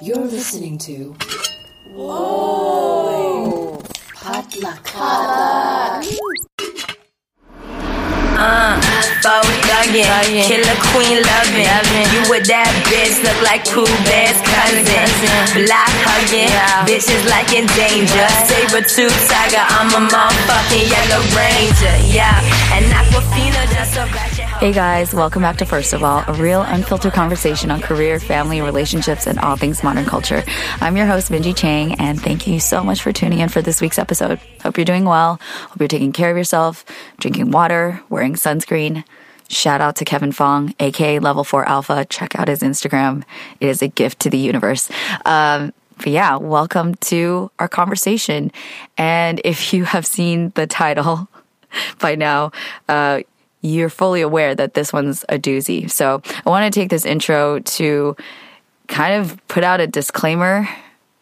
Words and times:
You're 0.00 0.26
listening 0.30 0.78
to. 0.78 1.16
Whoa! 1.90 3.82
Potluck. 4.14 4.94
Uh, 8.38 8.78
faux 9.18 9.48
thuggin', 9.66 10.46
killer 10.46 10.78
queen 10.94 11.18
lovin'. 11.18 12.06
You 12.14 12.22
with 12.30 12.46
that 12.46 12.70
bitch 12.86 13.18
look 13.26 13.42
like 13.42 13.66
cool 13.66 13.90
best 14.06 14.38
cousin. 14.46 15.66
Block 15.66 15.90
hugging, 16.06 16.54
bitches 16.86 17.26
like 17.26 17.50
in 17.50 17.66
danger. 17.74 18.28
Saber 18.46 18.86
tooth 18.86 19.18
tiger, 19.26 19.66
I'm 19.66 19.90
a 19.98 20.06
motherfucking 20.06 20.86
yellow 20.86 21.26
ranger. 21.34 21.96
Yeah, 22.06 22.38
and 22.70 22.86
Aquafina 22.94 23.66
just 23.74 23.98
ratchet. 23.98 24.27
Hey 24.58 24.72
guys, 24.72 25.14
welcome 25.14 25.42
back 25.42 25.58
to 25.58 25.64
First 25.64 25.92
of 25.92 26.02
All, 26.02 26.24
a 26.26 26.32
real 26.32 26.62
unfiltered 26.62 27.12
conversation 27.12 27.70
on 27.70 27.80
career, 27.80 28.18
family, 28.18 28.60
relationships, 28.60 29.28
and 29.28 29.38
all 29.38 29.54
things 29.54 29.84
modern 29.84 30.04
culture. 30.04 30.42
I'm 30.80 30.96
your 30.96 31.06
host, 31.06 31.30
Minji 31.30 31.56
Chang, 31.56 31.94
and 32.00 32.20
thank 32.20 32.44
you 32.48 32.58
so 32.58 32.82
much 32.82 33.00
for 33.00 33.12
tuning 33.12 33.38
in 33.38 33.50
for 33.50 33.62
this 33.62 33.80
week's 33.80 34.00
episode. 34.00 34.40
Hope 34.64 34.76
you're 34.76 34.84
doing 34.84 35.04
well. 35.04 35.40
Hope 35.68 35.78
you're 35.78 35.86
taking 35.86 36.10
care 36.10 36.32
of 36.32 36.36
yourself, 36.36 36.84
drinking 37.18 37.52
water, 37.52 38.02
wearing 38.08 38.34
sunscreen. 38.34 39.04
Shout 39.48 39.80
out 39.80 39.94
to 39.94 40.04
Kevin 40.04 40.32
Fong, 40.32 40.74
aka 40.80 41.20
Level 41.20 41.44
4 41.44 41.64
Alpha. 41.68 42.04
Check 42.06 42.36
out 42.36 42.48
his 42.48 42.58
Instagram. 42.58 43.22
It 43.60 43.68
is 43.68 43.80
a 43.80 43.86
gift 43.86 44.18
to 44.22 44.28
the 44.28 44.38
universe. 44.38 44.90
Um, 45.24 45.72
but 45.98 46.08
yeah, 46.08 46.34
welcome 46.34 46.96
to 46.96 47.52
our 47.60 47.68
conversation. 47.68 48.50
And 48.96 49.40
if 49.44 49.72
you 49.72 49.84
have 49.84 50.04
seen 50.04 50.50
the 50.56 50.66
title 50.66 51.28
by 52.00 52.16
now, 52.16 52.50
uh, 52.88 53.20
you're 53.60 53.88
fully 53.88 54.20
aware 54.20 54.54
that 54.54 54.74
this 54.74 54.92
one's 54.92 55.24
a 55.28 55.38
doozy. 55.38 55.90
So 55.90 56.22
I 56.46 56.50
want 56.50 56.72
to 56.72 56.80
take 56.80 56.90
this 56.90 57.04
intro 57.04 57.60
to 57.60 58.16
kind 58.86 59.14
of 59.14 59.36
put 59.48 59.64
out 59.64 59.80
a 59.80 59.86
disclaimer 59.86 60.68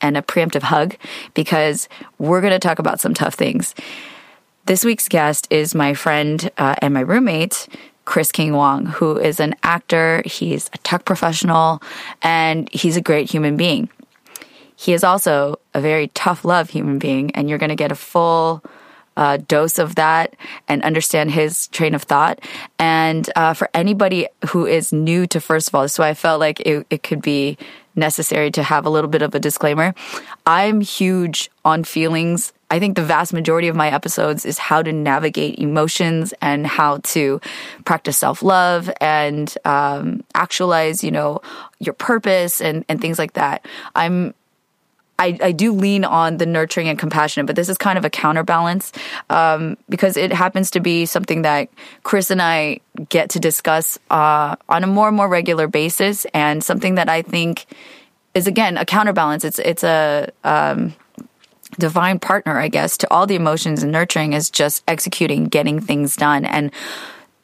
and 0.01 0.17
a 0.17 0.23
preemptive 0.23 0.63
hug 0.63 0.97
because 1.35 1.89
we're 2.19 2.41
going 2.41 2.53
to 2.53 2.59
talk 2.59 2.79
about 2.79 3.01
some 3.01 3.15
tough 3.15 3.35
things. 3.35 3.75
This 4.67 4.85
week's 4.85 5.09
guest 5.09 5.47
is 5.51 5.75
my 5.75 5.95
friend 5.95 6.51
uh, 6.59 6.75
and 6.83 6.93
my 6.93 7.01
roommate, 7.01 7.69
Chris 8.05 8.31
King 8.31 8.53
Wong, 8.53 8.87
who 8.87 9.19
is 9.19 9.41
an 9.41 9.55
actor, 9.63 10.23
he's 10.25 10.69
a 10.73 10.79
tech 10.79 11.05
professional, 11.05 11.83
and 12.23 12.69
he's 12.73 12.97
a 12.97 13.01
great 13.01 13.31
human 13.31 13.57
being. 13.57 13.89
He 14.77 14.93
is 14.93 15.03
also 15.03 15.59
a 15.73 15.81
very 15.81 16.09
tough 16.09 16.45
love 16.45 16.71
human 16.71 16.99
being, 16.99 17.35
and 17.35 17.49
you're 17.49 17.59
going 17.59 17.71
to 17.71 17.77
get 17.77 17.91
a 17.91 17.97
full 17.97 18.63
uh, 19.17 19.39
dose 19.49 19.79
of 19.79 19.95
that 19.95 20.35
and 20.69 20.83
understand 20.83 21.31
his 21.31 21.69
train 21.69 21.95
of 21.95 22.03
thought. 22.03 22.41
And 22.79 23.29
uh, 23.37 23.55
for 23.55 23.69
anybody 23.75 24.27
who 24.49 24.67
is 24.67 24.93
new 24.93 25.27
to 25.29 25.41
First 25.41 25.69
of 25.69 25.75
All, 25.75 25.89
so 25.89 26.03
I 26.03 26.15
felt 26.15 26.41
like 26.41 26.61
it, 26.61 26.87
it 26.91 27.03
could 27.03 27.23
be 27.23 27.57
necessary 27.97 28.51
to 28.53 28.63
have 28.63 28.85
a 28.85 28.91
little 28.91 29.09
bit 29.09 29.23
of 29.23 29.35
a 29.35 29.41
disclaimer. 29.41 29.95
I'm 30.47 30.81
huge 30.81 31.51
on 31.65 31.83
feelings. 31.83 32.53
I 32.71 32.79
think 32.79 32.97
the 32.97 33.05
vast 33.05 33.33
majority 33.33 33.69
of 33.69 33.77
my 33.77 33.89
episodes 33.91 34.45
is 34.45 34.59
how 34.59 34.83
to 34.83 34.93
navigate 34.93 35.59
emotions 35.59 36.35
and 36.43 36.67
how 36.67 36.99
to 36.99 37.41
practice 37.85 38.19
self 38.19 38.43
love 38.43 38.91
and 39.01 39.53
um, 39.65 40.25
actualize, 40.35 41.03
you 41.03 41.11
know, 41.11 41.41
your 41.79 41.95
purpose 41.95 42.61
and, 42.61 42.85
and 42.89 43.01
things 43.01 43.19
like 43.19 43.35
that. 43.35 43.65
I'm 43.95 44.35
I, 45.19 45.39
I 45.43 45.53
do 45.53 45.73
lean 45.73 46.05
on 46.05 46.37
the 46.37 46.47
nurturing 46.47 46.89
and 46.89 46.99
compassionate, 46.99 47.47
but 47.47 47.57
this 47.57 47.69
is 47.69 47.79
kind 47.79 47.97
of 47.97 48.05
a 48.05 48.11
counterbalance 48.11 48.93
um, 49.31 49.77
because 49.89 50.17
it 50.17 50.33
happens 50.33 50.71
to 50.73 50.81
be 50.81 51.07
something 51.07 51.43
that 51.43 51.69
Chris 52.03 52.31
and 52.31 52.43
I 52.43 52.81
get 53.09 53.31
to 53.31 53.41
discuss 53.41 53.99
uh, 54.11 54.57
on 54.69 54.85
a 54.85 54.87
more 54.87 55.09
and 55.09 55.17
more 55.17 55.29
regular 55.29 55.69
basis, 55.69 56.27
and 56.35 56.63
something 56.63 56.97
that 56.97 57.09
I 57.09 57.23
think 57.23 57.67
is 58.35 58.47
again 58.47 58.77
a 58.77 58.85
counterbalance. 58.85 59.45
It's 59.45 59.59
it's 59.59 59.85
a 59.85 60.31
um, 60.45 60.95
divine 61.79 62.19
partner, 62.19 62.59
I 62.59 62.69
guess, 62.69 62.99
to 62.99 63.11
all 63.11 63.27
the 63.27 63.37
emotions 63.37 63.83
and 63.83 63.93
nurturing 63.93 64.35
is 64.35 64.51
just 64.51 64.85
executing, 64.87 65.45
getting 65.45 65.81
things 65.81 66.17
done, 66.17 66.45
and 66.45 66.71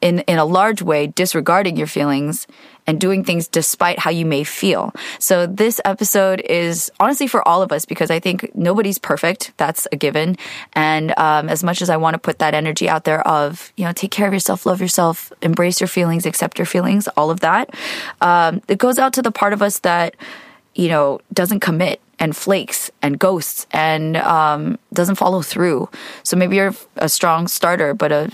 in 0.01 0.19
in 0.19 0.37
a 0.37 0.45
large 0.45 0.81
way 0.81 1.07
disregarding 1.07 1.77
your 1.77 1.87
feelings 1.87 2.45
and 2.87 2.99
doing 2.99 3.23
things 3.23 3.47
despite 3.47 3.99
how 3.99 4.09
you 4.09 4.25
may 4.25 4.43
feel. 4.43 4.93
So 5.19 5.45
this 5.45 5.79
episode 5.85 6.41
is 6.41 6.91
honestly 6.99 7.27
for 7.27 7.45
all 7.47 7.61
of 7.61 7.71
us 7.71 7.85
because 7.85 8.11
I 8.11 8.19
think 8.19 8.53
nobody's 8.55 8.97
perfect. 8.97 9.53
That's 9.57 9.87
a 9.91 9.95
given. 9.95 10.37
And 10.73 11.17
um, 11.17 11.49
as 11.49 11.63
much 11.63 11.81
as 11.81 11.89
I 11.89 11.97
want 11.97 12.15
to 12.15 12.19
put 12.19 12.39
that 12.39 12.53
energy 12.53 12.89
out 12.89 13.03
there 13.03 13.25
of 13.27 13.71
you 13.77 13.85
know 13.85 13.93
take 13.93 14.11
care 14.11 14.27
of 14.27 14.33
yourself, 14.33 14.65
love 14.65 14.81
yourself, 14.81 15.31
embrace 15.41 15.79
your 15.79 15.87
feelings, 15.87 16.25
accept 16.25 16.57
your 16.57 16.65
feelings, 16.65 17.07
all 17.09 17.29
of 17.29 17.39
that, 17.41 17.73
um, 18.21 18.61
it 18.67 18.77
goes 18.77 18.99
out 18.99 19.13
to 19.13 19.21
the 19.21 19.31
part 19.31 19.53
of 19.53 19.61
us 19.61 19.79
that 19.79 20.15
you 20.75 20.89
know 20.89 21.19
doesn't 21.31 21.59
commit 21.59 22.01
and 22.19 22.35
flakes 22.35 22.91
and 23.01 23.19
ghosts 23.19 23.67
and 23.71 24.17
um, 24.17 24.77
doesn't 24.93 25.15
follow 25.15 25.41
through. 25.41 25.89
So 26.23 26.37
maybe 26.37 26.55
you're 26.55 26.73
a 26.95 27.09
strong 27.09 27.47
starter, 27.47 27.93
but 27.93 28.11
a 28.11 28.31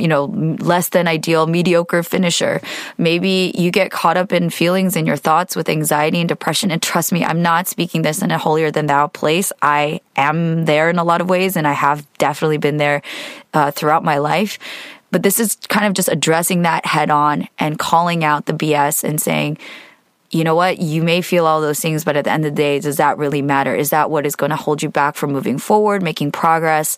you 0.00 0.08
know, 0.08 0.24
less 0.24 0.88
than 0.88 1.06
ideal, 1.06 1.46
mediocre 1.46 2.02
finisher. 2.02 2.60
Maybe 2.98 3.52
you 3.56 3.70
get 3.70 3.90
caught 3.90 4.16
up 4.16 4.32
in 4.32 4.50
feelings 4.50 4.96
and 4.96 5.06
your 5.06 5.16
thoughts 5.16 5.54
with 5.54 5.68
anxiety 5.68 6.20
and 6.20 6.28
depression. 6.28 6.70
And 6.70 6.82
trust 6.82 7.12
me, 7.12 7.24
I'm 7.24 7.42
not 7.42 7.68
speaking 7.68 8.02
this 8.02 8.22
in 8.22 8.30
a 8.30 8.38
holier 8.38 8.70
than 8.70 8.86
thou 8.86 9.06
place. 9.06 9.52
I 9.62 10.00
am 10.16 10.64
there 10.64 10.90
in 10.90 10.98
a 10.98 11.04
lot 11.04 11.20
of 11.20 11.28
ways, 11.28 11.56
and 11.56 11.66
I 11.66 11.72
have 11.72 12.06
definitely 12.18 12.58
been 12.58 12.78
there 12.78 13.02
uh, 13.54 13.70
throughout 13.70 14.04
my 14.04 14.18
life. 14.18 14.58
But 15.10 15.22
this 15.22 15.40
is 15.40 15.56
kind 15.68 15.86
of 15.86 15.92
just 15.92 16.08
addressing 16.08 16.62
that 16.62 16.86
head 16.86 17.10
on 17.10 17.48
and 17.58 17.78
calling 17.78 18.24
out 18.24 18.46
the 18.46 18.52
BS 18.52 19.02
and 19.02 19.20
saying, 19.20 19.58
you 20.30 20.44
know 20.44 20.54
what? 20.54 20.78
You 20.78 21.02
may 21.02 21.22
feel 21.22 21.46
all 21.46 21.60
those 21.60 21.80
things, 21.80 22.04
but 22.04 22.16
at 22.16 22.24
the 22.24 22.30
end 22.30 22.44
of 22.44 22.52
the 22.52 22.56
day, 22.56 22.78
does 22.78 22.98
that 22.98 23.18
really 23.18 23.42
matter? 23.42 23.74
Is 23.74 23.90
that 23.90 24.10
what 24.10 24.24
is 24.24 24.36
going 24.36 24.50
to 24.50 24.56
hold 24.56 24.82
you 24.82 24.88
back 24.88 25.16
from 25.16 25.32
moving 25.32 25.58
forward, 25.58 26.02
making 26.02 26.30
progress, 26.30 26.96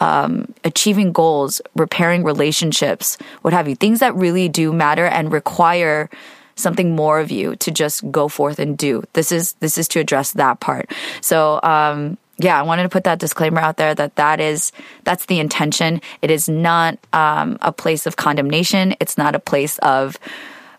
um, 0.00 0.52
achieving 0.64 1.12
goals, 1.12 1.60
repairing 1.76 2.24
relationships, 2.24 3.18
what 3.42 3.54
have 3.54 3.68
you? 3.68 3.76
Things 3.76 4.00
that 4.00 4.14
really 4.16 4.48
do 4.48 4.72
matter 4.72 5.06
and 5.06 5.32
require 5.32 6.10
something 6.56 6.94
more 6.94 7.20
of 7.20 7.30
you 7.30 7.54
to 7.56 7.70
just 7.70 8.10
go 8.10 8.28
forth 8.28 8.58
and 8.58 8.76
do. 8.76 9.04
This 9.12 9.30
is 9.30 9.52
this 9.60 9.78
is 9.78 9.86
to 9.88 10.00
address 10.00 10.32
that 10.32 10.60
part. 10.60 10.90
So. 11.20 11.60
Um, 11.62 12.18
yeah, 12.38 12.58
I 12.58 12.62
wanted 12.62 12.84
to 12.84 12.88
put 12.88 13.04
that 13.04 13.20
disclaimer 13.20 13.60
out 13.60 13.76
there 13.76 13.94
that 13.94 14.16
that 14.16 14.40
is 14.40 14.72
that's 15.04 15.26
the 15.26 15.38
intention. 15.38 16.00
It 16.22 16.30
is 16.30 16.48
not 16.48 16.98
um, 17.12 17.58
a 17.60 17.70
place 17.70 18.06
of 18.06 18.16
condemnation. 18.16 18.96
It's 18.98 19.16
not 19.16 19.36
a 19.36 19.38
place 19.38 19.78
of, 19.78 20.18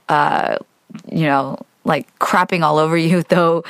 uh, 0.09 0.57
you 1.09 1.25
know, 1.25 1.59
like 1.83 2.17
crapping 2.19 2.61
all 2.61 2.77
over 2.77 2.97
you, 2.97 3.23
though. 3.29 3.63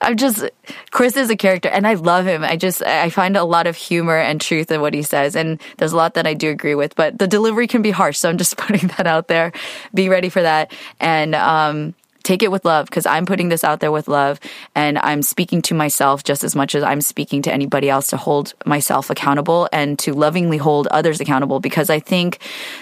I'm 0.00 0.16
just 0.16 0.44
Chris 0.90 1.16
is 1.16 1.30
a 1.30 1.36
character 1.36 1.70
and 1.70 1.86
I 1.86 1.94
love 1.94 2.26
him. 2.26 2.44
I 2.44 2.56
just 2.56 2.82
I 2.82 3.08
find 3.08 3.38
a 3.38 3.44
lot 3.44 3.66
of 3.66 3.74
humor 3.74 4.18
and 4.18 4.38
truth 4.38 4.70
in 4.70 4.82
what 4.82 4.92
he 4.92 5.02
says 5.02 5.34
and 5.34 5.58
there's 5.78 5.92
a 5.92 5.96
lot 5.96 6.14
that 6.14 6.26
I 6.26 6.34
do 6.34 6.50
agree 6.50 6.74
with, 6.74 6.94
but 6.94 7.18
the 7.18 7.26
delivery 7.26 7.66
can 7.66 7.80
be 7.80 7.90
harsh, 7.90 8.18
so 8.18 8.28
I'm 8.28 8.36
just 8.36 8.56
putting 8.58 8.88
that 8.88 9.06
out 9.06 9.28
there. 9.28 9.52
Be 9.94 10.10
ready 10.10 10.28
for 10.28 10.42
that 10.42 10.72
and 11.00 11.34
um 11.34 11.94
take 12.24 12.42
it 12.42 12.50
with 12.50 12.64
love 12.64 12.86
because 12.86 13.06
I'm 13.06 13.26
putting 13.26 13.50
this 13.50 13.62
out 13.62 13.80
there 13.80 13.92
with 13.92 14.08
love 14.08 14.40
and 14.74 14.98
I'm 14.98 15.22
speaking 15.22 15.62
to 15.62 15.74
myself 15.74 16.24
just 16.24 16.42
as 16.42 16.56
much 16.56 16.74
as 16.74 16.82
I'm 16.82 17.00
speaking 17.00 17.42
to 17.42 17.52
anybody 17.52 17.88
else 17.88 18.08
to 18.08 18.16
hold 18.16 18.54
myself 18.64 19.10
accountable 19.10 19.68
and 19.72 19.98
to 20.00 20.12
lovingly 20.14 20.56
hold 20.56 20.86
others 20.88 21.20
accountable 21.20 21.60
because 21.60 21.88
I 21.90 22.00
think 22.00 22.40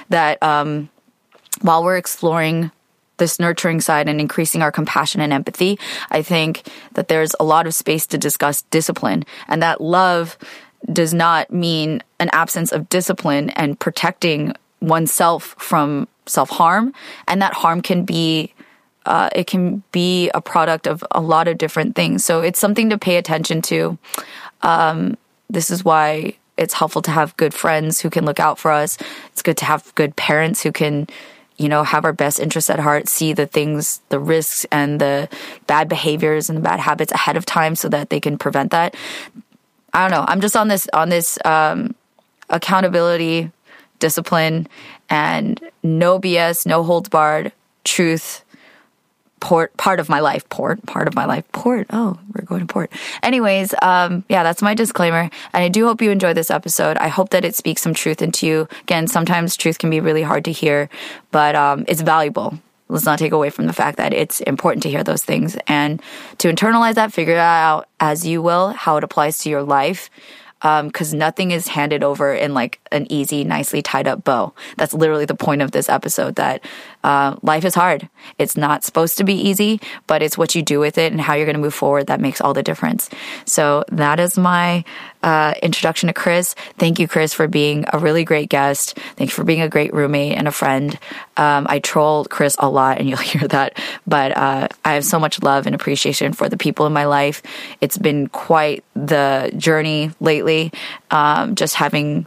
that 0.09 0.43
um 0.43 0.89
while 1.61 1.85
we're 1.85 1.99
exploring 1.99 2.71
this 3.19 3.39
nurturing 3.39 3.81
side 3.81 4.09
and 4.09 4.21
increasing 4.21 4.63
our 4.63 4.73
compassion 4.73 5.21
and 5.21 5.33
empathy, 5.33 5.79
I 6.11 6.23
think 6.23 6.67
that 6.95 7.09
there's 7.09 7.35
a 7.39 7.45
lot 7.45 7.67
of 7.67 7.75
space 7.75 8.07
to 8.09 8.19
discuss 8.19 8.63
discipline 8.63 9.25
and 9.49 9.63
that 9.63 9.81
love 9.81 10.37
does 10.93 11.15
not 11.15 11.53
mean 11.53 12.03
an 12.19 12.31
absence 12.33 12.73
of 12.73 12.89
discipline 12.89 13.51
and 13.51 13.79
protecting 13.79 14.55
oneself 14.81 15.55
from 15.59 16.09
self 16.27 16.51
harm. 16.51 16.93
And 17.29 17.41
that 17.43 17.55
harm 17.55 17.83
can 17.83 18.05
be 18.05 18.53
uh, 19.05 19.29
it 19.35 19.47
can 19.49 19.83
be 19.91 20.31
a 20.31 20.41
product 20.41 20.87
of 20.87 21.05
a 21.11 21.21
lot 21.21 21.49
of 21.49 21.59
different 21.59 21.97
things. 21.97 22.25
So 22.25 22.41
it's 22.41 22.61
something 22.61 22.91
to 22.91 22.99
pay 22.99 23.17
attention 23.17 23.61
to. 23.63 23.99
Um, 24.63 25.17
this 25.51 25.71
is 25.71 25.85
why 25.85 26.35
it's 26.57 26.75
helpful 26.75 27.03
to 27.03 27.11
have 27.11 27.37
good 27.37 27.53
friends 27.53 28.01
who 28.01 28.11
can 28.11 28.25
look 28.25 28.39
out 28.39 28.59
for 28.59 28.71
us. 28.71 28.99
It's 29.33 29.43
good 29.43 29.57
to 29.59 29.65
have 29.65 29.93
good 29.97 30.15
parents 30.15 30.63
who 30.63 30.71
can 30.71 31.09
you 31.63 31.69
know, 31.69 31.85
have 31.85 32.05
our 32.05 32.13
best 32.13 32.41
interests 32.41 32.69
at 32.69 32.81
heart, 32.81 33.09
see 33.09 33.33
the 33.33 33.47
things, 33.47 34.01
the 34.09 34.19
risks 34.19 34.67
and 34.73 35.01
the 35.01 35.29
bad 35.67 35.89
behaviors 35.89 36.51
and 36.51 36.57
the 36.59 36.63
bad 36.63 36.81
habits 36.81 37.13
ahead 37.13 37.37
of 37.37 37.47
time 37.47 37.75
so 37.77 37.89
that 37.89 38.11
they 38.11 38.21
can 38.21 38.37
prevent 38.37 38.73
that. 38.73 38.97
I 39.95 40.09
don't 40.09 40.11
know. 40.11 40.25
I'm 40.27 40.41
just 40.41 40.57
on 40.57 40.69
this, 40.69 40.89
on 40.93 41.09
this, 41.09 41.39
um, 41.45 41.95
accountability, 42.51 43.51
discipline 43.99 44.67
and 45.09 45.61
no 45.83 46.19
BS, 46.19 46.67
no 46.67 46.83
holds 46.83 47.09
barred, 47.09 47.53
truth, 47.85 48.42
port 49.43 49.77
part 49.77 49.99
of 49.99 50.09
my 50.09 50.21
life 50.21 50.49
port 50.51 50.81
part 50.87 51.09
of 51.09 51.17
my 51.17 51.25
life 51.25 51.45
port. 51.51 51.89
Oh 51.91 52.17
we're 52.33 52.45
going 52.45 52.61
to 52.61 52.67
port. 52.73 52.93
Anyways 53.25 53.75
um 53.83 54.25
yeah 54.29 54.45
that's 54.45 54.63
my 54.63 54.73
disclaimer. 54.73 55.29
And 55.53 55.65
i 55.65 55.69
do 55.69 55.85
hope 55.85 56.01
you 56.01 56.13
enjoy 56.13 56.33
this 56.33 56.49
episode. 56.49 56.97
I 56.99 57.09
hope 57.09 57.31
that 57.31 57.45
it 57.45 57.57
speaks 57.57 57.83
some 57.83 57.93
truth 57.93 58.23
into 58.23 58.47
you. 58.47 58.69
Again 58.83 59.09
sometimes 59.09 59.57
truth 59.57 59.79
can 59.79 59.91
be 59.91 59.99
really 59.99 60.23
hard 60.23 60.45
to 60.45 60.53
hear 60.53 60.89
but 61.33 61.57
um 61.57 61.85
it's 61.89 62.03
valuable. 62.03 62.57
Let's 62.89 63.05
not 63.05 63.19
take 63.19 63.33
away 63.33 63.51
from 63.51 63.67
the 63.67 63.73
fact 63.73 63.97
that 63.97 64.13
it's 64.13 64.41
important 64.43 64.85
to 64.85 64.91
hear 64.91 65.03
those 65.03 65.25
things. 65.25 65.57
And 65.67 66.01
to 66.39 66.53
internalize 66.53 66.95
that, 66.95 67.13
figure 67.13 67.35
that 67.35 67.63
out 67.63 67.89
as 67.99 68.27
you 68.27 68.43
will 68.43 68.69
how 68.69 68.99
it 68.99 69.05
applies 69.05 69.39
to 69.39 69.51
your 69.51 69.63
life 69.63 70.09
because 70.63 71.13
um, 71.13 71.19
nothing 71.19 71.51
is 71.51 71.67
handed 71.67 72.05
over 72.05 72.33
in 72.33 72.55
like 72.55 72.79
an 72.93 73.11
easy, 73.11 73.43
nicely 73.43 73.83
tied 73.83 74.07
up 74.07 74.23
bow. 74.23 74.55
That's 74.77 74.95
literally 74.95 75.25
the 75.25 75.35
point 75.35 75.61
of 75.61 75.73
this 75.73 75.89
episode 75.89 76.37
that 76.37 76.65
uh, 77.05 77.37
life 77.43 77.65
is 77.65 77.75
hard. 77.75 78.09
It's 78.39 78.57
not 78.57 78.85
supposed 78.85 79.19
to 79.19 79.25
be 79.25 79.35
easy, 79.35 79.81
but 80.07 80.23
it's 80.23 80.39
what 80.39 80.55
you 80.55 80.63
do 80.63 80.81
with 80.81 80.99
it 80.99 81.13
and 81.13 81.21
how 81.21 81.35
you're 81.35 81.47
going 81.47 81.57
to 81.57 81.63
move 81.63 81.75
forward 81.75 82.07
that 82.07 82.21
makes 82.21 82.41
all 82.41 82.55
the 82.55 82.63
difference. 82.63 83.11
So 83.45 83.85
that 83.91 84.21
is 84.21 84.39
my 84.39 84.85
uh, 85.23 85.55
introduction 85.63 86.09
to 86.09 86.13
Chris. 86.13 86.55
Thank 86.79 86.99
you, 86.99 87.09
Chris, 87.09 87.33
for 87.33 87.49
being 87.49 87.85
a 87.93 87.99
really 87.99 88.25
great 88.25 88.49
guest. 88.49 88.99
Thank 89.17 89.31
you 89.31 89.35
for 89.35 89.45
being 89.45 89.61
a 89.61 89.69
great 89.69 89.93
roommate 89.95 90.37
and 90.37 90.49
a 90.49 90.53
friend. 90.53 90.99
Um, 91.37 91.67
I 91.69 91.79
troll 91.79 92.25
Chris 92.25 92.57
a 92.59 92.69
lot, 92.69 92.99
and 92.99 93.09
you'll 93.09 93.19
hear 93.19 93.47
that, 93.49 93.79
but 94.07 94.37
uh, 94.37 94.69
I 94.85 94.95
have 94.95 95.05
so 95.05 95.19
much 95.19 95.43
love 95.43 95.67
and 95.67 95.75
appreciation 95.75 96.33
for 96.33 96.49
the 96.49 96.57
people 96.57 96.87
in 96.87 96.93
my 96.93 97.07
life. 97.07 97.43
It's 97.81 97.99
been 97.99 98.29
quite 98.29 98.85
the 98.95 99.53
journey 99.57 100.11
lately, 100.21 100.73
um, 101.11 101.55
just 101.55 101.75
having 101.75 102.27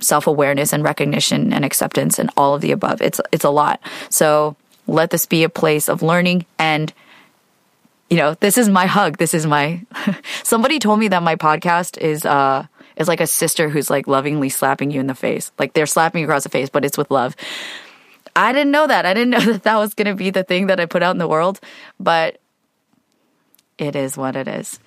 self 0.00 0.26
awareness 0.26 0.72
and 0.72 0.82
recognition 0.82 1.52
and 1.52 1.64
acceptance 1.64 2.18
and 2.18 2.30
all 2.36 2.54
of 2.54 2.60
the 2.60 2.72
above. 2.72 3.00
It's 3.00 3.20
it's 3.32 3.44
a 3.44 3.50
lot. 3.50 3.80
So 4.08 4.56
let 4.86 5.10
this 5.10 5.26
be 5.26 5.44
a 5.44 5.48
place 5.48 5.88
of 5.88 6.02
learning 6.02 6.46
and 6.58 6.92
you 8.08 8.16
know, 8.16 8.34
this 8.34 8.58
is 8.58 8.68
my 8.68 8.86
hug. 8.86 9.18
This 9.18 9.34
is 9.34 9.46
my 9.46 9.82
somebody 10.42 10.78
told 10.78 10.98
me 10.98 11.08
that 11.08 11.22
my 11.22 11.36
podcast 11.36 11.98
is 11.98 12.24
uh 12.24 12.66
is 12.96 13.08
like 13.08 13.20
a 13.20 13.26
sister 13.26 13.68
who's 13.68 13.88
like 13.88 14.06
lovingly 14.06 14.48
slapping 14.48 14.90
you 14.90 15.00
in 15.00 15.06
the 15.06 15.14
face. 15.14 15.52
Like 15.58 15.72
they're 15.72 15.86
slapping 15.86 16.20
you 16.20 16.26
across 16.26 16.42
the 16.42 16.48
face, 16.50 16.68
but 16.68 16.84
it's 16.84 16.98
with 16.98 17.10
love. 17.10 17.34
I 18.36 18.52
didn't 18.52 18.70
know 18.70 18.86
that. 18.86 19.06
I 19.06 19.14
didn't 19.14 19.30
know 19.38 19.52
that 19.52 19.62
that 19.62 19.76
was 19.76 19.94
going 19.94 20.06
to 20.06 20.14
be 20.14 20.30
the 20.30 20.44
thing 20.44 20.66
that 20.66 20.80
I 20.80 20.86
put 20.86 21.02
out 21.02 21.12
in 21.12 21.18
the 21.18 21.28
world, 21.28 21.60
but 21.98 22.40
it 23.78 23.96
is 23.96 24.16
what 24.16 24.36
it 24.36 24.48
is. 24.48 24.78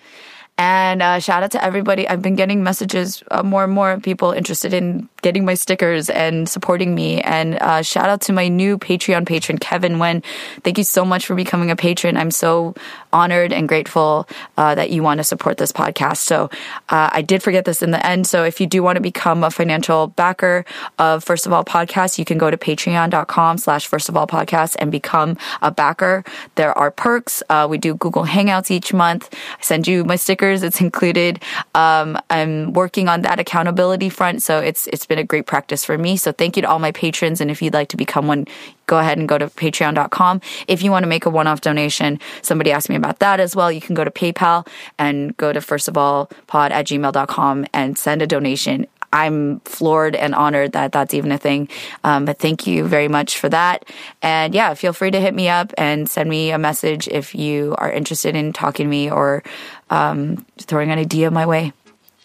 And 0.58 1.02
uh, 1.02 1.20
shout 1.20 1.42
out 1.42 1.52
to 1.52 1.64
everybody. 1.64 2.08
I've 2.08 2.22
been 2.22 2.36
getting 2.36 2.64
messages, 2.64 3.24
uh, 3.32 3.42
more 3.42 3.64
and 3.64 3.74
more 3.74 4.00
people 4.00 4.32
interested 4.32 4.72
in 4.72 5.10
getting 5.24 5.46
my 5.46 5.56
stickers 5.56 6.12
and 6.12 6.48
supporting 6.48 6.94
me. 6.94 7.22
And 7.22 7.56
uh, 7.56 7.82
shout 7.82 8.08
out 8.08 8.22
to 8.22 8.34
my 8.34 8.50
new 8.50 8.78
Patreon 8.78 9.26
patron, 9.26 9.58
Kevin 9.58 9.98
Wen. 9.98 10.22
Thank 10.64 10.78
you 10.78 10.84
so 10.84 11.04
much 11.06 11.26
for 11.26 11.34
becoming 11.34 11.72
a 11.72 11.76
patron. 11.76 12.18
I'm 12.18 12.30
so 12.30 12.76
honored 13.14 13.54
and 13.54 13.68
grateful 13.68 14.28
uh, 14.58 14.76
that 14.76 14.90
you 14.90 15.04
want 15.04 15.20
to 15.20 15.24
support 15.24 15.58
this 15.58 15.72
podcast. 15.72 16.18
So 16.18 16.50
uh, 16.90 17.10
I 17.14 17.22
did 17.22 17.42
forget 17.42 17.66
this 17.66 17.82
in 17.82 17.92
the 17.92 18.06
end. 18.06 18.28
So 18.28 18.44
if 18.44 18.60
you 18.60 18.68
do 18.68 18.84
want 18.84 18.98
to 18.98 19.02
become 19.02 19.44
a 19.44 19.52
financial 19.52 20.08
backer 20.08 20.66
of 21.00 21.24
First 21.24 21.46
of 21.46 21.54
All 21.54 21.64
Podcast, 21.64 22.18
you 22.18 22.26
can 22.26 22.38
go 22.38 22.52
to 22.52 22.58
patreon.com 22.58 23.58
slash 23.58 23.88
First 23.88 24.10
of 24.10 24.18
All 24.18 24.28
Podcast 24.28 24.76
and 24.80 24.92
become 24.92 25.38
a 25.62 25.72
backer. 25.72 26.24
There 26.56 26.78
are 26.78 26.92
perks. 26.92 27.44
Uh, 27.50 27.68
we 27.70 27.78
do 27.78 27.96
Google 27.96 28.26
Hangouts 28.26 28.72
each 28.72 28.94
month. 28.94 29.30
I 29.34 29.62
send 29.62 29.88
you 29.88 30.04
my 30.04 30.16
stickers. 30.16 30.64
It's 30.64 30.82
included. 30.82 31.42
Um, 31.76 32.18
I'm 32.30 32.74
working 32.74 33.08
on 33.08 33.22
that 33.22 33.40
accountability 33.40 34.10
front, 34.10 34.42
so 34.42 34.60
it's 34.60 34.88
it's 34.88 35.06
been 35.06 35.20
a 35.20 35.24
great 35.24 35.46
practice 35.46 35.86
for 35.86 35.98
me. 35.98 36.18
So 36.18 36.32
thank 36.32 36.56
you 36.56 36.62
to 36.64 36.70
all 36.70 36.80
my 36.80 36.92
patrons, 36.92 37.42
and 37.42 37.52
if 37.52 37.62
you'd 37.62 37.74
like 37.74 37.90
to 37.90 37.98
become 37.98 38.28
one, 38.28 38.48
go 38.88 39.00
ahead 39.00 39.18
and 39.18 39.28
go 39.28 39.38
to 39.38 39.48
patreon.com. 39.48 40.42
If 40.68 40.84
you 40.84 40.92
want 40.92 41.04
to 41.04 41.10
make 41.10 41.26
a 41.26 41.30
one-off 41.30 41.62
donation, 41.62 42.20
somebody 42.42 42.72
asked 42.72 42.90
me 42.90 42.96
about 42.96 43.20
that 43.20 43.40
as 43.40 43.56
well. 43.56 43.72
You 43.72 43.82
can 43.82 43.96
go 43.96 44.04
to 44.04 44.12
PayPal 44.12 44.68
and 44.98 45.36
go 45.38 45.54
to 45.54 45.62
first 45.62 45.88
of 45.88 45.98
all 45.98 46.30
pod 46.48 46.72
at 46.72 46.88
gmail.com 46.88 47.66
and 47.74 47.98
send 47.98 48.22
a 48.22 48.28
donation. 48.28 48.88
I'm 49.14 49.60
floored 49.62 50.16
and 50.16 50.34
honored 50.34 50.72
that 50.72 50.92
that's 50.92 51.14
even 51.14 51.32
a 51.32 51.38
thing. 51.38 51.70
Um, 52.04 52.26
but 52.26 52.40
thank 52.40 52.66
you 52.66 52.86
very 52.86 53.08
much 53.08 53.38
for 53.38 53.48
that. 53.50 53.86
And 54.24 54.56
yeah, 54.56 54.74
feel 54.74 54.92
free 54.92 55.12
to 55.12 55.22
hit 55.22 55.36
me 55.36 55.48
up 55.48 55.72
and 55.78 56.10
send 56.10 56.30
me 56.30 56.52
a 56.52 56.58
message 56.58 57.08
if 57.08 57.36
you 57.36 57.76
are 57.78 57.92
interested 57.92 58.36
in 58.36 58.54
talking 58.54 58.88
to 58.88 58.90
me 58.90 59.12
or 59.12 59.44
um, 59.92 60.46
throwing 60.58 60.90
an 60.90 60.98
idea 60.98 61.30
my 61.30 61.46
way. 61.46 61.74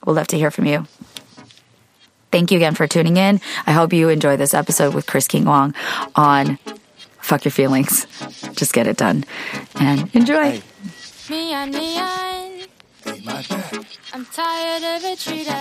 We'll 0.07 0.17
love 0.17 0.29
to 0.29 0.39
hear 0.39 0.51
from 0.51 0.65
you. 0.65 0.87
Thank 2.31 2.51
you 2.51 2.59
again 2.59 2.75
for 2.75 2.87
tuning 2.87 3.17
in. 3.17 3.41
I 3.67 3.73
hope 3.73 3.93
you 3.93 4.09
enjoy 4.09 4.37
this 4.37 4.55
episode 4.55 4.95
with 4.95 5.07
Chris 5.07 5.27
King 5.27 5.45
Wong 5.45 5.75
on 6.15 6.59
Fuck 7.21 7.45
Your 7.45 7.53
Feelings. 7.53 8.07
Just 8.55 8.73
get 8.73 8.87
it 8.87 8.97
done 8.97 9.25
and 9.77 10.15
enjoy. 10.15 10.63
Me 11.31 11.53
and 11.53 11.73
me 11.73 11.99
I'm 14.13 14.25
tired 14.27 14.83
of 14.97 15.05
it 15.05 15.19
treated. 15.19 15.53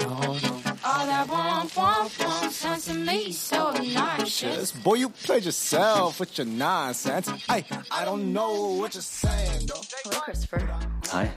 All 0.00 1.06
that 1.06 1.26
womp 1.26 1.74
womp 1.74 2.08
womp 2.18 2.50
sounds 2.50 2.86
to 2.86 2.94
me 2.94 3.32
so 3.32 3.68
obnoxious. 3.68 4.72
Boy, 4.72 4.94
you 4.94 5.08
played 5.08 5.44
yourself 5.44 6.20
with 6.20 6.38
your 6.38 6.46
nonsense. 6.46 7.28
I 7.48 7.64
I 7.90 8.04
don't 8.04 8.32
know 8.32 8.74
what 8.74 8.94
you're 8.94 9.02
saying. 9.02 9.66
Though. 9.66 9.80
Hello, 10.04 10.20
Christopher. 10.20 10.60
Hi. 11.06 11.30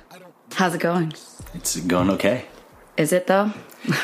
How's 0.54 0.76
it 0.76 0.82
going? 0.82 1.12
It's 1.54 1.78
going 1.78 2.12
okay. 2.12 2.46
Is 2.98 3.14
it 3.14 3.28
though? 3.28 3.52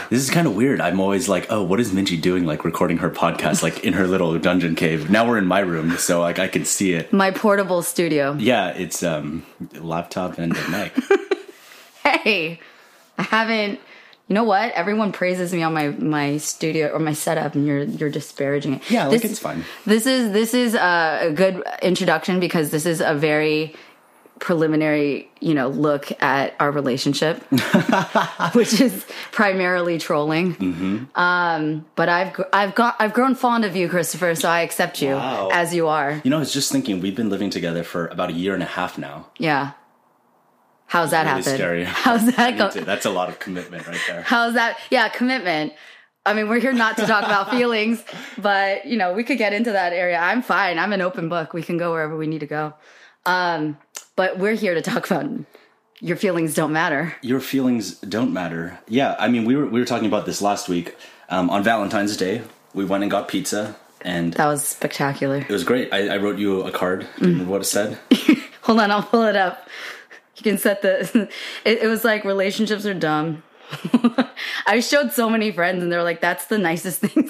This 0.10 0.24
is 0.24 0.30
kind 0.32 0.48
of 0.48 0.56
weird. 0.56 0.82
I'm 0.82 1.00
always 1.00 1.30
like, 1.30 1.46
oh, 1.52 1.62
what 1.62 1.80
is 1.80 1.92
Minji 1.92 2.20
doing? 2.20 2.46
Like 2.46 2.66
recording 2.66 2.98
her 2.98 3.12
podcast, 3.12 3.62
like 3.62 3.84
in 3.84 3.94
her 3.94 4.08
little 4.08 4.38
dungeon 4.40 4.74
cave. 4.76 5.10
Now 5.12 5.28
we're 5.28 5.38
in 5.38 5.46
my 5.46 5.60
room, 5.60 5.98
so 5.98 6.22
like 6.22 6.40
I 6.40 6.48
can 6.48 6.66
see 6.66 6.94
it. 6.94 7.14
My 7.14 7.30
portable 7.30 7.84
studio. 7.84 8.36
Yeah, 8.40 8.70
it's 8.70 9.04
um 9.04 9.46
laptop 9.74 10.38
and 10.40 10.56
a 10.56 10.70
mic. 10.70 10.94
Hey, 12.24 12.60
I 13.18 13.24
haven't. 13.24 13.80
You 14.30 14.34
know 14.34 14.44
what? 14.46 14.72
Everyone 14.74 15.12
praises 15.12 15.54
me 15.54 15.62
on 15.64 15.74
my 15.74 15.90
my 15.90 16.38
studio 16.38 16.90
or 16.90 17.00
my 17.00 17.14
setup, 17.14 17.56
and 17.56 17.68
you're 17.68 17.84
you're 17.84 18.10
disparaging 18.10 18.76
it. 18.76 18.92
Yeah, 18.92 19.08
like 19.08 19.24
it's 19.24 19.40
fine. 19.40 19.64
This 19.86 20.06
is 20.06 20.32
this 20.32 20.54
is 20.54 20.74
a, 20.74 21.28
a 21.28 21.32
good 21.32 21.64
introduction 21.82 22.40
because 22.40 22.72
this 22.72 22.86
is 22.86 23.02
a 23.02 23.14
very 23.14 23.76
preliminary, 24.40 25.30
you 25.40 25.54
know, 25.54 25.68
look 25.68 26.12
at 26.22 26.54
our 26.60 26.72
relationship, 26.72 27.42
which 28.54 28.80
is 28.80 29.06
primarily 29.32 29.98
trolling. 29.98 30.56
Mm-hmm. 30.56 31.20
Um, 31.20 31.86
but 31.96 32.10
I've 32.10 32.40
I've 32.54 32.76
got 32.76 32.96
I've 33.00 33.14
grown 33.14 33.36
fond 33.36 33.66
of 33.66 33.76
you, 33.76 33.90
Christopher. 33.90 34.36
So 34.36 34.50
I 34.50 34.62
accept 34.62 35.02
you 35.02 35.16
Wow. 35.16 35.50
as 35.52 35.74
you 35.74 35.88
are. 35.88 36.22
You 36.24 36.30
know, 36.30 36.38
I 36.38 36.40
was 36.40 36.54
just 36.54 36.72
thinking 36.72 37.02
we've 37.02 37.16
been 37.16 37.30
living 37.30 37.50
together 37.50 37.84
for 37.84 38.08
about 38.08 38.30
a 38.30 38.34
year 38.34 38.54
and 38.54 38.64
a 38.64 38.68
half 38.68 38.98
now. 38.98 39.28
Yeah. 39.38 39.72
How's 40.86 41.12
that 41.12 41.24
really 41.24 41.42
happen? 41.42 41.56
scary. 41.56 41.84
How's 41.86 42.36
that 42.36 42.58
go? 42.74 42.82
that's 42.82 43.06
a 43.06 43.10
lot 43.10 43.30
of 43.30 43.40
commitment 43.40 43.86
right 43.88 44.00
there. 44.08 44.22
How's 44.22 44.54
that? 44.54 44.78
Yeah, 44.90 45.10
commitment. 45.10 45.74
I 46.26 46.34
mean, 46.34 46.50
we're 46.50 46.60
here 46.60 46.74
not 46.74 46.98
to 46.98 47.06
talk 47.08 47.24
about 47.24 47.52
feelings, 47.52 48.04
but 48.38 48.86
you 48.86 48.98
know, 48.98 49.14
we 49.14 49.24
could 49.24 49.38
get 49.38 49.54
into 49.54 49.72
that 49.72 49.94
area. 49.94 50.18
I'm 50.18 50.42
fine. 50.42 50.78
I'm 50.78 50.92
an 50.94 51.02
open 51.02 51.30
book. 51.30 51.54
We 51.54 51.62
can 51.64 51.78
go 51.78 51.92
wherever 51.94 52.16
we 52.18 52.28
need 52.28 52.40
to 52.42 52.48
go. 52.48 52.74
Um, 53.26 53.78
but 54.18 54.38
we're 54.38 54.56
here 54.56 54.74
to 54.74 54.82
talk 54.82 55.10
about 55.10 55.30
your 56.02 56.18
feelings 56.18 56.54
don't 56.54 56.74
matter. 56.74 57.16
Your 57.22 57.40
feelings 57.40 57.96
don't 58.02 58.34
matter. 58.34 58.78
Yeah, 58.90 59.16
I 59.18 59.30
mean, 59.30 59.46
we 59.46 59.56
were 59.56 59.66
we 59.66 59.80
were 59.80 59.86
talking 59.86 60.08
about 60.08 60.26
this 60.26 60.42
last 60.42 60.68
week 60.68 60.96
um, 61.30 61.50
on 61.50 61.64
Valentine's 61.64 62.18
Day. 62.18 62.42
We 62.74 62.84
went 62.86 63.02
and 63.04 63.10
got 63.10 63.28
pizza, 63.30 63.76
and 64.02 64.34
That 64.34 64.46
was 64.48 64.68
spectacular. 64.68 65.38
it 65.38 65.50
was 65.50 65.64
great. 65.64 65.92
I, 65.94 66.10
I 66.10 66.18
wrote 66.18 66.38
you 66.38 66.62
a 66.64 66.72
card. 66.72 67.08
You 67.20 67.28
remember 67.30 67.52
what 67.52 67.62
it 67.62 67.66
said? 67.66 67.98
Hold 68.64 68.82
on, 68.82 68.92
I'll 68.92 69.02
pull 69.02 69.24
it 69.24 69.36
up. 69.38 69.68
You 70.36 70.44
can 70.44 70.58
set 70.58 70.82
the. 70.82 71.30
It, 71.66 71.80
it 71.84 71.88
was 71.88 72.04
like 72.04 72.24
relationships 72.26 72.86
are 72.86 72.94
dumb. 72.94 73.42
I 74.68 74.80
showed 74.82 75.12
so 75.14 75.30
many 75.30 75.52
friends, 75.52 75.82
and 75.82 75.92
they're 75.92 76.04
like, 76.04 76.22
"That's 76.22 76.46
the 76.46 76.58
nicest 76.60 77.00
thing." 77.02 77.28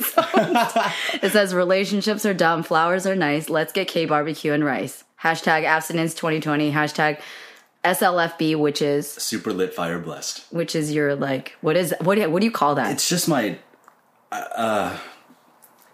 It 1.23 1.31
says 1.31 1.53
relationships 1.53 2.25
are 2.25 2.33
dumb, 2.33 2.63
flowers 2.63 3.07
are 3.07 3.15
nice. 3.15 3.49
Let's 3.49 3.71
get 3.71 3.87
K 3.87 4.05
barbecue 4.05 4.51
and 4.51 4.63
rice. 4.65 5.03
Hashtag 5.23 5.63
abstinence 5.63 6.13
2020. 6.13 6.71
Hashtag 6.71 7.19
SLFB, 7.83 8.57
which 8.57 8.81
is 8.81 9.09
Super 9.09 9.53
lit, 9.53 9.73
fire 9.73 9.99
blessed. 9.99 10.45
which 10.51 10.75
is 10.75 10.91
your 10.93 11.15
like 11.15 11.55
what 11.61 11.75
is 11.77 11.93
what 12.01 12.15
do 12.15 12.21
you, 12.21 12.29
what 12.29 12.39
do 12.39 12.45
you 12.45 12.51
call 12.51 12.75
that? 12.75 12.91
It's 12.91 13.07
just 13.07 13.27
my, 13.29 13.57
uh, 14.31 14.97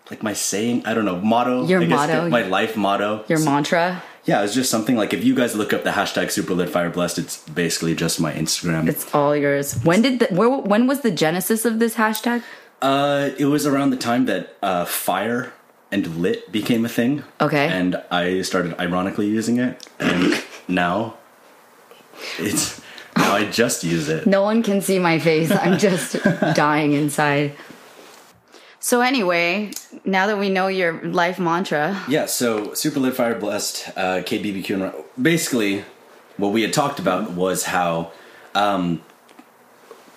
like 0.10 0.24
my 0.24 0.34
saying. 0.34 0.86
I 0.86 0.94
don't 0.94 1.06
know 1.06 1.20
motto. 1.22 1.66
Your 1.68 1.82
motto. 1.82 2.30
My 2.30 2.42
life 2.44 2.76
motto. 2.76 3.24
your 3.28 3.40
mantra. 3.40 4.02
Yeah, 4.26 4.42
it's 4.44 4.54
just 4.54 4.72
something 4.72 4.96
like 4.96 5.14
if 5.14 5.24
you 5.24 5.36
guys 5.36 5.54
look 5.56 5.74
up 5.74 5.84
the 5.84 5.90
hashtag 5.92 6.32
super 6.32 6.54
lit 6.54 6.70
fire 6.70 6.90
blessed, 6.90 7.20
it's 7.20 7.38
basically 7.50 7.94
just 7.94 8.20
my 8.22 8.32
Instagram. 8.34 8.88
It's 8.88 9.14
all 9.14 9.36
yours. 9.36 9.74
When 9.84 10.02
did 10.02 10.20
the 10.20 10.28
where, 10.28 10.50
when 10.50 10.88
was 10.88 11.02
the 11.02 11.12
genesis 11.12 11.66
of 11.66 11.80
this 11.80 11.96
hashtag? 11.96 12.42
uh, 12.82 13.30
it 13.38 13.46
was 13.46 13.66
around 13.66 13.92
the 13.92 13.98
time 13.98 14.26
that 14.26 14.58
uh, 14.62 14.84
fire 14.86 15.54
and 15.94 16.18
lit 16.18 16.52
became 16.52 16.84
a 16.86 16.90
thing. 16.90 17.24
Okay. 17.40 17.68
And 17.68 18.02
I 18.10 18.42
started 18.42 18.78
ironically 18.80 19.28
using 19.28 19.60
it, 19.60 19.88
and 20.00 20.44
now 20.68 21.16
it's 22.40 22.82
now 23.16 23.36
I 23.36 23.46
just 23.46 23.84
use 23.84 24.10
it. 24.10 24.26
No 24.26 24.42
one 24.42 24.64
can 24.64 24.82
see 24.82 24.98
my 24.98 25.20
face. 25.20 25.52
I'm 25.52 25.78
just 25.88 26.22
dying 26.56 26.94
inside. 26.94 27.56
So 28.80 29.00
anyway, 29.00 29.72
now 30.04 30.28
that 30.28 30.38
we 30.38 30.50
know 30.50 30.68
your 30.68 31.02
life 31.04 31.40
mantra, 31.40 32.04
Yeah, 32.10 32.26
so 32.26 32.74
Super 32.74 33.00
Lit 33.00 33.14
Fire 33.16 33.40
Blessed, 33.40 33.90
uh, 33.96 34.24
KBBQ, 34.26 34.70
and 34.76 34.94
basically 35.22 35.86
what 36.36 36.52
we 36.52 36.64
had 36.64 36.74
talked 36.74 37.00
about 37.00 37.32
was 37.32 37.64
how 37.64 38.12
um, 38.56 39.02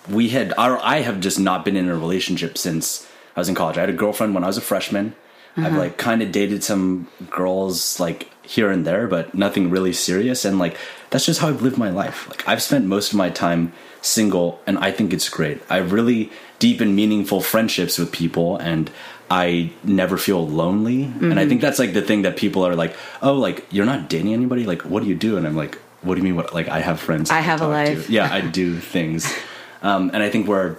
we 0.09 0.29
had, 0.29 0.53
our, 0.57 0.77
I 0.83 0.97
have 0.99 1.21
just 1.21 1.39
not 1.39 1.63
been 1.63 1.77
in 1.77 1.87
a 1.87 1.95
relationship 1.95 2.57
since 2.57 3.07
I 3.37 3.39
was 3.39 3.47
in 3.47 3.55
college. 3.55 3.77
I 3.77 3.81
had 3.81 3.89
a 3.89 3.93
girlfriend 3.93 4.33
when 4.33 4.43
I 4.43 4.47
was 4.47 4.57
a 4.57 4.61
freshman. 4.61 5.15
I've 5.57 5.75
like 5.75 5.97
kind 5.97 6.21
of 6.21 6.31
dated 6.31 6.63
some 6.63 7.07
girls 7.29 7.99
like 7.99 8.29
here 8.43 8.69
and 8.69 8.85
there, 8.85 9.07
but 9.07 9.33
nothing 9.33 9.69
really 9.69 9.93
serious. 9.93 10.45
And 10.45 10.59
like 10.59 10.77
that's 11.09 11.25
just 11.25 11.39
how 11.41 11.49
I've 11.49 11.61
lived 11.61 11.77
my 11.77 11.89
life. 11.89 12.29
Like 12.29 12.47
I've 12.47 12.61
spent 12.61 12.85
most 12.85 13.11
of 13.11 13.17
my 13.17 13.29
time 13.29 13.73
single, 14.01 14.61
and 14.67 14.77
I 14.77 14.91
think 14.91 15.13
it's 15.13 15.29
great. 15.29 15.61
I 15.69 15.77
have 15.77 15.91
really 15.91 16.31
deep 16.59 16.79
and 16.81 16.95
meaningful 16.95 17.41
friendships 17.41 17.97
with 17.97 18.11
people, 18.11 18.57
and 18.57 18.89
I 19.29 19.71
never 19.83 20.17
feel 20.17 20.47
lonely. 20.47 21.03
And 21.03 21.39
I 21.39 21.47
think 21.47 21.59
that's 21.61 21.79
like 21.79 21.93
the 21.93 22.01
thing 22.01 22.21
that 22.21 22.37
people 22.37 22.65
are 22.65 22.75
like, 22.75 22.95
oh, 23.21 23.33
like 23.33 23.65
you're 23.71 23.85
not 23.85 24.09
dating 24.09 24.33
anybody. 24.33 24.65
Like 24.65 24.83
what 24.83 25.03
do 25.03 25.09
you 25.09 25.15
do? 25.15 25.37
And 25.37 25.45
I'm 25.45 25.55
like, 25.55 25.75
what 26.01 26.15
do 26.15 26.19
you 26.19 26.23
mean? 26.23 26.35
What 26.35 26.53
like 26.53 26.69
I 26.69 26.79
have 26.79 26.99
friends. 26.99 27.29
I 27.31 27.39
have 27.39 27.59
a 27.59 27.65
talk 27.65 27.85
to. 27.85 27.95
life. 27.95 28.09
Yeah, 28.09 28.31
I 28.31 28.41
do 28.41 28.79
things. 28.95 29.33
Um, 29.81 30.11
and 30.13 30.23
I 30.23 30.29
think 30.29 30.47
where 30.47 30.77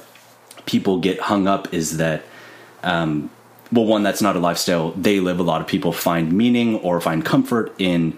people 0.66 1.00
get 1.00 1.20
hung 1.20 1.46
up 1.46 1.72
is 1.74 1.96
that 1.98 2.22
um, 2.82 3.30
well 3.72 3.84
one 3.86 4.02
that's 4.02 4.22
not 4.22 4.36
a 4.36 4.38
lifestyle 4.38 4.90
they 4.92 5.20
live 5.20 5.38
a 5.40 5.42
lot 5.42 5.60
of 5.60 5.66
people 5.66 5.92
find 5.92 6.32
meaning 6.32 6.76
or 6.76 7.00
find 7.00 7.24
comfort 7.24 7.74
in 7.78 8.16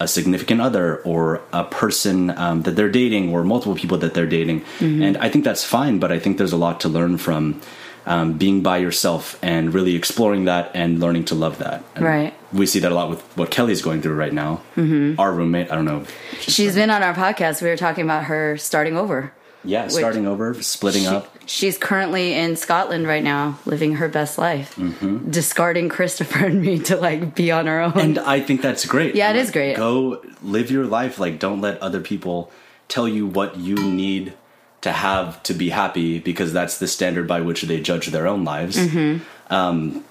a 0.00 0.08
significant 0.08 0.60
other 0.60 0.96
or 1.04 1.40
a 1.52 1.62
person 1.64 2.30
um, 2.30 2.62
that 2.62 2.72
they're 2.76 2.90
dating 2.90 3.32
or 3.32 3.44
multiple 3.44 3.74
people 3.76 3.98
that 3.98 4.14
they're 4.14 4.26
dating 4.26 4.60
Mm-hmm. 4.80 5.02
and 5.02 5.16
i 5.18 5.28
think 5.28 5.44
that's 5.44 5.64
fine 5.64 5.98
but 5.98 6.10
i 6.12 6.18
think 6.18 6.38
there's 6.38 6.52
a 6.52 6.56
lot 6.56 6.80
to 6.80 6.88
learn 6.88 7.18
from 7.18 7.60
um, 8.04 8.32
being 8.36 8.62
by 8.62 8.78
yourself 8.78 9.38
and 9.42 9.72
really 9.72 9.94
exploring 9.94 10.46
that 10.46 10.72
and 10.74 10.98
learning 10.98 11.24
to 11.26 11.36
love 11.36 11.58
that 11.58 11.84
And 11.94 12.04
Right. 12.04 12.34
we 12.52 12.66
see 12.66 12.80
that 12.80 12.90
a 12.90 12.94
lot 12.94 13.10
with 13.10 13.20
what 13.36 13.50
kelly's 13.52 13.80
going 13.80 14.02
through 14.02 14.14
right 14.16 14.32
now 14.32 14.60
mm-hmm. 14.76 15.20
our 15.20 15.32
roommate 15.32 15.70
i 15.70 15.76
don't 15.76 15.84
know 15.84 16.04
She's 16.40 16.74
been 16.74 16.90
on 16.90 17.02
our 17.04 17.14
podcast. 17.14 17.62
We 17.62 17.68
were 17.68 17.76
talking 17.76 18.02
about 18.04 18.24
her 18.24 18.56
starting 18.58 18.96
over. 18.96 19.32
yeah 19.64 19.86
starting 19.88 20.26
over 20.26 20.54
splitting 20.60 21.02
She- 21.02 21.08
up 21.08 21.31
She's 21.46 21.76
currently 21.78 22.34
in 22.34 22.56
Scotland 22.56 23.06
right 23.06 23.22
now, 23.22 23.58
living 23.66 23.96
her 23.96 24.08
best 24.08 24.38
life, 24.38 24.74
Mm-hmm. 24.76 25.30
discarding 25.30 25.88
Christopher 25.88 26.46
and 26.46 26.60
me 26.62 26.78
to 26.80 26.96
like 26.96 27.34
be 27.34 27.50
on 27.50 27.68
our 27.68 27.80
own. 27.80 27.98
and 27.98 28.18
I 28.18 28.40
think 28.40 28.62
that's 28.62 28.84
great. 28.86 29.14
Yeah, 29.14 29.30
it 29.30 29.34
Like, 29.36 29.42
is 29.44 29.50
great. 29.50 29.76
Go 29.76 30.22
live 30.42 30.70
your 30.70 30.84
life. 30.86 31.18
Like, 31.18 31.38
don't 31.38 31.60
let 31.60 31.80
other 31.82 32.00
people 32.00 32.50
tell 32.88 33.08
you 33.08 33.26
what 33.26 33.56
you 33.56 33.74
need 33.76 34.34
to 34.82 34.92
have 34.92 35.42
to 35.44 35.54
be 35.54 35.70
happy 35.70 36.18
because 36.18 36.52
that's 36.52 36.78
the 36.78 36.88
standard 36.88 37.26
by 37.28 37.40
which 37.40 37.62
they 37.62 37.80
judge 37.80 38.08
their 38.08 38.26
own 38.26 38.44
lives. 38.44 38.76
Mm-hmm. 38.76 39.22
Um, 39.54 40.04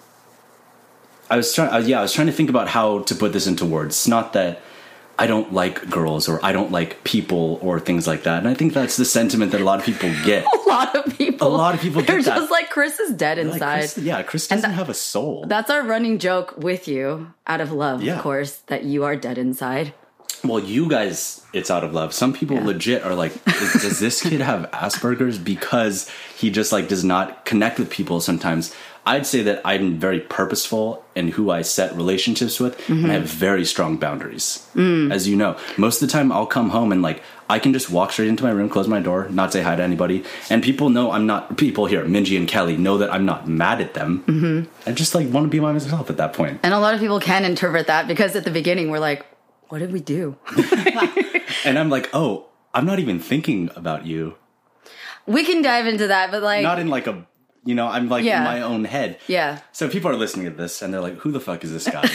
I 1.30 1.38
was 1.38 1.54
trying. 1.54 1.72
Uh, 1.74 1.78
yeah, 1.80 2.00
I 2.00 2.02
was 2.02 2.14
trying 2.14 2.28
to 2.28 2.34
think 2.34 2.50
about 2.50 2.68
how 2.70 3.00
to 3.00 3.16
put 3.16 3.34
this 3.34 3.48
into 3.48 3.66
words. 3.66 3.96
It's 3.96 4.08
not 4.08 4.34
that. 4.34 4.62
I 5.20 5.28
don't 5.28 5.54
like 5.54 5.88
girls 5.90 6.28
or 6.28 6.44
I 6.44 6.52
don't 6.52 6.72
like 6.72 7.04
people 7.04 7.60
or 7.62 7.80
things 7.80 8.08
like 8.08 8.24
that. 8.24 8.40
And 8.40 8.48
I 8.48 8.54
think 8.56 8.74
that's 8.74 8.98
the 8.98 9.06
sentiment 9.06 9.52
that 9.52 9.62
a 9.62 9.64
lot 9.64 9.78
of 9.80 9.86
people 9.86 10.10
get. 10.26 10.46
a 10.66 10.70
lot 10.70 10.96
of 10.96 11.16
people, 11.18 11.48
A 11.48 11.50
lot 11.50 11.76
of 11.76 11.82
people 11.82 12.02
they're 12.02 12.18
get 12.18 12.26
that. 12.26 12.36
just 12.38 12.52
like 12.52 12.70
Chris 12.72 13.00
is 13.00 13.14
dead 13.14 13.38
Like, 13.38 13.54
inside. 13.54 13.80
Chris, 13.80 13.98
yeah, 14.00 14.24
Chris 14.24 14.48
doesn't 14.48 14.70
that- 14.72 14.76
have 14.76 14.90
a 14.90 14.94
soul. 14.96 15.46
That's 15.48 15.70
our 15.70 15.84
running 15.84 16.18
joke 16.18 16.56
with 16.58 16.88
you, 16.88 17.34
out 17.46 17.62
of 17.62 17.72
love, 17.72 18.02
Yeah. 18.02 18.16
of 18.16 18.22
course, 18.24 18.58
that 18.68 18.84
you 18.84 19.04
are 19.04 19.16
dead 19.16 19.38
inside. 19.38 19.94
Well, 20.44 20.60
you 20.60 20.90
guys, 20.90 21.42
it's 21.54 21.70
out 21.70 21.84
of 21.84 21.94
love. 21.94 22.14
Some 22.14 22.34
people 22.34 22.58
Yeah. 22.58 22.66
legit 22.66 23.04
are 23.04 23.14
like, 23.16 23.34
does 23.46 24.00
this 24.00 24.22
kid 24.22 24.42
have 24.52 24.70
Asperger's 24.72 25.38
because 25.38 26.10
he 26.36 26.50
just 26.50 26.72
like 26.72 26.88
does 26.88 27.04
not 27.04 27.46
connect 27.46 27.78
with 27.80 27.90
people 27.90 28.22
sometimes? 28.22 28.74
I'd 29.04 29.26
say 29.26 29.42
that 29.44 29.62
I'm 29.66 29.98
very 29.98 30.20
purposeful 30.20 31.04
in 31.16 31.30
who 31.30 31.50
I 31.50 31.64
set 31.64 31.96
relationships 31.96 32.60
with, 32.60 32.88
and 32.88 33.08
I 33.10 33.16
have 33.16 33.24
very 33.24 33.66
strong 33.66 33.98
boundaries. 33.98 34.68
As 34.76 35.28
you 35.28 35.36
know, 35.36 35.58
most 35.76 36.04
of 36.04 36.08
the 36.08 36.12
time 36.12 36.32
I'll 36.32 36.46
come 36.46 36.70
home 36.70 36.92
and 36.92 37.02
like 37.02 37.24
I 37.50 37.58
can 37.58 37.74
just 37.74 37.90
walk 37.90 38.12
straight 38.12 38.28
into 38.30 38.44
my 38.44 38.52
room, 38.52 38.70
close 38.70 38.88
my 38.88 39.00
door, 39.00 39.28
not 39.30 39.52
say 39.52 39.64
hi 39.64 39.76
to 39.76 39.82
anybody, 39.82 40.24
and 40.52 40.62
people 40.62 40.90
know 40.92 41.12
I'm 41.12 41.26
not. 41.26 41.58
People 41.58 41.88
here, 41.88 42.06
Minji 42.06 42.38
and 42.38 42.48
Kelly, 42.48 42.78
know 42.78 43.00
that 43.00 43.12
I'm 43.12 43.26
not 43.26 43.48
mad 43.48 43.82
at 43.82 43.96
them. 43.96 44.24
Mm-hmm. 44.28 44.90
I 44.90 44.92
just 44.94 45.16
like 45.16 45.28
want 45.30 45.46
to 45.46 45.50
be 45.50 45.58
by 45.58 45.72
myself 45.72 46.12
at 46.12 46.18
that 46.18 46.34
point. 46.34 46.60
And 46.62 46.72
a 46.72 46.80
lot 46.80 46.94
of 46.94 47.00
people 47.00 47.20
can 47.20 47.44
interpret 47.44 47.88
that 47.88 48.08
because 48.08 48.36
at 48.36 48.44
the 48.44 48.52
beginning 48.52 48.92
we're 48.92 49.00
like, 49.00 49.26
what 49.72 49.80
did 49.80 49.92
we 49.92 50.00
do? 50.02 50.36
And 51.66 51.78
I'm 51.78 51.90
like, 51.90 52.10
oh, 52.14 52.48
I'm 52.74 52.86
not 52.86 53.00
even 53.00 53.20
thinking 53.20 53.70
about 53.76 54.06
you. 54.06 54.36
we 55.28 55.44
can 55.44 55.62
dive 55.62 55.86
into 55.88 56.08
that, 56.08 56.32
but 56.32 56.42
like, 56.42 56.64
not 56.64 56.80
in 56.80 56.88
like 56.90 57.08
a 57.08 57.26
you 57.64 57.76
know 57.76 57.86
i'm 57.88 58.10
like 58.10 58.24
Yeah. 58.26 58.40
in 58.40 58.44
my 58.44 58.62
own 58.64 58.86
head 58.86 59.20
yeah. 59.28 59.60
so 59.72 59.88
people 59.88 60.10
are 60.10 60.16
listening 60.16 60.48
to 60.48 60.52
this 60.52 60.82
and 60.82 60.92
they're 60.92 61.00
like 61.10 61.18
who 61.18 61.32
the 61.32 61.40
fuck 61.40 61.64
is 61.64 61.72
this 61.72 61.86
guy 61.88 62.08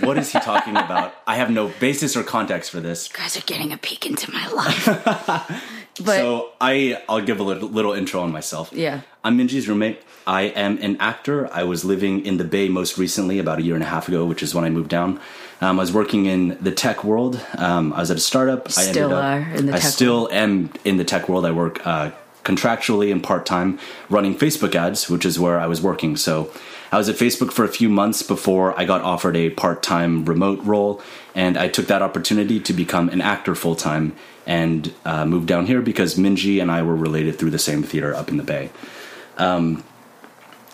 what 0.06 0.16
is 0.16 0.32
he 0.32 0.38
talking 0.40 0.74
about 0.74 1.12
i 1.26 1.34
have 1.36 1.50
no 1.50 1.68
basis 1.80 2.16
or 2.16 2.22
context 2.22 2.70
for 2.70 2.80
this 2.80 3.10
You 3.10 3.18
guys 3.18 3.36
are 3.36 3.42
getting 3.42 3.72
a 3.74 3.76
peek 3.76 4.06
into 4.06 4.32
my 4.32 4.48
life. 4.48 4.86
but 6.06 6.16
so 6.16 6.52
i 6.62 6.96
i'll 7.10 7.20
give 7.20 7.40
a 7.40 7.42
little, 7.42 7.68
little 7.68 7.92
intro 7.92 8.22
on 8.22 8.32
myself 8.32 8.72
Yeah. 8.72 9.02
i'm 9.22 9.36
minji's 9.36 9.68
roommate 9.68 10.00
i 10.26 10.42
am 10.44 10.78
an 10.80 10.96
actor 10.98 11.52
i 11.52 11.62
was 11.62 11.84
living 11.84 12.24
in 12.24 12.38
the 12.38 12.44
bay 12.44 12.70
most 12.70 12.96
recently 12.96 13.38
about 13.38 13.58
a 13.58 13.62
year 13.62 13.74
and 13.74 13.84
a 13.84 13.92
half 13.96 14.08
ago 14.08 14.24
which 14.24 14.42
is 14.42 14.54
when 14.54 14.64
i 14.64 14.70
moved 14.70 14.88
down 14.88 15.20
um, 15.60 15.78
I 15.78 15.82
was 15.82 15.92
working 15.92 16.26
in 16.26 16.56
the 16.60 16.72
tech 16.72 17.04
world. 17.04 17.40
Um, 17.56 17.92
I 17.92 18.00
was 18.00 18.10
at 18.10 18.16
a 18.16 18.20
startup. 18.20 18.68
I 18.68 18.70
Still 18.70 18.86
ended 18.88 19.12
up, 19.12 19.24
are 19.24 19.54
in 19.56 19.66
the 19.66 19.72
I 19.74 19.78
tech 19.78 19.92
still 19.92 20.28
am 20.32 20.70
in 20.84 20.96
the 20.96 21.04
tech 21.04 21.28
world. 21.28 21.44
I 21.44 21.50
work 21.50 21.86
uh, 21.86 22.12
contractually 22.44 23.12
and 23.12 23.22
part 23.22 23.44
time 23.46 23.78
running 24.08 24.34
Facebook 24.34 24.74
ads, 24.74 25.10
which 25.10 25.24
is 25.24 25.38
where 25.38 25.60
I 25.60 25.66
was 25.66 25.82
working. 25.82 26.16
So 26.16 26.50
I 26.90 26.98
was 26.98 27.08
at 27.08 27.16
Facebook 27.16 27.52
for 27.52 27.64
a 27.64 27.68
few 27.68 27.88
months 27.88 28.22
before 28.22 28.78
I 28.78 28.84
got 28.84 29.02
offered 29.02 29.36
a 29.36 29.50
part 29.50 29.82
time 29.82 30.24
remote 30.24 30.60
role, 30.64 31.02
and 31.34 31.56
I 31.56 31.68
took 31.68 31.86
that 31.86 32.02
opportunity 32.02 32.58
to 32.60 32.72
become 32.72 33.08
an 33.10 33.20
actor 33.20 33.54
full 33.54 33.76
time 33.76 34.16
and 34.46 34.92
uh, 35.04 35.26
moved 35.26 35.46
down 35.46 35.66
here 35.66 35.82
because 35.82 36.16
Minji 36.16 36.60
and 36.60 36.70
I 36.70 36.82
were 36.82 36.96
related 36.96 37.38
through 37.38 37.50
the 37.50 37.58
same 37.58 37.82
theater 37.82 38.14
up 38.14 38.28
in 38.28 38.38
the 38.38 38.42
Bay. 38.42 38.70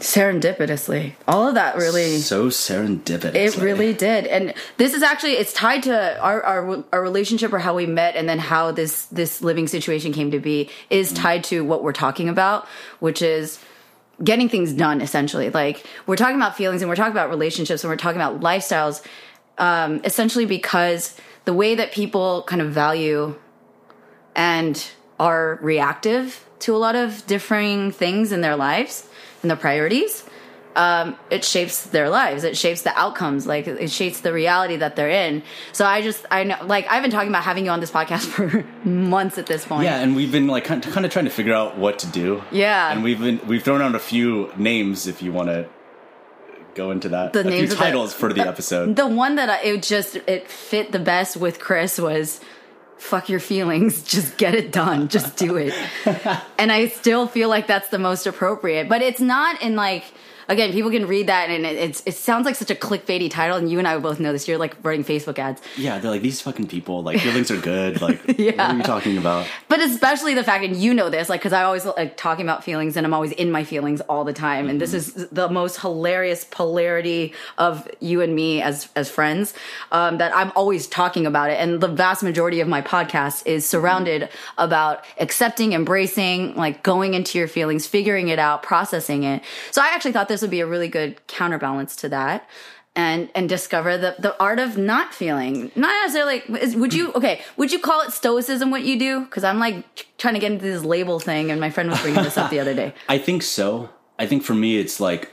Serendipitously, 0.00 1.15
all 1.26 1.49
of 1.49 1.55
that 1.55 1.76
really. 1.76 2.19
So 2.19 2.49
serendipitous. 2.49 3.35
It 3.35 3.57
really 3.57 3.95
did, 3.95 4.26
and 4.26 4.55
this 4.76 4.95
is 4.95 5.03
actually 5.03 5.33
it's 5.33 5.53
tied 5.53 5.83
to 5.85 6.21
our, 6.21 6.43
our 6.43 6.85
our 6.93 7.03
relationship 7.03 7.53
or 7.53 7.59
how 7.59 7.75
we 7.75 7.87
met, 7.87 8.15
and 8.17 8.29
then 8.29 8.38
how 8.38 8.73
this 8.73 9.07
this 9.07 9.43
living 9.43 9.67
situation 9.67 10.12
came 10.12 10.31
to 10.31 10.38
be 10.38 10.69
is 10.91 11.12
tied 11.12 11.45
to 11.45 11.65
what 11.65 11.83
we're 11.83 11.93
talking 11.93 12.29
about, 12.29 12.67
which 13.00 13.23
is 13.23 13.59
getting 14.23 14.49
things 14.49 14.73
done. 14.73 15.00
Essentially, 15.00 15.50
like 15.50 15.87
we're 16.07 16.17
talking 16.17 16.37
about 16.37 16.57
feelings 16.57 16.83
and 16.83 16.88
we're 16.88 16.97
talking 16.97 17.12
about 17.12 17.31
relationships 17.31 17.83
and 17.83 17.91
we're 17.91 17.97
talking 17.97 18.21
about 18.21 18.41
lifestyles. 18.41 19.03
Um, 19.59 20.03
essentially, 20.05 20.45
because 20.45 21.17
the 21.47 21.55
way 21.55 21.75
that 21.75 21.93
people 21.93 22.43
kind 22.43 22.61
of 22.61 22.73
value 22.73 23.35
and 24.35 24.91
are 25.19 25.59
reactive 25.62 26.45
to 26.59 26.75
a 26.75 26.79
lot 26.79 26.95
of 26.95 27.26
differing 27.26 27.91
things 27.91 28.33
in 28.33 28.43
their 28.43 28.57
lives 28.57 29.09
and 29.47 29.50
their 29.50 29.57
priorities 29.69 30.25
um, 30.75 31.17
it 31.31 31.43
shapes 31.43 31.85
their 31.87 32.11
lives 32.11 32.45
it 32.45 32.55
shapes 32.57 32.83
the 32.83 32.93
outcomes 32.99 33.47
like 33.47 33.67
it 33.67 33.91
shapes 33.91 34.21
the 34.21 34.31
reality 34.33 34.76
that 34.76 34.95
they're 34.97 35.09
in 35.26 35.43
so 35.73 35.87
i 35.87 36.03
just 36.03 36.26
i 36.31 36.45
know 36.45 36.59
like 36.65 36.87
i've 36.91 37.00
been 37.03 37.11
talking 37.11 37.31
about 37.31 37.45
having 37.45 37.65
you 37.65 37.71
on 37.71 37.81
this 37.81 37.91
podcast 37.91 38.26
for 38.35 38.62
months 38.87 39.38
at 39.38 39.47
this 39.47 39.65
point 39.65 39.85
Yeah, 39.85 40.00
and 40.03 40.15
we've 40.15 40.31
been 40.33 40.49
like 40.49 40.65
kind 40.65 40.85
of, 40.85 40.93
trying 41.11 41.25
to 41.25 41.31
figure 41.31 41.55
out 41.55 41.79
what 41.79 41.99
to 42.00 42.07
do. 42.09 42.43
Yeah. 42.50 42.93
and 42.93 43.03
we've 43.03 43.21
been 43.21 43.41
we've 43.47 43.62
thrown 43.62 43.81
out 43.81 43.95
a 43.95 43.99
few 43.99 44.53
names 44.59 45.07
if 45.07 45.23
you 45.23 45.33
want 45.33 45.49
to 45.49 45.67
go 46.75 46.91
into 46.91 47.09
that. 47.09 47.33
The 47.33 47.41
a 47.41 47.45
names 47.45 47.55
few 47.55 47.62
of 47.65 47.71
the- 47.71 47.76
titles 47.76 48.12
for 48.12 48.31
the 48.35 48.47
episode. 48.47 48.97
the 48.97 49.07
one 49.07 49.37
that 49.37 49.49
I, 49.49 49.59
it 49.62 49.83
just 49.83 50.17
it 50.17 50.47
fit 50.50 50.93
the 50.93 50.99
best 50.99 51.38
with 51.38 51.59
chris 51.59 51.99
was 51.99 52.41
fuck 52.99 53.29
your 53.29 53.41
feelings 53.41 54.03
just 54.15 54.37
get 54.37 54.55
it 54.55 54.73
done 54.73 55.09
just 55.09 55.37
do 55.37 55.57
it. 55.57 55.75
And 56.59 56.73
i 56.73 56.88
still 56.88 57.26
feel 57.26 57.49
like 57.49 57.67
that's 57.67 57.88
the 57.88 57.99
most 57.99 58.26
appropriate 58.26 58.88
but 58.88 59.03
it's 59.03 59.21
not 59.21 59.61
in 59.62 59.76
like 59.76 60.05
again 60.49 60.73
people 60.73 60.91
can 60.91 61.07
read 61.07 61.26
that 61.29 61.50
and 61.50 61.65
it, 61.67 61.76
it's 61.76 62.03
it 62.07 62.15
sounds 62.15 62.45
like 62.45 62.55
such 62.55 62.71
a 62.71 62.75
clickbaity 62.75 63.31
title 63.31 63.57
and 63.57 63.71
you 63.71 63.79
and 63.79 63.87
i 63.88 63.97
both 63.99 64.21
know 64.21 64.33
this 64.33 64.47
you're 64.49 64.59
like 64.59 64.76
running 64.83 65.05
facebook 65.05 65.38
ads 65.38 65.61
yeah, 65.76 65.99
they're 65.99 66.11
like 66.11 66.23
these 66.23 66.41
fucking 66.41 66.69
people. 66.69 67.03
Like 67.03 67.21
feelings 67.21 67.50
are 67.50 67.61
good. 67.61 68.00
Like 68.07 68.23
what 68.26 68.38
Yeah. 68.38 68.73
are 68.73 68.76
you 68.76 68.83
talking 68.83 69.19
about? 69.19 69.47
but 69.69 69.81
especially 69.81 70.35
the 70.35 70.45
fact 70.45 70.65
and 70.65 70.76
you 70.76 70.95
know 70.95 71.11
this 71.11 71.29
like 71.29 71.41
because 71.41 71.53
i 71.53 71.62
always 71.62 71.85
like 71.85 72.17
talking 72.17 72.45
about 72.45 72.65
feelings 72.65 72.97
and 72.97 73.07
i'm 73.07 73.12
always 73.15 73.33
in 73.33 73.50
my 73.50 73.65
feelings 73.65 74.00
all 74.03 74.25
the 74.25 74.33
time 74.33 74.69
and 74.69 74.81
this 74.81 74.93
is 74.95 75.12
the 75.31 75.49
most 75.49 75.81
hilarious 75.81 76.45
polarity 76.45 77.33
of 77.59 77.88
you 78.00 78.21
and 78.21 78.35
me 78.35 78.61
as 78.62 78.88
as 78.97 79.11
friends 79.11 79.55
um, 79.93 80.19
that 80.19 80.35
i'm 80.37 80.53
always 80.57 80.87
talking 80.87 81.26
about 81.26 81.50
it 81.50 81.55
and 81.61 81.81
the 81.81 81.88
vast 81.88 82.23
majority 82.23 82.61
of 82.61 82.69
my 82.69 82.83
podcast 82.83 83.47
is 83.47 83.67
surrounded 83.67 84.29
about 84.59 85.05
accepting 85.19 85.73
embracing 85.73 86.55
like 86.55 86.83
going 86.83 87.15
into 87.15 87.38
your 87.38 87.49
feelings 87.49 87.87
figuring 87.87 88.29
it 88.29 88.38
out 88.38 88.62
processing 88.62 89.23
it 89.25 89.43
so 89.71 89.81
i 89.83 89.87
actually 89.88 90.12
thought 90.12 90.29
this 90.29 90.36
would 90.43 90.50
be 90.50 90.61
a 90.61 90.66
really 90.66 90.88
good 90.88 91.26
counterbalance 91.26 91.97
to 91.97 92.09
that 92.09 92.49
and 92.95 93.31
and 93.35 93.49
discover 93.49 93.99
the 93.99 94.16
the 94.19 94.38
art 94.40 94.59
of 94.59 94.78
not 94.78 95.14
feeling 95.14 95.71
not 95.76 95.93
necessarily 96.02 96.43
like 96.49 96.62
is, 96.62 96.75
would 96.75 96.95
you 96.95 97.12
okay 97.12 97.43
would 97.57 97.71
you 97.71 97.78
call 97.78 98.00
it 98.00 98.12
stoicism 98.12 98.71
what 98.71 98.83
you 98.83 98.99
do? 98.99 99.21
Because 99.21 99.45
i'm 99.45 99.59
like 99.59 100.07
trying 100.19 100.35
to 100.35 100.40
get 100.40 100.50
into 100.50 100.64
this 100.64 100.83
label 100.83 101.21
thing 101.21 101.50
and 101.50 101.61
my 101.61 101.71
friend 101.71 101.90
was 101.90 102.00
bringing 102.00 102.23
this 102.25 102.38
up 102.38 102.50
the 102.50 102.59
other 102.59 102.75
day. 102.75 102.95
I 103.09 103.19
think 103.19 103.43
so. 103.43 103.90
I 104.19 104.26
think 104.26 104.43
for 104.43 104.55
me, 104.55 104.78
it's 104.78 104.99
like 104.99 105.31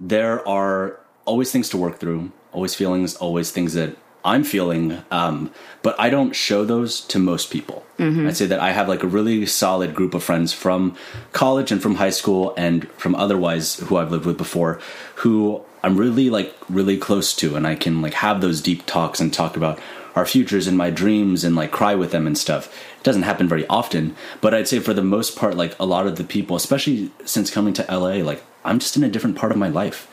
there 0.00 0.46
are 0.48 1.00
always 1.24 1.52
things 1.52 1.68
to 1.70 1.76
work 1.76 1.98
through, 1.98 2.32
always 2.52 2.74
feelings, 2.74 3.14
always 3.16 3.50
things 3.52 3.74
that 3.74 3.96
I'm 4.26 4.44
feeling, 4.44 5.02
um, 5.10 5.50
but 5.82 5.94
I 5.98 6.10
don't 6.10 6.34
show 6.34 6.64
those 6.64 7.00
to 7.12 7.18
most 7.18 7.50
people. 7.50 7.84
I'd 8.28 8.36
say 8.36 8.46
that 8.46 8.60
I 8.60 8.72
have 8.72 8.88
like 8.88 9.02
a 9.02 9.06
really 9.06 9.46
solid 9.46 9.94
group 9.94 10.12
of 10.14 10.22
friends 10.22 10.52
from 10.52 10.96
college 11.32 11.72
and 11.72 11.80
from 11.80 11.94
high 11.94 12.10
school 12.10 12.52
and 12.58 12.86
from 12.98 13.14
otherwise 13.14 13.76
who 13.76 13.96
I've 13.96 14.10
lived 14.10 14.26
with 14.26 14.36
before 14.36 14.80
who 15.22 15.62
I'm 15.82 15.96
really 15.96 16.28
like 16.28 16.54
really 16.68 16.98
close 16.98 17.32
to 17.36 17.56
and 17.56 17.66
I 17.66 17.74
can 17.74 18.02
like 18.02 18.14
have 18.14 18.40
those 18.42 18.60
deep 18.60 18.84
talks 18.84 19.18
and 19.20 19.32
talk 19.32 19.56
about 19.56 19.78
our 20.14 20.26
futures 20.26 20.66
and 20.66 20.76
my 20.76 20.90
dreams 20.90 21.44
and 21.44 21.54
like 21.56 21.70
cry 21.70 21.94
with 21.94 22.10
them 22.10 22.26
and 22.26 22.36
stuff. 22.36 22.66
It 22.98 23.04
doesn't 23.04 23.22
happen 23.22 23.48
very 23.48 23.66
often, 23.68 24.16
but 24.40 24.52
I'd 24.54 24.66
say 24.68 24.78
for 24.80 24.94
the 24.94 25.02
most 25.02 25.36
part, 25.36 25.56
like 25.56 25.74
a 25.78 25.86
lot 25.86 26.06
of 26.06 26.16
the 26.16 26.24
people, 26.24 26.56
especially 26.56 27.10
since 27.24 27.50
coming 27.50 27.72
to 27.74 27.84
LA, 27.90 28.16
like 28.24 28.42
I'm 28.64 28.78
just 28.78 28.96
in 28.96 29.04
a 29.04 29.08
different 29.08 29.36
part 29.36 29.52
of 29.52 29.58
my 29.58 29.68
life. 29.68 30.08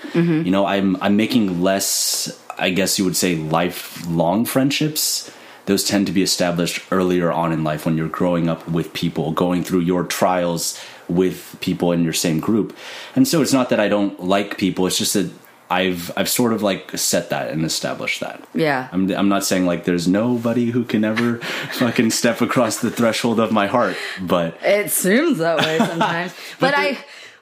You 0.46 0.51
know, 0.51 0.65
I'm 0.65 0.96
I'm 1.01 1.15
making 1.17 1.62
less, 1.63 2.39
I 2.58 2.70
guess 2.70 2.98
you 3.00 3.06
would 3.06 3.16
say, 3.18 3.36
lifelong 3.36 4.46
friendships. 4.46 5.32
Those 5.66 5.84
tend 5.86 6.08
to 6.08 6.12
be 6.14 6.22
established 6.22 6.84
earlier 6.92 7.32
on 7.32 7.54
in 7.54 7.64
life 7.64 7.86
when 7.86 7.96
you're 7.96 8.10
growing 8.10 8.50
up 8.50 8.68
with 8.68 8.92
people, 8.94 9.32
going 9.32 9.64
through 9.64 9.80
your 9.80 10.04
trials 10.04 10.78
with 11.08 11.56
people 11.62 11.92
in 11.94 12.04
your 12.04 12.14
same 12.14 12.40
group. 12.42 12.76
And 13.16 13.26
so 13.28 13.42
it's 13.42 13.54
not 13.54 13.70
that 13.70 13.80
I 13.80 13.88
don't 13.88 14.20
like 14.22 14.58
people, 14.58 14.86
it's 14.88 14.98
just 14.98 15.14
that 15.14 15.32
I've 15.70 16.12
I've 16.18 16.30
sort 16.30 16.52
of 16.54 16.62
like 16.62 16.92
set 16.98 17.30
that 17.30 17.50
and 17.50 17.64
established 17.66 18.20
that. 18.20 18.44
Yeah. 18.54 18.90
I'm 18.92 19.10
I'm 19.12 19.30
not 19.30 19.44
saying 19.46 19.66
like 19.66 19.86
there's 19.86 20.08
nobody 20.08 20.70
who 20.72 20.84
can 20.84 21.04
ever 21.06 21.38
fucking 21.74 22.12
step 22.12 22.42
across 22.42 22.78
the 22.80 22.92
threshold 22.92 23.40
of 23.40 23.52
my 23.54 23.68
heart, 23.68 23.96
but 24.22 24.58
It 24.62 24.92
seems 24.92 25.38
that 25.40 25.58
way 25.60 25.78
sometimes. 25.90 26.34
but 26.60 26.74
I 26.78 26.98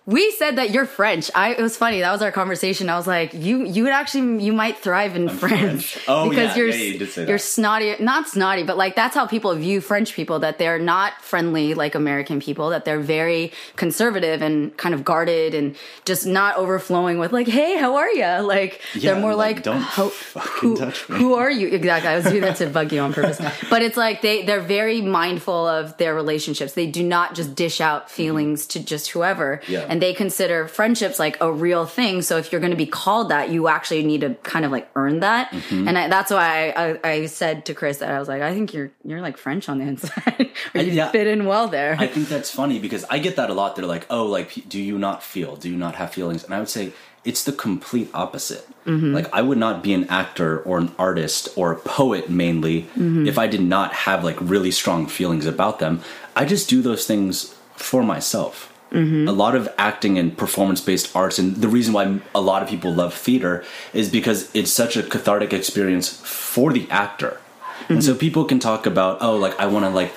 we 0.07 0.31
said 0.31 0.55
that 0.55 0.71
you're 0.71 0.87
French. 0.87 1.29
I 1.35 1.53
it 1.53 1.61
was 1.61 1.77
funny. 1.77 1.99
That 1.99 2.11
was 2.11 2.23
our 2.23 2.31
conversation. 2.31 2.89
I 2.89 2.97
was 2.97 3.05
like, 3.05 3.35
you 3.35 3.65
you 3.65 3.83
would 3.83 3.93
actually 3.93 4.43
you 4.43 4.51
might 4.51 4.79
thrive 4.79 5.15
in 5.15 5.29
France. 5.29 5.91
French. 5.91 5.97
Oh, 6.11 6.29
because 6.29 6.57
yeah, 6.57 6.63
you're 6.63 6.67
yeah, 6.67 7.07
you 7.17 7.25
you're 7.27 7.37
snotty 7.37 7.95
not 7.99 8.27
snotty, 8.27 8.63
but 8.63 8.75
like 8.75 8.95
that's 8.95 9.13
how 9.13 9.27
people 9.27 9.53
view 9.55 9.79
French 9.79 10.13
people, 10.13 10.39
that 10.39 10.57
they're 10.57 10.79
not 10.79 11.21
friendly 11.21 11.73
like 11.75 11.93
American 11.93 12.39
people, 12.41 12.71
that 12.71 12.83
they're 12.83 12.99
very 12.99 13.51
conservative 13.75 14.41
and 14.41 14.75
kind 14.77 14.95
of 14.95 15.05
guarded 15.05 15.53
and 15.53 15.75
just 16.03 16.25
not 16.25 16.57
overflowing 16.57 17.19
with 17.19 17.31
like, 17.31 17.47
hey, 17.47 17.77
how 17.77 17.95
are 17.95 18.09
you? 18.09 18.25
Like 18.41 18.81
Yeah, 18.95 19.13
they're 19.13 19.21
more 19.21 19.35
like, 19.35 19.57
like, 19.57 19.63
don't 19.63 19.77
"How- 19.77 20.09
fucking 20.09 20.69
who, 20.69 20.77
touch 20.77 21.07
me." 21.07 21.17
who 21.17 21.35
are 21.35 21.51
you? 21.51 21.67
Exactly. 21.69 22.09
I 22.09 22.15
was 22.15 22.25
doing 22.25 22.41
that 22.41 22.55
to 22.57 22.67
bug 22.77 22.91
you 22.91 22.99
on 23.01 23.13
purpose. 23.13 23.39
But 23.69 23.83
it's 23.83 23.97
like 23.97 24.21
they 24.21 24.43
they're 24.43 24.59
very 24.59 25.01
mindful 25.01 25.67
of 25.67 25.95
their 25.97 26.15
relationships. 26.15 26.73
They 26.73 26.87
do 26.87 27.03
not 27.03 27.35
just 27.35 27.53
dish 27.55 27.79
out 27.79 28.07
mm-hmm. 28.07 28.15
feelings 28.15 28.65
to 28.67 28.83
just 28.83 29.11
whoever. 29.11 29.61
Yeah. 29.67 29.90
And 29.91 30.01
they 30.01 30.13
consider 30.13 30.69
friendships 30.69 31.19
like 31.19 31.37
a 31.41 31.51
real 31.51 31.85
thing. 31.85 32.21
So 32.21 32.37
if 32.37 32.51
you're 32.51 32.61
going 32.61 32.71
to 32.71 32.77
be 32.77 32.85
called 32.85 33.29
that, 33.29 33.49
you 33.49 33.67
actually 33.67 34.03
need 34.03 34.21
to 34.21 34.35
kind 34.35 34.63
of 34.63 34.71
like 34.71 34.89
earn 34.95 35.19
that. 35.19 35.51
Mm-hmm. 35.51 35.87
And 35.87 35.97
I, 35.97 36.07
that's 36.07 36.31
why 36.31 36.69
I, 36.69 36.91
I, 36.91 37.11
I 37.11 37.25
said 37.25 37.65
to 37.65 37.73
Chris 37.73 37.97
that 37.97 38.09
I 38.09 38.17
was 38.17 38.29
like, 38.29 38.41
I 38.41 38.53
think 38.53 38.73
you're 38.73 38.91
you're 39.03 39.19
like 39.19 39.37
French 39.37 39.67
on 39.67 39.79
the 39.79 39.85
inside. 39.85 40.51
or 40.73 40.81
you 40.81 40.93
yeah. 40.93 41.11
fit 41.11 41.27
in 41.27 41.45
well 41.45 41.67
there. 41.67 41.97
I 41.99 42.07
think 42.07 42.29
that's 42.29 42.49
funny 42.49 42.79
because 42.79 43.03
I 43.09 43.19
get 43.19 43.35
that 43.35 43.49
a 43.49 43.53
lot. 43.53 43.75
They're 43.75 43.85
like, 43.85 44.07
"Oh, 44.09 44.25
like, 44.25 44.69
do 44.69 44.81
you 44.81 44.97
not 44.97 45.21
feel? 45.21 45.57
Do 45.57 45.69
you 45.69 45.75
not 45.75 45.95
have 45.95 46.13
feelings?" 46.13 46.45
And 46.45 46.53
I 46.53 46.59
would 46.59 46.69
say 46.69 46.93
it's 47.25 47.43
the 47.43 47.51
complete 47.51 48.09
opposite. 48.13 48.65
Like, 48.85 49.31
I 49.31 49.43
would 49.43 49.59
not 49.59 49.83
be 49.83 49.93
an 49.93 50.05
actor 50.05 50.61
or 50.61 50.79
an 50.79 50.91
artist 50.97 51.49
or 51.55 51.71
a 51.71 51.75
poet 51.75 52.31
mainly 52.31 52.87
if 52.95 53.37
I 53.37 53.45
did 53.45 53.61
not 53.61 53.93
have 53.93 54.23
like 54.23 54.37
really 54.39 54.71
strong 54.71 55.05
feelings 55.05 55.45
about 55.45 55.77
them. 55.77 56.01
I 56.35 56.45
just 56.45 56.67
do 56.67 56.81
those 56.81 57.05
things 57.05 57.53
for 57.75 58.01
myself. 58.01 58.70
Mm-hmm. 58.91 59.27
A 59.27 59.31
lot 59.31 59.55
of 59.55 59.69
acting 59.77 60.17
and 60.19 60.37
performance 60.37 60.81
based 60.81 61.15
arts, 61.15 61.39
and 61.39 61.55
the 61.55 61.69
reason 61.69 61.93
why 61.93 62.19
a 62.35 62.41
lot 62.41 62.61
of 62.61 62.67
people 62.67 62.93
love 62.93 63.13
theater 63.13 63.63
is 63.93 64.09
because 64.09 64.53
it's 64.53 64.71
such 64.71 64.97
a 64.97 65.03
cathartic 65.03 65.53
experience 65.53 66.09
for 66.09 66.73
the 66.73 66.89
actor. 66.89 67.39
And 67.87 68.03
so 68.03 68.11
mm-hmm. 68.11 68.19
people 68.19 68.45
can 68.45 68.59
talk 68.59 68.85
about, 68.85 69.21
oh, 69.21 69.37
like 69.37 69.57
I 69.59 69.65
want 69.65 69.85
to 69.85 69.89
like 69.89 70.13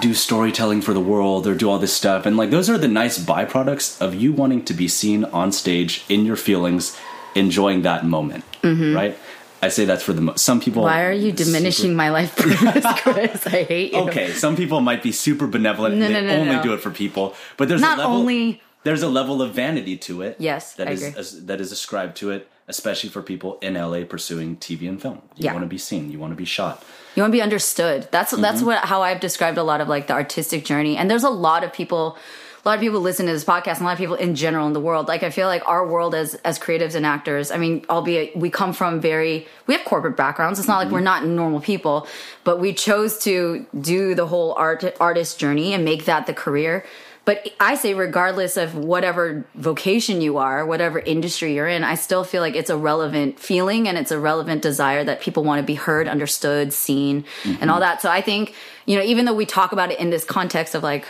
do 0.00 0.14
storytelling 0.14 0.82
for 0.82 0.94
the 0.94 1.00
world 1.00 1.46
or 1.46 1.54
do 1.54 1.68
all 1.70 1.78
this 1.78 1.94
stuff, 1.94 2.26
and 2.26 2.36
like 2.36 2.50
those 2.50 2.68
are 2.68 2.78
the 2.78 2.88
nice 2.88 3.18
byproducts 3.18 4.00
of 4.00 4.14
you 4.14 4.32
wanting 4.32 4.64
to 4.66 4.74
be 4.74 4.88
seen 4.88 5.24
on 5.24 5.50
stage 5.52 6.04
in 6.08 6.24
your 6.24 6.36
feelings, 6.36 6.98
enjoying 7.34 7.82
that 7.82 8.04
moment, 8.04 8.44
mm-hmm. 8.62 8.94
right? 8.94 9.18
I 9.62 9.68
say 9.68 9.84
that's 9.84 10.02
for 10.02 10.12
the 10.12 10.20
mo- 10.20 10.34
some 10.34 10.60
people. 10.60 10.82
Why 10.82 11.04
are 11.04 11.12
you 11.12 11.30
diminishing 11.32 11.94
my 11.94 12.10
life 12.10 12.34
purpose, 12.36 12.84
Chris? 13.02 13.46
I 13.46 13.62
hate 13.62 13.92
you. 13.92 14.00
Okay, 14.00 14.32
some 14.32 14.56
people 14.56 14.80
might 14.80 15.02
be 15.02 15.12
super 15.12 15.46
benevolent 15.46 15.96
No, 15.96 16.06
and 16.06 16.14
no, 16.14 16.20
they 16.20 16.26
no, 16.34 16.40
only 16.40 16.56
no. 16.56 16.62
do 16.62 16.72
it 16.74 16.80
for 16.80 16.90
people, 16.90 17.34
but 17.56 17.68
there's 17.68 17.80
Not 17.80 17.98
a 17.98 18.02
level, 18.02 18.16
only- 18.16 18.60
there's 18.84 19.02
a 19.02 19.08
level 19.08 19.40
of 19.40 19.54
vanity 19.54 19.96
to 19.98 20.22
it. 20.22 20.36
Yes, 20.40 20.72
that 20.74 20.88
I 20.88 20.92
is 20.92 21.02
agree. 21.04 21.46
that 21.46 21.60
is 21.60 21.70
ascribed 21.70 22.16
to 22.16 22.30
it, 22.32 22.48
especially 22.66 23.08
for 23.10 23.22
people 23.22 23.58
in 23.62 23.74
LA 23.74 24.04
pursuing 24.04 24.56
TV 24.56 24.88
and 24.88 25.00
film. 25.00 25.22
You 25.36 25.44
Yeah. 25.44 25.52
want 25.52 25.62
to 25.62 25.68
be 25.68 25.78
seen, 25.78 26.10
you 26.10 26.18
want 26.18 26.32
to 26.32 26.36
be 26.36 26.44
shot. 26.44 26.82
You 27.14 27.22
want 27.22 27.30
to 27.32 27.36
be 27.36 27.42
understood. 27.42 28.08
That's 28.10 28.32
Mm-hmm. 28.32 28.42
that's 28.42 28.62
what 28.62 28.78
how 28.86 29.02
I've 29.02 29.20
described 29.20 29.58
a 29.58 29.62
lot 29.62 29.80
of 29.80 29.88
like 29.88 30.08
the 30.08 30.14
artistic 30.14 30.64
journey. 30.64 30.96
And 30.96 31.08
there's 31.08 31.22
a 31.24 31.30
lot 31.30 31.62
of 31.62 31.72
people 31.72 32.16
a 32.64 32.68
lot 32.68 32.74
of 32.74 32.80
people 32.80 33.00
listen 33.00 33.26
to 33.26 33.32
this 33.32 33.44
podcast 33.44 33.78
and 33.78 33.80
a 33.80 33.84
lot 33.84 33.92
of 33.92 33.98
people 33.98 34.14
in 34.14 34.36
general 34.36 34.66
in 34.68 34.72
the 34.72 34.80
world. 34.80 35.08
Like 35.08 35.22
I 35.24 35.30
feel 35.30 35.48
like 35.48 35.66
our 35.66 35.86
world 35.86 36.14
as 36.14 36.34
as 36.44 36.58
creatives 36.58 36.94
and 36.94 37.04
actors, 37.04 37.50
I 37.50 37.56
mean, 37.58 37.84
albeit 37.90 38.36
we 38.36 38.50
come 38.50 38.72
from 38.72 39.00
very 39.00 39.48
we 39.66 39.74
have 39.74 39.84
corporate 39.84 40.16
backgrounds. 40.16 40.58
It's 40.58 40.68
not 40.68 40.74
Mm-hmm. 40.74 40.84
like 40.86 40.92
we're 40.92 41.00
not 41.00 41.26
normal 41.26 41.60
people, 41.60 42.06
but 42.44 42.60
we 42.60 42.72
chose 42.72 43.18
to 43.24 43.66
do 43.80 44.14
the 44.14 44.26
whole 44.26 44.54
art 44.54 44.84
artist 45.00 45.38
journey 45.40 45.74
and 45.74 45.84
make 45.84 46.04
that 46.04 46.26
the 46.26 46.34
career. 46.34 46.84
But 47.24 47.52
I 47.60 47.76
say, 47.76 47.94
regardless 47.94 48.56
of 48.56 48.74
whatever 48.74 49.44
vocation 49.54 50.20
you 50.20 50.38
are, 50.38 50.66
whatever 50.66 50.98
industry 50.98 51.54
you're 51.54 51.68
in, 51.68 51.84
I 51.84 51.94
still 51.94 52.24
feel 52.24 52.42
like 52.42 52.56
it's 52.56 52.70
a 52.70 52.76
relevant 52.76 53.38
feeling 53.38 53.86
and 53.86 53.96
it's 53.96 54.10
a 54.10 54.18
relevant 54.18 54.60
desire 54.60 55.04
that 55.04 55.20
people 55.20 55.44
want 55.44 55.60
to 55.60 55.62
be 55.64 55.76
heard, 55.76 56.08
understood, 56.08 56.72
seen, 56.72 57.24
and 57.60 57.70
all 57.70 57.78
that. 57.78 58.02
So 58.02 58.10
I 58.10 58.22
think, 58.22 58.54
you 58.86 58.96
know, 58.96 59.04
even 59.04 59.24
though 59.24 59.34
we 59.34 59.46
talk 59.46 59.70
about 59.70 59.92
it 59.92 60.00
in 60.00 60.10
this 60.10 60.24
context 60.24 60.74
of 60.74 60.82
like 60.82 61.06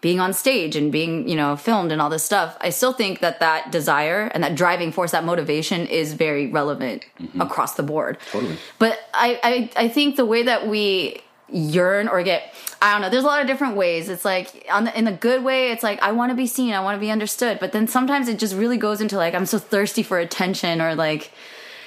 being 0.00 0.20
on 0.20 0.32
stage 0.32 0.76
and 0.76 0.92
being, 0.92 1.28
you 1.28 1.34
know, 1.34 1.56
filmed 1.56 1.90
and 1.90 2.00
all 2.02 2.10
this 2.10 2.22
stuff, 2.22 2.56
I 2.60 2.70
still 2.70 2.92
think 2.92 3.20
that 3.20 3.40
that 3.40 3.72
desire 3.72 4.30
and 4.34 4.44
that 4.44 4.54
driving 4.54 4.92
force, 4.92 5.12
that 5.12 5.24
motivation 5.24 5.86
is 5.86 6.12
very 6.12 6.46
relevant 6.46 7.04
mm-hmm. 7.20 7.40
across 7.40 7.74
the 7.74 7.82
board. 7.82 8.18
Totally. 8.30 8.56
But 8.78 8.98
I, 9.14 9.40
I, 9.76 9.84
I 9.84 9.88
think 9.88 10.16
the 10.16 10.26
way 10.26 10.42
that 10.44 10.68
we 10.68 11.22
yearn 11.48 12.08
or 12.08 12.22
get, 12.22 12.52
I 12.82 12.92
don't 12.92 13.00
know, 13.00 13.08
there's 13.08 13.24
a 13.24 13.26
lot 13.26 13.40
of 13.40 13.46
different 13.46 13.76
ways. 13.76 14.08
It's 14.08 14.24
like 14.24 14.66
on 14.70 14.84
the, 14.84 14.98
in 14.98 15.04
the 15.04 15.12
good 15.12 15.42
way, 15.42 15.70
it's 15.70 15.82
like, 15.82 16.02
I 16.02 16.12
want 16.12 16.30
to 16.30 16.36
be 16.36 16.46
seen, 16.46 16.74
I 16.74 16.80
want 16.80 16.96
to 16.96 17.00
be 17.00 17.10
understood. 17.10 17.58
But 17.58 17.72
then 17.72 17.88
sometimes 17.88 18.28
it 18.28 18.38
just 18.38 18.54
really 18.54 18.76
goes 18.76 19.00
into 19.00 19.16
like, 19.16 19.34
I'm 19.34 19.46
so 19.46 19.58
thirsty 19.58 20.02
for 20.02 20.18
attention 20.18 20.80
or 20.80 20.94
like, 20.94 21.30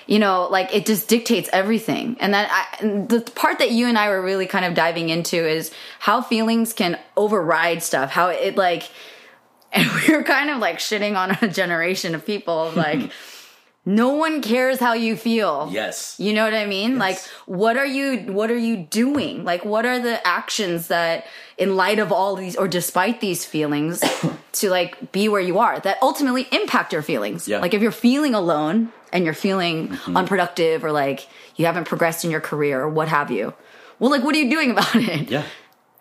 you 0.10 0.18
know, 0.18 0.48
like 0.50 0.74
it 0.74 0.88
just 0.88 1.08
dictates 1.08 1.48
everything. 1.54 2.18
And 2.20 2.34
that 2.34 2.50
I, 2.52 2.84
the 2.84 3.22
part 3.36 3.60
that 3.60 3.70
you 3.70 3.86
and 3.86 3.96
I 3.96 4.10
were 4.10 4.24
really 4.24 4.48
kind 4.48 4.66
of 4.66 4.74
diving 4.74 5.10
into 5.10 5.38
is 5.38 5.72
how 6.00 6.24
feelings 6.24 6.74
can 6.74 6.98
override 7.16 7.84
stuff, 7.84 8.10
how 8.10 8.30
it 8.30 8.58
like, 8.58 8.90
and 9.72 9.88
we 9.88 10.16
were 10.16 10.24
kind 10.24 10.50
of 10.50 10.58
like 10.58 10.80
shitting 10.80 11.16
on 11.16 11.38
a 11.44 11.48
generation 11.48 12.16
of 12.16 12.26
people 12.26 12.72
like, 12.76 13.12
no 13.86 14.10
one 14.16 14.42
cares 14.42 14.80
how 14.80 14.94
you 14.94 15.16
feel. 15.16 15.70
Yes. 15.72 16.16
You 16.20 16.34
know 16.34 16.44
what 16.44 16.56
I 16.56 16.66
mean? 16.66 16.98
Like 16.98 17.20
what 17.46 17.78
are 17.78 17.86
you 17.86 18.34
what 18.34 18.50
are 18.50 18.58
you 18.58 18.78
doing? 18.78 19.44
Like 19.44 19.64
what 19.64 19.86
are 19.86 20.00
the 20.00 20.26
actions 20.28 20.88
that 20.88 21.28
in 21.60 21.76
light 21.76 22.00
of 22.00 22.12
all 22.12 22.36
these 22.36 22.56
or 22.56 22.68
despite 22.68 23.22
these 23.22 23.46
feelings 23.46 24.04
to 24.54 24.72
like 24.72 25.12
be 25.12 25.30
where 25.30 25.40
you 25.40 25.60
are 25.60 25.80
that 25.82 26.00
ultimately 26.02 26.48
impact 26.52 26.94
your 26.94 27.04
feelings. 27.04 27.48
Yeah. 27.48 27.60
Like 27.60 27.76
if 27.76 27.82
you're 27.84 27.92
feeling 27.92 28.34
alone 28.34 28.92
and 29.12 29.26
you're 29.26 29.34
feeling 29.34 29.90
mm-hmm. 29.90 30.18
unproductive 30.18 30.84
or 30.84 30.92
like 30.92 31.28
you 31.56 31.66
haven't 31.66 31.86
progressed 31.86 32.24
in 32.24 32.32
your 32.32 32.42
career 32.42 32.82
or 32.82 32.90
what 32.90 33.08
have 33.08 33.32
you. 33.32 33.54
Well, 34.00 34.12
like 34.12 34.24
what 34.24 34.36
are 34.36 34.40
you 34.40 34.50
doing 34.50 34.72
about 34.76 34.96
it? 34.96 35.30
Yeah. 35.30 35.44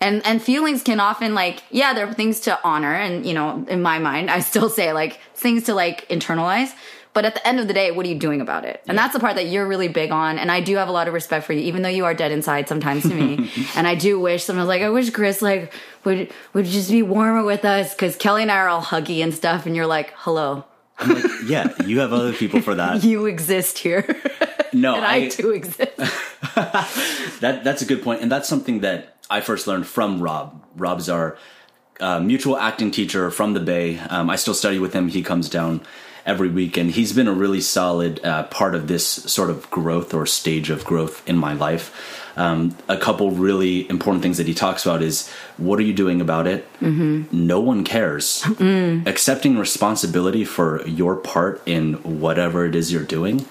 and 0.01 0.25
and 0.25 0.43
feelings 0.43 0.83
can 0.83 1.01
often 1.01 1.35
like 1.35 1.63
yeah 1.71 1.93
there 1.93 2.07
are 2.07 2.15
things 2.15 2.41
to 2.41 2.59
honor 2.65 2.95
and 2.95 3.27
you 3.27 3.35
know 3.35 3.65
in 3.69 3.83
my 3.83 3.99
mind 3.99 4.31
i 4.31 4.39
still 4.41 4.69
say 4.69 4.93
like 4.93 5.21
things 5.35 5.65
to 5.65 5.75
like 5.75 6.09
internalize 6.09 6.73
but 7.15 7.25
at 7.25 7.35
the 7.35 7.47
end 7.47 7.59
of 7.59 7.67
the 7.67 7.75
day 7.75 7.91
what 7.91 8.07
are 8.07 8.09
you 8.09 8.19
doing 8.19 8.41
about 8.41 8.65
it 8.65 8.83
and 8.87 8.97
that's 8.97 9.13
the 9.13 9.19
part 9.19 9.35
that 9.35 9.47
you're 9.47 9.67
really 9.67 9.89
big 9.89 10.13
on 10.13 10.39
and 10.39 10.53
i 10.53 10.61
do 10.61 10.77
have 10.77 10.89
a 10.89 10.93
lot 10.93 11.09
of 11.09 11.15
respect 11.15 11.45
for 11.45 11.53
you 11.53 11.61
even 11.61 11.83
though 11.83 11.89
you 11.89 12.05
are 12.05 12.15
dead 12.15 12.31
inside 12.31 12.69
sometimes 12.69 13.03
to 13.03 13.15
me 13.15 13.51
and 13.75 13.89
i 13.89 13.95
do 13.95 14.21
wish 14.21 14.45
someone 14.45 14.65
was 14.65 14.69
like 14.69 14.83
i 14.83 14.89
wish 14.89 15.11
chris 15.11 15.43
like 15.43 15.73
would 16.05 16.33
would 16.53 16.65
just 16.65 16.91
be 16.91 17.03
warmer 17.03 17.43
with 17.43 17.65
us 17.65 17.93
because 17.93 18.15
kelly 18.15 18.43
and 18.43 18.53
i 18.53 18.57
are 18.57 18.69
all 18.69 18.83
huggy 18.83 19.23
and 19.23 19.35
stuff 19.35 19.67
and 19.67 19.75
you're 19.75 19.87
like 19.87 20.13
hello 20.19 20.65
I'm 20.99 21.15
like, 21.15 21.25
yeah, 21.47 21.73
you 21.85 22.01
have 22.01 22.13
other 22.13 22.33
people 22.33 22.61
for 22.61 22.75
that. 22.75 23.05
you 23.05 23.27
exist 23.27 23.79
here 23.79 24.21
No, 24.73 24.97
and 24.97 25.05
I, 25.05 25.29
too 25.29 25.51
exist 25.51 25.97
That 27.41 27.63
that's 27.65 27.83
a 27.83 27.87
good 27.87 28.03
point, 28.03 28.23
and 28.23 28.31
that's 28.31 28.49
something 28.49 28.81
that 28.81 29.17
I 29.31 29.41
first 29.41 29.67
learned 29.67 29.87
from 29.87 30.21
Rob. 30.21 30.65
Rob's 30.77 31.09
our 31.09 31.39
uh, 32.01 32.21
mutual 32.21 32.57
acting 32.57 32.91
teacher 32.91 33.31
from 33.31 33.55
the 33.55 33.61
Bay. 33.61 33.99
Um, 33.99 34.31
I 34.31 34.37
still 34.37 34.55
study 34.55 34.79
with 34.79 34.93
him. 34.93 35.09
He 35.09 35.23
comes 35.23 35.49
down 35.49 35.83
every 36.27 36.49
week, 36.49 36.77
and 36.77 36.91
he's 36.91 37.13
been 37.13 37.29
a 37.29 37.33
really 37.33 37.61
solid 37.61 38.25
uh, 38.25 38.45
part 38.45 38.75
of 38.75 38.89
this 38.89 39.07
sort 39.07 39.51
of 39.51 39.71
growth 39.71 40.13
or 40.15 40.27
stage 40.27 40.71
of 40.71 40.85
growth 40.85 41.27
in 41.29 41.37
my 41.37 41.55
life. 41.55 42.27
Um, 42.39 42.77
a 42.89 42.97
couple 42.97 43.33
really 43.33 43.91
important 43.91 44.23
things 44.23 44.37
that 44.37 44.47
he 44.47 44.55
talks 44.55 44.87
about 44.87 45.03
is 45.03 45.29
what 45.57 45.81
are 45.81 45.83
you 45.83 45.93
doing 45.93 46.21
about 46.21 46.47
it? 46.47 46.73
Mm-hmm. 46.81 47.25
No 47.33 47.59
one 47.59 47.83
cares. 47.83 48.47
Accepting 49.07 49.59
responsibility 49.59 50.45
for 50.45 50.87
your 50.87 51.17
part 51.17 51.61
in 51.67 51.95
whatever 52.21 52.65
it 52.65 52.77
is 52.77 52.93
you're 52.93 53.03
doing, 53.03 53.45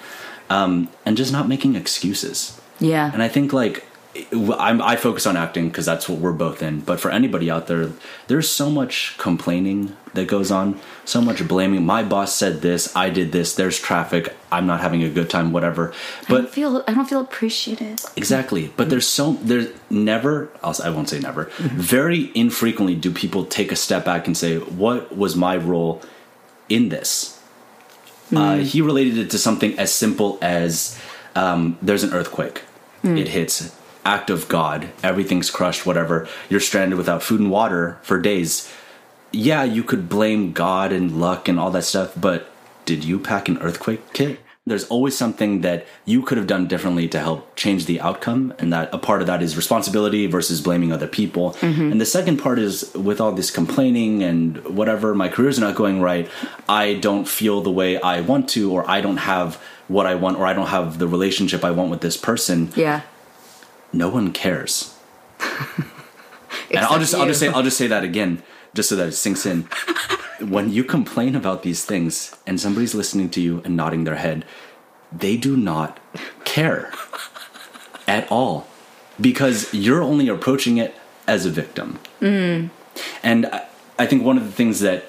um, 0.48 0.88
and 1.04 1.18
just 1.18 1.32
not 1.32 1.48
making 1.48 1.76
excuses. 1.76 2.58
Yeah. 2.80 3.10
And 3.12 3.22
I 3.22 3.28
think 3.28 3.52
like 3.52 3.84
I'm, 4.32 4.80
I 4.82 4.96
focus 4.96 5.26
on 5.26 5.36
acting 5.36 5.68
because 5.68 5.86
that's 5.86 6.08
what 6.08 6.18
we're 6.18 6.32
both 6.32 6.62
in. 6.62 6.80
But 6.80 7.00
for 7.00 7.10
anybody 7.10 7.50
out 7.50 7.66
there, 7.66 7.90
there's 8.26 8.48
so 8.48 8.70
much 8.70 9.14
complaining 9.18 9.96
that 10.14 10.26
goes 10.28 10.50
on, 10.50 10.80
so 11.04 11.20
much 11.20 11.46
blaming. 11.46 11.84
My 11.84 12.02
boss 12.02 12.34
said 12.34 12.60
this, 12.62 12.94
I 12.96 13.10
did 13.10 13.32
this. 13.32 13.54
There's 13.54 13.78
traffic. 13.78 14.34
I'm 14.50 14.66
not 14.66 14.80
having 14.80 15.02
a 15.02 15.08
good 15.08 15.28
time. 15.30 15.52
Whatever. 15.52 15.92
I 16.26 16.30
don't 16.32 16.42
But 16.44 16.50
feel 16.50 16.84
I 16.88 16.94
don't 16.94 17.08
feel 17.08 17.20
appreciated. 17.20 18.00
exactly. 18.16 18.72
But 18.76 18.88
there's 18.90 19.06
so 19.06 19.34
there's 19.42 19.68
never. 19.90 20.50
I'll, 20.62 20.74
I 20.82 20.90
won't 20.90 21.08
say 21.08 21.20
never. 21.20 21.44
Very 21.58 22.30
infrequently 22.34 22.94
do 22.94 23.10
people 23.12 23.44
take 23.44 23.70
a 23.72 23.76
step 23.76 24.04
back 24.04 24.26
and 24.26 24.36
say, 24.36 24.58
"What 24.58 25.16
was 25.16 25.36
my 25.36 25.56
role 25.56 26.00
in 26.68 26.88
this?" 26.88 27.38
Uh, 28.34 28.56
he 28.58 28.82
related 28.82 29.16
it 29.16 29.30
to 29.30 29.38
something 29.38 29.78
as 29.78 29.90
simple 29.94 30.38
as 30.42 30.98
um, 31.34 31.78
there's 31.80 32.02
an 32.04 32.12
earthquake. 32.12 32.62
It 33.02 33.28
hits. 33.28 33.74
Act 34.08 34.30
of 34.30 34.48
God. 34.48 34.88
Everything's 35.02 35.50
crushed. 35.50 35.84
Whatever. 35.84 36.26
You're 36.48 36.60
stranded 36.60 36.96
without 36.96 37.22
food 37.22 37.40
and 37.40 37.50
water 37.50 37.98
for 38.02 38.18
days. 38.18 38.72
Yeah, 39.32 39.62
you 39.62 39.82
could 39.82 40.08
blame 40.08 40.52
God 40.52 40.92
and 40.92 41.20
luck 41.20 41.48
and 41.48 41.60
all 41.60 41.70
that 41.72 41.84
stuff, 41.84 42.14
but 42.16 42.50
did 42.86 43.04
you 43.04 43.18
pack 43.18 43.48
an 43.50 43.58
earthquake 43.58 44.14
kit? 44.14 44.40
There's 44.64 44.88
always 44.88 45.16
something 45.16 45.60
that 45.60 45.86
you 46.04 46.22
could 46.22 46.38
have 46.38 46.46
done 46.46 46.66
differently 46.66 47.06
to 47.08 47.18
help 47.18 47.54
change 47.54 47.84
the 47.84 48.00
outcome, 48.00 48.54
and 48.58 48.72
that 48.72 48.88
a 48.92 48.98
part 48.98 49.20
of 49.20 49.26
that 49.26 49.42
is 49.42 49.56
responsibility 49.56 50.26
versus 50.26 50.60
blaming 50.60 50.92
other 50.92 51.06
people. 51.06 51.52
Mm-hmm. 51.60 51.92
And 51.92 52.00
the 52.00 52.06
second 52.06 52.38
part 52.38 52.58
is 52.58 52.92
with 52.94 53.20
all 53.20 53.32
this 53.32 53.50
complaining 53.50 54.22
and 54.22 54.64
whatever, 54.78 55.14
my 55.14 55.28
career's 55.28 55.58
not 55.58 55.74
going 55.74 56.00
right. 56.00 56.26
I 56.68 56.94
don't 56.94 57.26
feel 57.28 57.60
the 57.60 57.70
way 57.80 58.00
I 58.00 58.20
want 58.20 58.48
to, 58.50 58.72
or 58.72 58.88
I 58.88 59.00
don't 59.00 59.18
have 59.18 59.56
what 59.88 60.06
I 60.06 60.14
want, 60.14 60.38
or 60.38 60.46
I 60.46 60.52
don't 60.52 60.68
have 60.68 60.98
the 60.98 61.08
relationship 61.08 61.64
I 61.64 61.70
want 61.70 61.90
with 61.90 62.00
this 62.00 62.16
person. 62.16 62.70
Yeah. 62.76 63.02
No 63.92 64.08
one 64.08 64.32
cares. 64.32 64.94
and 66.70 66.80
I'll 66.80 66.98
just 66.98 67.14
I'll 67.14 67.26
just 67.26 67.40
say 67.40 67.48
I'll 67.48 67.62
just 67.62 67.78
say 67.78 67.86
that 67.86 68.04
again, 68.04 68.42
just 68.74 68.88
so 68.88 68.96
that 68.96 69.08
it 69.08 69.12
sinks 69.12 69.46
in. 69.46 69.68
when 70.40 70.70
you 70.70 70.84
complain 70.84 71.34
about 71.34 71.62
these 71.62 71.84
things 71.84 72.36
and 72.46 72.60
somebody's 72.60 72.94
listening 72.94 73.28
to 73.30 73.40
you 73.40 73.60
and 73.64 73.76
nodding 73.76 74.04
their 74.04 74.16
head, 74.16 74.44
they 75.12 75.36
do 75.36 75.56
not 75.56 75.98
care 76.44 76.92
at 78.06 78.30
all 78.30 78.66
because 79.20 79.72
you're 79.74 80.02
only 80.02 80.28
approaching 80.28 80.78
it 80.78 80.94
as 81.26 81.44
a 81.44 81.50
victim. 81.50 81.98
Mm. 82.20 82.70
And 83.22 83.46
I, 83.46 83.66
I 83.98 84.06
think 84.06 84.22
one 84.22 84.36
of 84.36 84.44
the 84.44 84.52
things 84.52 84.80
that 84.80 85.04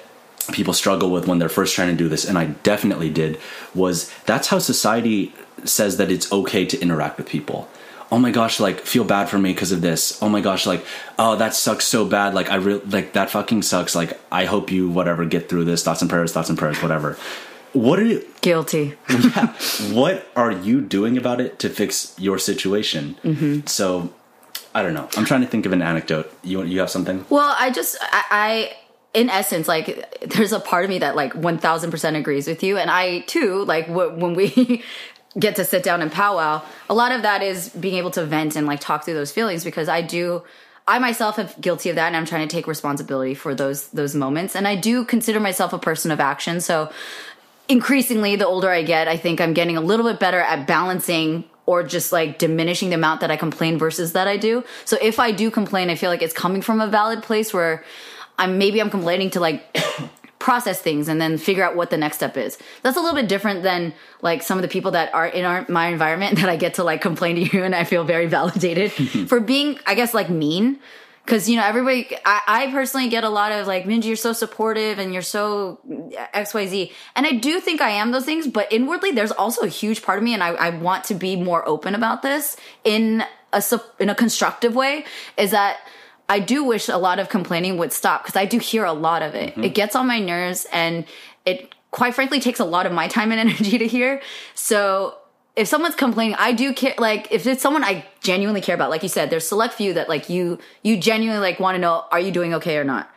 people 0.52 0.74
struggle 0.74 1.10
with 1.10 1.26
when 1.26 1.38
they're 1.38 1.48
first 1.48 1.74
trying 1.74 1.90
to 1.90 1.96
do 1.96 2.08
this, 2.08 2.24
and 2.24 2.36
I 2.36 2.46
definitely 2.46 3.10
did, 3.10 3.38
was 3.74 4.12
that's 4.26 4.48
how 4.48 4.58
society 4.58 5.32
says 5.64 5.96
that 5.98 6.10
it's 6.10 6.30
okay 6.32 6.64
to 6.66 6.80
interact 6.80 7.18
with 7.18 7.28
people. 7.28 7.68
Oh 8.12 8.18
my 8.18 8.30
gosh, 8.30 8.58
like 8.58 8.80
feel 8.80 9.04
bad 9.04 9.28
for 9.28 9.38
me 9.38 9.52
because 9.52 9.70
of 9.72 9.80
this. 9.82 10.20
Oh 10.22 10.28
my 10.28 10.40
gosh, 10.40 10.66
like 10.66 10.84
oh 11.18 11.36
that 11.36 11.54
sucks 11.54 11.86
so 11.86 12.04
bad. 12.04 12.34
Like 12.34 12.50
I 12.50 12.56
really 12.56 12.84
like 12.86 13.12
that 13.12 13.30
fucking 13.30 13.62
sucks. 13.62 13.94
Like 13.94 14.18
I 14.32 14.44
hope 14.46 14.70
you 14.70 14.88
whatever 14.88 15.24
get 15.24 15.48
through 15.48 15.64
this. 15.64 15.84
Thoughts 15.84 16.00
and 16.02 16.10
prayers, 16.10 16.32
thoughts 16.32 16.48
and 16.48 16.58
prayers, 16.58 16.82
whatever. 16.82 17.16
What 17.72 18.00
are 18.00 18.04
you, 18.04 18.26
Guilty. 18.40 18.96
yeah, 19.10 19.54
what 19.92 20.26
are 20.34 20.50
you 20.50 20.80
doing 20.80 21.16
about 21.16 21.40
it 21.40 21.60
to 21.60 21.68
fix 21.68 22.16
your 22.18 22.36
situation? 22.36 23.16
Mm-hmm. 23.22 23.66
So 23.66 24.12
I 24.74 24.82
don't 24.82 24.94
know. 24.94 25.08
I'm 25.16 25.24
trying 25.24 25.42
to 25.42 25.46
think 25.46 25.66
of 25.66 25.72
an 25.72 25.80
anecdote. 25.82 26.32
You 26.42 26.64
you 26.64 26.80
have 26.80 26.90
something? 26.90 27.24
Well, 27.30 27.54
I 27.58 27.70
just 27.70 27.96
I, 28.00 28.24
I 28.30 28.76
in 29.14 29.28
essence 29.28 29.66
like 29.68 30.20
there's 30.22 30.52
a 30.52 30.60
part 30.60 30.84
of 30.84 30.90
me 30.90 30.98
that 31.00 31.16
like 31.16 31.32
1000% 31.34 32.16
agrees 32.16 32.46
with 32.46 32.62
you 32.62 32.78
and 32.78 32.90
I 32.90 33.20
too 33.20 33.64
like 33.64 33.88
w- 33.88 34.14
when 34.14 34.34
we 34.34 34.84
get 35.38 35.56
to 35.56 35.64
sit 35.64 35.82
down 35.82 36.02
and 36.02 36.10
powwow, 36.10 36.62
a 36.88 36.94
lot 36.94 37.12
of 37.12 37.22
that 37.22 37.42
is 37.42 37.68
being 37.68 37.96
able 37.96 38.10
to 38.12 38.24
vent 38.24 38.56
and 38.56 38.66
like 38.66 38.80
talk 38.80 39.04
through 39.04 39.14
those 39.14 39.32
feelings 39.32 39.64
because 39.64 39.88
I 39.88 40.02
do 40.02 40.42
I 40.88 40.98
myself 40.98 41.38
am 41.38 41.48
guilty 41.60 41.90
of 41.90 41.96
that 41.96 42.08
and 42.08 42.16
I'm 42.16 42.24
trying 42.26 42.48
to 42.48 42.52
take 42.52 42.66
responsibility 42.66 43.34
for 43.34 43.54
those 43.54 43.88
those 43.88 44.14
moments 44.14 44.56
and 44.56 44.66
I 44.66 44.74
do 44.74 45.04
consider 45.04 45.38
myself 45.38 45.72
a 45.72 45.78
person 45.78 46.10
of 46.10 46.18
action. 46.18 46.60
So 46.60 46.90
increasingly 47.68 48.34
the 48.34 48.46
older 48.46 48.70
I 48.70 48.82
get, 48.82 49.06
I 49.06 49.16
think 49.16 49.40
I'm 49.40 49.54
getting 49.54 49.76
a 49.76 49.80
little 49.80 50.04
bit 50.04 50.18
better 50.18 50.40
at 50.40 50.66
balancing 50.66 51.44
or 51.66 51.84
just 51.84 52.10
like 52.10 52.38
diminishing 52.38 52.88
the 52.88 52.96
amount 52.96 53.20
that 53.20 53.30
I 53.30 53.36
complain 53.36 53.78
versus 53.78 54.14
that 54.14 54.26
I 54.26 54.36
do. 54.36 54.64
So 54.84 54.98
if 55.00 55.20
I 55.20 55.30
do 55.30 55.52
complain, 55.52 55.88
I 55.88 55.94
feel 55.94 56.10
like 56.10 56.22
it's 56.22 56.34
coming 56.34 56.62
from 56.62 56.80
a 56.80 56.88
valid 56.88 57.22
place 57.22 57.54
where 57.54 57.84
I'm 58.36 58.58
maybe 58.58 58.80
I'm 58.80 58.90
complaining 58.90 59.30
to 59.30 59.40
like 59.40 59.62
process 60.40 60.80
things 60.80 61.06
and 61.06 61.20
then 61.20 61.38
figure 61.38 61.62
out 61.62 61.76
what 61.76 61.90
the 61.90 61.96
next 61.96 62.16
step 62.16 62.36
is. 62.36 62.58
That's 62.82 62.96
a 62.96 63.00
little 63.00 63.14
bit 63.14 63.28
different 63.28 63.62
than 63.62 63.94
like 64.22 64.42
some 64.42 64.58
of 64.58 64.62
the 64.62 64.68
people 64.68 64.90
that 64.92 65.14
are 65.14 65.26
in 65.26 65.44
our, 65.44 65.64
my 65.68 65.88
environment 65.88 66.36
that 66.40 66.48
I 66.48 66.56
get 66.56 66.74
to 66.74 66.84
like 66.84 67.00
complain 67.00 67.36
to 67.36 67.42
you 67.42 67.62
and 67.62 67.74
I 67.74 67.84
feel 67.84 68.02
very 68.02 68.26
validated 68.26 68.90
for 69.28 69.38
being, 69.38 69.78
I 69.86 69.94
guess, 69.94 70.12
like 70.12 70.28
mean. 70.28 70.80
Cause 71.26 71.48
you 71.48 71.56
know, 71.56 71.64
everybody, 71.64 72.08
I, 72.24 72.40
I 72.48 72.70
personally 72.72 73.08
get 73.08 73.22
a 73.22 73.28
lot 73.28 73.52
of 73.52 73.66
like, 73.66 73.84
Minji, 73.84 74.06
you're 74.06 74.16
so 74.16 74.32
supportive 74.32 74.98
and 74.98 75.12
you're 75.12 75.22
so 75.22 75.78
XYZ. 76.34 76.90
And 77.14 77.26
I 77.26 77.32
do 77.32 77.60
think 77.60 77.80
I 77.80 77.90
am 77.90 78.10
those 78.10 78.24
things, 78.24 78.48
but 78.48 78.72
inwardly 78.72 79.12
there's 79.12 79.30
also 79.30 79.60
a 79.60 79.68
huge 79.68 80.02
part 80.02 80.18
of 80.18 80.24
me 80.24 80.34
and 80.34 80.42
I, 80.42 80.48
I 80.48 80.70
want 80.70 81.04
to 81.04 81.14
be 81.14 81.36
more 81.36 81.68
open 81.68 81.94
about 81.94 82.22
this 82.22 82.56
in 82.82 83.22
a, 83.52 83.62
in 84.00 84.08
a 84.08 84.14
constructive 84.14 84.74
way 84.74 85.04
is 85.36 85.50
that 85.50 85.78
I 86.30 86.38
do 86.38 86.62
wish 86.62 86.88
a 86.88 86.96
lot 86.96 87.18
of 87.18 87.28
complaining 87.28 87.76
would 87.76 87.92
stop 87.92 88.22
because 88.22 88.36
I 88.36 88.44
do 88.46 88.58
hear 88.58 88.84
a 88.84 88.92
lot 88.92 89.22
of 89.22 89.34
it. 89.34 89.58
It 89.58 89.74
gets 89.74 89.96
on 89.96 90.06
my 90.06 90.20
nerves 90.20 90.64
and 90.72 91.04
it 91.44 91.74
quite 91.90 92.14
frankly 92.14 92.38
takes 92.38 92.60
a 92.60 92.64
lot 92.64 92.86
of 92.86 92.92
my 92.92 93.08
time 93.08 93.32
and 93.32 93.40
energy 93.50 93.78
to 93.78 93.86
hear. 93.88 94.22
So 94.54 95.16
if 95.56 95.66
someone's 95.66 95.96
complaining, 95.96 96.36
I 96.38 96.52
do 96.52 96.72
care. 96.72 96.94
Like 96.98 97.26
if 97.32 97.46
it's 97.48 97.60
someone 97.60 97.82
I 97.82 98.06
genuinely 98.20 98.60
care 98.60 98.76
about, 98.76 98.90
like 98.90 99.02
you 99.02 99.08
said, 99.08 99.28
there's 99.30 99.46
select 99.46 99.74
few 99.74 99.92
that 99.94 100.08
like 100.08 100.30
you 100.30 100.58
you 100.84 100.96
genuinely 100.96 101.40
like 101.40 101.58
want 101.58 101.74
to 101.74 101.80
know, 101.80 102.04
are 102.12 102.20
you 102.20 102.30
doing 102.30 102.54
okay 102.54 102.76
or 102.76 102.84
not? 102.84 103.10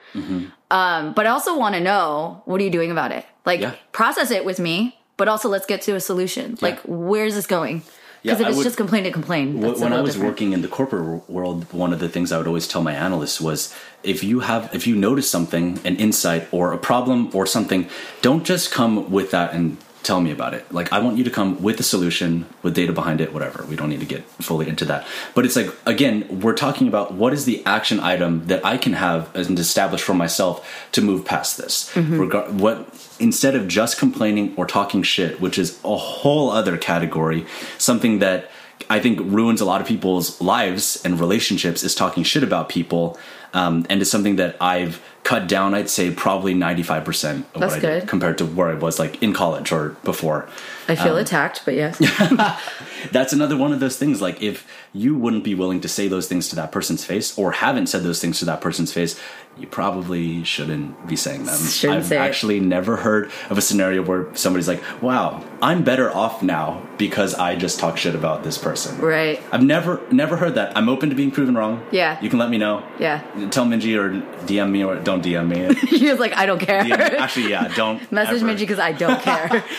Um, 0.71 1.13
but 1.13 1.27
I 1.27 1.29
also 1.29 1.57
want 1.57 1.75
to 1.75 1.81
know 1.81 2.41
what 2.45 2.59
are 2.59 2.63
you 2.63 2.71
doing 2.71 2.89
about 2.89 3.11
it? 3.11 3.25
Like 3.45 3.61
Yeah. 3.61 3.75
process 3.91 4.31
it 4.31 4.43
with 4.43 4.59
me, 4.59 4.97
but 5.17 5.27
also 5.27 5.49
let's 5.49 5.67
get 5.67 5.83
to 5.83 5.95
a 5.95 5.99
solution. 5.99 6.57
Like 6.61 6.79
where's 6.85 7.35
this 7.35 7.45
going? 7.45 7.83
Because 8.23 8.39
Yeah, 8.39 8.41
if 8.43 8.45
I 8.45 8.49
it's 8.51 8.57
would- 8.57 8.63
just 8.63 8.77
complain 8.77 9.03
to 9.03 9.11
complain, 9.11 9.57
Wh- 9.61 9.77
when 9.81 9.91
I 9.91 9.99
was 9.99 10.13
different. 10.13 10.31
working 10.31 10.53
in 10.53 10.61
the 10.61 10.69
corporate 10.69 11.29
world, 11.29 11.65
one 11.73 11.91
of 11.91 11.99
the 11.99 12.07
things 12.07 12.31
I 12.31 12.37
would 12.37 12.47
always 12.47 12.67
tell 12.69 12.81
my 12.81 12.93
analysts 12.93 13.41
was 13.41 13.73
if 14.01 14.23
you 14.23 14.39
have 14.39 14.69
if 14.73 14.87
you 14.87 14.95
notice 14.95 15.29
something, 15.29 15.79
an 15.83 15.97
insight 15.97 16.47
or 16.51 16.71
a 16.71 16.77
problem 16.77 17.29
or 17.33 17.45
something, 17.45 17.87
don't 18.21 18.45
just 18.45 18.71
come 18.71 19.11
with 19.11 19.31
that 19.31 19.53
and 19.53 19.75
tell 20.03 20.21
me 20.21 20.31
about 20.31 20.53
it. 20.53 20.71
Like 20.71 20.91
I 20.91 20.99
want 20.99 21.17
you 21.17 21.23
to 21.23 21.31
come 21.31 21.61
with 21.61 21.79
a 21.79 21.83
solution, 21.83 22.45
with 22.61 22.75
data 22.75 22.93
behind 22.93 23.21
it, 23.21 23.33
whatever. 23.33 23.65
We 23.65 23.75
don't 23.75 23.89
need 23.89 24.01
to 24.01 24.05
get 24.05 24.23
fully 24.41 24.67
into 24.67 24.85
that. 24.85 25.07
But 25.33 25.45
it's 25.45 25.55
like 25.55 25.73
again, 25.85 26.41
we're 26.41 26.55
talking 26.55 26.87
about 26.87 27.13
what 27.13 27.33
is 27.33 27.45
the 27.45 27.65
action 27.65 27.99
item 27.99 28.45
that 28.47 28.65
I 28.65 28.77
can 28.77 28.93
have 28.93 29.33
and 29.35 29.57
establish 29.57 30.01
for 30.01 30.13
myself 30.13 30.87
to 30.91 31.01
move 31.01 31.25
past 31.25 31.57
this. 31.57 31.89
Regar- 31.93 32.51
what 32.51 32.87
instead 33.19 33.55
of 33.55 33.67
just 33.67 33.97
complaining 33.97 34.53
or 34.57 34.65
talking 34.65 35.03
shit, 35.03 35.39
which 35.39 35.57
is 35.57 35.79
a 35.83 35.95
whole 35.95 36.49
other 36.51 36.77
category, 36.77 37.45
something 37.77 38.19
that 38.19 38.49
I 38.89 38.99
think 38.99 39.19
ruins 39.19 39.61
a 39.61 39.65
lot 39.65 39.81
of 39.81 39.87
people's 39.87 40.41
lives 40.41 41.01
and 41.05 41.19
relationships 41.19 41.83
is 41.83 41.95
talking 41.95 42.23
shit 42.23 42.43
about 42.43 42.69
people, 42.69 43.17
um, 43.53 43.85
and 43.89 44.01
it's 44.01 44.11
something 44.11 44.35
that 44.37 44.57
I've 44.59 45.01
cut 45.23 45.47
down. 45.47 45.73
I'd 45.73 45.89
say 45.89 46.11
probably 46.11 46.53
ninety 46.53 46.83
five 46.83 47.05
percent 47.05 47.45
of 47.53 47.61
That's 47.61 47.75
what 47.75 47.85
I 47.85 47.89
did 47.89 47.99
good. 48.01 48.09
compared 48.09 48.37
to 48.39 48.45
where 48.45 48.69
I 48.69 48.75
was 48.75 48.99
like 48.99 49.21
in 49.21 49.33
college 49.33 49.71
or 49.71 49.89
before. 50.03 50.47
I 50.87 50.93
um, 50.93 50.97
feel 50.97 51.17
attacked, 51.17 51.63
but 51.65 51.75
yes. 51.75 51.99
That's 53.11 53.33
another 53.33 53.57
one 53.57 53.73
of 53.73 53.79
those 53.79 53.97
things. 53.97 54.21
Like 54.21 54.41
if 54.41 54.67
you 54.93 55.15
wouldn't 55.17 55.43
be 55.43 55.55
willing 55.55 55.81
to 55.81 55.87
say 55.87 56.07
those 56.07 56.27
things 56.27 56.47
to 56.49 56.55
that 56.57 56.71
person's 56.71 57.03
face, 57.03 57.37
or 57.37 57.51
haven't 57.51 57.87
said 57.87 58.03
those 58.03 58.21
things 58.21 58.39
to 58.39 58.45
that 58.45 58.61
person's 58.61 58.93
face, 58.93 59.19
you 59.57 59.67
probably 59.67 60.43
shouldn't 60.43 61.07
be 61.07 61.15
saying 61.15 61.45
them. 61.45 61.57
Shouldn't 61.59 61.99
I've 61.99 62.05
say 62.07 62.15
it. 62.17 62.19
actually 62.19 62.59
never 62.59 62.97
heard 62.97 63.31
of 63.49 63.57
a 63.57 63.61
scenario 63.61 64.01
where 64.01 64.33
somebody's 64.35 64.67
like, 64.67 64.81
"Wow, 65.01 65.43
I'm 65.61 65.83
better 65.83 66.11
off 66.11 66.41
now 66.41 66.81
because 66.97 67.35
I 67.35 67.55
just 67.55 67.79
talk 67.79 67.97
shit 67.97 68.15
about 68.15 68.43
this 68.43 68.57
person." 68.57 68.99
right. 68.99 69.39
I've 69.51 69.63
never 69.63 70.01
never 70.11 70.37
heard 70.37 70.55
that. 70.55 70.75
I'm 70.75 70.89
open 70.89 71.09
to 71.09 71.15
being 71.15 71.29
proven 71.31 71.55
wrong. 71.55 71.85
Yeah. 71.91 72.19
You 72.21 72.29
can 72.29 72.39
let 72.39 72.49
me 72.49 72.57
know. 72.57 72.83
Yeah. 72.99 73.21
Tell 73.51 73.65
Minji 73.65 73.95
or 73.97 74.09
DM 74.45 74.71
me 74.71 74.83
or 74.83 74.95
don't 74.99 75.23
DM 75.23 75.47
me. 75.47 75.75
He 76.03 76.09
was 76.09 76.19
like, 76.19 76.33
I 76.33 76.45
don't 76.45 76.59
care. 76.59 76.81
Actually, 76.81 77.49
yeah, 77.49 77.67
don't 77.75 78.11
Message 78.11 78.41
ever. 78.41 78.51
Minji 78.51 78.59
because 78.59 78.79
I 78.79 78.91
don't 78.91 79.21
care. 79.21 79.63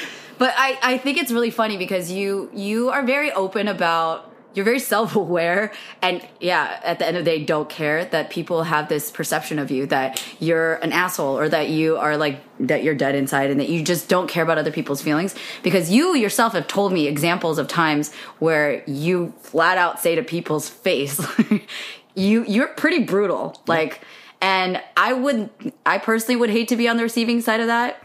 but 0.45 0.53
I, 0.59 0.79
I 0.83 0.99
think 0.99 1.17
it's 1.17 1.33
really 1.33 1.51
funny 1.51 1.79
because 1.79 2.13
you 2.13 2.51
you 2.53 2.91
are 2.91 3.03
very 3.03 3.33
open 3.33 3.67
about 3.67 4.31
you're 4.53 4.67
very 4.67 4.79
self-aware 4.79 5.73
and 6.03 6.21
yeah 6.39 6.79
at 6.85 6.99
the 6.99 7.07
end 7.07 7.17
of 7.17 7.25
the 7.25 7.31
day 7.31 7.43
don't 7.43 7.71
care 7.71 8.05
that 8.05 8.29
people 8.29 8.65
have 8.65 8.91
this 8.91 9.11
perception 9.11 9.59
of 9.59 9.71
you 9.71 9.87
that 9.87 10.23
you're 10.41 10.75
an 10.75 10.93
asshole 10.93 11.39
or 11.39 11.49
that 11.49 11.71
you 11.71 11.97
are 11.97 12.19
like 12.19 12.43
that 12.61 12.85
you're 12.85 12.95
dead 12.95 13.15
inside 13.15 13.51
and 13.51 13.59
that 13.59 13.71
you 13.71 13.83
just 13.83 14.11
don't 14.11 14.29
care 14.29 14.43
about 14.43 14.59
other 14.59 14.71
people's 14.71 15.01
feelings. 15.01 15.35
Because 15.63 15.91
you 15.91 16.15
yourself 16.15 16.53
have 16.53 16.67
told 16.67 16.93
me 16.93 17.09
examples 17.09 17.59
of 17.59 17.67
times 17.67 18.13
where 18.39 18.85
you 18.85 19.33
flat 19.39 19.79
out 19.79 19.99
say 19.99 20.15
to 20.15 20.23
people's 20.23 20.69
face 20.69 21.27
you 22.15 22.45
you're 22.45 22.69
pretty 22.69 23.03
brutal. 23.03 23.63
Like 23.67 24.03
and 24.43 24.83
i 24.95 25.15
would 25.15 25.49
i 25.87 25.97
personally 25.97 26.37
would 26.37 26.51
hate 26.51 26.69
to 26.69 26.77
be 26.77 26.87
on 26.87 26.99
the 26.99 27.03
receiving 27.03 27.41
side 27.41 27.61
of 27.61 27.69
that. 27.69 27.97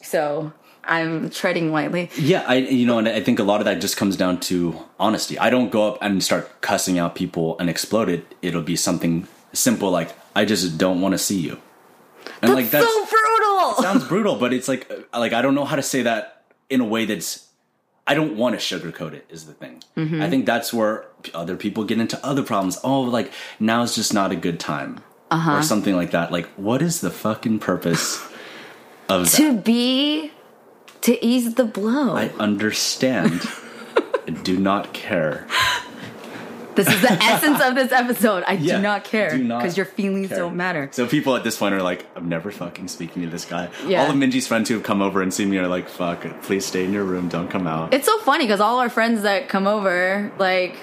So 0.00 0.54
I'm 0.86 1.30
treading 1.30 1.72
lightly. 1.72 2.10
Yeah, 2.16 2.44
I 2.46 2.56
you 2.56 2.86
know, 2.86 2.98
and 2.98 3.08
I 3.08 3.20
think 3.20 3.38
a 3.38 3.42
lot 3.42 3.60
of 3.60 3.64
that 3.64 3.80
just 3.80 3.96
comes 3.96 4.16
down 4.16 4.40
to 4.40 4.78
honesty. 4.98 5.38
I 5.38 5.50
don't 5.50 5.70
go 5.70 5.88
up 5.88 5.98
and 6.00 6.22
start 6.22 6.60
cussing 6.60 6.98
out 6.98 7.14
people 7.14 7.58
and 7.58 7.68
explode 7.68 8.08
it. 8.08 8.34
It'll 8.42 8.62
be 8.62 8.76
something 8.76 9.26
simple 9.52 9.90
like 9.90 10.14
I 10.34 10.44
just 10.44 10.78
don't 10.78 11.00
want 11.00 11.12
to 11.12 11.18
see 11.18 11.40
you. 11.40 11.60
And 12.42 12.54
like 12.54 12.66
so 12.66 13.06
brutal. 13.06 13.82
sounds 13.82 14.04
brutal, 14.04 14.36
but 14.36 14.52
it's 14.52 14.68
like 14.68 14.90
uh, 14.90 15.18
like 15.18 15.32
I 15.32 15.42
don't 15.42 15.54
know 15.54 15.64
how 15.64 15.76
to 15.76 15.82
say 15.82 16.02
that 16.02 16.44
in 16.68 16.80
a 16.80 16.84
way 16.84 17.04
that's 17.04 17.48
I 18.06 18.14
don't 18.14 18.36
want 18.36 18.58
to 18.58 18.78
sugarcoat 18.78 19.12
it 19.14 19.26
is 19.28 19.46
the 19.46 19.54
thing. 19.54 19.82
Mm-hmm. 19.96 20.22
I 20.22 20.30
think 20.30 20.46
that's 20.46 20.72
where 20.72 21.06
other 21.34 21.56
people 21.56 21.84
get 21.84 21.98
into 21.98 22.24
other 22.24 22.42
problems. 22.42 22.78
Oh, 22.84 23.00
like 23.02 23.32
now's 23.58 23.94
just 23.94 24.14
not 24.14 24.32
a 24.32 24.36
good 24.36 24.60
time. 24.60 25.00
Uh-huh. 25.30 25.56
Or 25.56 25.62
something 25.62 25.96
like 25.96 26.12
that. 26.12 26.30
Like 26.30 26.46
what 26.54 26.82
is 26.82 27.00
the 27.00 27.10
fucking 27.10 27.58
purpose 27.58 28.22
of 29.08 29.30
that? 29.30 29.36
to 29.36 29.56
be 29.56 30.32
to 31.02 31.24
ease 31.24 31.54
the 31.54 31.64
blow. 31.64 32.16
I 32.16 32.28
understand. 32.38 33.42
I 34.26 34.30
do 34.30 34.58
not 34.58 34.92
care. 34.92 35.46
this 36.74 36.88
is 36.88 37.00
the 37.00 37.12
essence 37.12 37.60
of 37.62 37.74
this 37.74 37.92
episode. 37.92 38.42
I 38.46 38.52
Yeah, 38.54 38.76
do 38.76 38.82
not 38.82 39.04
care 39.04 39.30
because 39.38 39.76
your 39.76 39.86
feelings 39.86 40.28
care. 40.28 40.38
don't 40.38 40.56
matter. 40.56 40.88
So 40.92 41.06
people 41.06 41.36
at 41.36 41.44
this 41.44 41.56
point 41.56 41.74
are 41.74 41.82
like, 41.82 42.06
I'm 42.16 42.28
never 42.28 42.50
fucking 42.50 42.88
speaking 42.88 43.22
to 43.22 43.28
this 43.28 43.44
guy. 43.44 43.70
Yeah. 43.86 44.02
All 44.02 44.10
of 44.10 44.16
Minji's 44.16 44.46
friends 44.46 44.68
who 44.68 44.74
have 44.74 44.82
come 44.82 45.00
over 45.00 45.22
and 45.22 45.32
seen 45.32 45.48
me 45.48 45.58
are 45.58 45.68
like, 45.68 45.88
fuck, 45.88 46.26
please 46.42 46.66
stay 46.66 46.84
in 46.84 46.92
your 46.92 47.04
room, 47.04 47.28
don't 47.28 47.48
come 47.48 47.66
out. 47.66 47.94
It's 47.94 48.06
so 48.06 48.18
funny 48.18 48.44
because 48.44 48.60
all 48.60 48.80
our 48.80 48.90
friends 48.90 49.22
that 49.22 49.48
come 49.48 49.66
over, 49.66 50.32
like, 50.38 50.76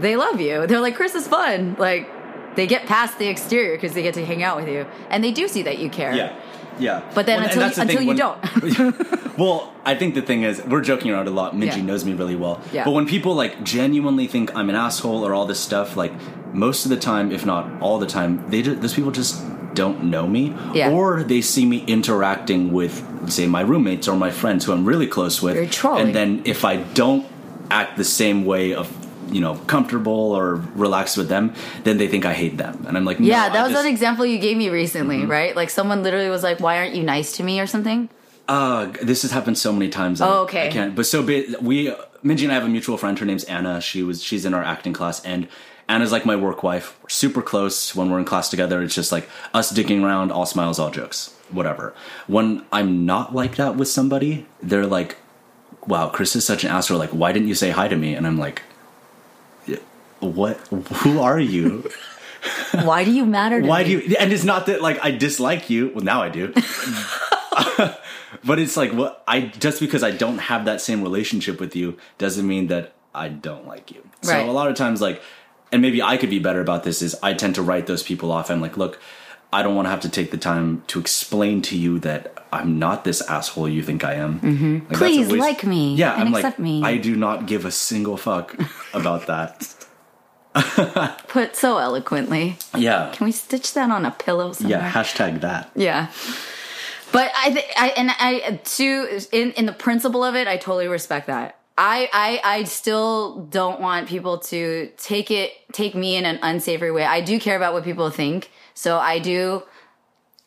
they 0.00 0.16
love 0.16 0.40
you. 0.40 0.66
They're 0.66 0.80
like, 0.80 0.94
Chris 0.96 1.14
is 1.14 1.26
fun. 1.28 1.76
Like, 1.78 2.08
they 2.56 2.66
get 2.68 2.86
past 2.86 3.18
the 3.18 3.26
exterior 3.26 3.76
because 3.76 3.94
they 3.94 4.02
get 4.02 4.14
to 4.14 4.24
hang 4.24 4.42
out 4.44 4.56
with 4.56 4.68
you, 4.68 4.86
and 5.10 5.24
they 5.24 5.32
do 5.32 5.48
see 5.48 5.62
that 5.62 5.78
you 5.78 5.90
care. 5.90 6.14
yeah. 6.14 6.36
Yeah. 6.78 7.02
But 7.14 7.26
then 7.26 7.40
Well, 7.40 7.48
until 7.48 7.70
the 7.70 7.80
until 7.82 8.02
you 8.02 8.14
don't. 8.14 9.20
Well, 9.38 9.72
I 9.84 9.96
think 9.96 10.14
the 10.14 10.22
thing 10.22 10.44
is, 10.44 10.62
we're 10.64 10.80
joking 10.80 11.10
around 11.10 11.26
a 11.26 11.30
lot. 11.32 11.54
Minji 11.56 11.78
Yeah. 11.78 11.82
knows 11.82 12.04
me 12.04 12.12
really 12.14 12.36
well. 12.36 12.60
Yeah. 12.72 12.84
But 12.84 12.92
when 12.92 13.04
people 13.06 13.34
like 13.34 13.64
genuinely 13.64 14.28
think 14.28 14.54
I'm 14.56 14.68
an 14.70 14.76
asshole 14.76 15.26
or 15.26 15.34
all 15.34 15.44
this 15.44 15.58
stuff, 15.58 15.96
like 15.96 16.12
most 16.54 16.84
of 16.84 16.90
the 16.90 16.96
time, 16.96 17.32
if 17.32 17.44
not 17.44 17.68
all 17.82 17.98
the 17.98 18.06
time, 18.06 18.48
they 18.50 18.62
just, 18.62 18.80
those 18.80 18.94
people 18.94 19.10
just 19.10 19.42
don't 19.74 20.04
know 20.04 20.28
me, 20.28 20.54
Yeah. 20.72 20.90
or 20.92 21.24
they 21.24 21.40
see 21.40 21.66
me 21.66 21.78
interacting 21.88 22.72
with, 22.72 23.02
say, 23.28 23.48
my 23.48 23.60
roommates 23.62 24.06
or 24.06 24.14
my 24.16 24.30
friends 24.30 24.64
who 24.66 24.72
I'm 24.72 24.84
really 24.84 25.08
close 25.08 25.42
with, 25.42 25.56
and 25.84 26.14
then 26.14 26.42
if 26.44 26.64
I 26.64 26.76
don't 26.76 27.26
act 27.72 27.96
the 27.96 28.04
same 28.04 28.44
way 28.44 28.72
of 28.72 28.86
you 29.30 29.40
know 29.40 29.54
comfortable 29.66 30.32
or 30.32 30.56
relaxed 30.74 31.16
with 31.16 31.28
them, 31.28 31.52
then 31.84 31.98
they 31.98 32.08
think 32.08 32.24
I 32.24 32.32
hate 32.34 32.56
them, 32.56 32.84
and 32.88 32.96
I'm 32.96 33.04
like, 33.04 33.20
no, 33.20 33.26
yeah, 33.26 33.44
I 33.44 33.48
that 33.50 33.62
was 33.64 33.72
just- 33.72 33.84
an 33.84 33.90
example 33.90 34.26
you 34.26 34.38
gave 34.38 34.56
me 34.56 34.68
recently, 34.70 35.18
Mm-hmm. 35.18 35.30
right? 35.30 35.54
Like, 35.56 35.70
someone 35.70 36.02
literally 36.02 36.28
was 36.30 36.42
like, 36.42 36.60
"Why 36.60 36.78
aren't 36.78 36.94
you 36.94 37.02
nice 37.02 37.32
to 37.36 37.42
me?" 37.42 37.60
or 37.60 37.66
something. 37.66 38.08
Uh, 38.48 38.92
this 39.02 39.22
has 39.22 39.30
happened 39.30 39.56
so 39.56 39.72
many 39.72 39.88
times. 39.88 40.20
Oh, 40.20 40.42
okay. 40.42 40.68
I 40.68 40.70
can't. 40.70 40.94
But 40.94 41.06
so 41.06 41.22
we, 41.22 41.46
Minji 42.22 42.42
and 42.42 42.52
I 42.52 42.54
have 42.54 42.64
a 42.64 42.68
mutual 42.68 42.98
friend. 42.98 43.18
Her 43.18 43.24
name's 43.24 43.44
Anna. 43.44 43.80
She 43.80 44.02
was 44.02 44.22
she's 44.22 44.44
in 44.44 44.52
our 44.52 44.62
acting 44.62 44.92
class, 44.92 45.24
and 45.24 45.48
Anna's 45.88 46.12
like 46.12 46.26
my 46.26 46.36
work 46.36 46.62
wife. 46.62 46.98
We're 47.02 47.08
super 47.08 47.40
close 47.42 47.94
when 47.94 48.10
we're 48.10 48.18
in 48.18 48.24
class 48.26 48.50
together. 48.50 48.82
It's 48.82 48.94
just 48.94 49.12
like 49.12 49.28
us 49.54 49.72
dicking 49.72 50.02
around, 50.04 50.30
all 50.30 50.44
smiles, 50.46 50.78
all 50.78 50.90
jokes, 50.90 51.34
whatever. 51.50 51.94
When 52.26 52.64
I'm 52.70 53.06
not 53.06 53.34
like 53.34 53.56
that 53.56 53.76
with 53.76 53.88
somebody, 53.88 54.46
they're 54.62 54.86
like, 54.86 55.16
"Wow, 55.86 56.08
Chris 56.10 56.36
is 56.36 56.44
such 56.44 56.64
an 56.64 56.70
asshole. 56.70 56.98
Like, 56.98 57.10
why 57.10 57.32
didn't 57.32 57.48
you 57.48 57.54
say 57.54 57.70
hi 57.70 57.88
to 57.88 57.96
me?" 57.96 58.14
And 58.14 58.26
I'm 58.26 58.38
like, 58.38 58.60
"Yeah, 58.60 58.73
"What? 60.24 60.56
Who 60.68 61.20
are 61.20 61.38
you?" 61.40 61.88
Why 62.82 63.04
do 63.04 63.10
you 63.10 63.24
matter? 63.24 63.60
To 63.62 63.66
Why 63.66 63.82
me? 63.82 63.84
do 63.84 63.90
you? 64.08 64.16
And 64.18 64.32
it's 64.32 64.44
not 64.44 64.66
that 64.66 64.82
like 64.82 64.98
I 65.04 65.10
dislike 65.10 65.70
you. 65.70 65.90
Well, 65.94 66.04
now 66.04 66.22
I 66.22 66.28
do. 66.28 66.52
but 68.44 68.58
it's 68.58 68.76
like 68.76 68.92
what 68.92 69.22
I 69.26 69.42
just 69.42 69.80
because 69.80 70.02
I 70.02 70.10
don't 70.10 70.38
have 70.38 70.64
that 70.66 70.80
same 70.80 71.02
relationship 71.02 71.60
with 71.60 71.74
you 71.76 71.96
doesn't 72.18 72.46
mean 72.46 72.66
that 72.68 72.92
I 73.14 73.28
don't 73.28 73.66
like 73.66 73.90
you. 73.90 74.02
So 74.22 74.32
Right. 74.32 74.48
a 74.48 74.52
lot 74.52 74.68
of 74.68 74.76
times, 74.76 75.00
like, 75.00 75.22
and 75.72 75.80
maybe 75.80 76.02
I 76.02 76.16
could 76.16 76.30
be 76.30 76.38
better 76.38 76.60
about 76.60 76.84
this. 76.84 77.00
Is 77.02 77.16
I 77.22 77.32
tend 77.34 77.54
to 77.56 77.62
write 77.62 77.86
those 77.86 78.02
people 78.02 78.30
off. 78.32 78.50
I'm 78.50 78.60
like, 78.60 78.76
look, 78.76 79.00
I 79.52 79.62
don't 79.62 79.74
want 79.76 79.86
to 79.86 79.90
have 79.90 80.00
to 80.00 80.08
take 80.08 80.30
the 80.30 80.36
time 80.36 80.82
to 80.88 80.98
explain 80.98 81.62
to 81.62 81.78
you 81.78 81.98
that 82.00 82.44
I'm 82.52 82.78
not 82.78 83.04
this 83.04 83.22
asshole 83.22 83.68
you 83.68 83.82
think 83.82 84.04
I 84.04 84.14
am. 84.14 84.40
Mm-hmm. 84.40 84.92
Please 84.94 85.30
like 85.30 85.64
me 85.64 85.94
Yeah, 85.94 86.14
and 86.14 86.28
I'm 86.28 86.34
accept 86.34 86.58
like, 86.58 86.64
me. 86.64 86.82
I 86.82 86.96
do 86.98 87.14
not 87.16 87.46
give 87.46 87.64
a 87.64 87.70
single 87.70 88.16
fuck 88.16 88.56
about 88.92 89.26
that. 89.28 89.73
Put 91.28 91.56
so 91.56 91.78
eloquently. 91.78 92.56
Yeah, 92.76 93.10
Can 93.12 93.24
we 93.26 93.32
stitch 93.32 93.74
that 93.74 93.90
on 93.90 94.04
a 94.06 94.10
pillow 94.10 94.52
somewhere? 94.52 94.78
yeah. 94.78 94.92
Hashtag 94.92 95.40
that. 95.40 95.70
Yeah. 95.74 96.10
But 97.12 97.30
I, 97.36 97.50
th- 97.50 97.64
I 97.76 97.88
and 97.96 98.10
I 98.18 98.60
too 98.64 99.20
in 99.30 99.52
in 99.52 99.66
the 99.66 99.72
principle 99.72 100.24
of 100.24 100.34
it, 100.34 100.48
I 100.48 100.56
totally 100.56 100.88
respect 100.88 101.26
that. 101.28 101.58
I, 101.76 102.08
I 102.12 102.40
I 102.58 102.64
still 102.64 103.46
don't 103.50 103.80
want 103.80 104.08
people 104.08 104.38
to 104.38 104.90
take 104.96 105.30
it 105.30 105.52
take 105.72 105.94
me 105.94 106.16
in 106.16 106.24
an 106.24 106.38
unsavory 106.42 106.90
way. 106.92 107.04
I 107.04 107.20
do 107.20 107.38
care 107.40 107.56
about 107.56 107.72
what 107.72 107.84
people 107.84 108.10
think, 108.10 108.50
so 108.74 108.98
I 108.98 109.18
do. 109.18 109.62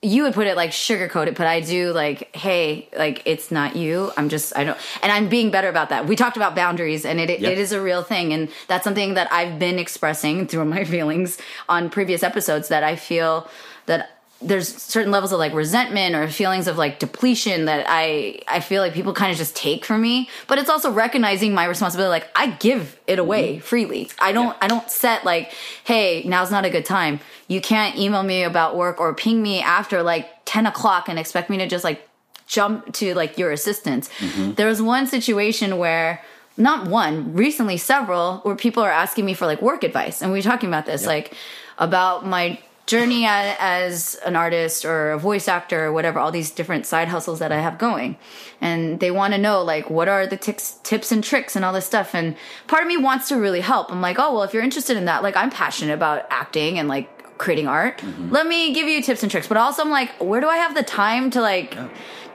You 0.03 0.23
would 0.23 0.35
put 0.35 0.45
it 0.45 0.55
like 0.55 0.69
sugarcoat 0.69 1.25
it, 1.25 1.35
but 1.35 1.47
I 1.47 1.59
do 1.59 1.91
like, 1.91 2.35
hey, 2.35 2.87
like 2.95 3.23
it's 3.25 3.49
not 3.49 3.75
you. 3.75 4.11
I'm 4.15 4.29
just 4.29 4.55
I 4.55 4.63
don't, 4.63 4.77
and 5.01 5.11
I'm 5.11 5.27
being 5.27 5.49
better 5.49 5.69
about 5.69 5.89
that. 5.89 6.05
We 6.05 6.15
talked 6.15 6.37
about 6.37 6.55
boundaries, 6.55 7.03
and 7.03 7.19
it 7.19 7.39
Yeah. 7.39 7.49
it 7.49 7.57
is 7.57 7.71
a 7.71 7.81
real 7.81 8.03
thing, 8.03 8.31
and 8.31 8.49
that's 8.67 8.83
something 8.83 9.15
that 9.15 9.31
I've 9.33 9.57
been 9.57 9.79
expressing 9.79 10.45
through 10.49 10.65
my 10.65 10.83
feelings 10.83 11.39
on 11.67 11.89
previous 11.89 12.21
episodes. 12.21 12.67
That 12.67 12.83
I 12.83 12.95
feel 12.95 13.49
that 13.87 14.16
there's 14.41 14.75
certain 14.75 15.11
levels 15.11 15.31
of 15.31 15.39
like 15.39 15.53
resentment 15.53 16.15
or 16.15 16.27
feelings 16.27 16.67
of 16.67 16.77
like 16.77 16.99
depletion 16.99 17.65
that 17.65 17.85
I 17.89 18.39
I 18.47 18.59
feel 18.59 18.81
like 18.81 18.93
people 18.93 19.13
kind 19.13 19.31
of 19.31 19.37
just 19.37 19.55
take 19.55 19.83
from 19.83 20.01
me. 20.01 20.29
But 20.47 20.59
it's 20.59 20.69
also 20.69 20.91
recognizing 20.91 21.53
my 21.53 21.65
responsibility. 21.65 22.09
Like 22.09 22.29
I 22.35 22.51
give 22.51 22.99
it 23.07 23.17
away 23.17 23.53
mm-hmm. 23.53 23.61
freely. 23.61 24.11
I 24.19 24.31
don't 24.31 24.55
I 24.61 24.67
don't 24.67 24.89
set 24.91 25.25
like, 25.25 25.51
hey, 25.83 26.23
now's 26.25 26.51
not 26.51 26.65
a 26.65 26.69
good 26.69 26.85
time. 26.85 27.19
You 27.47 27.61
can't 27.61 27.97
email 27.97 28.21
me 28.21 28.43
about 28.43 28.75
work 28.75 28.99
or 28.99 29.13
ping 29.15 29.41
me 29.41 29.61
after 29.61 30.03
like 30.03 30.29
ten 30.45 30.67
o'clock 30.67 31.09
and 31.09 31.17
expect 31.17 31.49
me 31.49 31.57
to 31.57 31.67
just 31.67 31.83
like 31.83 32.07
jump 32.45 32.93
to 32.93 33.15
like 33.15 33.37
your 33.37 33.51
assistance. 33.51 34.09
Mm-hmm. 34.19 34.53
There 34.53 34.67
was 34.67 34.81
one 34.81 35.07
situation 35.07 35.77
where 35.77 36.23
not 36.57 36.87
one, 36.87 37.33
recently 37.33 37.77
several, 37.77 38.37
where 38.39 38.55
people 38.55 38.83
are 38.83 38.91
asking 38.91 39.25
me 39.25 39.33
for 39.33 39.45
like 39.45 39.61
work 39.61 39.83
advice. 39.83 40.21
And 40.21 40.31
we 40.31 40.39
were 40.39 40.43
talking 40.43 40.69
about 40.69 40.85
this, 40.85 41.05
like 41.05 41.33
about 41.77 42.25
my 42.25 42.59
journey 42.87 43.25
as 43.27 44.15
an 44.25 44.37
artist 44.37 44.85
or 44.85 45.11
a 45.11 45.19
voice 45.19 45.47
actor 45.49 45.85
or 45.85 45.93
whatever, 45.93 46.19
all 46.19 46.31
these 46.31 46.49
different 46.49 46.85
side 46.85 47.09
hustles 47.09 47.39
that 47.39 47.51
I 47.51 47.59
have 47.59 47.77
going. 47.77 48.17
And 48.61 48.99
they 49.01 49.11
want 49.11 49.33
to 49.33 49.37
know 49.37 49.61
like 49.61 49.89
what 49.89 50.07
are 50.07 50.25
the 50.25 50.37
tics, 50.37 50.79
tips 50.83 51.11
and 51.11 51.21
tricks 51.23 51.55
and 51.55 51.65
all 51.65 51.73
this 51.73 51.85
stuff. 51.85 52.15
And 52.15 52.35
part 52.67 52.81
of 52.81 52.87
me 52.87 52.95
wants 52.95 53.27
to 53.27 53.35
really 53.35 53.59
help. 53.59 53.91
I'm 53.91 54.01
like, 54.01 54.17
oh, 54.17 54.33
well, 54.33 54.43
if 54.43 54.53
you're 54.53 54.63
interested 54.63 54.95
in 54.95 55.05
that, 55.05 55.21
like 55.21 55.35
I'm 55.35 55.49
passionate 55.49 55.93
about 55.93 56.25
acting 56.29 56.79
and 56.79 56.87
like 56.87 57.37
creating 57.37 57.67
art. 57.67 57.99
Mm-hmm. 57.99 58.31
Let 58.31 58.47
me 58.47 58.73
give 58.73 58.87
you 58.87 59.01
tips 59.03 59.21
and 59.21 59.29
tricks. 59.29 59.47
But 59.47 59.57
also 59.57 59.83
I'm 59.83 59.91
like, 59.91 60.11
where 60.23 60.39
do 60.39 60.47
I 60.47 60.57
have 60.57 60.73
the 60.73 60.83
time 60.83 61.29
to 61.31 61.41
like 61.41 61.77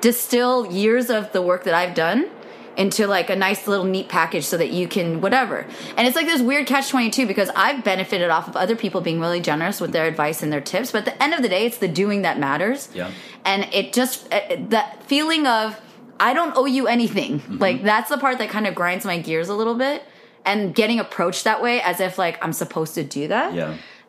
distill 0.02 0.70
years 0.70 1.08
of 1.08 1.32
the 1.32 1.40
work 1.40 1.64
that 1.64 1.74
I've 1.74 1.94
done 1.94 2.30
into 2.76 3.06
like 3.06 3.28
a 3.30 3.36
nice 3.36 3.66
little 3.66 3.84
neat 3.84 4.08
package 4.08 4.44
so 4.44 4.56
that 4.56 4.70
you 4.70 4.88
can 4.88 5.20
whatever. 5.20 5.66
And 5.96 6.06
it's 6.06 6.16
like 6.16 6.26
this 6.26 6.40
weird 6.40 6.66
catch 6.66 6.88
22 6.88 7.26
because 7.26 7.50
I've 7.54 7.84
benefited 7.84 8.30
off 8.30 8.48
of 8.48 8.56
other 8.56 8.76
people 8.76 9.00
being 9.00 9.20
really 9.20 9.40
generous 9.40 9.80
with 9.80 9.92
their 9.92 10.06
advice 10.06 10.42
and 10.42 10.52
their 10.52 10.60
tips, 10.60 10.90
but 10.90 10.98
at 11.00 11.04
the 11.04 11.22
end 11.22 11.34
of 11.34 11.42
the 11.42 11.48
day 11.48 11.66
it's 11.66 11.78
the 11.78 11.88
doing 11.88 12.22
that 12.22 12.38
matters. 12.38 12.88
Yeah. 12.94 13.10
And 13.44 13.68
it 13.74 13.92
just 13.92 14.32
uh, 14.32 14.40
that 14.68 15.02
feeling 15.04 15.46
of 15.46 15.80
I 16.18 16.34
don't 16.34 16.56
owe 16.56 16.66
you 16.66 16.86
anything. 16.86 17.42
Like 17.58 17.82
that's 17.82 18.08
the 18.08 18.18
part 18.18 18.38
that 18.38 18.48
kind 18.48 18.66
of 18.66 18.74
grinds 18.74 19.04
my 19.04 19.18
gears 19.18 19.48
a 19.48 19.54
little 19.54 19.74
bit. 19.74 20.02
And 20.44 20.74
getting 20.74 20.98
approached 20.98 21.44
that 21.44 21.62
way 21.62 21.80
as 21.82 22.00
if 22.00 22.18
like 22.18 22.42
I'm 22.44 22.52
supposed 22.52 22.94
to 22.94 23.04
do 23.04 23.28
that 23.28 23.54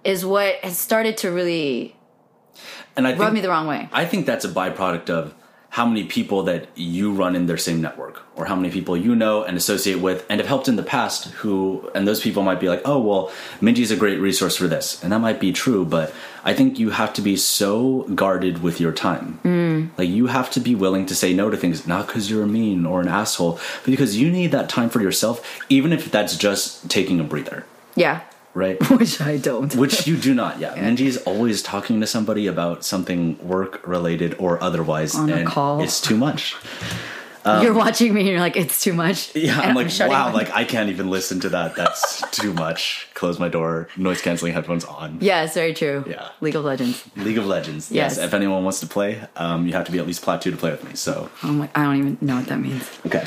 is 0.04 0.24
Yeah. 0.24 0.30
what 0.30 0.56
has 0.64 0.78
started 0.78 1.18
to 1.18 1.32
really 1.32 1.96
And 2.96 3.08
I 3.08 3.12
rub 3.12 3.20
think, 3.20 3.34
me 3.34 3.42
the 3.42 3.50
wrong 3.50 3.68
way. 3.68 3.90
I 3.92 4.06
think 4.06 4.26
that's 4.26 4.46
a 4.46 4.50
byproduct 4.50 5.10
of 5.10 5.34
how 5.74 5.88
many 5.88 6.04
people 6.04 6.44
that 6.44 6.68
you 6.76 7.12
run 7.12 7.36
in 7.36 7.48
their 7.48 7.58
same 7.58 7.82
network 7.82 8.22
or 8.36 8.46
how 8.46 8.56
many 8.56 8.70
people 8.70 8.96
you 8.96 9.16
know 9.16 9.42
and 9.42 9.58
associate 9.58 10.00
with 10.00 10.24
and 10.30 10.40
have 10.40 10.48
helped 10.48 10.68
in 10.68 10.76
the 10.76 10.84
past 10.84 11.32
who 11.42 11.90
and 11.96 12.08
those 12.08 12.22
people 12.22 12.44
might 12.44 12.60
be 12.60 12.70
like 12.70 12.84
oh 12.86 13.00
well 13.00 13.32
minji's 13.60 13.90
a 13.90 13.96
great 13.96 14.20
resource 14.20 14.56
for 14.56 14.68
this. 14.68 15.04
And 15.04 15.12
that 15.12 15.18
might 15.18 15.40
be 15.40 15.52
true 15.52 15.84
but 15.84 16.14
i 16.44 16.54
think 16.54 16.78
you 16.78 16.92
have 16.92 17.12
to 17.14 17.24
be 17.24 17.36
so 17.36 18.04
guarded 18.14 18.62
with 18.62 18.80
your 18.80 18.92
time. 18.92 19.40
Mm. 19.44 19.90
Like 19.98 20.10
you 20.10 20.28
have 20.28 20.52
to 20.52 20.60
be 20.60 20.76
willing 20.76 21.08
to 21.08 21.16
say 21.16 21.34
no 21.34 21.50
to 21.50 21.58
things 21.58 21.88
not 21.88 22.06
because 22.06 22.30
you're 22.30 22.44
a 22.44 22.48
mean 22.48 22.86
or 22.86 23.02
an 23.02 23.08
asshole 23.08 23.54
but 23.54 23.90
because 23.96 24.16
you 24.16 24.30
need 24.30 24.52
that 24.52 24.70
time 24.70 24.90
for 24.90 25.02
yourself 25.02 25.36
even 25.70 25.92
if 25.92 26.12
that's 26.12 26.38
just 26.38 26.88
taking 26.88 27.20
a 27.20 27.24
breather. 27.24 27.66
Yeah. 27.96 28.22
Right 28.54 28.78
Which 28.90 29.20
I 29.22 29.38
don't. 29.38 29.74
which 29.76 30.06
you 30.08 30.18
do 30.18 30.34
not, 30.34 30.60
yeah. 30.60 30.76
Minji's 30.76 31.18
always 31.18 31.62
talking 31.62 32.00
to 32.02 32.08
somebody 32.08 32.48
about 32.48 32.84
something 32.86 33.38
work 33.46 33.86
related 33.88 34.36
or 34.40 34.62
otherwise, 34.64 35.16
On 35.16 35.30
a 35.30 35.36
and 35.38 35.48
call. 35.48 35.82
it's 35.82 36.00
too 36.02 36.18
much. 36.18 36.56
you're 37.46 37.74
watching 37.74 38.14
me 38.14 38.22
and 38.22 38.30
you're 38.30 38.40
like, 38.40 38.56
it's 38.56 38.82
too 38.82 38.94
much. 38.94 39.36
Yeah, 39.36 39.60
And 39.60 39.72
I'm 39.72 39.76
like, 39.76 39.92
wow, 40.10 40.32
like 40.34 40.50
I 40.52 40.64
can't 40.64 40.90
even 40.90 41.10
listen 41.10 41.42
to 41.42 41.50
that. 41.50 41.76
That's 41.76 42.22
too 42.32 42.54
much. 42.54 43.08
Close 43.16 43.38
my 43.38 43.50
door. 43.50 43.90
Noise 43.98 44.22
canceling 44.22 44.54
headphones 44.54 44.86
on. 44.86 45.18
Yeah, 45.20 45.44
it's 45.44 45.54
very 45.54 45.74
true. 45.74 46.06
Yeah. 46.08 46.30
League 46.40 46.56
of 46.56 46.64
Legends. 46.64 47.04
League 47.18 47.38
of 47.38 47.46
Legends. 47.46 47.92
Yes. 47.92 48.16
Yes. 48.16 48.26
If 48.26 48.34
anyone 48.34 48.64
wants 48.64 48.80
to 48.80 48.88
play, 48.88 49.22
um, 49.36 49.68
you 49.68 49.74
have 49.74 49.86
to 49.86 49.92
be 49.92 50.00
at 50.00 50.08
least 50.08 50.22
plat 50.22 50.42
two 50.42 50.52
to 50.52 50.58
play 50.58 50.72
with 50.72 50.84
me. 50.86 50.96
So 50.96 51.30
Oh 51.44 51.52
my, 51.52 51.70
I 51.76 51.84
don't 51.84 51.98
even 51.98 52.18
know 52.22 52.38
what 52.38 52.46
that 52.48 52.60
means. 52.60 52.90
okay. 53.06 53.26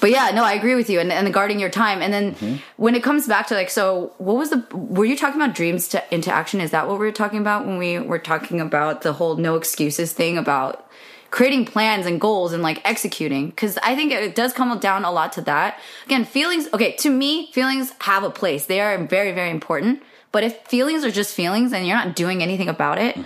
But 0.00 0.10
yeah, 0.10 0.30
no, 0.32 0.44
I 0.44 0.54
agree 0.54 0.74
with 0.74 0.88
you. 0.88 0.98
And, 1.00 1.12
and 1.12 1.32
guarding 1.32 1.60
your 1.60 1.70
time. 1.70 2.00
And 2.02 2.12
then 2.12 2.34
Mm-hmm. 2.34 2.56
when 2.76 2.94
it 2.94 3.02
comes 3.02 3.26
back 3.26 3.46
to 3.48 3.54
like, 3.54 3.70
so 3.70 4.12
what 4.18 4.36
was 4.36 4.50
the, 4.50 4.64
were 4.74 5.04
you 5.04 5.16
talking 5.16 5.40
about 5.40 5.54
dreams 5.54 5.88
to, 5.88 6.02
into 6.14 6.32
action? 6.32 6.60
Is 6.60 6.70
that 6.70 6.86
what 6.88 6.98
we 6.98 7.06
were 7.06 7.12
talking 7.12 7.38
about 7.40 7.66
when 7.66 7.76
we 7.76 7.98
were 7.98 8.18
talking 8.18 8.60
about 8.60 9.02
the 9.02 9.12
whole 9.12 9.36
no 9.36 9.56
excuses 9.56 10.12
thing 10.12 10.38
about 10.38 10.86
creating 11.30 11.64
plans 11.66 12.06
and 12.06 12.20
goals 12.20 12.52
and 12.52 12.62
like 12.62 12.80
executing? 12.88 13.52
Cause 13.52 13.78
I 13.82 13.94
think 13.96 14.12
it 14.12 14.34
does 14.34 14.52
come 14.52 14.78
down 14.78 15.04
a 15.04 15.10
lot 15.10 15.32
to 15.34 15.40
that. 15.42 15.78
Again, 16.06 16.24
feelings, 16.24 16.68
okay, 16.72 16.92
to 16.96 17.10
me, 17.10 17.50
feelings 17.52 17.92
have 18.00 18.22
a 18.22 18.30
place. 18.30 18.66
They 18.66 18.80
are 18.80 18.96
very, 19.06 19.32
very 19.32 19.50
important. 19.50 20.02
But 20.32 20.44
if 20.44 20.56
feelings 20.68 21.04
are 21.04 21.10
just 21.10 21.34
feelings 21.34 21.72
and 21.72 21.86
you're 21.86 21.96
not 21.96 22.14
doing 22.14 22.42
anything 22.42 22.68
about 22.68 22.98
it, 22.98 23.16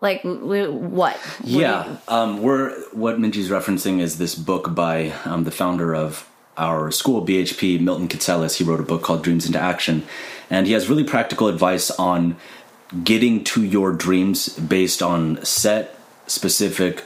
like 0.00 0.22
what? 0.22 1.20
Yeah, 1.44 1.96
um, 2.08 2.42
we're 2.42 2.78
what 2.92 3.18
Minji's 3.18 3.50
referencing 3.50 4.00
is 4.00 4.18
this 4.18 4.34
book 4.34 4.74
by 4.74 5.12
um, 5.24 5.44
the 5.44 5.50
founder 5.50 5.94
of 5.94 6.28
our 6.56 6.90
school, 6.90 7.24
BHP, 7.24 7.80
Milton 7.80 8.08
Katselas. 8.08 8.56
He 8.56 8.64
wrote 8.64 8.80
a 8.80 8.84
book 8.84 9.02
called 9.02 9.22
Dreams 9.22 9.46
into 9.46 9.60
Action, 9.60 10.04
and 10.48 10.66
he 10.66 10.72
has 10.72 10.88
really 10.88 11.04
practical 11.04 11.48
advice 11.48 11.90
on 11.90 12.36
getting 13.04 13.44
to 13.44 13.62
your 13.62 13.92
dreams 13.92 14.48
based 14.58 15.02
on 15.02 15.42
set 15.44 15.96
specific 16.26 17.04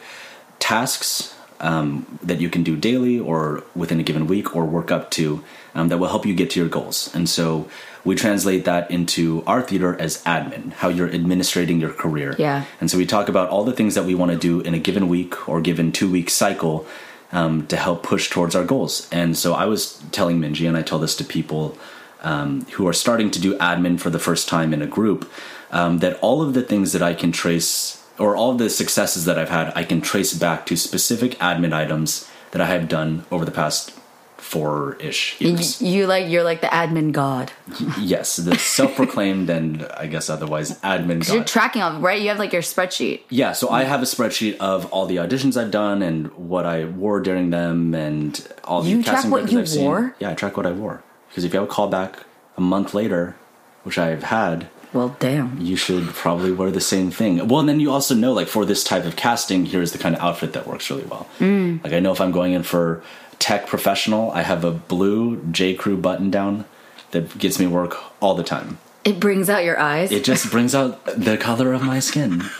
tasks 0.59 1.34
um, 1.61 2.19
that 2.23 2.41
you 2.41 2.51
can 2.51 2.63
do 2.63 2.77
daily 2.77 3.19
or 3.19 3.63
within 3.75 4.01
a 4.01 4.03
given 4.03 4.27
week 4.27 4.55
or 4.55 4.65
work 4.65 4.91
up 4.91 5.11
to 5.13 5.43
um, 5.75 5.89
that 5.89 5.99
will 5.99 6.09
help 6.09 6.27
you 6.27 6.35
get 6.35 6.51
to 6.51 6.61
your 6.61 6.69
goals. 6.69 7.15
And 7.15 7.29
so 7.29 7.69
we 8.05 8.15
translate 8.15 8.65
that 8.65 8.91
into 8.91 9.43
our 9.47 9.63
theater 9.63 9.99
as 9.99 10.23
admin, 10.25 10.73
how 10.73 10.89
you're 10.89 11.09
administrating 11.09 11.81
your 11.81 11.93
career. 11.93 12.37
Yeah. 12.39 12.65
And 12.81 12.91
so 12.91 12.99
we 12.99 13.07
talk 13.07 13.29
about 13.29 13.49
all 13.49 13.65
the 13.65 13.73
things 13.73 13.95
that 13.95 14.05
we 14.05 14.15
want 14.15 14.31
to 14.33 14.37
do 14.37 14.61
in 14.61 14.75
a 14.75 14.79
given 14.79 15.09
week 15.09 15.49
or 15.49 15.61
given 15.61 15.91
two 15.91 16.11
week 16.11 16.29
cycle 16.29 16.87
um, 17.33 17.67
to 17.69 17.77
help 17.77 18.03
push 18.03 18.31
towards 18.31 18.55
our 18.55 18.65
goals. 18.65 19.09
And 19.11 19.37
so 19.37 19.55
I 19.55 19.65
was 19.65 20.03
telling 20.13 20.41
Minji, 20.41 20.69
and 20.69 20.77
I 20.77 20.83
tell 20.83 20.99
this 20.99 21.17
to 21.17 21.25
people 21.25 21.77
um, 22.23 22.65
who 22.73 22.87
are 22.87 22.93
starting 22.93 23.31
to 23.33 23.41
do 23.41 23.57
admin 23.59 23.99
for 23.99 24.11
the 24.11 24.19
first 24.19 24.49
time 24.49 24.73
in 24.73 24.83
a 24.83 24.87
group, 24.87 25.31
um, 25.71 25.99
that 25.99 26.19
all 26.21 26.43
of 26.43 26.55
the 26.55 26.63
things 26.63 26.93
that 26.93 27.03
I 27.03 27.15
can 27.15 27.33
trace 27.33 28.04
or 28.19 28.37
all 28.37 28.55
the 28.55 28.71
successes 28.71 29.25
that 29.25 29.39
I've 29.39 29.51
had, 29.51 29.73
I 29.75 29.85
can 29.85 30.01
trace 30.01 30.35
back 30.35 30.67
to 30.67 30.77
specific 30.77 31.33
admin 31.39 31.73
items 31.73 32.29
that 32.53 32.61
I 32.61 32.67
have 32.67 32.89
done 32.89 33.25
over 33.31 33.45
the 33.45 33.51
past 33.51 33.93
four 34.37 34.95
ish 35.01 35.41
years. 35.41 35.81
you 35.81 36.07
like 36.07 36.29
you're 36.29 36.45
like 36.45 36.61
the 36.61 36.67
admin 36.67 37.13
god. 37.13 37.51
yes, 37.99 38.37
the 38.37 38.57
self 38.59 38.95
proclaimed 38.95 39.49
and 39.49 39.85
I 39.97 40.07
guess 40.07 40.29
otherwise 40.29 40.79
admin. 40.81 41.27
God. 41.27 41.35
You're 41.35 41.45
tracking 41.45 41.81
all 41.83 41.99
right. 41.99 42.21
You 42.21 42.29
have 42.29 42.39
like 42.39 42.53
your 42.53 42.61
spreadsheet. 42.63 43.23
Yeah, 43.31 43.53
so 43.53 43.71
I 43.71 43.85
have 43.85 44.03
a 44.03 44.05
spreadsheet 44.05 44.59
of 44.59 44.85
all 44.93 45.07
the 45.07 45.17
auditions 45.17 45.57
I've 45.61 45.71
done 45.71 46.03
and 46.03 46.31
what 46.35 46.67
I 46.67 46.85
wore 46.85 47.21
during 47.21 47.51
them 47.51 47.95
and 47.95 48.47
all 48.65 48.83
the 48.83 48.91
You 48.91 49.03
track 49.03 49.15
casting 49.17 49.31
what 49.31 49.51
you 49.51 49.61
I've 49.61 49.69
seen. 49.69 49.85
wore? 49.85 50.15
Yeah, 50.21 50.31
I 50.31 50.35
track 50.35 50.57
what 50.59 50.67
I 50.67 50.73
wore. 50.73 51.03
Because 51.31 51.45
if 51.45 51.55
you 51.55 51.61
have 51.61 51.69
a 51.69 51.73
callback 51.73 52.17
a 52.57 52.61
month 52.61 52.93
later, 52.95 53.37
which 53.83 53.99
I've 53.99 54.25
had, 54.25 54.69
Well, 54.95 55.17
damn. 55.19 55.61
you 55.61 55.77
should 55.77 56.07
probably 56.07 56.53
wear 56.53 56.71
the 56.71 56.81
same 56.81 57.11
thing. 57.11 57.47
Well, 57.49 57.61
and 57.61 57.69
then 57.69 57.81
you 57.81 57.91
also 57.91 58.15
know, 58.15 58.33
like, 58.33 58.49
for 58.49 58.65
this 58.65 58.85
type 58.85 59.05
of 59.05 59.17
casting, 59.17 59.67
here's 59.67 59.93
the 59.93 59.99
kind 59.99 60.15
of 60.15 60.23
outfit 60.23 60.53
that 60.53 60.67
works 60.67 60.89
really 60.89 61.05
well. 61.05 61.27
Mm. 61.41 61.83
Like, 61.85 61.93
I 61.93 62.01
know 62.01 62.13
if 62.13 62.21
I'm 62.21 62.33
going 62.33 62.53
in 62.53 62.63
for 62.63 63.03
tech 63.41 63.67
professional, 63.67 64.31
I 64.31 64.43
have 64.43 64.65
a 64.65 64.71
blue 64.71 65.43
J. 65.51 65.75
Crew 65.75 65.97
button 65.97 66.31
down 66.31 66.65
that 67.11 67.37
gets 67.37 67.59
me 67.59 67.67
work 67.67 67.97
all 68.23 68.35
the 68.35 68.45
time. 68.45 68.79
It 69.05 69.21
brings 69.21 69.51
out 69.51 69.65
your 69.65 69.79
eyes. 69.79 70.13
It 70.13 70.25
just 70.25 70.51
brings 70.51 70.75
out 70.75 71.05
the 71.05 71.37
color 71.37 71.73
of 71.73 71.83
my 71.83 71.99
skin. 71.99 72.45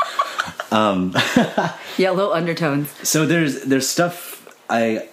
Yellow 1.97 2.33
undertones. 2.33 2.91
So 3.09 3.27
there's 3.27 3.63
there's 3.63 3.89
stuff 3.89 4.55
I 4.69 5.09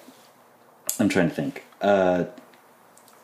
I'm 0.99 1.07
trying 1.07 1.29
to 1.29 1.35
think. 1.35 1.63
Uh, 1.79 2.25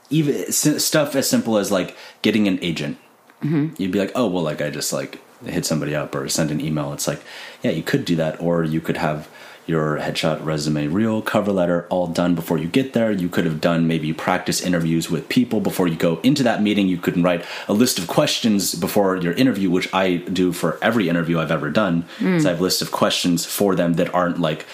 even 0.09 0.51
stuff 0.51 1.15
as 1.15 1.29
simple 1.29 1.57
as 1.57 1.71
like 1.71 1.97
getting 2.21 2.47
an 2.47 2.59
agent. 2.61 2.97
Mm-hmm. 3.43 3.81
You'd 3.81 3.91
be 3.91 3.99
like, 3.99 4.11
oh 4.15 4.27
well, 4.27 4.43
like 4.43 4.61
I 4.61 4.69
just 4.69 4.91
like 4.93 5.21
hit 5.45 5.65
somebody 5.65 5.95
up 5.95 6.15
or 6.15 6.27
send 6.29 6.51
an 6.51 6.61
email. 6.61 6.93
It's 6.93 7.07
like, 7.07 7.21
yeah, 7.63 7.71
you 7.71 7.83
could 7.83 8.05
do 8.05 8.15
that, 8.15 8.41
or 8.41 8.63
you 8.63 8.81
could 8.81 8.97
have 8.97 9.29
your 9.67 9.97
headshot, 9.97 10.43
resume, 10.45 10.87
reel, 10.87 11.21
cover 11.21 11.51
letter 11.51 11.85
all 11.89 12.07
done 12.07 12.33
before 12.35 12.57
you 12.57 12.67
get 12.67 12.93
there. 12.93 13.11
You 13.11 13.27
could 13.27 13.43
have 13.43 13.59
done 13.59 13.85
maybe 13.85 14.13
practice 14.13 14.61
interviews 14.61 15.11
with 15.11 15.27
people 15.27 15.59
before 15.59 15.89
you 15.89 15.97
go 15.97 16.21
into 16.21 16.41
that 16.43 16.61
meeting. 16.63 16.87
You 16.87 16.97
could 16.97 17.21
write 17.21 17.45
a 17.67 17.73
list 17.73 17.99
of 17.99 18.07
questions 18.07 18.75
before 18.75 19.17
your 19.17 19.33
interview, 19.33 19.69
which 19.69 19.93
I 19.93 20.17
do 20.17 20.53
for 20.53 20.79
every 20.81 21.09
interview 21.09 21.39
I've 21.39 21.51
ever 21.51 21.69
done. 21.69 22.05
Mm. 22.19 22.41
So 22.41 22.47
I 22.47 22.51
have 22.51 22.61
a 22.61 22.63
list 22.63 22.81
of 22.81 22.93
questions 22.93 23.45
for 23.45 23.75
them 23.75 23.95
that 23.95 24.13
aren't 24.13 24.39
like 24.39 24.65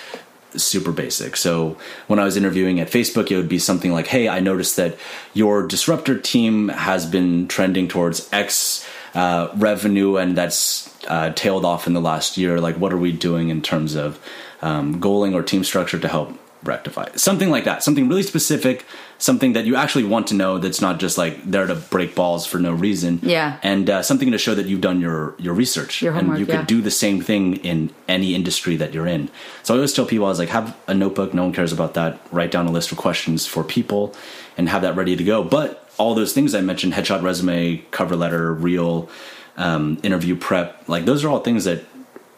super 0.62 0.92
basic. 0.92 1.36
So 1.38 1.78
when 2.08 2.20
I 2.20 2.24
was 2.24 2.38
interviewing 2.38 2.80
at 2.80 2.90
Facebook, 2.90 3.32
it 3.32 3.38
would 3.38 3.50
be 3.50 3.60
something 3.60 3.92
like, 3.92 4.08
"Hey, 4.08 4.28
I 4.28 4.40
noticed 4.40 4.76
that 4.78 4.98
your 5.34 5.66
disruptor 5.68 6.18
team 6.20 6.70
has 6.70 7.06
been 7.06 7.48
trending 7.48 7.88
towards 7.88 8.30
X 8.32 8.86
uh, 9.16 9.50
revenue, 9.56 10.18
and 10.18 10.38
that's 10.38 10.94
uh, 11.08 11.32
tailed 11.32 11.66
off 11.66 11.88
in 11.88 11.94
the 11.94 12.02
last 12.02 12.38
year. 12.38 12.60
Like, 12.60 12.78
what 12.78 12.94
are 12.94 12.98
we 12.98 13.12
doing 13.12 13.50
in 13.50 13.62
terms 13.62 13.96
of 13.96 14.20
um, 14.62 15.00
goaling 15.00 15.34
or 15.34 15.44
team 15.44 15.64
structure 15.64 16.00
to 16.00 16.08
help 16.08 16.38
rectify 16.64 17.10
something 17.16 17.50
like 17.50 17.66
that? 17.66 17.84
Something 17.84 18.08
really 18.10 18.24
specific, 18.24 18.86
something 19.18 19.54
that 19.54 19.66
you 19.66 19.76
actually 19.76 20.04
want 20.04 20.28
to 20.28 20.36
know. 20.36 20.58
That's 20.58 20.82
not 20.82 21.00
just 21.00 21.18
like 21.18 21.44
there 21.44 21.68
to 21.68 21.76
break 21.76 22.16
balls 22.16 22.46
for 22.46 22.60
no 22.60 22.72
reason. 22.72 23.20
Yeah. 23.22 23.58
and 23.64 23.90
uh, 23.90 24.02
something 24.02 24.32
to 24.32 24.38
show 24.38 24.56
that 24.56 24.66
you've 24.66 24.82
done 24.82 25.02
your 25.02 25.36
your 25.38 25.54
research 25.54 26.02
Your 26.02 26.14
and 26.14 26.28
homework, 26.28 26.40
you 26.40 26.46
could 26.46 26.54
yeah. 26.54 26.66
do 26.66 26.82
the 26.82 26.92
same 26.92 27.22
thing 27.22 27.58
in 27.58 27.92
any 28.08 28.36
industry 28.36 28.76
that 28.78 28.94
you're 28.94 29.08
in. 29.08 29.30
So 29.64 29.74
I 29.74 29.78
always 29.78 29.94
tell 29.94 30.06
people, 30.06 30.26
I 30.26 30.30
was 30.30 30.40
like, 30.40 30.50
have 30.50 30.76
a 30.88 30.94
notebook. 30.94 31.34
No 31.34 31.44
one 31.44 31.54
cares 31.54 31.74
about 31.74 31.94
that. 31.94 32.20
Write 32.32 32.52
down 32.52 32.68
a 32.68 32.72
list 32.72 32.92
of 32.92 32.98
questions 32.98 33.46
for 33.46 33.64
people 33.64 34.16
and 34.58 34.70
have 34.70 34.82
that 34.82 34.96
ready 34.96 35.16
to 35.16 35.24
go. 35.24 35.44
But 35.44 35.90
all 35.98 36.16
those 36.16 36.34
things 36.34 36.56
I 36.56 36.62
mentioned, 36.62 36.94
headshot 36.94 37.22
resume, 37.22 37.78
cover 37.92 38.16
letter, 38.16 38.54
reel, 38.54 39.10
um, 39.58 40.00
interview 40.04 40.36
prep, 40.36 40.90
like 40.90 41.06
those 41.06 41.24
are 41.24 41.30
all 41.30 41.40
things 41.40 41.66
that 41.66 41.84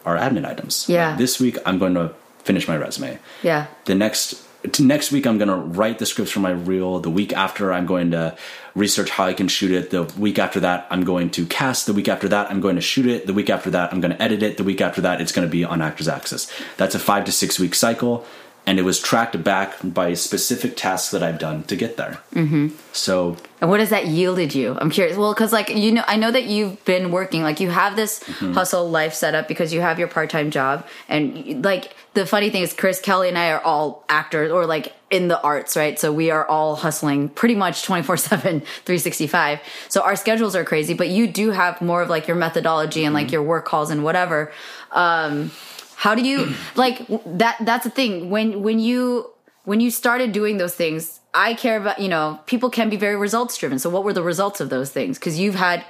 are 0.04 0.16
admin 0.16 0.46
items. 0.46 0.88
Yeah. 0.88 1.10
Like, 1.10 1.18
this 1.18 1.40
week 1.40 1.56
I'm 1.66 1.78
going 1.78 1.94
to 1.94 2.14
finish 2.46 2.66
my 2.66 2.76
resume. 2.76 3.18
Yeah. 3.42 3.66
the 3.84 3.94
next 3.94 4.42
next 4.80 5.12
week 5.12 5.26
i'm 5.28 5.38
going 5.38 5.48
to 5.48 5.54
write 5.78 5.98
the 6.00 6.06
scripts 6.06 6.32
for 6.32 6.40
my 6.40 6.50
reel. 6.50 6.98
The 6.98 7.10
week 7.10 7.32
after 7.32 7.72
i'm 7.72 7.86
going 7.86 8.10
to 8.12 8.36
research 8.74 9.10
how 9.10 9.24
i 9.24 9.34
can 9.34 9.48
shoot 9.48 9.70
it. 9.70 9.90
The 9.90 10.04
week 10.18 10.38
after 10.38 10.60
that 10.60 10.86
i'm 10.90 11.04
going 11.04 11.30
to 11.30 11.46
cast. 11.46 11.86
The 11.86 11.92
week 11.92 12.08
after 12.08 12.28
that 12.28 12.50
i'm 12.50 12.60
going 12.60 12.76
to 12.76 12.82
shoot 12.82 13.06
it. 13.06 13.26
The 13.26 13.34
week 13.34 13.50
after 13.50 13.70
that 13.70 13.92
i'm 13.92 14.00
going 14.00 14.14
to 14.16 14.22
edit 14.22 14.42
it. 14.42 14.56
The 14.56 14.64
week 14.64 14.80
after 14.80 15.00
that 15.02 15.20
it's 15.20 15.32
going 15.32 15.46
to 15.46 15.52
be 15.52 15.64
on 15.64 15.82
actors 15.82 16.08
access. 16.08 16.50
That's 16.78 16.94
a 16.94 16.98
five 16.98 17.24
to 17.26 17.32
six 17.32 17.58
week 17.60 17.74
cycle 17.74 18.24
and 18.66 18.78
it 18.78 18.82
was 18.82 18.98
tracked 19.00 19.42
back 19.44 19.74
by 19.82 20.12
specific 20.14 20.76
tasks 20.76 21.10
that 21.10 21.22
i've 21.22 21.38
done 21.38 21.62
to 21.64 21.76
get 21.76 21.96
there 21.96 22.18
mm-hmm. 22.34 22.68
so 22.92 23.36
And 23.60 23.70
what 23.70 23.80
has 23.80 23.88
that 23.88 24.06
yielded 24.06 24.54
you? 24.54 24.76
I'm 24.80 24.90
curious. 24.90 25.16
Well, 25.16 25.32
because 25.32 25.50
like 25.50 25.70
you 25.70 25.90
know, 25.92 26.04
I 26.06 26.16
know 26.16 26.30
that 26.30 26.44
you've 26.44 26.76
been 26.84 27.10
working. 27.10 27.42
Like 27.42 27.58
you 27.58 27.70
have 27.70 27.96
this 27.96 28.20
Mm-hmm. 28.20 28.52
hustle 28.52 28.90
life 28.90 29.14
set 29.14 29.34
up 29.34 29.48
because 29.48 29.72
you 29.72 29.80
have 29.80 29.98
your 29.98 30.08
part 30.08 30.28
time 30.28 30.50
job, 30.50 30.84
and 31.08 31.64
like 31.64 31.84
the 32.12 32.26
funny 32.26 32.50
thing 32.50 32.62
is, 32.62 32.74
Chris 32.74 33.00
Kelly 33.00 33.28
and 33.30 33.38
I 33.38 33.52
are 33.52 33.62
all 33.64 34.04
actors 34.10 34.52
or 34.52 34.66
like 34.66 34.92
in 35.10 35.28
the 35.28 35.40
arts, 35.40 35.74
right? 35.74 35.98
So 35.98 36.12
we 36.12 36.30
are 36.30 36.44
all 36.46 36.76
hustling 36.76 37.30
pretty 37.30 37.54
much 37.54 37.82
24 37.84 38.16
7, 38.18 38.60
365. 38.60 39.60
So 39.88 40.02
our 40.02 40.16
schedules 40.16 40.54
are 40.54 40.64
crazy, 40.64 40.92
but 40.92 41.08
you 41.08 41.26
do 41.26 41.50
have 41.52 41.80
more 41.80 42.02
of 42.02 42.10
like 42.10 42.28
your 42.28 42.36
methodology 42.36 43.04
and 43.04 43.14
Mm-hmm. 43.16 43.24
like 43.24 43.32
your 43.32 43.42
work 43.42 43.64
calls 43.64 43.90
and 43.90 44.04
whatever. 44.04 44.52
Um, 44.92 45.50
how 45.96 46.14
do 46.14 46.22
you 46.22 46.54
like 46.76 47.06
that? 47.26 47.56
That's 47.60 47.84
the 47.84 47.90
thing 47.90 48.30
when 48.30 48.62
when 48.62 48.78
you 48.78 49.30
when 49.64 49.80
you 49.80 49.90
started 49.90 50.32
doing 50.32 50.58
those 50.58 50.74
things. 50.74 51.20
I 51.34 51.52
care 51.54 51.76
about 51.76 51.98
you 51.98 52.08
know 52.08 52.40
people 52.46 52.70
can 52.70 52.88
be 52.88 52.96
very 52.96 53.16
results 53.16 53.58
driven. 53.58 53.78
So 53.78 53.90
what 53.90 54.04
were 54.04 54.12
the 54.12 54.22
results 54.22 54.60
of 54.60 54.70
those 54.70 54.90
things? 54.90 55.18
Because 55.18 55.38
you've 55.38 55.54
had 55.54 55.84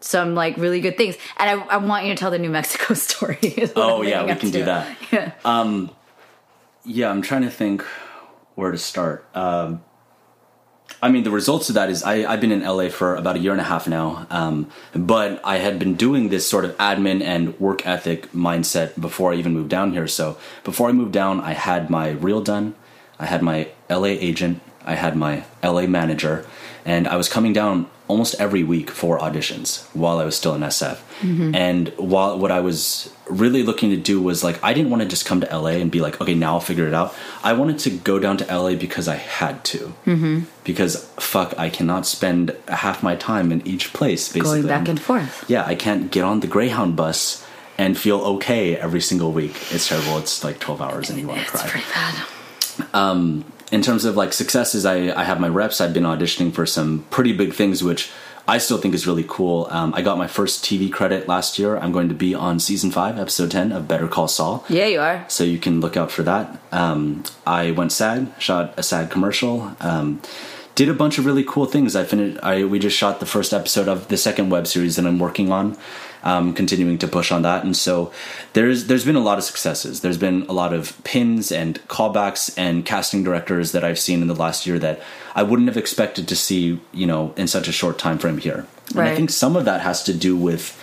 some 0.00 0.34
like 0.34 0.56
really 0.56 0.80
good 0.80 0.96
things, 0.96 1.16
and 1.36 1.48
I, 1.48 1.64
I 1.74 1.76
want 1.76 2.06
you 2.06 2.12
to 2.12 2.18
tell 2.18 2.30
the 2.30 2.38
New 2.38 2.50
Mexico 2.50 2.94
story. 3.08 3.70
Oh 3.76 4.02
yeah, 4.02 4.22
we 4.22 4.28
can 4.34 4.50
to. 4.50 4.50
do 4.50 4.64
that. 4.64 4.96
Yeah. 5.12 5.78
Yeah, 6.84 7.10
I'm 7.10 7.22
trying 7.22 7.42
to 7.42 7.50
think 7.50 7.82
where 8.56 8.72
to 8.72 8.78
start. 8.78 9.24
Um, 9.34 9.82
I 11.00 11.10
mean, 11.10 11.24
the 11.24 11.30
results 11.30 11.68
of 11.68 11.74
that 11.76 11.90
is 11.90 12.02
I, 12.02 12.30
I've 12.30 12.40
been 12.40 12.52
in 12.52 12.62
LA 12.62 12.88
for 12.88 13.16
about 13.16 13.36
a 13.36 13.38
year 13.38 13.52
and 13.52 13.60
a 13.60 13.64
half 13.64 13.88
now, 13.88 14.26
um, 14.30 14.70
but 14.94 15.40
I 15.44 15.58
had 15.58 15.78
been 15.78 15.94
doing 15.94 16.28
this 16.28 16.48
sort 16.48 16.64
of 16.64 16.76
admin 16.76 17.22
and 17.22 17.58
work 17.58 17.86
ethic 17.86 18.30
mindset 18.32 19.00
before 19.00 19.32
I 19.32 19.36
even 19.36 19.52
moved 19.52 19.70
down 19.70 19.92
here. 19.92 20.06
So 20.06 20.38
before 20.64 20.88
I 20.88 20.92
moved 20.92 21.12
down, 21.12 21.40
I 21.40 21.52
had 21.52 21.90
my 21.90 22.10
reel 22.10 22.42
done, 22.42 22.74
I 23.18 23.26
had 23.26 23.42
my 23.42 23.68
LA 23.88 24.06
agent, 24.06 24.60
I 24.84 24.94
had 24.94 25.16
my 25.16 25.44
LA 25.62 25.86
manager, 25.86 26.44
and 26.84 27.06
I 27.06 27.16
was 27.16 27.28
coming 27.28 27.52
down 27.52 27.88
almost 28.12 28.34
every 28.46 28.62
week 28.74 28.88
for 29.00 29.18
auditions 29.26 29.68
while 30.02 30.18
I 30.22 30.24
was 30.28 30.36
still 30.36 30.54
in 30.54 30.60
SF. 30.62 30.98
And 31.54 31.88
while 32.12 32.32
what 32.42 32.50
I 32.58 32.60
was 32.60 33.08
really 33.42 33.62
looking 33.62 33.90
to 33.90 33.96
do 34.12 34.16
was 34.20 34.38
like 34.46 34.56
I 34.62 34.74
didn't 34.74 34.90
want 34.92 35.02
to 35.04 35.08
just 35.08 35.24
come 35.28 35.40
to 35.40 35.48
LA 35.64 35.74
and 35.82 35.90
be 35.96 36.00
like, 36.06 36.20
okay, 36.20 36.34
now 36.34 36.50
I'll 36.54 36.60
figure 36.72 36.86
it 36.90 36.94
out. 37.00 37.14
I 37.42 37.52
wanted 37.60 37.78
to 37.84 37.90
go 38.10 38.18
down 38.18 38.36
to 38.40 38.44
LA 38.62 38.74
because 38.86 39.06
I 39.08 39.16
had 39.16 39.64
to. 39.72 39.78
Mm-hmm. 40.04 40.40
Because 40.64 40.94
fuck, 41.32 41.50
I 41.58 41.70
cannot 41.70 42.06
spend 42.06 42.44
half 42.68 43.02
my 43.02 43.14
time 43.16 43.50
in 43.54 43.66
each 43.66 43.92
place. 43.98 44.22
Basically, 44.32 44.62
Going 44.62 44.66
back 44.74 44.88
and 44.88 45.00
forth. 45.00 45.44
yeah, 45.48 45.64
I 45.64 45.74
can't 45.84 46.10
get 46.10 46.24
on 46.24 46.40
the 46.40 46.48
Greyhound 46.54 46.96
bus 46.96 47.46
and 47.78 47.96
feel 47.96 48.20
okay 48.34 48.76
every 48.76 49.00
single 49.00 49.32
week. 49.32 49.54
It's 49.70 49.88
terrible. 49.88 50.18
It's 50.18 50.44
like 50.44 50.58
twelve 50.58 50.82
hours 50.82 51.08
and 51.08 51.18
you 51.20 51.28
want 51.28 51.40
to 51.40 51.46
cry. 51.52 51.62
It's 51.62 51.70
pretty 51.72 51.86
bad. 51.94 52.14
In 53.72 53.80
terms 53.80 54.04
of 54.04 54.16
like 54.16 54.32
successes, 54.34 54.84
I, 54.84 55.18
I 55.18 55.24
have 55.24 55.40
my 55.40 55.48
reps. 55.48 55.80
I've 55.80 55.94
been 55.94 56.04
auditioning 56.04 56.52
for 56.52 56.66
some 56.66 57.04
pretty 57.10 57.32
big 57.32 57.54
things, 57.54 57.82
which 57.82 58.10
I 58.46 58.58
still 58.58 58.76
think 58.76 58.94
is 58.94 59.06
really 59.06 59.24
cool. 59.26 59.66
Um, 59.70 59.94
I 59.94 60.02
got 60.02 60.18
my 60.18 60.26
first 60.26 60.62
TV 60.62 60.92
credit 60.92 61.26
last 61.26 61.58
year. 61.58 61.78
I'm 61.78 61.90
going 61.90 62.10
to 62.10 62.14
be 62.14 62.34
on 62.34 62.60
season 62.60 62.90
five, 62.90 63.18
episode 63.18 63.50
10 63.50 63.72
of 63.72 63.88
Better 63.88 64.08
Call 64.08 64.28
Saul. 64.28 64.64
Yeah, 64.68 64.86
you 64.86 65.00
are. 65.00 65.24
So 65.28 65.42
you 65.42 65.58
can 65.58 65.80
look 65.80 65.96
out 65.96 66.10
for 66.10 66.22
that. 66.24 66.60
Um, 66.70 67.24
I 67.46 67.70
went 67.70 67.92
SAG, 67.92 68.28
shot 68.38 68.74
a 68.76 68.82
SAG 68.82 69.10
commercial, 69.10 69.74
um, 69.80 70.20
did 70.74 70.88
a 70.88 70.94
bunch 70.94 71.18
of 71.18 71.26
really 71.26 71.44
cool 71.44 71.66
things. 71.66 71.94
I 71.94 72.04
finished. 72.04 72.42
I 72.42 72.64
we 72.64 72.78
just 72.78 72.96
shot 72.96 73.20
the 73.20 73.26
first 73.26 73.52
episode 73.52 73.88
of 73.88 74.08
the 74.08 74.16
second 74.16 74.50
web 74.50 74.66
series 74.66 74.96
that 74.96 75.06
I'm 75.06 75.18
working 75.18 75.52
on, 75.52 75.76
um, 76.22 76.54
continuing 76.54 76.98
to 76.98 77.08
push 77.08 77.30
on 77.30 77.42
that. 77.42 77.64
And 77.64 77.76
so 77.76 78.12
there's 78.54 78.86
there's 78.86 79.04
been 79.04 79.16
a 79.16 79.20
lot 79.20 79.38
of 79.38 79.44
successes. 79.44 80.00
There's 80.00 80.18
been 80.18 80.42
a 80.48 80.52
lot 80.52 80.72
of 80.72 81.02
pins 81.04 81.52
and 81.52 81.80
callbacks 81.88 82.54
and 82.56 82.84
casting 82.86 83.22
directors 83.22 83.72
that 83.72 83.84
I've 83.84 83.98
seen 83.98 84.22
in 84.22 84.28
the 84.28 84.34
last 84.34 84.66
year 84.66 84.78
that 84.78 85.00
I 85.34 85.42
wouldn't 85.42 85.68
have 85.68 85.76
expected 85.76 86.28
to 86.28 86.36
see. 86.36 86.80
You 86.92 87.06
know, 87.06 87.34
in 87.36 87.46
such 87.48 87.68
a 87.68 87.72
short 87.72 87.98
time 87.98 88.18
frame 88.18 88.38
here. 88.38 88.66
And 88.90 89.00
I 89.00 89.14
think 89.14 89.30
some 89.30 89.56
of 89.56 89.64
that 89.64 89.80
has 89.80 90.02
to 90.04 90.14
do 90.14 90.36
with 90.36 90.78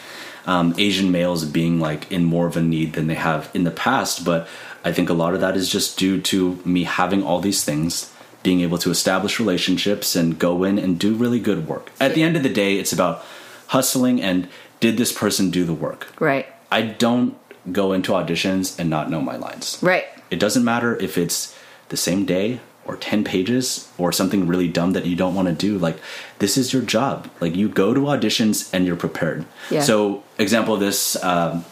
um, 0.45 0.73
Asian 0.77 1.11
males 1.11 1.45
being 1.45 1.79
like 1.79 2.11
in 2.11 2.25
more 2.25 2.47
of 2.47 2.57
a 2.57 2.61
need 2.61 2.93
than 2.93 3.07
they 3.07 3.15
have 3.15 3.51
in 3.53 3.65
the 3.65 3.71
past. 3.71 4.25
But 4.25 4.47
I 4.83 4.91
think 4.91 5.09
a 5.09 5.13
lot 5.13 5.35
of 5.35 5.41
that 5.41 5.55
is 5.55 5.69
just 5.69 5.97
due 5.97 6.19
to 6.21 6.59
me 6.65 6.85
having 6.85 7.23
all 7.23 7.39
these 7.39 7.63
things, 7.63 8.11
being 8.43 8.61
able 8.61 8.77
to 8.77 8.89
establish 8.89 9.39
relationships 9.39 10.15
and 10.15 10.39
go 10.39 10.63
in 10.63 10.79
and 10.79 10.99
do 10.99 11.13
really 11.13 11.39
good 11.39 11.67
work. 11.67 11.91
At 11.99 12.15
the 12.15 12.23
end 12.23 12.37
of 12.37 12.43
the 12.43 12.49
day, 12.49 12.77
it's 12.77 12.93
about 12.93 13.23
hustling 13.67 14.21
and 14.21 14.47
did 14.79 14.97
this 14.97 15.11
person 15.11 15.49
do 15.49 15.65
the 15.65 15.73
work? 15.73 16.07
Right. 16.19 16.47
I 16.71 16.83
don't 16.83 17.37
go 17.71 17.91
into 17.91 18.13
auditions 18.13 18.79
and 18.79 18.89
not 18.89 19.09
know 19.09 19.21
my 19.21 19.35
lines. 19.35 19.79
Right. 19.81 20.05
It 20.29 20.39
doesn't 20.39 20.63
matter 20.63 20.95
if 20.97 21.17
it's 21.17 21.57
the 21.89 21.97
same 21.97 22.25
day 22.25 22.61
or 22.85 22.95
10 22.95 23.23
pages 23.23 23.91
or 23.97 24.11
something 24.11 24.47
really 24.47 24.67
dumb 24.67 24.93
that 24.93 25.05
you 25.05 25.15
don't 25.15 25.35
want 25.35 25.47
to 25.47 25.53
do. 25.53 25.77
Like, 25.77 25.97
this 26.39 26.57
is 26.57 26.73
your 26.73 26.81
job. 26.81 27.29
Like, 27.39 27.55
you 27.55 27.69
go 27.69 27.93
to 27.93 28.01
auditions 28.01 28.73
and 28.73 28.85
you're 28.85 28.95
prepared. 28.95 29.45
Yeah. 29.69 29.81
So, 29.81 30.23
example 30.37 30.73
of 30.73 30.79
this, 30.79 31.21
um, 31.23 31.65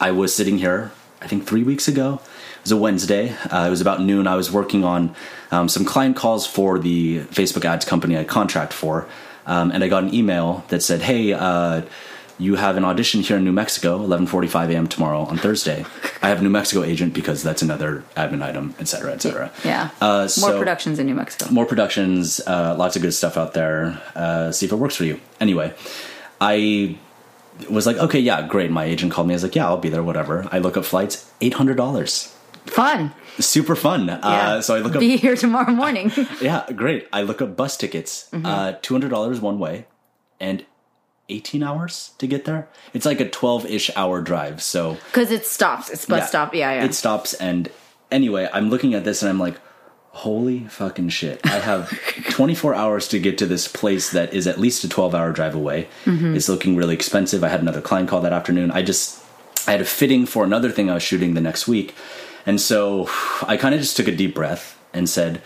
I 0.00 0.10
was 0.10 0.34
sitting 0.34 0.58
here, 0.58 0.92
I 1.20 1.26
think 1.26 1.46
three 1.46 1.62
weeks 1.62 1.88
ago. 1.88 2.20
It 2.64 2.68
was 2.70 2.72
a 2.72 2.76
Wednesday. 2.78 3.28
Uh, 3.50 3.66
it 3.66 3.70
was 3.70 3.82
about 3.82 4.00
noon. 4.00 4.26
I 4.26 4.36
was 4.36 4.50
working 4.50 4.84
on 4.84 5.14
um, 5.50 5.68
some 5.68 5.84
client 5.84 6.16
calls 6.16 6.46
for 6.46 6.78
the 6.78 7.20
Facebook 7.24 7.66
ads 7.66 7.84
company 7.84 8.16
I 8.16 8.24
contract 8.24 8.72
for. 8.72 9.06
Um, 9.44 9.70
and 9.70 9.84
I 9.84 9.88
got 9.88 10.02
an 10.04 10.14
email 10.14 10.64
that 10.68 10.82
said, 10.82 11.02
hey, 11.02 11.34
uh, 11.34 11.82
you 12.38 12.54
have 12.54 12.78
an 12.78 12.84
audition 12.86 13.20
here 13.20 13.36
in 13.36 13.44
New 13.44 13.52
Mexico, 13.52 13.98
11:45 13.98 14.70
a.m. 14.72 14.86
tomorrow 14.88 15.20
on 15.24 15.36
Thursday. 15.36 15.84
I 16.22 16.28
have 16.30 16.40
a 16.40 16.42
New 16.42 16.48
Mexico 16.48 16.82
agent 16.82 17.12
because 17.12 17.42
that's 17.42 17.60
another 17.60 18.02
admin 18.16 18.42
item, 18.42 18.74
et 18.80 18.88
cetera, 18.88 19.12
et 19.12 19.20
cetera. 19.20 19.52
Yeah. 19.62 19.90
Uh, 20.00 20.20
More 20.20 20.28
so- 20.28 20.58
productions 20.58 20.98
in 20.98 21.04
New 21.06 21.14
Mexico. 21.14 21.50
more 21.52 21.66
productions, 21.66 22.40
uh, 22.46 22.74
lots 22.78 22.96
of 22.96 23.02
good 23.02 23.12
stuff 23.12 23.36
out 23.36 23.52
there. 23.52 24.00
Uh, 24.16 24.50
see 24.52 24.64
if 24.64 24.72
it 24.72 24.76
works 24.76 24.96
for 24.96 25.04
you. 25.04 25.20
Anyway, 25.38 25.74
I 26.40 26.96
was 27.70 27.86
like, 27.86 27.98
okay, 27.98 28.18
yeah, 28.18 28.46
great. 28.48 28.70
My 28.70 28.84
agent 28.84 29.12
called 29.12 29.28
me. 29.28 29.34
I 29.34 29.36
was 29.36 29.42
like, 29.44 29.54
yeah, 29.54 29.66
I'll 29.66 29.76
be 29.76 29.90
there, 29.90 30.02
whatever. 30.02 30.48
I 30.50 30.58
look 30.58 30.76
up 30.78 30.84
flights, 30.86 31.30
eight 31.40 31.54
hundred 31.54 31.76
dollars. 31.76 32.33
Fun. 32.66 33.12
Super 33.38 33.76
fun. 33.76 34.06
Yeah. 34.06 34.18
Uh, 34.22 34.62
so 34.62 34.74
I 34.74 34.78
look 34.78 34.94
up, 34.94 35.00
Be 35.00 35.16
here 35.16 35.36
tomorrow 35.36 35.70
morning. 35.72 36.12
yeah, 36.40 36.64
great. 36.72 37.08
I 37.12 37.22
look 37.22 37.42
up 37.42 37.56
bus 37.56 37.76
tickets, 37.76 38.28
Mm-hmm. 38.32 38.46
uh, 38.46 38.72
two 38.80 38.94
hundred 38.94 39.10
dollars 39.10 39.40
one 39.40 39.58
way, 39.58 39.86
and 40.40 40.64
eighteen 41.28 41.62
hours 41.62 42.12
to 42.18 42.26
get 42.26 42.44
there. 42.44 42.68
It's 42.92 43.04
like 43.06 43.20
a 43.20 43.28
twelve-ish 43.28 43.90
hour 43.96 44.20
drive. 44.22 44.62
So 44.62 44.94
Because 45.06 45.30
it 45.30 45.44
stops. 45.46 45.90
It's 45.90 46.06
bus 46.06 46.20
Yeah. 46.20 46.26
stop. 46.26 46.54
Yeah, 46.54 46.72
yeah. 46.74 46.84
It 46.84 46.94
stops, 46.94 47.34
and 47.34 47.70
anyway, 48.10 48.48
I'm 48.52 48.70
looking 48.70 48.94
at 48.94 49.04
this 49.04 49.22
and 49.22 49.28
I'm 49.30 49.40
like, 49.40 49.56
holy 50.10 50.60
fucking 50.68 51.08
shit. 51.08 51.40
I 51.44 51.58
have 51.58 51.90
24 52.30 52.74
hours 52.74 53.08
to 53.08 53.18
get 53.18 53.36
to 53.38 53.46
this 53.46 53.66
place 53.66 54.10
that 54.12 54.32
is 54.32 54.46
at 54.46 54.60
least 54.60 54.84
a 54.84 54.88
12 54.88 55.12
hour 55.14 55.32
drive 55.32 55.54
away. 55.56 55.88
Mm-hmm. 56.04 56.36
It's 56.36 56.48
looking 56.48 56.76
really 56.76 56.94
expensive. 56.94 57.42
I 57.42 57.48
had 57.48 57.60
another 57.60 57.80
client 57.80 58.08
call 58.08 58.20
that 58.20 58.32
afternoon. 58.32 58.70
I 58.70 58.82
just, 58.82 59.20
I 59.66 59.72
had 59.72 59.80
a 59.80 59.84
fitting 59.84 60.24
for 60.24 60.44
another 60.44 60.70
thing 60.70 60.88
I 60.88 60.94
was 60.94 61.02
shooting 61.02 61.34
the 61.34 61.40
next 61.40 61.66
week. 61.66 61.94
And 62.46 62.60
so 62.60 63.08
I 63.46 63.56
kind 63.56 63.74
of 63.74 63.80
just 63.80 63.96
took 63.96 64.08
a 64.08 64.14
deep 64.14 64.34
breath 64.34 64.78
and 64.92 65.08
said, 65.08 65.42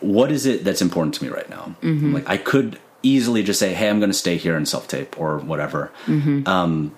what 0.00 0.32
is 0.32 0.46
it 0.46 0.64
that's 0.64 0.82
important 0.82 1.14
to 1.14 1.24
me 1.24 1.30
right 1.30 1.48
now? 1.48 1.76
Mm-hmm. 1.82 2.14
Like, 2.14 2.28
I 2.28 2.36
could 2.36 2.78
easily 3.02 3.42
just 3.42 3.60
say, 3.60 3.72
hey, 3.74 3.88
I'm 3.88 4.00
going 4.00 4.10
to 4.10 4.16
stay 4.16 4.36
here 4.36 4.56
and 4.56 4.68
self 4.68 4.88
tape 4.88 5.18
or 5.18 5.38
whatever. 5.38 5.92
Um, 6.46 6.94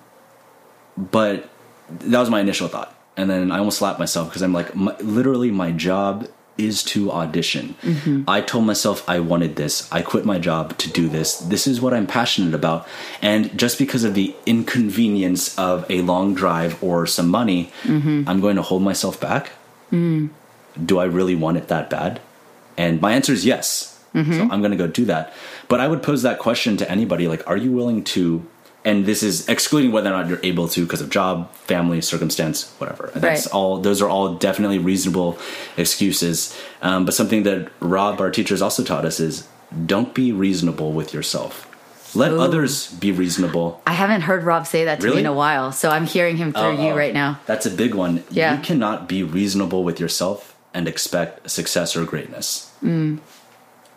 but 0.97 1.49
that 1.89 2.19
was 2.19 2.29
my 2.29 2.39
initial 2.39 2.67
thought 2.67 2.95
and 3.17 3.29
then 3.29 3.51
i 3.51 3.57
almost 3.57 3.77
slapped 3.77 3.99
myself 3.99 4.29
because 4.29 4.41
i'm 4.41 4.53
like 4.53 4.75
my, 4.75 4.95
literally 4.97 5.51
my 5.51 5.71
job 5.71 6.27
is 6.57 6.83
to 6.83 7.11
audition. 7.11 7.75
Mm-hmm. 7.81 8.23
I 8.27 8.41
told 8.41 8.65
myself 8.65 9.07
i 9.09 9.19
wanted 9.19 9.55
this. 9.55 9.91
I 9.91 10.01
quit 10.01 10.25
my 10.25 10.39
job 10.39 10.77
to 10.77 10.89
do 10.89 11.09
this. 11.09 11.37
This 11.37 11.67
is 11.67 11.81
what 11.81 11.93
i'm 11.93 12.07
passionate 12.07 12.53
about. 12.53 12.87
And 13.21 13.57
just 13.57 13.77
because 13.77 14.03
of 14.03 14.13
the 14.13 14.35
inconvenience 14.45 15.57
of 15.57 15.85
a 15.89 16.01
long 16.01 16.33
drive 16.33 16.81
or 16.83 17.05
some 17.05 17.27
money 17.27 17.71
mm-hmm. 17.83 18.23
i'm 18.27 18.39
going 18.39 18.55
to 18.55 18.61
hold 18.61 18.83
myself 18.83 19.19
back. 19.19 19.51
Mm. 19.91 20.29
Do 20.83 20.99
i 20.99 21.05
really 21.05 21.35
want 21.35 21.57
it 21.57 21.67
that 21.67 21.89
bad? 21.89 22.21
And 22.77 23.01
my 23.01 23.13
answer 23.13 23.33
is 23.33 23.45
yes. 23.45 23.91
So 24.13 24.21
mm-hmm. 24.21 24.51
i'm 24.51 24.61
going 24.61 24.71
to 24.71 24.77
go 24.77 24.87
do 24.87 25.05
that. 25.05 25.33
But 25.67 25.81
i 25.81 25.87
would 25.87 26.01
pose 26.01 26.21
that 26.21 26.39
question 26.39 26.77
to 26.77 26.89
anybody 26.89 27.27
like 27.27 27.47
are 27.47 27.57
you 27.57 27.71
willing 27.71 28.03
to 28.15 28.45
and 28.85 29.05
this 29.05 29.23
is 29.23 29.49
excluding 29.49 29.91
whether 29.91 30.09
or 30.13 30.17
not 30.17 30.29
you're 30.29 30.39
able 30.43 30.67
to 30.69 30.83
because 30.85 31.01
of 31.01 31.09
job 31.09 31.51
family 31.53 31.99
circumstance 32.01 32.71
whatever 32.77 33.11
that's 33.15 33.45
Right. 33.47 33.53
all 33.53 33.77
those 33.79 34.01
are 34.01 34.07
all 34.09 34.35
definitely 34.35 34.77
reasonable 34.77 35.37
excuses 35.75 36.55
um, 36.81 37.03
but 37.05 37.13
something 37.13 37.43
that 37.43 37.71
rob 37.79 38.21
our 38.21 38.31
teachers 38.31 38.61
also 38.61 38.83
taught 38.83 39.05
us 39.05 39.19
is 39.19 39.47
don't 39.85 40.13
be 40.13 40.31
reasonable 40.31 40.93
with 40.93 41.13
yourself 41.13 41.67
let 42.15 42.31
others 42.31 42.93
be 42.93 43.11
reasonable 43.11 43.81
I 43.85 43.91
haven't 43.93 44.21
heard 44.21 44.43
Rob 44.43 44.65
say 44.65 44.85
that 44.85 45.01
to 45.01 45.11
me 45.11 45.19
in 45.19 45.25
a 45.25 45.33
while, 45.33 45.73
so 45.73 45.89
I'm 45.89 46.05
hearing 46.05 46.37
him 46.37 46.53
through 46.53 46.77
you 46.77 46.89
Uh-oh. 46.91 46.95
right 46.97 47.13
now. 47.13 47.41
That's 47.45 47.65
a 47.65 47.69
big 47.71 47.93
one. 47.93 48.23
Yeah. 48.31 48.55
You 48.55 48.63
cannot 48.63 49.09
be 49.09 49.21
reasonable 49.21 49.83
with 49.83 49.99
yourself 49.99 50.55
and 50.73 50.87
expect 50.87 51.49
success 51.51 51.93
or 51.93 52.05
greatness. 52.05 52.71
Mm. 52.81 53.19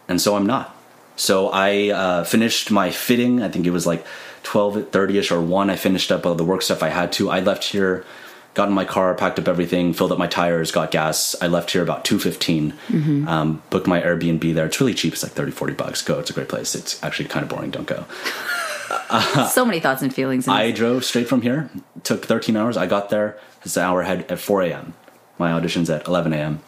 And 0.09 0.21
so 0.21 0.35
I'm 0.35 0.47
not. 0.47 0.75
So 1.15 1.49
I 1.51 1.91
uh, 1.91 2.25
finished 2.25 2.73
my 2.73 2.91
fitting. 2.91 3.41
I 3.43 3.49
think 3.49 3.67
it 3.67 3.71
was 3.71 3.87
like 3.87 4.05
12, 4.49 4.89
30 4.91 5.19
ish 5.19 5.31
or 5.31 5.43
1. 5.43 5.69
I 5.71 5.77
finished 5.77 6.11
up 6.11 6.25
all 6.25 6.35
the 6.35 6.45
work 6.45 6.63
stuff 6.63 6.83
I 6.83 6.89
had 6.89 7.13
to. 7.13 7.29
I 7.31 7.41
left 7.41 7.65
here, 7.65 8.05
got 8.55 8.69
in 8.69 8.75
my 8.75 8.87
car, 8.87 9.15
packed 9.15 9.39
up 9.39 9.47
everything, 9.47 9.93
filled 9.93 10.11
up 10.11 10.17
my 10.19 10.27
tires, 10.27 10.71
got 10.73 10.91
gas. 10.91 11.37
I 11.43 11.49
left 11.49 11.71
here 11.73 11.83
about 11.83 12.05
2.15, 12.07 12.73
Mm-hmm. 12.89 13.29
um, 13.29 13.63
booked 13.69 13.87
my 13.87 14.01
Airbnb 14.01 14.55
there. 14.55 14.65
It's 14.65 14.81
really 14.81 14.95
cheap. 14.95 15.13
It's 15.13 15.23
like 15.23 15.33
30, 15.33 15.53
40 15.53 15.75
bucks. 15.75 16.01
Go. 16.01 16.19
It's 16.19 16.31
a 16.31 16.33
great 16.33 16.49
place. 16.49 16.75
It's 16.75 17.03
actually 17.05 17.29
kind 17.29 17.43
of 17.45 17.51
boring. 17.51 17.71
Don't 17.71 17.87
go. 17.87 18.07
so 19.53 19.67
many 19.67 19.81
thoughts 19.81 20.01
and 20.01 20.15
feelings. 20.15 20.47
in 20.47 20.53
I 20.55 20.71
drove 20.71 21.05
straight 21.05 21.29
from 21.29 21.43
here. 21.43 21.69
Took 22.05 22.25
13 22.25 22.57
hours. 22.57 22.79
I 22.79 22.87
got 22.87 23.11
there. 23.11 23.39
It's 23.65 23.77
an 23.77 23.83
hour 23.85 24.01
ahead 24.01 24.31
at 24.31 24.39
4 24.39 24.63
a.m. 24.63 24.95
My 25.37 25.53
audition's 25.53 25.91
at 25.91 26.07
11 26.09 26.33
a.m. 26.33 26.61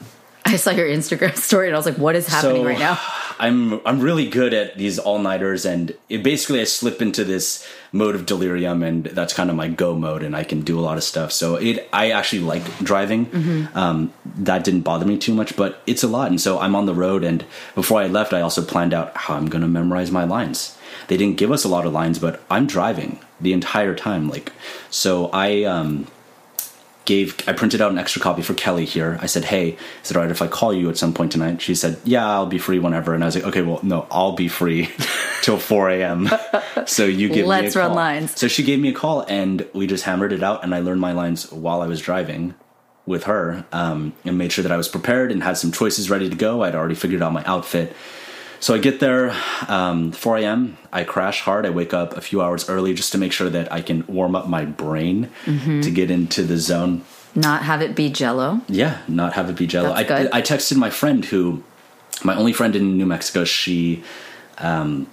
I 0.51 0.57
saw 0.57 0.71
your 0.71 0.89
Instagram 0.89 1.37
story 1.49 1.69
and 1.69 1.77
I 1.77 1.79
was 1.79 1.87
like, 1.87 1.99
what 1.99 2.17
is 2.17 2.27
happening 2.27 2.63
So 2.63 2.67
right 2.67 2.79
now? 2.79 2.99
I'm 3.41 3.81
I'm 3.87 4.01
really 4.01 4.29
good 4.29 4.53
at 4.53 4.77
these 4.77 4.99
all 4.99 5.19
nighters, 5.19 5.65
and 5.65 5.97
it 6.11 6.23
basically 6.23 6.61
I 6.61 6.65
slip 6.65 7.01
into 7.01 7.25
this 7.25 7.67
mode 7.91 8.15
of 8.15 8.27
delirium, 8.27 8.83
and 8.83 9.05
that's 9.05 9.33
kind 9.33 9.49
of 9.49 9.57
my 9.57 9.67
go 9.67 9.95
mode, 9.95 10.23
and 10.23 10.37
I 10.37 10.45
can 10.45 10.61
do 10.61 10.79
a 10.79 10.83
lot 10.83 10.99
of 10.99 11.05
stuff. 11.05 11.33
So 11.33 11.57
it 11.57 11.89
I 11.91 12.11
actually 12.11 12.41
like 12.41 12.63
driving. 12.81 13.27
Mm-hmm. 13.27 13.79
Um, 13.79 14.13
that 14.25 14.63
didn't 14.63 14.83
bother 14.83 15.07
me 15.07 15.17
too 15.17 15.35
much, 15.35 15.57
but 15.57 15.83
it's 15.87 16.03
a 16.03 16.09
lot, 16.09 16.29
and 16.29 16.39
so 16.39 16.59
I'm 16.59 16.77
on 16.77 16.85
the 16.85 16.93
road. 16.93 17.25
And 17.25 17.43
before 17.75 18.03
I 18.03 18.09
left, 18.09 18.35
I 18.35 18.43
also 18.43 18.63
planned 18.63 18.93
out 18.93 19.17
how 19.17 19.37
I'm 19.37 19.49
going 19.49 19.63
to 19.63 19.69
memorize 19.69 20.11
my 20.11 20.25
lines. 20.25 20.77
They 21.09 21.17
didn't 21.17 21.39
give 21.39 21.51
us 21.51 21.65
a 21.65 21.69
lot 21.69 21.87
of 21.87 21.95
lines, 21.95 22.19
but 22.19 22.43
I'm 22.51 22.67
driving 22.67 23.21
the 23.41 23.55
entire 23.55 23.95
time. 23.95 24.29
Like, 24.29 24.53
so 24.91 25.31
I 25.33 25.65
um, 25.65 26.09
gave 27.05 27.37
I 27.49 27.53
printed 27.53 27.81
out 27.81 27.91
an 27.91 27.99
extra 27.99 28.21
copy 28.21 28.43
for 28.43 28.55
Kelly 28.55 28.85
here. 28.85 29.19
I 29.21 29.27
said, 29.27 29.45
"Hey, 29.45 29.77
is 30.03 30.11
it 30.11 30.17
alright 30.17 30.31
if 30.31 30.43
I 30.43 30.47
call 30.47 30.73
you 30.73 30.89
at 30.91 30.97
some 30.97 31.13
point 31.13 31.33
tonight?" 31.33 31.61
She 31.61 31.75
said, 31.75 31.99
"Yeah, 32.05 32.27
I'll 32.29 32.47
be 32.47 32.59
free 32.59 32.79
whenever." 32.79 33.15
And 33.15 33.23
I 33.23 33.27
was 33.27 33.35
like, 33.35 33.45
"Okay, 33.45 33.63
well, 33.63 33.81
no, 33.83 34.07
I'll 34.11 34.33
be 34.33 34.49
free 34.49 34.91
till 35.43 35.59
4 35.59 35.91
a.m. 35.91 36.29
so 36.87 37.05
you 37.05 37.29
give 37.29 37.47
Let's 37.47 37.75
me 37.75 37.81
a 37.81 37.85
run 37.85 37.91
call." 37.91 37.97
lines. 37.97 38.39
So 38.39 38.49
she 38.49 38.63
gave 38.63 38.79
me 38.79 38.91
a 38.91 38.95
call, 38.95 39.25
and 39.29 39.67
we 39.73 39.87
just 39.87 40.05
hammered 40.05 40.33
it 40.33 40.43
out. 40.43 40.63
And 40.63 40.75
I 40.75 40.81
learned 40.81 41.01
my 41.01 41.13
lines 41.13 41.51
while 41.51 41.83
I 41.83 41.87
was 41.87 42.01
driving 42.01 42.55
with 43.07 43.25
her, 43.25 43.65
um, 43.73 44.13
and 44.25 44.39
made 44.39 44.53
sure 44.53 44.63
that 44.63 44.73
I 44.73 44.77
was 44.77 44.89
prepared 44.89 45.33
and 45.33 45.43
had 45.43 45.57
some 45.57 45.73
choices 45.73 46.11
ready 46.11 46.29
to 46.29 46.37
go. 46.37 46.63
I'd 46.63 46.75
already 46.75 46.95
figured 46.95 47.23
out 47.23 47.33
my 47.33 47.45
outfit. 47.45 47.95
So 48.61 48.75
I 48.75 48.79
get 48.79 49.01
there, 49.01 49.35
um, 49.69 50.13
4 50.13 50.37
a.m. 50.39 50.77
I 50.93 51.03
crash 51.05 51.41
hard. 51.41 51.65
I 51.65 51.71
wake 51.71 51.95
up 51.95 52.15
a 52.17 52.21
few 52.21 52.43
hours 52.43 52.69
early 52.69 52.93
just 52.93 53.11
to 53.13 53.19
make 53.19 53.33
sure 53.33 53.49
that 53.49 53.73
I 53.73 53.81
can 53.81 54.07
warm 54.07 54.37
up 54.37 54.49
my 54.49 54.65
brain 54.67 55.31
Mm-hmm. 55.47 55.81
to 55.81 55.91
get 55.91 56.11
into 56.11 56.43
the 56.43 56.59
zone. 56.59 57.03
Not 57.35 57.63
have 57.63 57.81
it 57.81 57.95
be 57.97 58.11
jello. 58.11 58.61
Yeah, 58.69 58.99
not 59.09 59.33
have 59.33 59.49
it 59.49 59.57
be 59.57 59.67
jello. 59.67 59.93
I. 59.93 60.01
I 60.33 60.43
texted 60.43 60.77
my 60.77 60.91
friend 60.91 61.25
who, 61.25 61.63
my 62.23 62.35
only 62.37 62.53
friend 62.53 62.77
in 62.77 62.99
New 62.99 63.07
Mexico. 63.07 63.45
She, 63.45 64.03
um, 64.59 65.07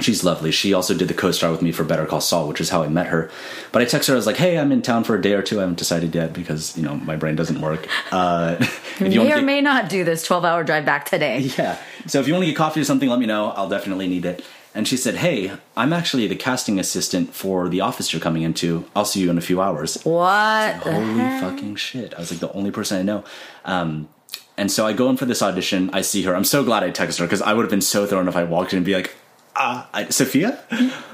she's 0.00 0.24
lovely. 0.24 0.50
She 0.50 0.72
also 0.72 0.94
did 0.94 1.08
the 1.08 1.14
co-star 1.14 1.50
with 1.50 1.62
me 1.62 1.72
for 1.72 1.84
Better 1.84 2.06
Call 2.06 2.20
Saul, 2.20 2.48
which 2.48 2.60
is 2.60 2.70
how 2.70 2.82
I 2.82 2.88
met 2.88 3.08
her. 3.08 3.30
But 3.72 3.82
I 3.82 3.84
texted 3.84 4.08
her. 4.08 4.14
I 4.14 4.16
was 4.16 4.26
like, 4.26 4.36
"Hey, 4.36 4.58
I'm 4.58 4.72
in 4.72 4.82
town 4.82 5.04
for 5.04 5.16
a 5.16 5.22
day 5.22 5.32
or 5.32 5.42
two. 5.42 5.58
I 5.58 5.60
haven't 5.62 5.78
decided 5.78 6.14
yet 6.14 6.32
because 6.32 6.76
you 6.76 6.82
know 6.82 6.96
my 6.96 7.16
brain 7.16 7.36
doesn't 7.36 7.60
work." 7.60 7.88
Uh, 8.10 8.56
if 8.60 9.00
you 9.00 9.08
May 9.08 9.18
wanna 9.18 9.42
or 9.42 9.42
may 9.42 9.60
not 9.60 9.88
do 9.88 10.04
this 10.04 10.22
12 10.24 10.44
hour 10.44 10.64
drive 10.64 10.84
back 10.84 11.04
today. 11.06 11.40
yeah. 11.58 11.78
So 12.06 12.20
if 12.20 12.26
you 12.26 12.34
want 12.34 12.44
to 12.44 12.50
get 12.50 12.56
coffee 12.56 12.80
or 12.80 12.84
something, 12.84 13.08
let 13.08 13.18
me 13.18 13.26
know. 13.26 13.50
I'll 13.50 13.68
definitely 13.68 14.08
need 14.08 14.24
it. 14.24 14.44
And 14.74 14.86
she 14.86 14.96
said, 14.96 15.16
"Hey, 15.16 15.52
I'm 15.76 15.92
actually 15.92 16.26
the 16.26 16.36
casting 16.36 16.78
assistant 16.78 17.34
for 17.34 17.68
the 17.68 17.80
office 17.80 18.12
you're 18.12 18.20
coming 18.20 18.42
into. 18.42 18.84
I'll 18.94 19.04
see 19.04 19.20
you 19.20 19.30
in 19.30 19.38
a 19.38 19.42
few 19.42 19.60
hours." 19.60 20.00
What? 20.04 20.76
Holy 20.76 21.18
heck? 21.18 21.42
fucking 21.42 21.76
shit! 21.76 22.14
I 22.14 22.20
was 22.20 22.30
like 22.30 22.40
the 22.40 22.52
only 22.52 22.70
person 22.70 22.98
I 22.98 23.02
know. 23.02 23.24
Um, 23.64 24.08
and 24.56 24.72
so 24.72 24.84
I 24.86 24.92
go 24.92 25.08
in 25.08 25.16
for 25.16 25.24
this 25.24 25.40
audition. 25.40 25.88
I 25.92 26.00
see 26.00 26.24
her. 26.24 26.34
I'm 26.34 26.44
so 26.44 26.64
glad 26.64 26.82
I 26.82 26.90
texted 26.90 27.20
her 27.20 27.26
because 27.26 27.42
I 27.42 27.52
would 27.52 27.62
have 27.62 27.70
been 27.70 27.80
so 27.80 28.06
thrown 28.06 28.26
if 28.26 28.34
I 28.34 28.42
walked 28.42 28.72
in 28.72 28.78
and 28.78 28.84
be 28.84 28.94
like, 28.94 29.14
"Ah, 29.58 29.88
I, 29.92 30.08
Sophia." 30.08 30.62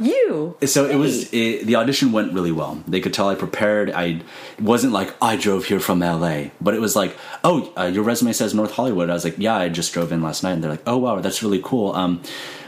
You. 0.00 0.56
So 0.66 0.84
it 0.84 0.96
was 0.96 1.32
it, 1.32 1.66
the 1.66 1.76
audition 1.76 2.12
went 2.12 2.32
really 2.32 2.52
well. 2.52 2.82
They 2.86 3.00
could 3.00 3.14
tell 3.14 3.28
I 3.28 3.34
prepared. 3.34 3.90
I 3.90 4.22
it 4.58 4.60
wasn't 4.60 4.92
like 4.92 5.14
I 5.22 5.36
drove 5.36 5.64
here 5.64 5.80
from 5.80 6.00
LA, 6.00 6.50
but 6.60 6.74
it 6.74 6.80
was 6.80 6.94
like, 6.94 7.16
oh, 7.42 7.72
uh, 7.76 7.84
your 7.84 8.04
resume 8.04 8.32
says 8.32 8.54
North 8.54 8.72
Hollywood. 8.72 9.10
I 9.10 9.14
was 9.14 9.24
like, 9.24 9.38
yeah, 9.38 9.56
I 9.56 9.68
just 9.68 9.92
drove 9.92 10.12
in 10.12 10.22
last 10.22 10.42
night. 10.42 10.52
And 10.52 10.62
they're 10.62 10.70
like, 10.70 10.86
oh 10.86 10.98
wow, 10.98 11.20
that's 11.20 11.42
really 11.42 11.60
cool. 11.62 11.92
Um, 11.94 12.22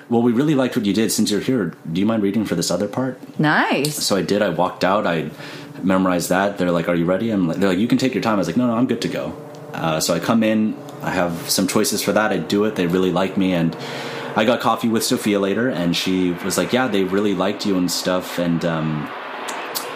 well, 0.09 0.23
we 0.23 0.33
really 0.33 0.55
liked 0.55 0.77
what 0.77 0.87
you 0.87 0.93
did. 0.93 1.11
Since 1.11 1.31
you're 1.31 1.41
here, 1.41 1.75
do 1.93 2.01
you 2.01 2.07
mind 2.07 2.23
reading 2.23 2.45
for 2.45 2.55
this 2.55 2.71
other 2.71 2.89
part? 2.89 3.39
Nice. 3.39 3.97
So 3.97 4.17
I 4.17 4.23
did. 4.23 4.41
I 4.41 4.51
walked 4.51 4.85
out. 4.85 5.07
I 5.07 5.31
memorized 5.83 6.29
that. 6.31 6.59
They're 6.59 6.71
like, 6.71 6.89
"Are 6.89 6.95
you 6.95 7.05
ready?" 7.05 7.31
I'm 7.31 7.49
like, 7.49 7.59
"They're 7.59 7.71
like, 7.71 7.79
you 7.79 7.89
can 7.89 7.99
take 7.99 8.15
your 8.15 8.23
time." 8.23 8.35
I 8.35 8.39
was 8.39 8.47
like, 8.47 8.57
"No, 8.57 8.67
no, 8.67 8.75
I'm 8.75 8.87
good 8.87 9.03
to 9.03 9.09
go." 9.09 9.37
Uh, 9.75 10.01
so 10.01 10.15
I 10.15 10.21
come 10.21 10.43
in. 10.43 10.77
I 11.03 11.11
have 11.11 11.51
some 11.51 11.67
choices 11.67 12.03
for 12.03 12.13
that. 12.13 12.33
I 12.33 12.39
do 12.39 12.65
it. 12.65 12.77
They 12.77 12.87
really 12.87 13.13
like 13.13 13.37
me, 13.37 13.53
and 13.53 13.77
I 14.37 14.45
got 14.45 14.61
coffee 14.61 14.89
with 14.89 15.03
Sophia 15.03 15.41
later, 15.41 15.69
and 15.69 15.97
she 15.97 16.33
was 16.45 16.59
like, 16.59 16.73
"Yeah, 16.73 16.89
they 16.89 17.05
really 17.05 17.35
liked 17.35 17.65
you 17.67 17.77
and 17.79 17.91
stuff." 17.91 18.39
And 18.39 18.65
um, 18.65 19.07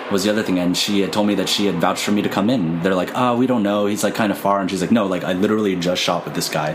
what 0.05 0.13
was 0.13 0.25
the 0.25 0.31
other 0.31 0.43
thing? 0.43 0.59
And 0.59 0.77
she 0.77 1.01
had 1.03 1.13
told 1.13 1.27
me 1.27 1.35
that 1.37 1.49
she 1.49 1.67
had 1.67 1.77
vouched 1.77 2.03
for 2.05 2.13
me 2.13 2.23
to 2.23 2.29
come 2.29 2.49
in. 2.51 2.83
They're 2.83 2.95
like, 2.95 3.11
"Oh, 3.15 3.37
we 3.37 3.47
don't 3.47 3.63
know. 3.63 3.87
He's 3.87 4.03
like 4.03 4.15
kind 4.15 4.33
of 4.33 4.39
far." 4.39 4.61
And 4.61 4.71
she's 4.71 4.81
like, 4.81 4.91
"No, 4.91 5.07
like 5.07 5.25
I 5.25 5.35
literally 5.35 5.77
just 5.77 6.03
shot 6.03 6.25
with 6.25 6.35
this 6.35 6.49
guy, 6.49 6.75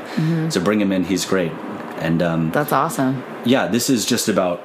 so 0.49 0.61
bring 0.61 0.79
him 0.79 0.91
in. 0.91 1.03
He's 1.03 1.25
great." 1.25 1.51
And 1.97 2.21
um, 2.21 2.51
That's 2.51 2.71
awesome. 2.73 3.23
yeah, 3.45 3.67
this 3.67 3.89
is 3.89 4.05
just 4.05 4.27
about. 4.29 4.61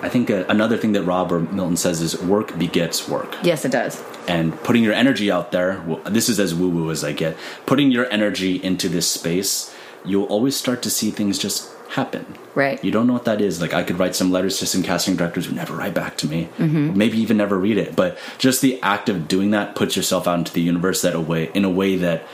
I 0.00 0.08
think 0.08 0.30
uh, 0.30 0.44
another 0.48 0.76
thing 0.76 0.92
that 0.92 1.02
Rob 1.04 1.30
or 1.30 1.38
Milton 1.40 1.76
says 1.76 2.00
is 2.00 2.20
work 2.20 2.58
begets 2.58 3.08
work, 3.08 3.36
Yes, 3.44 3.64
it 3.64 3.70
does. 3.70 4.02
and 4.26 4.52
putting 4.64 4.82
your 4.82 4.92
energy 4.94 5.30
out 5.30 5.52
there. 5.52 5.80
Well, 5.86 6.00
this 6.06 6.28
is 6.28 6.40
as 6.40 6.54
woo 6.56 6.68
woo 6.70 6.90
as 6.90 7.04
I 7.04 7.12
get. 7.12 7.36
Putting 7.66 7.92
your 7.92 8.10
energy 8.10 8.56
into 8.64 8.88
this 8.88 9.08
space, 9.08 9.72
you'll 10.04 10.24
always 10.26 10.56
start 10.56 10.82
to 10.82 10.90
see 10.90 11.12
things 11.12 11.38
just 11.38 11.70
happen. 11.92 12.24
Right. 12.54 12.82
You 12.84 12.90
don't 12.90 13.06
know 13.06 13.12
what 13.12 13.24
that 13.26 13.40
is. 13.40 13.60
Like 13.60 13.74
I 13.74 13.82
could 13.82 13.98
write 13.98 14.14
some 14.14 14.30
letters 14.32 14.58
to 14.58 14.66
some 14.66 14.82
casting 14.82 15.16
directors 15.16 15.46
who 15.46 15.54
never 15.54 15.74
write 15.74 15.94
back 15.94 16.16
to 16.18 16.26
me, 16.26 16.48
Mm-hmm. 16.58 16.96
maybe 16.96 17.18
even 17.18 17.36
never 17.36 17.58
read 17.58 17.76
it. 17.78 17.94
But 17.96 18.18
just 18.38 18.60
the 18.62 18.80
act 18.82 19.08
of 19.08 19.28
doing 19.28 19.50
that 19.50 19.74
puts 19.74 19.96
yourself 19.96 20.26
out 20.26 20.38
into 20.38 20.52
the 20.52 20.62
universe 20.62 21.02
that 21.02 21.14
a 21.14 21.20
way 21.20 21.50
in 21.54 21.64
a 21.64 21.70
way 21.70 21.96
that 21.96 22.26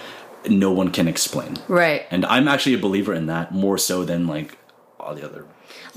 no 0.49 0.71
one 0.71 0.91
can 0.91 1.09
explain. 1.09 1.57
Right. 1.67 2.07
And 2.11 2.25
I'm 2.27 2.47
actually 2.49 2.75
a 2.75 2.79
believer 2.79 3.13
in 3.13 3.27
that 3.27 3.53
more 3.53 3.79
so 3.79 4.05
than 4.05 4.27
like 4.27 4.57
all 5.01 5.15
the 5.15 5.25
other 5.25 5.45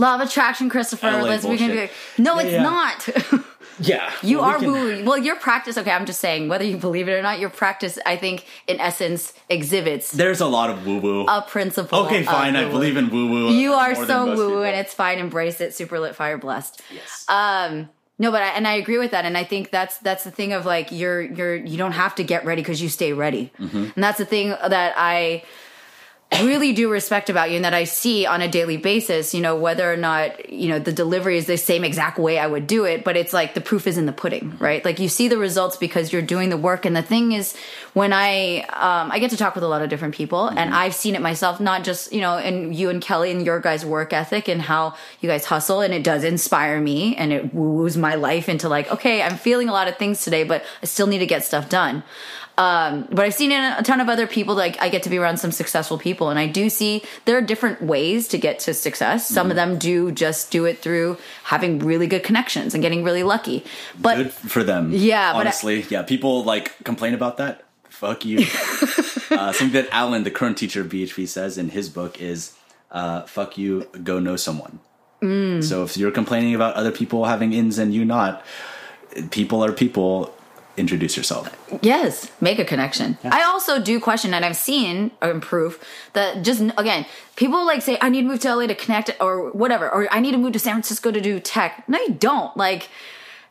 Law 0.01 0.15
of 0.15 0.21
attraction, 0.21 0.67
Christopher. 0.69 1.07
LA 1.11 1.21
Let's 1.31 1.45
we 1.45 1.57
can 1.57 1.69
bullshit. 1.69 1.91
be. 2.17 2.23
No, 2.23 2.35
Yeah, 2.35 2.41
it's 2.43 2.51
yeah. 2.53 2.63
not. 2.63 3.45
Yeah, 3.79 4.11
you 4.21 4.37
well, 4.39 4.47
we 4.47 4.53
are 4.53 4.59
can- 4.59 4.71
woo. 4.71 5.05
Well, 5.05 5.17
your 5.17 5.37
practice. 5.37 5.75
Okay, 5.75 5.89
I'm 5.89 6.05
just 6.05 6.19
saying 6.21 6.49
whether 6.49 6.63
you 6.63 6.77
believe 6.77 7.07
it 7.09 7.13
or 7.13 7.21
not. 7.23 7.39
Your 7.39 7.49
practice, 7.49 7.97
I 8.05 8.15
think, 8.15 8.45
in 8.67 8.79
essence, 8.79 9.33
exhibits 9.49 10.11
There's 10.11 10.39
a 10.39 10.45
lot 10.45 10.69
of 10.69 10.85
woo 10.85 10.99
woo. 10.99 11.25
a 11.25 11.41
principle. 11.41 11.99
Okay, 12.05 12.19
of 12.19 12.25
fine. 12.27 12.55
I 12.55 12.69
believe 12.69 12.95
in 12.95 13.09
woo 13.09 13.27
woo. 13.31 13.49
You 13.53 13.73
are 13.73 13.95
so 13.95 14.25
woo 14.35 14.49
woo, 14.57 14.63
and 14.63 14.75
it's 14.75 14.93
fine. 14.93 15.17
Embrace 15.17 15.61
it. 15.61 15.73
Super 15.73 15.99
lit, 15.99 16.15
fire 16.15 16.37
blessed. 16.37 16.79
yes. 16.93 17.25
Um, 17.27 17.89
no, 18.19 18.29
but 18.29 18.43
I, 18.43 18.49
and 18.49 18.67
I 18.67 18.73
agree 18.73 18.99
with 18.99 19.11
that, 19.11 19.25
and 19.25 19.35
I 19.35 19.43
think 19.45 19.71
that's 19.71 19.97
that's 19.99 20.25
the 20.25 20.31
thing 20.31 20.53
of 20.53 20.63
like 20.65 20.91
you're 20.91 21.21
you're 21.21 21.55
you 21.55 21.77
don't 21.77 21.93
have 21.93 22.13
to 22.15 22.23
get 22.23 22.45
ready 22.45 22.61
because 22.61 22.83
you 22.83 22.89
stay 22.89 23.13
ready, 23.13 23.51
Mm-hmm. 23.57 23.77
and 23.95 24.03
that's 24.03 24.19
the 24.19 24.25
thing 24.25 24.49
that 24.49 24.93
I 24.95 25.43
really 26.39 26.71
do 26.71 26.89
respect 26.89 27.29
about 27.29 27.49
you 27.49 27.57
and 27.57 27.65
that 27.65 27.73
I 27.73 27.83
see 27.83 28.25
on 28.25 28.41
a 28.41 28.47
daily 28.47 28.77
basis, 28.77 29.33
you 29.33 29.41
know, 29.41 29.55
whether 29.57 29.91
or 29.91 29.97
not, 29.97 30.49
you 30.49 30.69
know, 30.69 30.79
the 30.79 30.93
delivery 30.93 31.37
is 31.37 31.45
the 31.45 31.57
same 31.57 31.83
exact 31.83 32.17
way 32.17 32.39
I 32.39 32.47
would 32.47 32.67
do 32.67 32.85
it, 32.85 33.03
but 33.03 33.17
it's 33.17 33.33
like 33.33 33.53
the 33.53 33.61
proof 33.61 33.85
is 33.85 33.97
in 33.97 34.05
the 34.05 34.13
pudding, 34.13 34.55
right? 34.57 34.83
Like 34.83 34.99
you 34.99 35.09
see 35.09 35.27
the 35.27 35.37
results 35.37 35.75
because 35.75 36.13
you're 36.13 36.21
doing 36.21 36.49
the 36.49 36.57
work. 36.57 36.85
And 36.85 36.95
the 36.95 37.01
thing 37.01 37.33
is, 37.33 37.55
when 37.93 38.13
I, 38.13 38.61
um, 38.69 39.11
I 39.11 39.19
get 39.19 39.31
to 39.31 39.37
talk 39.37 39.55
with 39.55 39.63
a 39.63 39.67
lot 39.67 39.81
of 39.81 39.89
different 39.89 40.15
people 40.15 40.47
and 40.47 40.73
I've 40.73 40.95
seen 40.95 41.15
it 41.15 41.21
myself, 41.21 41.59
not 41.59 41.83
just, 41.83 42.13
you 42.13 42.21
know, 42.21 42.37
and 42.37 42.73
you 42.73 42.89
and 42.89 43.01
Kelly 43.01 43.31
and 43.31 43.45
your 43.45 43.59
guys' 43.59 43.85
work 43.85 44.13
ethic 44.13 44.47
and 44.47 44.61
how 44.61 44.95
you 45.19 45.27
guys 45.27 45.45
hustle. 45.45 45.81
And 45.81 45.93
it 45.93 46.03
does 46.03 46.23
inspire 46.23 46.79
me 46.79 47.15
and 47.17 47.33
it 47.33 47.53
woos 47.53 47.97
my 47.97 48.15
life 48.15 48.47
into 48.47 48.69
like, 48.69 48.89
okay, 48.89 49.21
I'm 49.21 49.35
feeling 49.35 49.67
a 49.67 49.73
lot 49.73 49.89
of 49.89 49.97
things 49.97 50.23
today, 50.23 50.45
but 50.45 50.63
I 50.81 50.85
still 50.85 51.07
need 51.07 51.19
to 51.19 51.25
get 51.25 51.43
stuff 51.43 51.67
done. 51.67 52.03
Um, 52.57 53.07
but 53.09 53.25
I've 53.25 53.33
seen 53.33 53.51
in 53.51 53.63
a 53.63 53.81
ton 53.81 54.01
of 54.01 54.09
other 54.09 54.27
people, 54.27 54.55
like 54.55 54.79
I 54.81 54.89
get 54.89 55.03
to 55.03 55.09
be 55.09 55.17
around 55.17 55.37
some 55.37 55.51
successful 55.51 55.97
people, 55.97 56.29
and 56.29 56.37
I 56.37 56.47
do 56.47 56.69
see 56.69 57.03
there 57.25 57.37
are 57.37 57.41
different 57.41 57.81
ways 57.81 58.27
to 58.29 58.37
get 58.37 58.59
to 58.59 58.73
success. 58.73 59.27
Some 59.27 59.49
of 59.49 59.55
them 59.55 59.77
do 59.77 60.11
just 60.11 60.51
do 60.51 60.65
it 60.65 60.79
through 60.79 61.17
having 61.45 61.79
really 61.79 62.07
good 62.07 62.23
connections 62.23 62.73
and 62.73 62.83
getting 62.83 63.03
really 63.03 63.23
lucky. 63.23 63.63
But 63.99 64.17
Good 64.17 64.31
for 64.33 64.63
them. 64.63 64.91
Yeah, 64.93 65.31
but 65.31 65.37
I- 65.37 65.39
honestly, 65.41 65.85
yeah. 65.89 66.03
People 66.03 66.43
like 66.43 66.83
complain 66.83 67.13
about 67.13 67.37
that. 67.37 67.63
Fuck 67.89 68.25
you. 68.25 68.39
uh, 69.31 69.53
something 69.53 69.71
that 69.71 69.87
Alan, 69.91 70.23
the 70.23 70.31
current 70.31 70.57
teacher 70.57 70.81
of 70.81 70.87
BHP, 70.87 71.27
says 71.27 71.57
in 71.57 71.69
his 71.69 71.87
book 71.89 72.19
is, 72.21 72.53
uh, 72.91 73.21
"Fuck 73.23 73.57
you, 73.57 73.87
go 74.03 74.19
know 74.19 74.35
someone." 74.35 74.79
Mm. 75.21 75.63
So 75.63 75.83
if 75.83 75.97
you're 75.97 76.11
complaining 76.11 76.55
about 76.55 76.75
other 76.75 76.91
people 76.91 77.25
having 77.25 77.53
ins 77.53 77.77
and 77.77 77.93
you 77.93 78.03
not, 78.05 78.43
people 79.31 79.63
are 79.63 79.71
people. 79.71 80.33
Introduce 80.77 81.17
yourself. 81.17 81.53
Yes, 81.81 82.31
make 82.39 82.57
a 82.57 82.65
connection. 82.65 83.17
I 83.23 83.43
also 83.43 83.81
do 83.81 83.99
question, 83.99 84.33
and 84.33 84.45
I've 84.45 84.55
seen 84.55 85.11
um, 85.21 85.41
proof 85.41 85.83
that 86.13 86.43
just 86.43 86.61
again, 86.77 87.05
people 87.35 87.65
like 87.65 87.81
say, 87.81 87.97
"I 88.01 88.09
need 88.09 88.21
to 88.21 88.27
move 88.27 88.39
to 88.41 88.55
LA 88.55 88.67
to 88.67 88.75
connect," 88.75 89.11
or 89.19 89.51
whatever, 89.51 89.89
or 89.89 90.07
"I 90.11 90.19
need 90.19 90.31
to 90.31 90.37
move 90.37 90.53
to 90.53 90.59
San 90.59 90.75
Francisco 90.75 91.11
to 91.11 91.19
do 91.19 91.39
tech." 91.39 91.83
No, 91.87 91.99
you 91.99 92.13
don't. 92.13 92.55
Like 92.55 92.89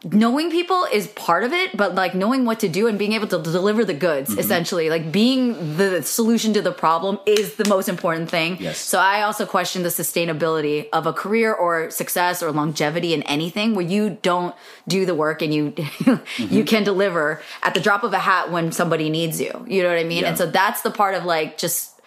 knowing 0.02 0.50
people 0.50 0.86
is 0.92 1.06
part 1.08 1.44
of 1.44 1.52
it, 1.52 1.76
but 1.76 1.94
like 1.94 2.14
knowing 2.14 2.46
what 2.46 2.60
to 2.60 2.68
do 2.68 2.86
and 2.86 2.98
being 2.98 3.12
able 3.12 3.26
to 3.26 3.42
deliver 3.42 3.84
the 3.84 3.92
goods, 3.94 4.30
Mm-hmm. 4.30 4.40
essentially, 4.40 4.88
like 4.88 5.12
being 5.12 5.76
the 5.76 6.02
solution 6.02 6.54
to 6.54 6.62
the 6.62 6.72
problem 6.72 7.18
is 7.26 7.56
the 7.56 7.68
most 7.68 7.88
important 7.88 8.30
thing. 8.30 8.56
Yes. 8.60 8.78
So 8.78 8.98
I 8.98 9.22
also 9.22 9.44
question 9.44 9.82
the 9.82 9.90
sustainability 9.90 10.88
of 10.92 11.06
a 11.06 11.12
career 11.12 11.52
or 11.52 11.90
success 11.90 12.42
or 12.42 12.50
longevity 12.50 13.12
in 13.12 13.22
anything 13.24 13.74
where 13.74 13.84
you 13.84 14.18
don't 14.22 14.54
do 14.88 15.04
the 15.04 15.14
work 15.14 15.42
and 15.42 15.52
you 15.52 15.70
Mm-hmm. 15.80 16.54
you 16.54 16.64
can 16.64 16.82
deliver 16.84 17.42
at 17.62 17.74
the 17.74 17.80
drop 17.80 18.02
of 18.04 18.12
a 18.12 18.18
hat 18.18 18.50
when 18.50 18.72
somebody 18.72 19.10
needs 19.10 19.40
you. 19.40 19.64
You 19.68 19.82
know 19.82 19.88
what 19.90 19.98
I 19.98 20.04
mean? 20.04 20.22
Yeah. 20.22 20.28
And 20.30 20.38
so 20.38 20.46
that's 20.50 20.80
the 20.82 20.90
part 20.90 21.14
of 21.14 21.24
like 21.24 21.58
just 21.58 22.00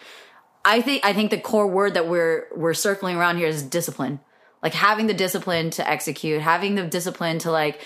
I 0.64 0.80
think 0.80 1.04
I 1.04 1.12
think 1.12 1.30
the 1.30 1.38
core 1.38 1.66
word 1.66 1.94
that 1.94 2.08
we're 2.08 2.46
we're 2.56 2.74
circling 2.74 3.16
around 3.16 3.36
here 3.38 3.46
is 3.48 3.62
discipline. 3.62 4.18
Like 4.64 4.74
having 4.74 5.06
the 5.06 5.14
discipline 5.14 5.70
to 5.72 5.88
execute, 5.88 6.40
having 6.42 6.74
the 6.74 6.84
discipline 6.84 7.38
to 7.40 7.52
like 7.52 7.80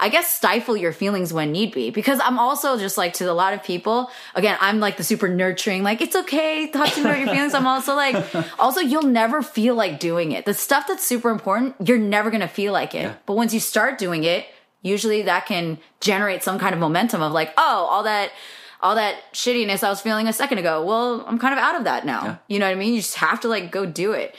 I 0.00 0.08
guess 0.08 0.34
stifle 0.34 0.76
your 0.76 0.92
feelings 0.92 1.32
when 1.32 1.52
need 1.52 1.72
be. 1.72 1.90
Because 1.90 2.18
I'm 2.20 2.36
also 2.36 2.76
just 2.76 2.98
like 2.98 3.12
to 3.14 3.30
a 3.30 3.32
lot 3.32 3.52
of 3.52 3.62
people, 3.62 4.10
again, 4.34 4.58
I'm 4.60 4.80
like 4.80 4.96
the 4.96 5.04
super 5.04 5.28
nurturing, 5.28 5.84
like 5.84 6.00
it's 6.00 6.16
okay, 6.16 6.68
talk 6.68 6.88
to 6.94 7.04
me 7.04 7.04
about 7.04 7.18
your 7.20 7.28
feelings. 7.28 7.54
I'm 7.54 7.68
also 7.68 7.94
like 7.94 8.16
also 8.58 8.80
you'll 8.80 9.02
never 9.02 9.42
feel 9.42 9.76
like 9.76 10.00
doing 10.00 10.32
it. 10.32 10.44
The 10.44 10.54
stuff 10.54 10.86
that's 10.88 11.04
super 11.04 11.30
important, 11.30 11.76
you're 11.84 11.98
never 11.98 12.32
gonna 12.32 12.48
feel 12.48 12.72
like 12.72 12.96
it. 12.96 13.14
But 13.26 13.34
once 13.34 13.54
you 13.54 13.60
start 13.60 13.98
doing 13.98 14.24
it, 14.24 14.46
usually 14.82 15.22
that 15.22 15.46
can 15.46 15.78
generate 16.00 16.42
some 16.42 16.58
kind 16.58 16.74
of 16.74 16.80
momentum 16.80 17.22
of 17.22 17.30
like, 17.30 17.52
oh, 17.56 17.86
all 17.88 18.02
that 18.02 18.32
all 18.82 18.96
that 18.96 19.14
shittiness 19.32 19.84
I 19.84 19.88
was 19.90 20.00
feeling 20.00 20.26
a 20.26 20.32
second 20.32 20.58
ago. 20.58 20.84
Well, 20.84 21.24
I'm 21.26 21.38
kind 21.38 21.52
of 21.52 21.58
out 21.58 21.76
of 21.76 21.84
that 21.84 22.04
now. 22.04 22.40
You 22.48 22.58
know 22.58 22.66
what 22.66 22.72
I 22.72 22.74
mean? 22.74 22.94
You 22.94 23.00
just 23.00 23.16
have 23.16 23.40
to 23.42 23.48
like 23.48 23.70
go 23.70 23.86
do 23.86 24.12
it. 24.12 24.34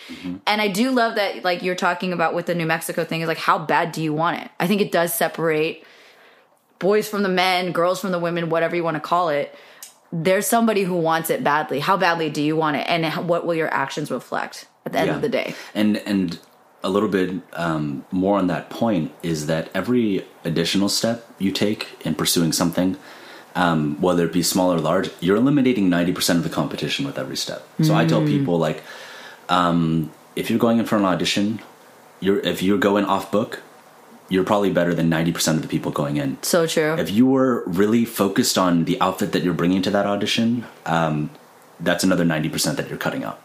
And 0.46 0.62
I 0.62 0.68
do 0.68 0.92
love 0.92 1.16
that 1.16 1.44
like 1.44 1.62
you're 1.64 1.76
talking 1.76 2.12
about 2.12 2.34
with 2.36 2.46
the 2.48 2.56
New 2.56 2.66
Mexico 2.66 3.06
thing 3.06 3.22
is 3.22 3.28
like 3.28 3.38
how 3.38 3.58
bad 3.58 3.92
do 3.94 4.02
you 4.04 4.14
want 4.14 4.42
it? 4.42 4.52
I 4.60 4.68
think 4.68 4.82
it 4.82 4.92
does 4.92 5.14
separate 5.14 5.84
boys 6.80 7.08
from 7.08 7.24
the 7.24 7.30
men, 7.30 7.72
girls 7.72 8.02
from 8.02 8.12
the 8.12 8.20
women, 8.20 8.50
whatever 8.50 8.76
you 8.76 8.84
want 8.84 8.96
to 8.96 9.02
call 9.02 9.30
it. 9.30 9.56
There's 10.12 10.46
somebody 10.46 10.84
who 10.84 10.96
wants 10.98 11.30
it 11.30 11.44
badly. 11.44 11.80
How 11.80 11.98
badly 11.98 12.30
do 12.30 12.42
you 12.42 12.56
want 12.56 12.78
it? 12.78 12.86
And 12.88 13.28
what 13.28 13.46
will 13.46 13.56
your 13.56 13.74
actions 13.74 14.12
reflect 14.12 14.68
at 14.86 14.92
the 14.92 15.00
end 15.00 15.08
Yeah. 15.08 15.16
of 15.16 15.22
the 15.22 15.30
day? 15.30 15.56
And 15.74 15.98
and 15.98 16.40
a 16.84 16.90
little 16.90 17.08
bit 17.08 17.36
um, 17.54 18.06
more 18.12 18.38
on 18.38 18.48
that 18.48 18.70
point 18.70 19.14
is 19.24 19.48
that 19.48 19.70
every 19.74 20.26
additional 20.44 20.90
step 20.90 21.26
you 21.40 21.50
take 21.50 21.88
in 22.06 22.14
pursuing 22.14 22.52
something, 22.52 22.98
um, 23.56 24.00
whether 24.02 24.26
it 24.26 24.34
be 24.34 24.44
small 24.44 24.74
or 24.74 24.80
large, 24.80 25.10
you're 25.20 25.38
eliminating 25.38 25.90
ninety 25.90 26.12
percent 26.12 26.38
of 26.38 26.44
the 26.44 26.50
competition 26.50 27.06
with 27.06 27.18
every 27.18 27.38
step. 27.38 27.68
So 27.82 27.96
I 27.96 28.06
tell 28.06 28.26
people 28.26 28.58
like, 28.58 28.84
um, 29.50 30.12
if 30.36 30.50
you're 30.50 30.60
going 30.60 30.80
in 30.80 30.86
for 30.86 30.98
an 30.98 31.06
audition, 31.06 31.60
you're 32.20 32.40
if 32.40 32.64
you're 32.64 32.80
going 32.80 33.06
off 33.06 33.32
book, 33.32 33.62
you're 34.30 34.44
probably 34.44 34.72
better 34.72 34.94
than 34.94 35.10
ninety 35.10 35.32
percent 35.32 35.58
of 35.58 35.62
the 35.62 35.70
people 35.70 35.92
going 35.92 36.18
in. 36.18 36.42
So 36.42 36.66
true. 36.66 36.96
If 36.98 37.12
you 37.12 37.28
were 37.28 37.64
really 37.66 38.06
focused 38.06 38.58
on 38.58 38.86
the 38.86 39.00
outfit 39.00 39.32
that 39.34 39.44
you're 39.44 39.54
bringing 39.54 39.82
to 39.84 39.92
that 39.92 40.06
audition, 40.06 40.66
um, 40.86 41.30
that's 41.80 42.04
another 42.04 42.26
ninety 42.26 42.50
percent 42.50 42.78
that 42.78 42.90
you're 42.90 42.98
cutting 42.98 43.24
out. 43.24 43.40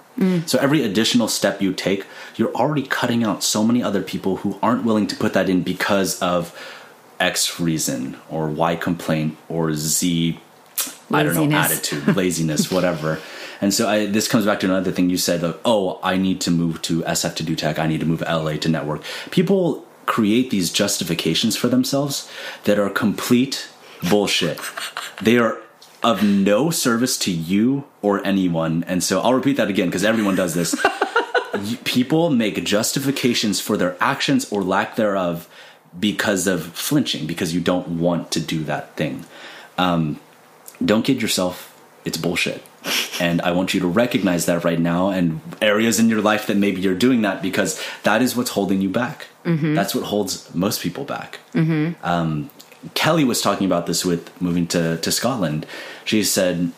So 0.47 0.59
every 0.59 0.83
additional 0.83 1.29
step 1.29 1.63
you 1.63 1.73
take, 1.73 2.05
you're 2.35 2.53
already 2.53 2.83
cutting 2.83 3.23
out 3.23 3.45
so 3.45 3.63
many 3.63 3.85
other 3.85 4.03
people 4.03 4.39
who 4.39 4.59
aren't 4.61 4.83
willing 4.83 5.07
to 5.07 5.15
put 5.15 5.33
that 5.35 5.49
in 5.49 5.63
because 5.63 6.21
of 6.21 6.53
X 7.21 7.59
reason 7.61 8.17
or 8.31 8.49
Y 8.49 8.77
complaint 8.77 9.37
or 9.49 9.75
Z 9.75 10.41
I 11.11 11.23
don't 11.23 11.49
know, 11.49 11.57
attitude, 11.57 12.17
laziness, 12.17 12.71
whatever. 12.71 13.19
And 13.61 13.75
so 13.75 13.89
I, 13.89 14.07
this 14.07 14.29
comes 14.29 14.45
back 14.45 14.61
to 14.61 14.67
another 14.67 14.93
thing 14.93 15.11
you 15.11 15.17
said, 15.17 15.43
like, 15.43 15.59
oh, 15.65 15.99
I 16.03 16.17
need 16.17 16.41
to 16.43 16.51
move 16.51 16.81
to 16.83 17.03
SF 17.03 17.35
to 17.37 17.43
do 17.43 17.57
tech. 17.57 17.79
I 17.79 17.87
need 17.87 18.01
to 18.01 18.07
move 18.07 18.21
LA 18.21 18.53
to 18.57 18.69
network. 18.69 19.03
People 19.31 19.85
create 20.07 20.51
these 20.51 20.73
justifications 20.73 21.57
for 21.57 21.69
themselves 21.69 22.31
that 22.65 22.79
are 22.79 22.89
complete 22.89 23.69
bullshit. 24.09 24.61
They 25.21 25.39
are 25.39 25.59
of 26.03 26.23
no 26.23 26.71
service 26.71 27.19
to 27.19 27.33
you 27.33 27.85
or 28.03 28.25
anyone. 28.25 28.85
And 28.85 29.03
so 29.03 29.21
I'll 29.21 29.35
repeat 29.35 29.57
that 29.57 29.69
again 29.69 29.89
because 29.89 30.05
everyone 30.05 30.37
does 30.37 30.55
this. 30.55 30.75
People 31.85 32.31
make 32.31 32.63
justifications 32.65 33.61
for 33.61 33.77
their 33.77 33.97
actions 34.01 34.51
or 34.53 34.63
lack 34.63 34.95
thereof 34.95 35.49
because 35.99 36.47
of 36.47 36.65
flinching, 36.67 37.27
because 37.27 37.55
you 37.55 37.61
don't 37.61 37.89
want 37.89 38.31
to 38.33 38.41
do 38.41 38.65
that 38.65 38.97
thing 38.97 39.25
um, 39.79 40.21
don't 40.85 41.03
kid 41.03 41.23
yourself. 41.23 41.75
It's 42.05 42.19
bullshit. 42.19 42.63
And 43.21 43.41
I 43.43 43.53
want 43.53 43.75
you 43.75 43.81
to 43.81 43.87
recognize 43.87 44.47
that 44.47 44.65
right 44.65 44.79
now 44.79 45.11
and 45.11 45.41
areas 45.61 45.99
in 45.99 46.09
your 46.09 46.23
life 46.23 46.47
that 46.47 46.57
maybe 46.57 46.81
you're 46.81 46.95
doing 46.95 47.23
that 47.23 47.43
because 47.43 47.83
that 48.03 48.23
is 48.23 48.37
what's 48.37 48.51
holding 48.51 48.81
you 48.81 48.89
back. 48.89 49.27
Mm-hmm. 49.45 49.75
That's 49.75 49.95
what 49.95 50.05
holds 50.05 50.55
most 50.55 50.81
people 50.81 51.05
back. 51.05 51.41
Mm-hmm. 51.55 52.05
Um, 52.05 52.51
Kelly 52.95 53.25
was 53.25 53.41
talking 53.41 53.67
about 53.67 53.87
this 53.87 54.05
with 54.05 54.41
moving 54.41 54.67
to, 54.69 54.99
to 54.99 55.11
Scotland. 55.11 55.67
She 56.05 56.23
said, 56.23 56.73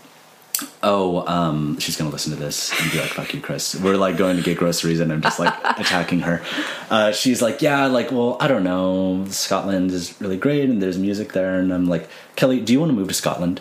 Oh, 0.82 1.26
um, 1.26 1.78
she's 1.78 1.96
gonna 1.96 2.10
listen 2.10 2.32
to 2.32 2.38
this 2.38 2.72
and 2.80 2.90
be 2.90 2.98
like, 2.98 3.10
"Fuck 3.10 3.34
you, 3.34 3.40
Chris." 3.40 3.74
We're 3.74 3.96
like 3.96 4.16
going 4.16 4.36
to 4.36 4.42
get 4.42 4.58
groceries, 4.58 5.00
and 5.00 5.12
I'm 5.12 5.20
just 5.20 5.38
like 5.38 5.54
attacking 5.78 6.20
her. 6.20 6.42
Uh, 6.90 7.12
she's 7.12 7.42
like, 7.42 7.62
"Yeah, 7.62 7.86
like, 7.86 8.10
well, 8.10 8.36
I 8.40 8.48
don't 8.48 8.64
know. 8.64 9.24
Scotland 9.28 9.90
is 9.90 10.18
really 10.20 10.36
great, 10.36 10.68
and 10.68 10.82
there's 10.82 10.98
music 10.98 11.32
there." 11.32 11.58
And 11.58 11.72
I'm 11.72 11.86
like, 11.86 12.08
"Kelly, 12.36 12.60
do 12.60 12.72
you 12.72 12.80
want 12.80 12.90
to 12.90 12.96
move 12.96 13.08
to 13.08 13.14
Scotland?" 13.14 13.60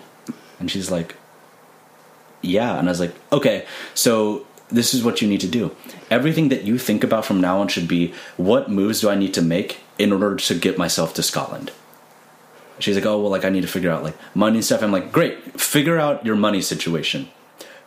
And 0.60 0.72
she's 0.72 0.89
like, 0.89 1.16
"Yeah." 2.41 2.78
And 2.78 2.88
I 2.88 2.91
was 2.91 3.00
like, 3.00 3.16
"Okay, 3.32 3.66
so 3.93 4.45
this 4.70 4.93
is 4.93 5.04
what 5.04 5.22
you 5.22 5.28
need 5.28 5.41
to 5.41 5.47
do. 5.47 5.76
Everything 6.10 6.50
that 6.50 6.64
you 6.64 6.78
think 6.78 7.04
about 7.04 7.26
from 7.26 7.41
now 7.41 7.60
on 7.60 7.68
should 7.68 7.88
be, 7.88 8.14
what 8.38 8.70
moves 8.70 9.02
do 9.02 9.10
I 9.10 9.16
need 9.16 9.34
to 9.34 9.41
make 9.41 9.80
in 9.97 10.12
order 10.12 10.36
to 10.36 10.56
get 10.56 10.78
myself 10.78 11.14
to 11.16 11.24
Scotland?" 11.24 11.72
She's 12.80 12.96
like, 12.96 13.06
oh 13.06 13.20
well, 13.20 13.32
like 13.32 13.46
I 13.46 13.50
need 13.50 13.62
to 13.62 13.68
figure 13.68 13.92
out 13.92 14.04
like 14.04 14.16
money 14.36 14.58
and 14.58 14.66
stuff. 14.66 14.82
I'm 14.82 14.92
like, 14.92 15.12
great, 15.12 15.60
figure 15.60 15.98
out 15.98 16.26
your 16.26 16.36
money 16.36 16.62
situation. 16.62 17.30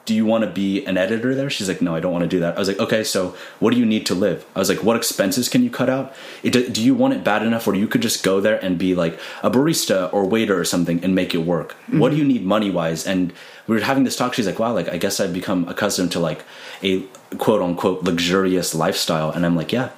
Do 0.05 0.15
you 0.15 0.27
want 0.27 0.43
to 0.43 0.51
be 0.51 0.85
an 0.85 0.99
editor 0.99 1.33
there? 1.33 1.49
She's 1.49 1.69
like, 1.69 1.81
no, 1.81 1.95
I 1.95 2.01
don't 2.01 2.11
want 2.13 2.25
to 2.25 2.29
do 2.29 2.41
that. 2.41 2.57
I 2.57 2.59
was 2.59 2.67
like, 2.67 2.81
okay, 2.81 3.05
so 3.05 3.37
what 3.61 3.73
do 3.73 3.79
you 3.79 3.87
need 3.87 4.05
to 4.07 4.17
live? 4.17 4.45
I 4.57 4.59
was 4.59 4.69
like, 4.69 4.83
what 4.83 4.97
expenses 4.97 5.49
can 5.49 5.63
you 5.63 5.71
cut 5.71 5.89
out? 5.89 6.13
It, 6.43 6.75
do 6.75 6.83
you 6.83 6.93
want 6.93 7.15
it 7.15 7.23
bad 7.23 7.45
enough 7.45 7.69
where 7.69 7.77
you 7.77 7.87
could 7.87 8.03
just 8.03 8.25
go 8.25 8.41
there 8.41 8.63
and 8.65 8.79
be 8.79 8.97
like 8.97 9.19
a 9.45 9.51
barista 9.51 10.13
or 10.13 10.27
waiter 10.27 10.59
or 10.59 10.65
something 10.65 11.05
and 11.05 11.15
make 11.15 11.37
it 11.37 11.39
work? 11.39 11.75
Mm-hmm. 11.75 12.01
What 12.01 12.11
do 12.11 12.17
you 12.17 12.25
need 12.25 12.45
money 12.45 12.69
wise? 12.69 13.07
And 13.07 13.33
we 13.69 13.77
were 13.77 13.83
having 13.83 14.03
this 14.03 14.17
talk. 14.17 14.35
She's 14.35 14.47
like, 14.47 14.59
wow, 14.59 14.73
like 14.73 14.89
I 14.89 14.97
guess 14.97 15.21
I've 15.21 15.33
become 15.33 15.69
accustomed 15.69 16.11
to 16.13 16.19
like 16.19 16.45
a 16.83 17.03
quote 17.39 17.63
unquote 17.63 18.03
luxurious 18.03 18.75
lifestyle. 18.75 19.31
And 19.31 19.47
I'm 19.47 19.55
like, 19.55 19.71
yeah, 19.71 19.91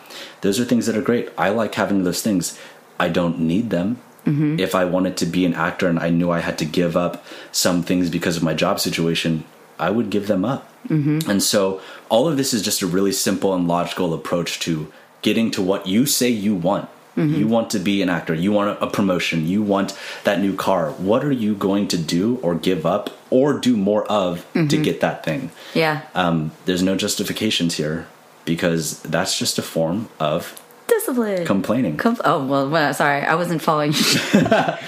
those 0.43 0.61
are 0.61 0.67
things 0.67 0.85
that 0.85 0.99
are 0.99 1.03
great. 1.03 1.31
I 1.39 1.49
like 1.49 1.77
having 1.77 2.05
those 2.05 2.21
things. 2.21 2.59
I 3.01 3.09
don't 3.09 3.41
need 3.41 3.71
them 3.71 4.03
if 4.27 4.75
I 4.75 4.85
wanted 4.85 5.17
to 5.19 5.27
be 5.27 5.45
an 5.45 5.55
actor 5.55 5.89
and 5.89 5.99
I 5.99 6.09
knew 6.11 6.31
I 6.31 6.41
had 6.41 6.59
to 6.59 6.65
give 6.65 6.97
up 6.97 7.25
some 7.53 7.83
things 7.83 8.09
because 8.09 8.37
of 8.37 8.43
my 8.43 8.55
job 8.55 8.81
situation, 8.81 9.45
I 9.79 9.91
would 9.91 10.09
give 10.11 10.27
them 10.29 10.45
up. 10.45 10.71
Mm-hmm. 10.89 11.31
And 11.31 11.43
so 11.43 11.81
all 12.09 12.27
of 12.29 12.37
this 12.37 12.55
is 12.55 12.63
just 12.63 12.83
a 12.83 12.87
really 12.87 13.13
simple 13.13 13.55
and 13.55 13.69
logical 13.69 14.15
approach 14.15 14.61
to 14.61 14.93
getting 15.23 15.51
to 15.53 15.63
what 15.63 15.87
you 15.87 16.07
say 16.07 16.29
you 16.29 16.55
want. 16.55 16.89
You 17.17 17.47
want 17.47 17.71
to 17.71 17.79
be 17.79 18.03
an 18.03 18.09
actor, 18.09 18.35
you 18.35 18.51
want 18.51 18.77
a 18.83 18.89
promotion, 18.89 19.47
you 19.47 19.63
want 19.63 19.97
that 20.25 20.41
new 20.41 20.53
car. 20.53 20.91
What 20.91 21.25
are 21.25 21.31
you 21.31 21.55
going 21.55 21.87
to 21.89 21.97
do 21.97 22.41
or 22.43 22.57
give 22.57 22.85
up 22.85 23.11
or 23.31 23.53
do 23.61 23.77
more 23.77 24.05
of 24.07 24.45
to 24.55 24.83
get 24.83 25.01
that 25.01 25.25
thing? 25.25 25.53
yeah. 25.75 26.03
Um, 26.17 26.51
there's 26.65 26.83
no 26.83 26.97
justifications 26.97 27.77
here 27.77 28.09
because 28.45 29.01
that's 29.03 29.39
just 29.39 29.59
a 29.59 29.63
form 29.63 30.09
of 30.19 30.61
Discipline. 31.07 31.47
complaining. 31.47 31.97
Com- 31.97 32.21
oh 32.25 32.45
well, 32.47 32.69
well, 32.71 32.95
sorry, 32.95 33.23
I 33.23 33.35
wasn't 33.35 33.63
following. 33.63 33.93
Yeah, 34.35 34.79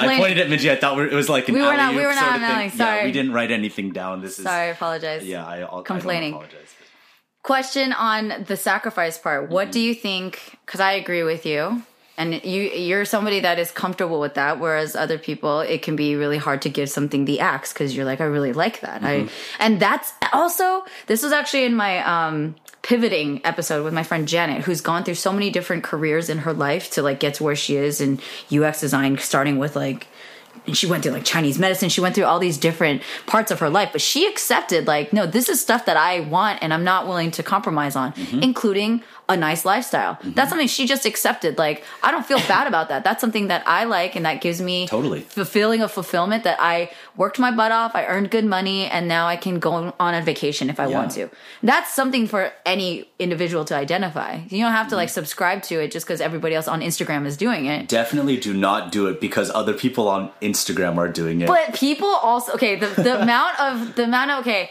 I 0.00 0.18
pointed 0.18 0.38
at 0.38 0.48
Minji. 0.48 0.70
I 0.70 0.76
thought 0.76 0.98
it 1.00 1.12
was 1.12 1.28
like 1.28 1.48
an 1.48 1.54
We 1.54 1.62
were 1.62 1.76
not- 1.76 1.94
we 1.94 2.04
were 2.04 2.14
not 2.14 2.24
sort 2.24 2.36
of 2.36 2.42
an 2.42 2.48
thing. 2.48 2.56
alley, 2.56 2.64
Yeah, 2.66 2.70
sorry. 2.76 3.04
we 3.06 3.12
didn't 3.12 3.32
write 3.32 3.50
anything 3.50 3.92
down. 3.92 4.20
This 4.22 4.38
is 4.38 4.44
sorry, 4.44 4.62
I 4.68 4.72
apologize. 4.72 5.24
Yeah, 5.26 5.44
I, 5.46 5.60
I'll, 5.60 5.82
Complaining. 5.82 6.34
I 6.34 6.36
apologize. 6.36 6.74
Question 7.42 7.92
on 7.92 8.44
the 8.46 8.56
sacrifice 8.56 9.18
part. 9.18 9.50
What 9.50 9.70
do 9.70 9.78
you 9.80 9.94
think? 9.94 10.56
Because 10.64 10.80
I 10.80 10.92
agree 10.92 11.22
with 11.24 11.44
you, 11.44 11.82
and 12.16 12.32
you 12.42 12.62
you're 12.62 13.04
somebody 13.04 13.40
that 13.40 13.58
is 13.58 13.70
comfortable 13.70 14.18
with 14.18 14.34
that, 14.34 14.60
whereas 14.60 14.96
other 14.96 15.18
people 15.18 15.60
it 15.60 15.82
can 15.82 15.94
be 15.96 16.16
really 16.16 16.38
hard 16.38 16.62
to 16.62 16.70
give 16.70 16.88
something 16.88 17.26
the 17.26 17.40
axe 17.40 17.72
because 17.72 17.94
you're 17.94 18.06
like, 18.06 18.22
I 18.22 18.24
really 18.24 18.54
like 18.54 18.80
that. 18.80 19.02
I 19.04 19.28
and 19.58 19.78
that's 19.78 20.12
also 20.32 20.84
this 21.06 21.22
was 21.22 21.32
actually 21.32 21.64
in 21.64 21.74
my 21.74 21.98
um 21.98 22.54
pivoting 22.84 23.40
episode 23.44 23.82
with 23.82 23.92
my 23.94 24.02
friend 24.04 24.28
Janet, 24.28 24.62
who's 24.62 24.80
gone 24.80 25.02
through 25.02 25.14
so 25.14 25.32
many 25.32 25.50
different 25.50 25.82
careers 25.82 26.28
in 26.28 26.38
her 26.38 26.52
life 26.52 26.90
to 26.92 27.02
like 27.02 27.18
get 27.18 27.34
to 27.34 27.42
where 27.42 27.56
she 27.56 27.74
is 27.76 28.00
in 28.00 28.20
UX 28.54 28.80
design, 28.80 29.18
starting 29.18 29.58
with 29.58 29.74
like 29.74 30.06
and 30.66 30.76
she 30.76 30.86
went 30.86 31.02
through 31.02 31.12
like 31.12 31.24
Chinese 31.24 31.58
medicine. 31.58 31.88
She 31.88 32.00
went 32.00 32.14
through 32.14 32.24
all 32.24 32.38
these 32.38 32.56
different 32.56 33.02
parts 33.26 33.50
of 33.50 33.58
her 33.60 33.68
life, 33.68 33.88
but 33.92 34.00
she 34.00 34.26
accepted 34.26 34.86
like, 34.86 35.12
no, 35.12 35.26
this 35.26 35.48
is 35.48 35.60
stuff 35.60 35.84
that 35.86 35.96
I 35.96 36.20
want 36.20 36.60
and 36.62 36.72
I'm 36.72 36.84
not 36.84 37.06
willing 37.08 37.30
to 37.32 37.42
compromise 37.42 37.96
on, 37.96 38.12
Mm-hmm. 38.12 38.42
including 38.42 39.02
a 39.28 39.36
nice 39.36 39.64
lifestyle. 39.64 40.18
That's 40.22 40.50
something 40.50 40.68
she 40.68 40.86
just 40.86 41.06
accepted. 41.06 41.56
Like, 41.56 41.82
I 42.02 42.10
don't 42.10 42.26
feel 42.26 42.38
bad 42.40 42.66
about 42.66 42.88
that. 42.90 43.04
That's 43.04 43.20
something 43.20 43.48
that 43.48 43.62
I 43.66 43.84
like 43.84 44.16
and 44.16 44.26
that 44.26 44.40
gives 44.42 44.60
me 44.60 44.86
Totally. 44.86 45.20
the 45.34 45.46
feeling 45.46 45.80
of 45.80 45.90
fulfillment 45.90 46.44
that 46.44 46.58
I 46.60 46.90
worked 47.16 47.38
my 47.38 47.50
butt 47.50 47.72
off, 47.72 47.94
I 47.94 48.04
earned 48.06 48.30
good 48.30 48.44
money, 48.44 48.84
and 48.86 49.08
now 49.08 49.26
I 49.26 49.36
can 49.36 49.58
go 49.60 49.94
on 49.98 50.14
a 50.14 50.20
vacation 50.20 50.68
if 50.68 50.78
I 50.78 50.88
Yeah. 50.88 50.98
want 50.98 51.10
to. 51.12 51.30
That's 51.62 51.94
something 51.94 52.26
for 52.26 52.52
any 52.66 53.08
individual 53.18 53.64
to 53.66 53.74
identify. 53.74 54.40
You 54.48 54.62
don't 54.62 54.72
have 54.72 54.88
to 54.88 54.90
Mm-hmm. 54.90 54.96
like 54.96 55.08
subscribe 55.08 55.62
to 55.64 55.80
it 55.82 55.90
just 55.90 56.04
because 56.06 56.20
everybody 56.20 56.54
else 56.54 56.68
on 56.68 56.80
Instagram 56.82 57.24
is 57.24 57.36
doing 57.36 57.64
it. 57.66 57.88
Definitely 57.88 58.36
do 58.36 58.52
not 58.52 58.92
do 58.92 59.06
it 59.06 59.20
because 59.20 59.50
other 59.54 59.72
people 59.72 60.08
on 60.08 60.30
Instagram 60.42 60.98
are 60.98 61.08
doing 61.08 61.40
it. 61.40 61.46
But 61.46 61.74
people 61.74 62.08
also 62.08 62.52
okay. 62.52 62.76
The 62.76 62.88
the 62.88 63.22
amount 63.22 63.58
of 63.58 63.94
the 63.96 64.04
amount 64.04 64.30
of 64.32 64.38
okay. 64.40 64.70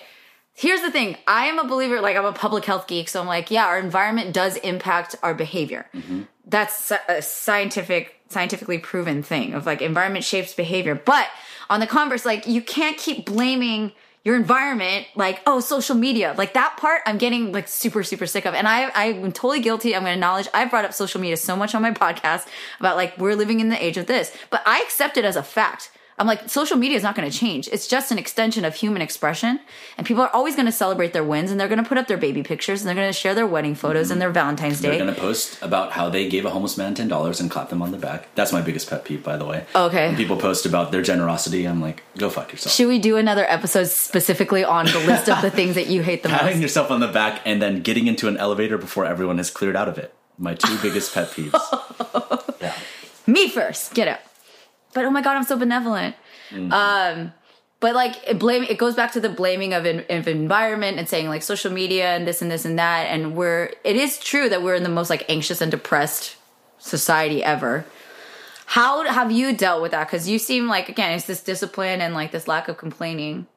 Here's 0.53 0.81
the 0.81 0.91
thing. 0.91 1.17
I 1.27 1.47
am 1.47 1.57
a 1.57 1.67
believer. 1.67 1.99
Like 1.99 2.15
I'm 2.15 2.25
a 2.25 2.33
public 2.33 2.65
health 2.65 2.87
geek, 2.87 3.09
so 3.09 3.19
I'm 3.19 3.27
like, 3.27 3.49
yeah, 3.49 3.65
our 3.65 3.79
environment 3.79 4.33
does 4.33 4.55
impact 4.57 5.15
our 5.23 5.33
behavior. 5.33 5.87
Mm-hmm. 5.93 6.23
That's 6.45 6.91
a 7.09 7.21
scientific, 7.21 8.19
scientifically 8.29 8.77
proven 8.77 9.23
thing 9.23 9.53
of 9.53 9.65
like 9.65 9.81
environment 9.81 10.25
shapes 10.25 10.53
behavior. 10.53 10.93
But 10.93 11.27
on 11.69 11.79
the 11.79 11.87
converse, 11.87 12.25
like 12.25 12.47
you 12.47 12.61
can't 12.61 12.97
keep 12.97 13.25
blaming 13.25 13.93
your 14.23 14.35
environment 14.37 15.05
like 15.15 15.41
oh 15.45 15.59
social 15.59 15.95
media 15.95 16.33
like 16.37 16.53
that 16.53 16.77
part 16.77 17.01
i'm 17.05 17.17
getting 17.17 17.51
like 17.51 17.67
super 17.67 18.03
super 18.03 18.25
sick 18.25 18.45
of 18.45 18.53
and 18.53 18.67
i 18.67 18.89
i'm 18.95 19.33
totally 19.33 19.59
guilty 19.59 19.93
i'm 19.93 20.03
going 20.03 20.11
to 20.11 20.13
acknowledge 20.13 20.47
i've 20.53 20.69
brought 20.69 20.85
up 20.85 20.93
social 20.93 21.19
media 21.19 21.35
so 21.35 21.55
much 21.55 21.75
on 21.75 21.81
my 21.81 21.91
podcast 22.03 22.47
about 22.79 22.95
like 22.95 23.17
we're 23.17 23.35
living 23.35 23.59
in 23.59 23.67
the 23.67 23.83
age 23.83 23.97
of 23.97 24.05
this 24.05 24.35
but 24.49 24.61
i 24.65 24.81
accept 24.81 25.17
it 25.17 25.25
as 25.25 25.35
a 25.35 25.43
fact 25.43 25.91
i'm 26.19 26.27
like 26.27 26.49
social 26.49 26.77
media 26.77 26.97
is 26.97 27.03
not 27.03 27.15
going 27.15 27.29
to 27.29 27.35
change 27.35 27.67
it's 27.69 27.87
just 27.87 28.11
an 28.11 28.17
extension 28.17 28.65
of 28.65 28.75
human 28.75 29.01
expression 29.01 29.59
and 29.97 30.05
people 30.05 30.23
are 30.23 30.29
always 30.29 30.55
going 30.55 30.65
to 30.65 30.71
celebrate 30.71 31.13
their 31.13 31.23
wins 31.23 31.49
and 31.51 31.59
they're 31.59 31.67
going 31.67 31.81
to 31.81 31.87
put 31.87 31.97
up 31.97 32.07
their 32.07 32.17
baby 32.17 32.43
pictures 32.43 32.81
and 32.81 32.87
they're 32.87 32.95
going 32.95 33.07
to 33.07 33.13
share 33.13 33.33
their 33.33 33.47
wedding 33.47 33.75
photos 33.75 34.11
and 34.11 34.15
mm-hmm. 34.15 34.19
their 34.19 34.31
valentine's 34.31 34.83
Day. 34.83 34.89
They're 34.89 34.99
going 34.99 35.13
to 35.13 35.19
post 35.19 35.61
about 35.61 35.93
how 35.93 36.09
they 36.09 36.27
gave 36.27 36.45
a 36.45 36.49
homeless 36.49 36.77
man 36.77 36.95
ten 36.95 37.07
dollars 37.07 37.39
and 37.39 37.49
clap 37.49 37.69
them 37.69 37.81
on 37.81 37.91
the 37.91 37.97
back. 37.97 38.33
That's 38.35 38.51
my 38.51 38.61
biggest 38.61 38.89
pet 38.89 39.05
peeve, 39.05 39.23
by 39.23 39.37
the 39.37 39.45
way. 39.45 39.65
Okay. 39.75 40.07
When 40.07 40.17
people 40.17 40.37
post 40.37 40.65
about 40.65 40.91
their 40.91 41.01
generosity, 41.01 41.65
I'm 41.65 41.81
like, 41.81 42.03
go 42.17 42.29
fuck 42.29 42.51
yourself. 42.51 42.75
should 42.75 42.87
we 42.87 42.99
do 42.99 43.17
another 43.17 43.45
episode 43.45 43.87
specifically 43.87 44.63
on 44.63 44.85
the 44.85 44.99
list 44.99 45.29
of 45.29 45.41
the 45.41 45.51
things 45.57 45.75
that 45.75 45.87
you 45.87 46.03
hate 46.03 46.23
the 46.23 46.29
Patting 46.29 46.57
most 46.57 46.61
yourself 46.61 46.91
on 46.91 46.99
the 46.99 47.07
back 47.07 47.41
and 47.45 47.61
then 47.61 47.81
getting 47.81 48.07
into 48.07 48.27
an 48.27 48.37
elevator 48.37 48.77
before 48.77 49.05
everyone 49.05 49.37
has 49.37 49.49
cleared 49.49 49.75
out 49.75 49.87
of 49.87 49.97
it. 49.97 50.13
My 50.37 50.55
two 50.55 50.77
biggest 50.81 51.13
pet 51.13 51.29
peeves. 51.29 51.53
Yeah. 52.63 52.73
me 53.27 53.49
first 53.49 53.93
get 53.93 54.07
out 54.07 54.21
but 54.93 55.05
oh 55.05 55.09
my 55.11 55.21
god 55.21 55.35
i'm 55.37 55.43
so 55.43 55.57
benevolent. 55.57 56.15
Um 56.71 57.33
but 57.79 57.95
like 57.95 58.15
it 58.25 58.39
blame 58.39 58.63
it 58.63 58.77
goes 58.77 58.95
back 58.95 59.11
to 59.11 59.19
the 59.19 59.27
blaming 59.27 59.73
of, 59.73 59.85
en- 59.85 60.05
of 60.09 60.27
environment 60.27 60.97
and 60.97 61.09
saying 61.09 61.27
like 61.27 61.43
social 61.43 61.71
media 61.71 62.15
and 62.15 62.25
this 62.25 62.41
and 62.41 62.49
this 62.49 62.63
and 62.63 62.79
that. 62.79 63.07
And 63.07 63.35
we're 63.35 63.73
it 63.83 63.95
is 63.97 64.19
true 64.19 64.47
that 64.49 64.63
we're 64.63 64.75
in 64.75 64.83
the 64.83 64.89
most 64.89 65.09
like 65.09 65.25
anxious 65.29 65.59
and 65.59 65.69
depressed 65.69 66.37
society 66.79 67.43
ever. 67.43 67.85
How 68.67 69.03
have 69.05 69.31
you 69.31 69.53
dealt 69.55 69.81
with 69.81 69.91
that? 69.91 70.07
Because 70.07 70.29
you 70.29 70.39
seem 70.39 70.67
like 70.69 70.87
again 70.87 71.11
it's 71.11 71.25
this 71.25 71.43
discipline 71.43 71.99
and 71.99 72.13
like 72.13 72.31
this 72.31 72.47
lack 72.47 72.69
of 72.69 72.77
complaining 72.77 73.47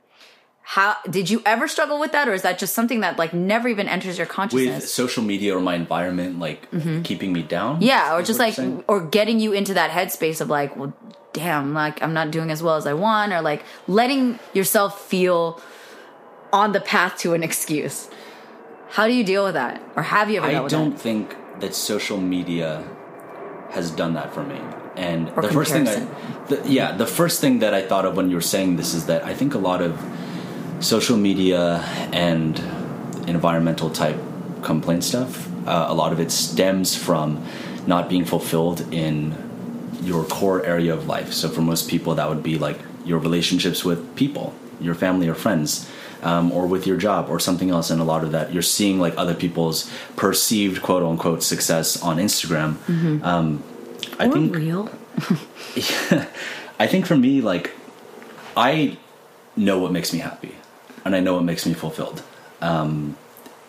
how 0.68 0.96
did 1.08 1.30
you 1.30 1.40
ever 1.46 1.68
struggle 1.68 2.00
with 2.00 2.10
that 2.10 2.28
or 2.28 2.34
is 2.34 2.42
that 2.42 2.58
just 2.58 2.74
something 2.74 2.98
that 2.98 3.16
like 3.16 3.32
never 3.32 3.68
even 3.68 3.86
enters 3.86 4.18
your 4.18 4.26
consciousness 4.26 4.82
with 4.82 4.88
social 4.88 5.22
media 5.22 5.56
or 5.56 5.60
my 5.60 5.76
environment 5.76 6.40
like 6.40 6.68
mm-hmm. 6.72 7.02
keeping 7.02 7.32
me 7.32 7.40
down. 7.40 7.80
yeah 7.80 8.16
or 8.16 8.20
just 8.20 8.40
like 8.40 8.58
or 8.88 9.00
getting 9.00 9.38
you 9.38 9.52
into 9.52 9.72
that 9.72 9.92
headspace 9.92 10.40
of 10.40 10.50
like 10.50 10.76
well 10.76 10.92
damn 11.32 11.72
like 11.72 12.02
i'm 12.02 12.12
not 12.12 12.32
doing 12.32 12.50
as 12.50 12.64
well 12.64 12.74
as 12.74 12.84
i 12.84 12.92
want 12.92 13.32
or 13.32 13.40
like 13.40 13.62
letting 13.86 14.40
yourself 14.54 15.06
feel 15.06 15.60
on 16.52 16.72
the 16.72 16.80
path 16.80 17.16
to 17.16 17.32
an 17.32 17.44
excuse 17.44 18.10
how 18.90 19.06
do 19.06 19.12
you 19.12 19.22
deal 19.22 19.44
with 19.44 19.54
that 19.54 19.80
or 19.94 20.02
have 20.02 20.28
you 20.28 20.38
ever 20.38 20.46
I 20.46 20.66
don't 20.66 20.90
that 20.90 21.00
think 21.00 21.36
that 21.60 21.76
social 21.76 22.18
media 22.18 22.84
has 23.70 23.90
done 23.90 24.14
that 24.14 24.32
for 24.32 24.42
me. 24.42 24.60
And 24.96 25.30
Or 25.36 25.42
the 25.42 25.52
first 25.52 25.72
thing. 25.72 25.86
I, 25.86 26.06
the, 26.46 26.62
yeah, 26.66 26.92
the 26.92 27.06
first 27.06 27.40
thing 27.40 27.58
that 27.60 27.74
I 27.74 27.82
thought 27.82 28.04
of 28.04 28.16
when 28.16 28.30
you 28.30 28.36
were 28.36 28.48
saying 28.54 28.76
this 28.76 28.94
is 28.94 29.06
that 29.06 29.24
I 29.24 29.34
think 29.34 29.54
a 29.54 29.58
lot 29.58 29.82
of 29.82 30.00
social 30.80 31.16
media 31.16 31.78
and 32.12 32.58
environmental 33.26 33.90
type 33.90 34.18
complaint 34.62 35.04
stuff, 35.04 35.48
uh, 35.66 35.86
a 35.88 35.94
lot 35.94 36.12
of 36.12 36.20
it 36.20 36.30
stems 36.30 36.96
from 36.96 37.44
not 37.86 38.08
being 38.08 38.24
fulfilled 38.24 38.80
in 38.92 39.34
your 40.02 40.24
core 40.24 40.64
area 40.64 40.92
of 40.92 41.06
life. 41.06 41.32
So 41.32 41.48
for 41.48 41.60
most 41.60 41.88
people, 41.88 42.14
that 42.14 42.28
would 42.28 42.42
be 42.42 42.58
like 42.58 42.78
your 43.04 43.18
relationships 43.18 43.84
with 43.84 44.16
people, 44.16 44.54
your 44.80 44.94
family 44.94 45.28
or 45.28 45.34
friends, 45.34 45.88
um, 46.22 46.52
or 46.52 46.66
with 46.66 46.86
your 46.86 46.96
job 46.96 47.28
or 47.28 47.38
something 47.38 47.70
else. 47.70 47.90
And 47.90 48.00
a 48.00 48.04
lot 48.04 48.24
of 48.24 48.32
that, 48.32 48.52
you're 48.52 48.62
seeing 48.62 48.98
like 49.00 49.14
other 49.16 49.34
people's 49.34 49.90
perceived 50.16 50.82
quote 50.82 51.02
unquote 51.02 51.42
success 51.42 52.00
on 52.02 52.18
Instagram. 52.18 52.76
Um, 53.22 53.62
I 54.18 54.26
or 54.26 54.32
think 54.32 54.54
real 54.54 54.90
I 56.78 56.86
think 56.86 57.06
for 57.06 57.16
me, 57.16 57.40
like, 57.40 57.70
I 58.56 58.98
know 59.56 59.78
what 59.78 59.92
makes 59.92 60.12
me 60.12 60.18
happy, 60.18 60.54
and 61.06 61.16
I 61.16 61.20
know 61.20 61.34
what 61.34 61.44
makes 61.44 61.64
me 61.66 61.72
fulfilled, 61.72 62.22
um, 62.60 63.16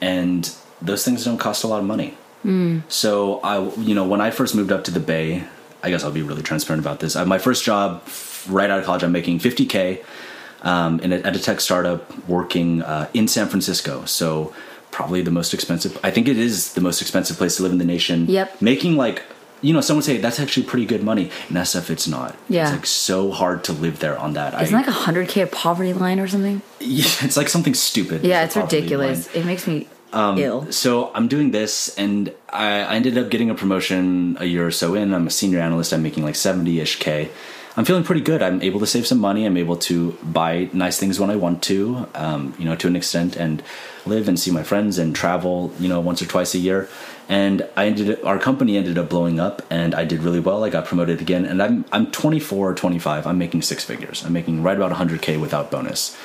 and 0.02 0.52
those 0.82 1.06
things 1.06 1.24
don't 1.24 1.38
cost 1.38 1.64
a 1.64 1.68
lot 1.68 1.80
of 1.80 1.86
money. 1.86 2.18
So 2.88 3.40
I, 3.42 3.60
you 3.78 3.94
know, 3.96 4.08
when 4.08 4.22
I 4.22 4.32
first 4.32 4.56
moved 4.56 4.72
up 4.72 4.84
to 4.86 4.92
the 4.92 5.00
Bay, 5.00 5.44
I 5.84 5.90
guess 5.90 6.04
I'll 6.04 6.12
be 6.12 6.22
really 6.22 6.44
transparent 6.44 6.82
about 6.84 7.00
this. 7.00 7.16
I, 7.16 7.24
my 7.24 7.40
first 7.40 7.64
job, 7.64 8.04
right 8.48 8.70
out 8.70 8.80
of 8.80 8.86
college, 8.86 9.04
I'm 9.04 9.12
making 9.12 9.40
50k 9.40 10.04
um, 10.62 11.00
in 11.02 11.12
a, 11.14 11.18
at 11.18 11.36
a 11.36 11.40
tech 11.40 11.60
startup 11.60 12.28
working 12.28 12.82
uh, 12.82 13.10
in 13.14 13.28
San 13.28 13.48
Francisco. 13.48 14.06
So 14.06 14.54
probably 14.92 15.22
the 15.22 15.32
most 15.32 15.54
expensive. 15.54 16.00
I 16.04 16.12
think 16.12 16.28
it 16.28 16.38
is 16.38 16.74
the 16.74 16.82
most 16.82 17.02
expensive 17.02 17.38
place 17.38 17.58
to 17.58 17.64
live 17.64 17.72
in 17.72 17.78
the 17.78 17.86
nation. 17.86 18.28
Yep. 18.28 18.62
Making 18.62 18.98
like. 18.98 19.24
You 19.62 19.74
know, 19.74 19.82
someone 19.82 20.04
say 20.04 20.18
that's 20.18 20.40
actually 20.40 20.66
pretty 20.68 20.86
good 20.86 21.04
money. 21.04 21.32
And 21.50 21.58
SF, 21.58 21.90
it's 21.90 22.08
not. 22.08 22.36
Yeah. 22.48 22.64
It's 22.64 22.72
like 22.74 22.86
so 22.86 23.32
hard 23.32 23.64
to 23.66 23.74
live 23.74 24.00
there 24.00 24.18
on 24.18 24.34
that. 24.34 24.60
isn't 24.62 24.74
I, 24.76 24.80
like 24.80 24.88
a 24.88 24.92
100k 24.92 25.44
a 25.44 25.48
poverty 25.48 25.94
line 25.94 26.20
or 26.20 26.28
something 26.28 26.62
yeah, 26.80 27.06
it's 27.22 27.38
like 27.38 27.50
something 27.50 27.74
stupid. 27.74 28.24
yeah 28.24 28.44
it's 28.44 28.56
ridiculous 28.56 29.28
line. 29.34 29.44
it 29.44 29.46
makes 29.46 29.66
me 29.68 29.88
Um, 30.14 30.38
ill 30.38 30.72
So 30.72 31.12
I'm 31.14 31.28
doing 31.28 31.52
this, 31.52 31.92
and 31.98 32.32
I, 32.50 32.80
I 32.92 32.96
ended 32.96 33.18
up 33.18 33.30
getting 33.30 33.50
a 33.50 33.56
promotion 33.56 34.38
a 34.40 34.46
year 34.46 34.66
or 34.66 34.72
so 34.72 34.96
in. 34.96 35.14
I'm 35.14 35.28
a 35.28 35.30
senior 35.30 35.60
analyst. 35.60 35.92
I'm 35.92 36.02
making 36.02 36.24
like 36.24 36.36
70 36.36 36.80
ish 36.80 36.96
k. 37.00 37.30
I'm 37.78 37.86
feeling 37.86 38.04
pretty 38.04 38.22
good. 38.22 38.42
I'm 38.42 38.62
able 38.64 38.80
to 38.80 38.88
save 38.88 39.06
some 39.06 39.20
money. 39.20 39.46
I'm 39.46 39.56
able 39.56 39.78
to 39.78 40.14
buy 40.24 40.70
nice 40.74 41.00
things 41.00 41.20
when 41.20 41.30
I 41.30 41.36
want 41.36 41.62
to, 41.64 42.08
um, 42.16 42.56
you 42.58 42.66
know, 42.66 42.76
to 42.76 42.88
an 42.88 42.96
extent, 42.96 43.36
and 43.36 43.64
live 44.06 44.28
and 44.28 44.40
see 44.40 44.50
my 44.50 44.64
friends 44.64 44.98
and 44.98 45.16
travel, 45.16 45.72
you 45.80 45.88
know, 45.88 46.00
once 46.00 46.22
or 46.22 46.26
twice 46.26 46.56
a 46.56 46.58
year. 46.58 46.90
And 47.30 47.70
I 47.78 47.86
ended 47.86 48.22
our 48.24 48.40
company 48.40 48.78
ended 48.78 48.98
up 48.98 49.10
blowing 49.10 49.40
up, 49.40 49.62
and 49.70 49.94
I 49.94 50.06
did 50.06 50.24
really 50.24 50.40
well. 50.40 50.64
I 50.64 50.70
got 50.70 50.86
promoted 50.86 51.22
again, 51.22 51.46
and 51.46 51.62
I'm 51.62 51.86
I'm 51.92 52.12
24 52.12 52.72
or 52.72 52.74
25. 52.74 53.28
I'm 53.28 53.38
making 53.38 53.62
six 53.62 53.84
figures. 53.84 54.26
I'm 54.26 54.34
making 54.34 54.64
right 54.64 54.76
about 54.76 54.92
100k 54.92 55.40
without 55.40 55.70
bonus 55.70 56.18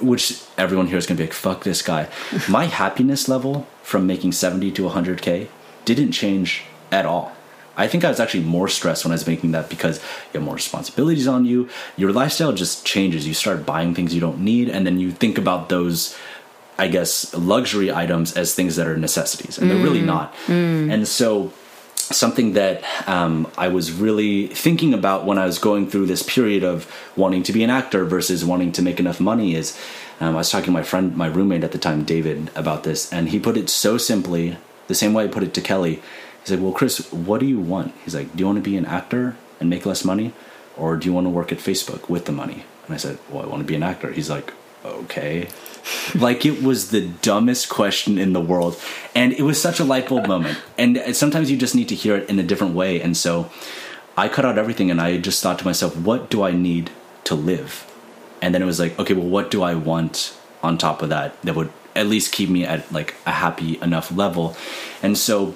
which 0.00 0.42
everyone 0.58 0.86
here 0.86 0.98
is 0.98 1.06
going 1.06 1.16
to 1.16 1.22
be 1.22 1.26
like, 1.26 1.32
fuck 1.32 1.64
this 1.64 1.82
guy. 1.82 2.08
My 2.48 2.66
happiness 2.66 3.28
level 3.28 3.66
from 3.82 4.06
making 4.06 4.32
70 4.32 4.70
to 4.72 4.82
100K 4.82 5.48
didn't 5.84 6.12
change 6.12 6.64
at 6.90 7.06
all. 7.06 7.35
I 7.76 7.88
think 7.88 8.04
I 8.04 8.08
was 8.08 8.20
actually 8.20 8.44
more 8.44 8.68
stressed 8.68 9.04
when 9.04 9.12
I 9.12 9.14
was 9.14 9.26
making 9.26 9.52
that 9.52 9.68
because 9.68 9.98
you 9.98 10.38
have 10.38 10.42
more 10.42 10.54
responsibilities 10.54 11.28
on 11.28 11.44
you. 11.44 11.68
Your 11.96 12.12
lifestyle 12.12 12.52
just 12.52 12.86
changes. 12.86 13.26
You 13.26 13.34
start 13.34 13.66
buying 13.66 13.94
things 13.94 14.14
you 14.14 14.20
don't 14.20 14.40
need, 14.40 14.68
and 14.70 14.86
then 14.86 14.98
you 14.98 15.12
think 15.12 15.38
about 15.38 15.68
those, 15.68 16.16
I 16.78 16.88
guess, 16.88 17.34
luxury 17.34 17.92
items 17.92 18.36
as 18.36 18.54
things 18.54 18.76
that 18.76 18.86
are 18.86 18.96
necessities, 18.96 19.58
and 19.58 19.70
they're 19.70 19.82
really 19.82 20.02
not. 20.02 20.34
And 20.90 21.06
so, 21.06 21.52
something 21.96 22.52
that 22.52 22.84
um, 23.08 23.50
I 23.58 23.68
was 23.68 23.90
really 23.92 24.46
thinking 24.48 24.94
about 24.94 25.26
when 25.26 25.38
I 25.38 25.46
was 25.46 25.58
going 25.58 25.90
through 25.90 26.06
this 26.06 26.22
period 26.22 26.62
of 26.62 26.90
wanting 27.16 27.42
to 27.44 27.52
be 27.52 27.64
an 27.64 27.70
actor 27.70 28.04
versus 28.04 28.44
wanting 28.44 28.72
to 28.72 28.82
make 28.82 29.00
enough 29.00 29.18
money 29.18 29.54
is 29.54 29.76
um, 30.20 30.34
I 30.34 30.38
was 30.38 30.50
talking 30.50 30.66
to 30.66 30.70
my 30.70 30.82
friend, 30.82 31.16
my 31.16 31.26
roommate 31.26 31.64
at 31.64 31.72
the 31.72 31.78
time, 31.78 32.04
David, 32.04 32.50
about 32.54 32.84
this, 32.84 33.12
and 33.12 33.28
he 33.28 33.38
put 33.38 33.56
it 33.56 33.68
so 33.68 33.98
simply, 33.98 34.56
the 34.86 34.94
same 34.94 35.12
way 35.12 35.24
I 35.24 35.28
put 35.28 35.42
it 35.42 35.52
to 35.54 35.60
Kelly. 35.60 36.00
He's 36.46 36.52
like, 36.52 36.62
"Well, 36.62 36.72
Chris, 36.72 37.12
what 37.12 37.40
do 37.40 37.46
you 37.46 37.58
want?" 37.58 37.92
He's 38.04 38.14
like, 38.14 38.34
"Do 38.36 38.40
you 38.40 38.46
want 38.46 38.62
to 38.62 38.70
be 38.70 38.76
an 38.76 38.86
actor 38.86 39.36
and 39.58 39.68
make 39.68 39.84
less 39.84 40.04
money, 40.04 40.32
or 40.76 40.96
do 40.96 41.06
you 41.06 41.12
want 41.12 41.26
to 41.26 41.30
work 41.30 41.50
at 41.50 41.58
Facebook 41.58 42.08
with 42.08 42.26
the 42.26 42.32
money?" 42.32 42.64
And 42.86 42.94
I 42.94 42.98
said, 42.98 43.18
"Well, 43.28 43.42
I 43.42 43.46
want 43.46 43.62
to 43.62 43.66
be 43.66 43.74
an 43.74 43.82
actor." 43.82 44.12
He's 44.12 44.30
like, 44.30 44.52
"Okay." 44.84 45.48
like 46.14 46.46
it 46.46 46.62
was 46.62 46.90
the 46.90 47.08
dumbest 47.22 47.68
question 47.68 48.18
in 48.18 48.32
the 48.32 48.40
world 48.40 48.80
and 49.14 49.32
it 49.32 49.42
was 49.42 49.60
such 49.60 49.78
a 49.78 49.84
light 49.84 50.08
bulb 50.08 50.26
moment 50.26 50.58
and 50.76 51.00
sometimes 51.14 51.50
you 51.50 51.56
just 51.56 51.74
need 51.74 51.88
to 51.88 51.94
hear 51.94 52.16
it 52.16 52.28
in 52.28 52.38
a 52.38 52.42
different 52.42 52.74
way 52.74 53.00
and 53.00 53.16
so 53.16 53.48
i 54.16 54.28
cut 54.28 54.44
out 54.44 54.58
everything 54.58 54.90
and 54.90 55.00
i 55.00 55.16
just 55.16 55.42
thought 55.42 55.58
to 55.58 55.64
myself 55.64 55.96
what 55.96 56.28
do 56.28 56.42
i 56.42 56.50
need 56.50 56.90
to 57.22 57.34
live 57.34 57.90
and 58.42 58.52
then 58.52 58.62
it 58.62 58.66
was 58.66 58.80
like 58.80 58.98
okay 58.98 59.14
well 59.14 59.26
what 59.26 59.48
do 59.48 59.62
i 59.62 59.74
want 59.74 60.36
on 60.62 60.76
top 60.76 61.02
of 61.02 61.08
that 61.08 61.40
that 61.42 61.54
would 61.54 61.72
at 61.94 62.06
least 62.06 62.32
keep 62.32 62.48
me 62.48 62.64
at 62.64 62.90
like 62.92 63.14
a 63.24 63.30
happy 63.30 63.80
enough 63.80 64.10
level 64.10 64.56
and 65.02 65.16
so 65.16 65.54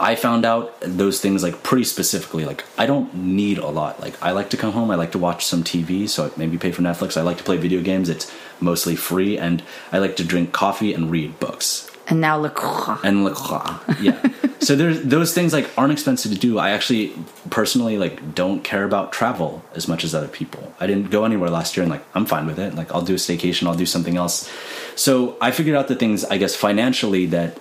I 0.00 0.14
found 0.14 0.44
out 0.44 0.74
those 0.80 1.20
things 1.20 1.42
like 1.42 1.62
pretty 1.62 1.84
specifically. 1.84 2.44
Like 2.44 2.64
I 2.76 2.86
don't 2.86 3.12
need 3.14 3.58
a 3.58 3.68
lot. 3.68 4.00
Like 4.00 4.20
I 4.22 4.32
like 4.32 4.50
to 4.50 4.56
come 4.56 4.72
home. 4.72 4.90
I 4.90 4.94
like 4.94 5.12
to 5.12 5.18
watch 5.18 5.44
some 5.44 5.64
TV. 5.64 6.08
So 6.08 6.26
I 6.26 6.30
maybe 6.36 6.58
pay 6.58 6.72
for 6.72 6.82
Netflix. 6.82 7.16
I 7.16 7.22
like 7.22 7.38
to 7.38 7.44
play 7.44 7.56
video 7.56 7.82
games. 7.82 8.08
It's 8.08 8.32
mostly 8.60 8.96
free, 8.96 9.38
and 9.38 9.62
I 9.92 9.98
like 9.98 10.16
to 10.16 10.24
drink 10.24 10.52
coffee 10.52 10.92
and 10.94 11.10
read 11.10 11.38
books 11.38 11.90
and 12.08 12.20
now 12.20 12.38
look 12.38 12.58
oh, 12.62 13.00
and 13.04 13.24
liqueur. 13.24 13.78
Yeah. 14.00 14.18
so 14.60 14.74
there's 14.74 15.02
those 15.02 15.34
things 15.34 15.52
like 15.52 15.70
aren't 15.76 15.92
expensive 15.92 16.32
to 16.32 16.38
do. 16.38 16.58
I 16.58 16.70
actually 16.70 17.12
personally 17.50 17.98
like 17.98 18.34
don't 18.34 18.64
care 18.64 18.84
about 18.84 19.12
travel 19.12 19.62
as 19.74 19.86
much 19.86 20.04
as 20.04 20.14
other 20.14 20.28
people. 20.28 20.72
I 20.80 20.86
didn't 20.86 21.10
go 21.10 21.24
anywhere 21.24 21.50
last 21.50 21.76
year, 21.76 21.82
and 21.84 21.90
like 21.90 22.02
I'm 22.14 22.24
fine 22.24 22.46
with 22.46 22.58
it. 22.58 22.74
Like 22.74 22.92
I'll 22.92 23.02
do 23.02 23.14
a 23.14 23.18
staycation. 23.18 23.66
I'll 23.66 23.74
do 23.74 23.86
something 23.86 24.16
else. 24.16 24.50
So 24.96 25.36
I 25.40 25.50
figured 25.50 25.76
out 25.76 25.88
the 25.88 25.96
things 25.96 26.24
I 26.24 26.38
guess 26.38 26.54
financially 26.54 27.26
that 27.26 27.58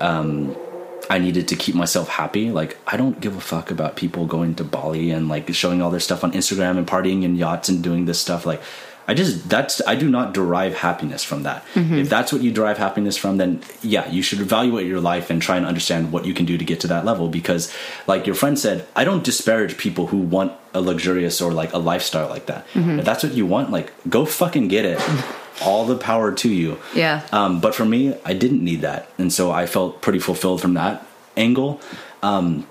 um, 0.00 0.56
I 1.10 1.18
needed 1.18 1.48
to 1.48 1.56
keep 1.56 1.74
myself 1.74 2.08
happy. 2.08 2.50
Like 2.50 2.78
I 2.86 2.96
don't 2.96 3.20
give 3.20 3.36
a 3.36 3.40
fuck 3.40 3.70
about 3.70 3.96
people 3.96 4.26
going 4.26 4.54
to 4.56 4.64
Bali 4.64 5.10
and 5.10 5.28
like 5.28 5.52
showing 5.54 5.80
all 5.80 5.90
their 5.90 6.00
stuff 6.00 6.24
on 6.24 6.32
Instagram 6.32 6.76
and 6.76 6.86
partying 6.86 7.22
in 7.22 7.36
yachts 7.36 7.68
and 7.68 7.82
doing 7.82 8.04
this 8.04 8.20
stuff. 8.20 8.44
Like 8.44 8.60
I 9.08 9.14
just 9.14 9.48
that's 9.48 9.80
I 9.86 9.94
do 9.94 10.10
not 10.10 10.34
derive 10.34 10.74
happiness 10.74 11.24
from 11.24 11.44
that. 11.44 11.64
Mm-hmm. 11.74 11.94
If 11.94 12.10
that's 12.10 12.30
what 12.30 12.42
you 12.42 12.52
derive 12.52 12.76
happiness 12.76 13.16
from, 13.16 13.38
then 13.38 13.62
yeah, 13.80 14.06
you 14.10 14.22
should 14.22 14.40
evaluate 14.40 14.86
your 14.86 15.00
life 15.00 15.30
and 15.30 15.40
try 15.40 15.56
and 15.56 15.64
understand 15.64 16.12
what 16.12 16.26
you 16.26 16.34
can 16.34 16.44
do 16.44 16.58
to 16.58 16.64
get 16.64 16.80
to 16.80 16.86
that 16.88 17.06
level. 17.06 17.28
Because 17.28 17.72
like 18.06 18.26
your 18.26 18.34
friend 18.34 18.58
said, 18.58 18.86
I 18.94 19.04
don't 19.04 19.24
disparage 19.24 19.78
people 19.78 20.08
who 20.08 20.18
want 20.18 20.52
a 20.74 20.82
luxurious 20.82 21.40
or 21.40 21.52
like 21.52 21.72
a 21.72 21.78
lifestyle 21.78 22.28
like 22.28 22.46
that. 22.46 22.68
Mm-hmm. 22.74 22.98
If 22.98 23.06
that's 23.06 23.22
what 23.22 23.32
you 23.32 23.46
want, 23.46 23.70
like 23.70 23.94
go 24.10 24.26
fucking 24.26 24.68
get 24.68 24.84
it. 24.84 25.00
all 25.62 25.84
the 25.84 25.96
power 25.96 26.32
to 26.32 26.48
you. 26.48 26.78
Yeah. 26.94 27.26
Um, 27.32 27.60
but 27.60 27.74
for 27.74 27.84
me, 27.84 28.16
I 28.24 28.34
didn't 28.34 28.62
need 28.62 28.80
that, 28.82 29.08
and 29.18 29.32
so 29.32 29.50
I 29.50 29.66
felt 29.66 30.02
pretty 30.02 30.18
fulfilled 30.18 30.60
from 30.60 30.74
that 30.74 31.06
angle. 31.36 31.80
Um, 32.22 32.66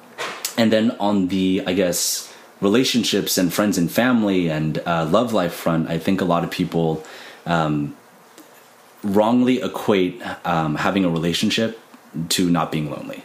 and 0.58 0.72
then 0.72 0.92
on 1.00 1.28
the, 1.28 1.64
I 1.66 1.74
guess, 1.74 2.34
relationships 2.62 3.38
and 3.38 3.54
friends 3.54 3.78
and 3.78 3.92
family 3.92 4.50
and 4.50 4.80
uh, 4.80 5.06
love 5.06 5.34
life 5.34 5.54
front, 5.54 5.90
I 5.90 6.00
think 6.00 6.22
a 6.22 6.26
lot 6.26 6.44
of 6.44 6.52
people 6.52 7.04
um, 7.46 7.96
wrongly 9.04 9.62
equate 9.62 10.22
um, 10.46 10.76
having 10.76 11.06
a 11.06 11.10
relationship 11.10 11.80
to 12.30 12.50
not 12.50 12.72
being 12.72 12.90
lonely. 12.90 13.24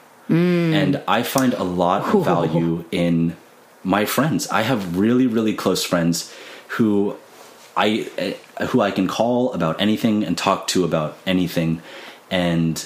And 0.74 1.02
I 1.08 1.22
find 1.22 1.54
a 1.54 1.64
lot 1.64 2.14
of 2.14 2.24
value 2.32 2.84
in 2.90 3.36
my 3.82 4.04
friends. 4.04 4.48
I 4.48 4.62
have 4.62 4.96
really, 4.96 5.26
really 5.26 5.54
close 5.54 5.82
friends 5.82 6.32
who 6.68 7.16
I 7.77 8.37
uh, 8.59 8.66
who 8.66 8.81
I 8.81 8.91
can 8.91 9.09
call 9.09 9.53
about 9.53 9.81
anything 9.81 10.25
and 10.25 10.37
talk 10.37 10.66
to 10.68 10.85
about 10.85 11.16
anything, 11.27 11.81
and 12.31 12.85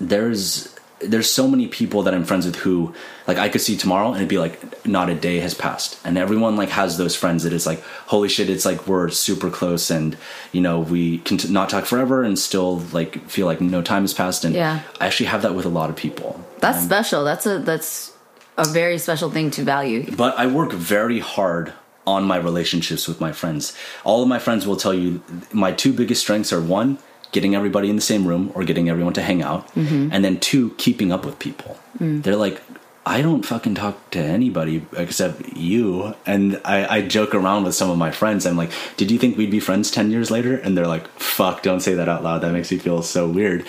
there's 0.00 0.72
there's 1.00 1.30
so 1.30 1.46
many 1.46 1.66
people 1.66 2.02
that 2.04 2.14
I'm 2.14 2.24
friends 2.24 2.46
with 2.46 2.56
who 2.56 2.94
like 3.26 3.36
I 3.36 3.50
could 3.50 3.60
see 3.60 3.76
tomorrow 3.76 4.08
and 4.08 4.16
it'd 4.16 4.28
be 4.28 4.38
like 4.38 4.86
not 4.86 5.10
a 5.10 5.14
day 5.14 5.40
has 5.40 5.54
passed, 5.54 5.98
and 6.04 6.16
everyone 6.18 6.56
like 6.56 6.70
has 6.70 6.96
those 6.96 7.14
friends 7.14 7.42
that 7.44 7.52
it's 7.52 7.66
like 7.66 7.82
holy 8.06 8.28
shit, 8.28 8.48
it's 8.48 8.64
like 8.64 8.86
we're 8.88 9.08
super 9.10 9.50
close, 9.50 9.90
and 9.90 10.16
you 10.52 10.60
know 10.60 10.80
we 10.80 11.18
can 11.18 11.36
t- 11.38 11.52
not 11.52 11.68
talk 11.68 11.84
forever 11.84 12.22
and 12.22 12.38
still 12.38 12.78
like 12.92 13.28
feel 13.28 13.46
like 13.46 13.60
no 13.60 13.82
time 13.82 14.02
has 14.02 14.14
passed, 14.14 14.44
and 14.44 14.54
Yeah. 14.54 14.80
I 15.00 15.06
actually 15.06 15.26
have 15.26 15.42
that 15.42 15.54
with 15.54 15.66
a 15.66 15.70
lot 15.70 15.90
of 15.90 15.96
people. 15.96 16.42
That's 16.60 16.82
special. 16.82 17.24
That's 17.24 17.46
a 17.46 17.58
that's 17.58 18.12
a 18.56 18.64
very 18.64 18.96
special 18.98 19.30
thing 19.30 19.50
to 19.52 19.62
value. 19.62 20.10
but 20.16 20.38
I 20.38 20.46
work 20.46 20.72
very 20.72 21.20
hard 21.20 21.74
on 22.06 22.24
my 22.24 22.36
relationships 22.36 23.08
with 23.08 23.20
my 23.20 23.32
friends. 23.32 23.76
All 24.04 24.22
of 24.22 24.28
my 24.28 24.38
friends 24.38 24.66
will 24.66 24.76
tell 24.76 24.94
you 24.94 25.22
my 25.52 25.72
two 25.72 25.92
biggest 25.92 26.20
strengths 26.20 26.52
are 26.52 26.60
one, 26.60 26.98
getting 27.32 27.54
everybody 27.54 27.90
in 27.90 27.96
the 27.96 28.02
same 28.02 28.26
room 28.26 28.52
or 28.54 28.64
getting 28.64 28.88
everyone 28.88 29.12
to 29.14 29.22
hang 29.22 29.42
out, 29.42 29.68
mm-hmm. 29.74 30.10
and 30.12 30.24
then 30.24 30.38
two, 30.38 30.70
keeping 30.78 31.12
up 31.12 31.24
with 31.24 31.38
people. 31.38 31.78
Mm. 31.98 32.22
They're 32.22 32.36
like, 32.36 32.62
I 33.08 33.22
don't 33.22 33.46
fucking 33.46 33.76
talk 33.76 34.10
to 34.10 34.18
anybody 34.18 34.84
except 34.96 35.56
you. 35.56 36.12
And 36.26 36.60
I, 36.64 36.96
I 36.96 37.02
joke 37.02 37.36
around 37.36 37.62
with 37.62 37.76
some 37.76 37.88
of 37.88 37.96
my 37.96 38.10
friends. 38.10 38.44
I'm 38.44 38.56
like, 38.56 38.72
did 38.96 39.12
you 39.12 39.18
think 39.18 39.38
we'd 39.38 39.50
be 39.50 39.60
friends 39.60 39.92
10 39.92 40.10
years 40.10 40.28
later? 40.28 40.56
And 40.56 40.76
they're 40.76 40.88
like, 40.88 41.06
fuck, 41.20 41.62
don't 41.62 41.78
say 41.78 41.94
that 41.94 42.08
out 42.08 42.24
loud. 42.24 42.42
That 42.42 42.52
makes 42.52 42.72
me 42.72 42.78
feel 42.78 43.02
so 43.02 43.28
weird. 43.28 43.64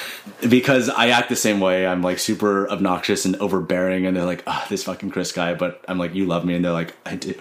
because 0.48 0.88
I 0.88 1.10
act 1.10 1.28
the 1.28 1.36
same 1.36 1.60
way. 1.60 1.86
I'm 1.86 2.02
like 2.02 2.18
super 2.18 2.68
obnoxious 2.68 3.24
and 3.24 3.36
overbearing. 3.36 4.06
And 4.06 4.16
they're 4.16 4.24
like, 4.24 4.42
oh, 4.48 4.66
this 4.68 4.82
fucking 4.82 5.10
Chris 5.10 5.30
guy. 5.30 5.54
But 5.54 5.84
I'm 5.86 5.98
like, 5.98 6.16
you 6.16 6.26
love 6.26 6.44
me. 6.44 6.56
And 6.56 6.64
they're 6.64 6.72
like, 6.72 6.96
I 7.06 7.14
do. 7.14 7.34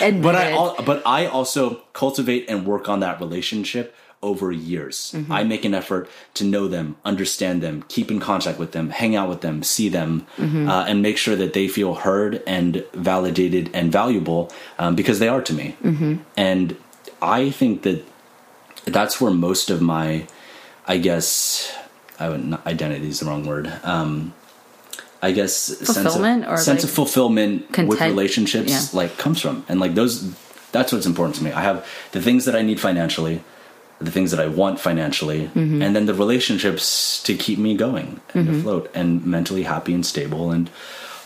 But 0.00 0.36
I, 0.36 0.82
but 0.82 1.02
I 1.04 1.26
also 1.26 1.82
cultivate 1.92 2.48
and 2.48 2.64
work 2.64 2.88
on 2.88 3.00
that 3.00 3.18
relationship 3.18 3.96
over 4.22 4.50
years. 4.50 5.12
Mm-hmm. 5.14 5.32
I 5.32 5.44
make 5.44 5.64
an 5.64 5.74
effort 5.74 6.08
to 6.34 6.44
know 6.44 6.68
them, 6.68 6.96
understand 7.04 7.62
them, 7.62 7.84
keep 7.88 8.10
in 8.10 8.18
contact 8.18 8.58
with 8.58 8.72
them, 8.72 8.90
hang 8.90 9.14
out 9.14 9.28
with 9.28 9.42
them, 9.42 9.62
see 9.62 9.88
them, 9.88 10.26
Mm-hmm. 10.36 10.68
uh, 10.68 10.84
and 10.84 11.02
make 11.02 11.18
sure 11.18 11.36
that 11.36 11.52
they 11.52 11.68
feel 11.68 11.94
heard 11.94 12.42
and 12.46 12.84
validated 12.92 13.70
and 13.74 13.92
valuable 13.92 14.52
um, 14.78 14.94
because 14.94 15.18
they 15.18 15.28
are 15.28 15.42
to 15.42 15.52
me. 15.52 15.76
Mm-hmm. 15.82 16.16
And 16.36 16.76
I 17.20 17.50
think 17.50 17.82
that 17.82 18.04
that's 18.84 19.20
where 19.20 19.30
most 19.32 19.70
of 19.70 19.80
my, 19.80 20.26
I 20.86 20.98
guess, 20.98 21.74
I 22.18 22.28
would 22.28 22.44
not, 22.44 22.66
identity 22.66 23.08
is 23.08 23.20
the 23.20 23.26
wrong 23.26 23.46
word. 23.46 23.72
Um, 23.82 24.34
I 25.20 25.32
guess 25.32 25.54
sense 25.54 25.98
of, 25.98 26.12
sense 26.60 26.68
like, 26.68 26.84
of 26.84 26.90
fulfillment 26.90 27.76
with 27.76 28.00
relationships 28.00 28.70
yeah. 28.70 28.96
like 28.96 29.18
comes 29.18 29.40
from 29.40 29.64
and 29.68 29.80
like 29.80 29.94
those 29.94 30.32
that's 30.70 30.92
what's 30.92 31.06
important 31.06 31.34
to 31.34 31.42
me 31.42 31.50
i 31.50 31.60
have 31.60 31.84
the 32.12 32.22
things 32.22 32.44
that 32.44 32.54
i 32.54 32.62
need 32.62 32.78
financially 32.78 33.42
the 34.00 34.10
things 34.10 34.30
that 34.30 34.40
i 34.40 34.46
want 34.46 34.78
financially 34.80 35.48
Mm-hmm. 35.54 35.82
and 35.82 35.94
then 35.96 36.06
the 36.06 36.14
relationships 36.14 37.22
to 37.24 37.34
keep 37.34 37.58
me 37.58 37.76
going 37.76 38.20
and 38.34 38.48
afloat 38.48 38.90
and 38.94 39.24
mentally 39.26 39.62
happy 39.64 39.92
and 39.94 40.04
stable 40.06 40.50
and 40.50 40.70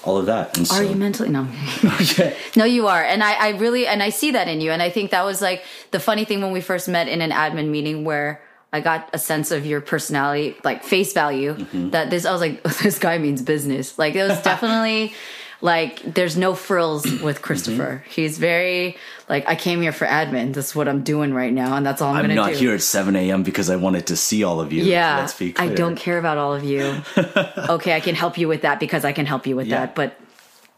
all 0.05 0.19
of 0.19 0.27
that 0.27 0.57
and 0.57 0.67
so 0.67 0.77
Are 0.77 0.83
you 0.83 0.97
mentally 0.97 1.29
no? 1.29 1.47
okay. 1.85 2.37
No, 2.57 2.65
you 2.65 2.89
are, 2.89 3.03
and 3.05 3.23
I, 3.23 3.35
I 3.35 3.49
really, 3.51 3.87
and 3.87 4.03
I 4.03 4.09
see 4.11 4.33
that 4.33 4.49
in 4.49 4.61
you, 4.61 4.73
and 4.73 4.83
I 4.83 4.91
think 4.91 5.13
that 5.13 5.25
was 5.25 5.41
like 5.41 5.63
the 5.93 6.01
funny 6.01 6.25
thing 6.25 6.43
when 6.43 6.51
we 6.51 6.61
first 6.61 6.89
met 6.89 7.07
in 7.07 7.21
an 7.23 7.31
admin 7.31 7.69
meeting 7.69 8.05
where 8.05 8.43
I 8.73 8.81
got 8.81 9.11
a 9.13 9.19
sense 9.19 9.53
of 9.53 9.65
your 9.65 9.81
personality, 9.81 10.57
like 10.65 10.83
face 10.83 11.13
value. 11.13 11.55
Mm-hmm. 11.55 11.91
That 11.91 12.11
this, 12.11 12.25
I 12.25 12.33
was 12.33 12.41
like, 12.41 12.63
this 12.83 12.99
guy 12.99 13.19
means 13.19 13.43
business. 13.43 13.97
Like 13.97 14.17
it 14.17 14.27
was 14.27 14.41
definitely 14.51 15.15
like 15.63 16.03
there's 16.03 16.37
no 16.37 16.55
frills 16.55 17.07
with 17.23 17.41
Christopher. 17.41 18.03
Mm-hmm. 18.03 18.11
He's 18.11 18.37
very 18.37 18.97
like 19.29 19.49
I 19.49 19.55
came 19.55 19.81
here 19.81 19.93
for 19.93 20.07
admin. 20.07 20.53
That's 20.53 20.75
what 20.75 20.89
I'm 20.89 21.03
doing 21.05 21.33
right 21.33 21.53
now, 21.53 21.77
and 21.77 21.87
that's 21.87 22.03
all 22.03 22.11
I'm, 22.11 22.17
i'm 22.17 22.23
gonna 22.25 22.35
not 22.35 22.53
here 22.53 22.75
at 22.75 22.83
7 22.83 23.15
a.m 23.17 23.43
because 23.45 23.71
i 23.71 23.77
wanted 23.77 24.09
to 24.09 24.17
see 24.17 24.43
all 24.45 24.61
of 24.61 24.73
you 24.73 24.83
Yeah, 24.85 25.19
let's 25.19 25.39
be 25.39 25.55
I 25.57 25.69
don't 25.69 25.97
care 25.97 26.19
about 26.19 26.37
all 26.37 26.53
of 26.53 26.65
you. 26.65 27.01
okay, 27.17 27.95
I 27.95 28.01
can 28.01 28.15
help 28.17 28.37
you 28.37 28.49
with 28.49 28.63
that 28.63 28.81
because 28.81 29.05
I 29.05 29.13
can 29.13 29.25
help 29.25 29.47
you 29.47 29.57
with 29.57 29.69
Yeah. 29.69 29.87
that, 29.87 29.95
but 29.95 30.19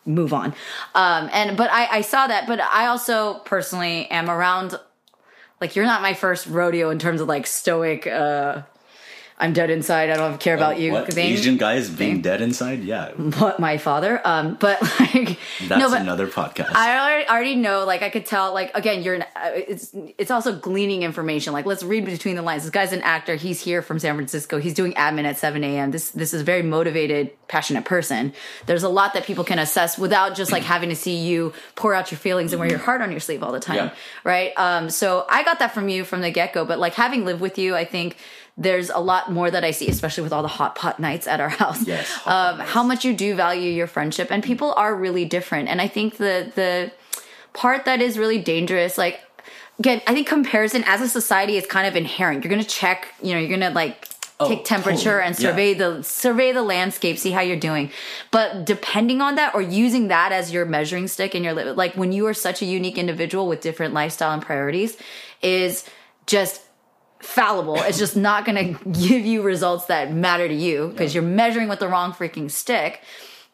move 0.06 0.34
on. 0.34 0.54
Um, 0.94 1.30
and 1.32 1.56
but 1.56 1.70
I, 1.72 1.86
I 1.98 2.00
saw 2.02 2.26
that, 2.26 2.46
but 2.46 2.60
I 2.60 2.86
also 2.86 3.40
personally 3.46 4.06
am 4.10 4.28
around. 4.30 4.78
Like 5.62 5.76
you're 5.76 5.86
not 5.86 6.02
my 6.02 6.12
first 6.12 6.46
rodeo 6.46 6.90
in 6.90 6.98
terms 6.98 7.22
of 7.22 7.28
like 7.28 7.46
stoic. 7.46 8.06
uh 8.06 8.62
I'm 9.36 9.52
dead 9.52 9.68
inside. 9.68 10.10
I 10.10 10.16
don't 10.16 10.38
care 10.38 10.54
about 10.54 10.78
you. 10.78 10.92
what 10.92 11.12
thing. 11.12 11.32
asian 11.32 11.56
guys 11.56 11.90
being 11.90 12.12
thing. 12.14 12.22
dead 12.22 12.40
inside 12.40 12.84
yeah 12.84 13.10
But 13.18 13.58
my 13.58 13.78
father. 13.78 14.20
Um, 14.24 14.54
but 14.60 14.80
like 15.00 15.38
that's 15.66 15.80
no, 15.80 15.90
but 15.90 16.00
another 16.00 16.28
podcast 16.28 16.70
I 16.74 16.96
already, 16.98 17.28
already 17.28 17.56
know, 17.56 17.84
like 17.84 18.02
I 18.02 18.10
could 18.10 18.26
tell, 18.26 18.54
like 18.54 18.70
again, 18.76 19.02
you're. 19.02 19.14
an- 19.16 19.22
uh, 19.34 19.50
It's 19.54 19.94
it's 20.18 20.30
also 20.30 20.54
gleaning 20.56 21.02
information. 21.02 21.52
Like 21.52 21.66
let's 21.66 21.82
read 21.82 22.04
between 22.04 22.36
the 22.36 22.42
lines. 22.42 22.62
This 22.62 22.70
guy's 22.70 22.92
an 22.92 23.02
actor. 23.02 23.34
He's 23.34 23.60
here 23.60 23.82
from 23.82 23.98
San 23.98 24.14
Francisco. 24.14 24.58
He's 24.58 24.74
doing 24.74 24.92
admin 24.94 25.24
at 25.24 25.36
7 25.38 25.62
a.m. 25.64 25.90
This 25.90 26.10
this 26.12 26.32
is 26.32 26.42
a 26.42 26.44
very 26.44 26.62
motivated, 26.62 27.30
passionate 27.48 27.84
person. 27.84 28.32
There's 28.66 28.82
a 28.84 28.88
lot 28.88 29.14
that 29.14 29.24
people 29.24 29.42
can 29.44 29.58
assess 29.58 29.98
without 29.98 30.36
just 30.36 30.52
like 30.52 30.62
having 30.62 30.90
to 30.90 30.96
see 30.96 31.16
you 31.16 31.52
pour 31.74 31.92
out 31.92 32.10
your 32.12 32.18
feelings 32.18 32.52
and 32.52 32.60
wear 32.60 32.68
your 32.68 32.78
heart 32.78 33.00
on 33.02 33.10
your 33.10 33.20
sleeve 33.20 33.42
all 33.42 33.52
the 33.52 33.60
time, 33.60 33.76
Yeah. 33.76 33.90
right? 34.22 34.52
Um, 34.56 34.90
so 34.90 35.26
I 35.28 35.42
got 35.42 35.58
that 35.58 35.74
from 35.74 35.88
you 35.88 36.04
from 36.04 36.20
the 36.20 36.30
get 36.30 36.52
go. 36.52 36.64
But 36.64 36.78
like 36.78 36.94
having 36.94 37.24
lived 37.24 37.40
with 37.40 37.58
you, 37.58 37.74
I 37.74 37.84
think. 37.84 38.16
There's 38.56 38.88
a 38.90 38.98
lot 39.00 39.32
more 39.32 39.50
that 39.50 39.64
I 39.64 39.72
see, 39.72 39.88
especially 39.88 40.22
with 40.22 40.32
all 40.32 40.42
the 40.42 40.48
hot 40.48 40.76
pot 40.76 41.00
nights 41.00 41.26
at 41.26 41.40
our 41.40 41.48
house. 41.48 41.86
Yes, 41.86 42.08
um, 42.26 42.60
how 42.60 42.82
much 42.84 43.04
you 43.04 43.12
do 43.14 43.34
value 43.34 43.70
your 43.70 43.86
friendship, 43.88 44.28
and 44.30 44.42
people 44.44 44.72
are 44.74 44.94
really 44.94 45.24
different. 45.24 45.68
And 45.68 45.80
I 45.80 45.88
think 45.88 46.18
the 46.18 46.52
the 46.54 46.92
part 47.52 47.84
that 47.84 48.00
is 48.02 48.18
really 48.18 48.38
dangerous 48.40 48.98
like 48.98 49.20
again 49.78 50.02
i 50.08 50.12
think 50.12 50.26
comparison 50.26 50.82
as 50.88 51.00
a 51.00 51.08
society 51.08 51.56
is 51.56 51.64
kind 51.66 51.86
of 51.86 51.94
inherent 51.94 52.42
you're 52.42 52.50
gonna 52.50 52.64
check 52.64 53.14
you 53.22 53.32
know 53.32 53.38
you're 53.38 53.56
gonna 53.58 53.70
like 53.74 54.08
Oh, 54.40 54.48
take 54.48 54.64
temperature 54.64 55.20
totally. 55.20 55.26
and 55.26 55.36
survey 55.36 55.72
Yeah. 55.72 55.78
the 55.78 56.02
survey 56.02 56.50
the 56.50 56.62
landscape 56.64 57.16
see 57.18 57.30
how 57.30 57.42
you're 57.42 57.56
doing 57.70 57.92
but 58.32 58.64
depending 58.64 59.20
on 59.20 59.36
that 59.36 59.54
or 59.54 59.62
using 59.62 60.08
that 60.08 60.32
as 60.32 60.52
your 60.52 60.64
measuring 60.64 61.06
stick 61.06 61.36
in 61.36 61.44
your 61.44 61.54
li- 61.54 61.70
like 61.70 61.94
when 61.94 62.10
you 62.10 62.26
are 62.26 62.34
such 62.34 62.60
a 62.60 62.64
unique 62.64 62.98
individual 62.98 63.46
with 63.46 63.60
different 63.60 63.94
lifestyle 63.94 64.32
and 64.32 64.42
priorities 64.42 64.96
is 65.40 65.84
just 66.26 66.60
fallible. 67.24 67.76
It's 67.82 67.98
just 67.98 68.16
not 68.16 68.44
going 68.44 68.76
to 68.76 68.90
give 68.90 69.24
you 69.24 69.42
results 69.42 69.86
that 69.86 70.12
matter 70.12 70.46
to 70.46 70.54
you 70.54 70.88
because 70.88 71.14
you're 71.14 71.22
measuring 71.22 71.68
with 71.68 71.80
the 71.80 71.88
wrong 71.88 72.12
freaking 72.12 72.50
stick. 72.50 73.00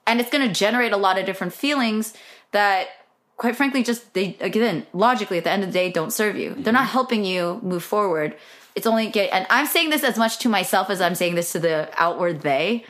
And 0.07 0.21
it's 0.21 0.31
going 0.31 0.47
to 0.47 0.53
generate 0.53 0.93
a 0.93 0.97
lot 0.97 1.19
of 1.19 1.27
different 1.27 1.53
feelings 1.53 2.15
that 2.53 2.89
quite 3.37 3.57
frankly 3.57 3.83
just 3.83 4.13
they 4.13 4.37
again 4.41 4.87
logically 4.93 5.39
at 5.39 5.45
the 5.45 5.51
end 5.51 5.63
of 5.63 5.71
the 5.71 5.73
day 5.73 5.91
don't 5.91 6.13
serve 6.13 6.37
you. 6.37 6.55
They're 6.55 6.73
not 6.73 6.83
mm-hmm. 6.83 6.93
helping 6.93 7.25
you 7.25 7.61
move 7.63 7.83
forward. 7.83 8.37
It's 8.75 8.87
only 8.87 9.09
get 9.09 9.31
and 9.33 9.47
i'm 9.51 9.67
saying 9.67 9.91
this 9.91 10.05
as 10.05 10.17
much 10.17 10.39
to 10.39 10.49
myself 10.49 10.91
as 10.91 11.01
i'm 11.01 11.17
saying 11.17 11.35
this 11.35 11.53
to 11.53 11.59
the 11.59 11.91
outward 11.97 12.43
they 12.43 12.85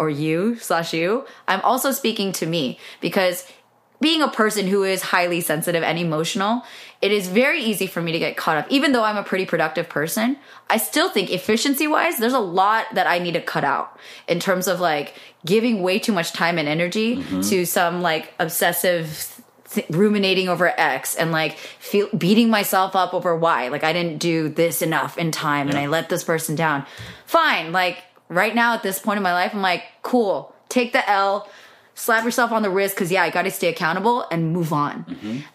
or 0.00 0.08
you 0.08 0.56
slash 0.56 0.94
you. 0.94 1.26
I'm 1.46 1.60
also 1.60 1.92
speaking 1.92 2.32
to 2.32 2.46
me 2.46 2.78
because 3.02 3.46
being 4.00 4.22
a 4.22 4.28
person 4.28 4.66
who 4.66 4.82
is 4.82 5.02
highly 5.02 5.42
sensitive 5.42 5.82
and 5.82 5.98
emotional, 5.98 6.62
it 7.02 7.12
is 7.12 7.28
very 7.28 7.62
easy 7.62 7.86
for 7.86 8.02
me 8.02 8.12
to 8.12 8.18
get 8.18 8.36
caught 8.36 8.58
up. 8.58 8.66
Even 8.70 8.92
though 8.92 9.04
I'm 9.04 9.16
a 9.16 9.22
pretty 9.22 9.46
productive 9.46 9.88
person, 9.88 10.36
I 10.68 10.76
still 10.76 11.08
think 11.08 11.30
efficiency 11.30 11.86
wise, 11.86 12.18
there's 12.18 12.34
a 12.34 12.38
lot 12.38 12.86
that 12.94 13.06
I 13.06 13.18
need 13.18 13.32
to 13.32 13.40
cut 13.40 13.64
out 13.64 13.98
in 14.28 14.38
terms 14.38 14.68
of 14.68 14.80
like 14.80 15.14
giving 15.44 15.82
way 15.82 15.98
too 15.98 16.12
much 16.12 16.32
time 16.32 16.58
and 16.58 16.68
energy 16.68 17.16
mm-hmm. 17.16 17.40
to 17.40 17.64
some 17.64 18.02
like 18.02 18.34
obsessive 18.38 19.42
th- 19.72 19.88
ruminating 19.88 20.50
over 20.50 20.68
X 20.78 21.16
and 21.16 21.32
like 21.32 21.56
feel 21.56 22.08
beating 22.16 22.50
myself 22.50 22.94
up 22.94 23.14
over 23.14 23.34
Y. 23.34 23.68
Like 23.68 23.84
I 23.84 23.94
didn't 23.94 24.18
do 24.18 24.50
this 24.50 24.82
enough 24.82 25.16
in 25.16 25.30
time 25.30 25.68
and 25.68 25.78
I 25.78 25.86
let 25.86 26.10
this 26.10 26.22
person 26.22 26.54
down. 26.54 26.84
Fine. 27.24 27.72
Like 27.72 28.02
right 28.28 28.54
now 28.54 28.74
at 28.74 28.82
this 28.82 28.98
point 28.98 29.16
in 29.16 29.22
my 29.22 29.32
life, 29.32 29.54
I'm 29.54 29.62
like, 29.62 29.84
cool, 30.02 30.54
take 30.68 30.92
the 30.92 31.08
L, 31.08 31.48
slap 32.00 32.24
yourself 32.24 32.50
on 32.52 32.62
the 32.62 32.70
wrist 32.70 32.94
because 32.94 33.12
yeah, 33.12 33.22
I 33.22 33.30
got 33.30 33.42
to 33.42 33.50
stay 33.50 33.68
accountable 33.68 34.26
and 34.30 34.52
move 34.52 34.72
on. 34.72 35.04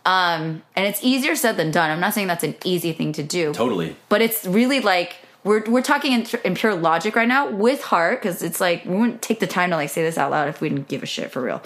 Um, 0.06 0.64
and 0.76 0.86
it's 0.86 1.04
easier 1.04 1.36
said 1.36 1.58
than 1.58 1.72
done. 1.72 1.90
I'm 1.90 2.00
not 2.00 2.14
saying 2.14 2.28
that's 2.28 2.44
an 2.44 2.56
easy 2.64 2.94
thing 2.94 3.12
to 3.14 3.24
do 3.24 3.54
totally 3.54 3.96
but 4.10 4.22
it's 4.22 4.46
really 4.46 4.80
like 4.80 5.18
we're 5.44 5.64
we're 5.70 5.82
talking 5.82 6.12
in, 6.12 6.28
in 6.44 6.56
pure 6.56 6.76
logic 6.76 7.16
right 7.16 7.28
now 7.28 7.50
with 7.50 7.82
heart 7.84 8.22
because 8.22 8.42
it's 8.42 8.60
like 8.60 8.86
we 8.86 8.96
wouldn't 8.96 9.22
take 9.22 9.40
the 9.40 9.48
time 9.48 9.70
to 9.70 9.76
like 9.76 9.90
say 9.90 10.04
this 10.04 10.18
out 10.18 10.32
loud 10.32 10.48
if 10.48 10.62
we 10.62 10.70
didn't 10.70 10.88
give 10.88 11.04
a 11.04 11.06
shit 11.06 11.32
for 11.32 11.42
real. 11.42 11.62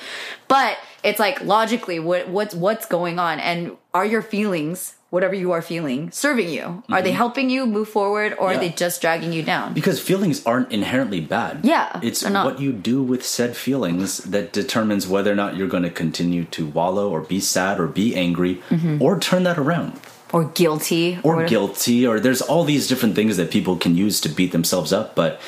But 0.47 0.77
it's 1.03 1.19
like 1.19 1.41
logically 1.43 1.99
what 1.99 2.27
what's 2.29 2.53
what's 2.55 2.85
going 2.85 3.19
on 3.19 3.39
and 3.39 3.71
are 3.93 4.05
your 4.05 4.21
feelings 4.21 4.95
whatever 5.11 5.33
you 5.33 5.51
are 5.51 5.61
feeling 5.63 6.11
serving 6.11 6.49
you? 6.49 6.83
Are 6.91 7.01
they 7.01 7.11
helping 7.13 7.49
you 7.49 7.65
move 7.65 7.89
forward 7.89 8.33
or 8.37 8.49
are 8.53 8.57
they 8.59 8.69
just 8.69 9.01
dragging 9.01 9.33
you 9.33 9.41
down? 9.41 9.73
Because 9.73 9.99
feelings 9.99 10.45
aren't 10.45 10.71
inherently 10.71 11.19
bad. 11.19 11.61
Yeah, 11.63 11.99
It's 12.03 12.23
not. 12.23 12.45
what 12.45 12.59
you 12.61 12.71
do 12.71 13.01
with 13.01 13.25
said 13.25 13.57
feelings 13.57 14.19
that 14.19 14.53
determines 14.53 15.07
whether 15.07 15.31
or 15.31 15.35
not 15.35 15.57
you're 15.57 15.67
going 15.67 15.81
to 15.81 15.89
continue 15.89 16.43
to 16.53 16.67
wallow 16.67 17.09
or 17.09 17.21
be 17.21 17.39
sad 17.39 17.79
or 17.79 17.87
be 17.87 18.13
angry 18.15 18.61
Mm-hmm. 18.69 19.01
or 19.01 19.19
turn 19.19 19.41
that 19.45 19.57
around 19.57 19.93
Or 20.31 20.43
guilty 20.45 21.17
or 21.23 21.37
whatever. 21.37 21.49
guilty 21.49 22.05
or 22.05 22.19
there's 22.19 22.43
all 22.43 22.63
these 22.63 22.87
different 22.87 23.15
things 23.15 23.37
that 23.37 23.49
people 23.49 23.77
can 23.77 23.95
use 23.97 24.21
to 24.21 24.29
beat 24.29 24.51
themselves 24.51 24.93
up 24.93 25.15
but 25.15 25.41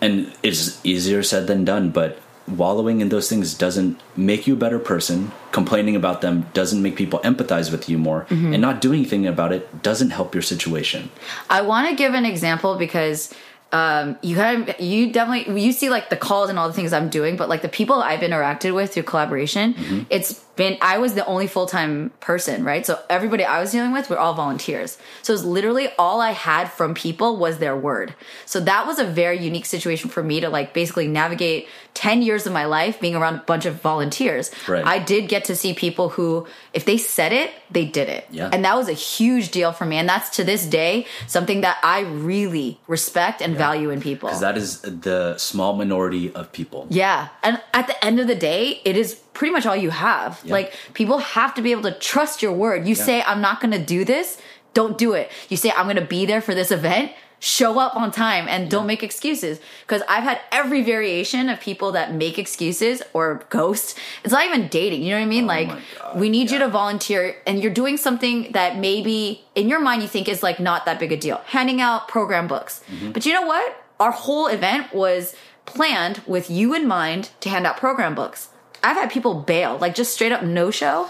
and 0.00 0.32
it's 0.42 0.80
easier 0.86 1.22
said 1.22 1.46
than 1.48 1.66
done 1.66 1.90
but 1.90 2.18
wallowing 2.48 3.00
in 3.00 3.08
those 3.08 3.28
things 3.28 3.54
doesn't 3.54 4.00
make 4.16 4.46
you 4.46 4.54
a 4.54 4.56
better 4.56 4.78
person. 4.78 5.32
Complaining 5.52 5.96
about 5.96 6.20
them 6.20 6.46
doesn't 6.54 6.82
make 6.82 6.96
people 6.96 7.20
empathize 7.20 7.70
with 7.70 7.88
you 7.88 7.98
more. 7.98 8.26
Mm-hmm. 8.28 8.52
and 8.52 8.62
not 8.62 8.80
doing 8.80 9.00
anything 9.00 9.26
about 9.26 9.52
it 9.52 9.82
doesn't 9.82 10.10
help 10.10 10.34
your 10.34 10.42
situation. 10.42 11.10
I 11.50 11.62
want 11.62 11.88
to 11.88 11.94
give 11.94 12.14
an 12.14 12.24
example 12.24 12.76
because 12.76 13.34
um, 13.72 14.18
you 14.22 14.36
have 14.36 14.80
you 14.80 15.12
definitely 15.12 15.62
you 15.62 15.72
see 15.72 15.88
like 15.88 16.10
the 16.10 16.16
calls 16.16 16.50
and 16.50 16.58
all 16.58 16.68
the 16.68 16.74
things 16.74 16.92
I'm 16.92 17.08
doing, 17.08 17.36
but 17.36 17.48
like 17.48 17.62
the 17.62 17.68
people 17.68 18.02
I've 18.02 18.20
interacted 18.20 18.74
with 18.74 18.92
through 18.92 19.04
collaboration, 19.04 20.06
it's 20.10 20.44
been 20.56 20.76
I 20.80 20.98
was 20.98 21.14
the 21.14 21.24
only 21.26 21.46
full 21.46 21.66
time 21.66 22.10
person, 22.20 22.64
right? 22.64 22.84
So 22.84 22.98
everybody 23.08 23.44
I 23.44 23.60
was 23.60 23.72
dealing 23.72 23.92
with 23.92 24.10
were 24.10 24.18
all 24.18 24.34
volunteers. 24.34 24.98
So 25.22 25.32
it 25.32 25.36
was 25.36 25.44
literally 25.44 25.88
all 25.98 26.20
I 26.20 26.32
had 26.32 26.70
from 26.70 26.94
people 26.94 27.36
was 27.36 27.58
their 27.58 27.76
word. 27.76 28.14
So 28.44 28.60
that 28.60 28.86
was 28.86 28.98
a 28.98 29.04
very 29.04 29.38
unique 29.38 29.66
situation 29.66 30.10
for 30.10 30.22
me 30.22 30.40
to 30.40 30.50
like 30.50 30.74
basically 30.74 31.08
navigate 31.08 31.68
10 31.94 32.22
years 32.22 32.46
of 32.46 32.52
my 32.52 32.66
life 32.66 33.00
being 33.00 33.14
around 33.14 33.36
a 33.36 33.38
bunch 33.38 33.64
of 33.64 33.80
volunteers. 33.80 34.50
Right. 34.68 34.84
I 34.84 34.98
did 34.98 35.28
get 35.28 35.44
to 35.46 35.56
see 35.56 35.72
people 35.72 36.10
who, 36.10 36.46
if 36.72 36.84
they 36.84 36.98
said 36.98 37.32
it, 37.32 37.50
they 37.70 37.84
did 37.84 38.08
it. 38.08 38.26
Yeah. 38.30 38.50
And 38.52 38.64
that 38.64 38.76
was 38.76 38.88
a 38.88 38.94
huge 38.94 39.50
deal 39.50 39.72
for 39.72 39.86
me. 39.86 39.96
And 39.96 40.08
that's 40.08 40.30
to 40.36 40.44
this 40.44 40.66
day 40.66 41.06
something 41.26 41.62
that 41.62 41.78
I 41.82 42.00
really 42.00 42.78
respect 42.86 43.40
and 43.40 43.56
value 43.56 43.90
in 43.90 44.00
people. 44.00 44.28
Because 44.28 44.40
that 44.40 44.58
is 44.58 44.80
the 44.82 45.36
small 45.38 45.74
minority 45.74 46.32
of 46.34 46.52
people. 46.52 46.86
Yeah. 46.90 47.28
And 47.42 47.60
at 47.72 47.86
the 47.86 48.04
end 48.04 48.20
of 48.20 48.26
the 48.26 48.34
day, 48.34 48.80
it 48.84 48.96
is 48.96 49.21
pretty 49.34 49.52
much 49.52 49.66
all 49.66 49.76
you 49.76 49.90
have. 49.90 50.40
Yeah. 50.44 50.52
Like 50.52 50.74
people 50.94 51.18
have 51.18 51.54
to 51.54 51.62
be 51.62 51.72
able 51.72 51.82
to 51.82 51.92
trust 51.92 52.42
your 52.42 52.52
word. 52.52 52.86
You 52.86 52.94
say, 52.94 53.22
I'm 53.22 53.40
not 53.40 53.60
going 53.60 53.72
to 53.72 53.84
do 53.84 54.04
this, 54.04 54.38
don't 54.74 54.96
do 54.96 55.12
it. 55.12 55.30
You 55.48 55.56
say, 55.56 55.70
I'm 55.70 55.86
going 55.86 55.96
to 55.96 56.04
be 56.04 56.26
there 56.26 56.40
for 56.40 56.54
this 56.54 56.70
event, 56.70 57.12
show 57.40 57.78
up 57.80 57.96
on 57.96 58.12
time 58.12 58.46
and 58.48 58.70
don't 58.70 58.86
make 58.86 59.02
excuses. 59.02 59.58
Because 59.82 60.02
I've 60.08 60.22
had 60.22 60.40
every 60.52 60.82
variation 60.82 61.48
of 61.48 61.60
people 61.60 61.92
that 61.92 62.14
make 62.14 62.38
excuses 62.38 63.02
or 63.12 63.44
ghost. 63.50 63.98
It's 64.22 64.32
not 64.32 64.46
even 64.46 64.68
dating. 64.68 65.02
You 65.02 65.10
know 65.10 65.18
what 65.18 65.24
I 65.24 65.28
mean? 65.28 65.46
like, 65.46 65.68
Oh 65.70 65.80
God, 65.98 66.20
we 66.20 66.28
need 66.30 66.50
you 66.50 66.58
to 66.60 66.68
volunteer 66.68 67.36
and 67.46 67.60
you're 67.60 67.72
doing 67.72 67.96
something 67.96 68.52
that 68.52 68.78
maybe 68.78 69.44
in 69.54 69.68
your 69.68 69.80
mind 69.80 70.02
you 70.02 70.08
think 70.08 70.28
is 70.28 70.42
like 70.42 70.60
not 70.60 70.84
that 70.84 71.00
big 71.00 71.10
a 71.10 71.16
deal. 71.16 71.40
Handing 71.46 71.80
out 71.80 72.06
program 72.06 72.46
books. 72.46 72.82
Mm-hmm. 72.88 73.10
But 73.10 73.26
you 73.26 73.32
know 73.32 73.46
what? 73.46 73.76
Our 73.98 74.12
whole 74.12 74.46
event 74.46 74.94
was 74.94 75.34
planned 75.66 76.22
with 76.26 76.50
you 76.50 76.74
in 76.74 76.86
mind 76.86 77.30
to 77.40 77.48
hand 77.48 77.66
out 77.66 77.76
program 77.76 78.14
books. 78.14 78.48
I've 78.82 78.96
had 78.96 79.10
people 79.10 79.34
bail, 79.34 79.78
like 79.78 79.94
just 79.94 80.12
straight 80.12 80.32
up 80.32 80.42
no 80.42 80.70
show. 80.70 81.08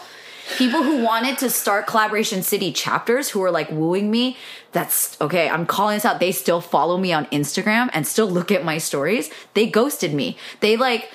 People 0.56 0.82
who 0.82 1.02
wanted 1.02 1.38
to 1.38 1.50
start 1.50 1.86
collaboration 1.86 2.42
city 2.42 2.72
chapters 2.72 3.30
who 3.30 3.40
were 3.40 3.50
like 3.50 3.70
wooing 3.70 4.10
me. 4.10 4.36
That's 4.72 5.18
okay. 5.20 5.48
I'm 5.48 5.66
calling 5.66 5.96
this 5.96 6.04
out. 6.04 6.20
They 6.20 6.32
still 6.32 6.60
follow 6.60 6.98
me 6.98 7.12
on 7.12 7.26
Instagram 7.26 7.90
and 7.92 8.06
still 8.06 8.28
look 8.28 8.50
at 8.50 8.64
my 8.64 8.78
stories. 8.78 9.30
They 9.54 9.66
ghosted 9.68 10.12
me. 10.12 10.36
They 10.60 10.76
like 10.76 11.10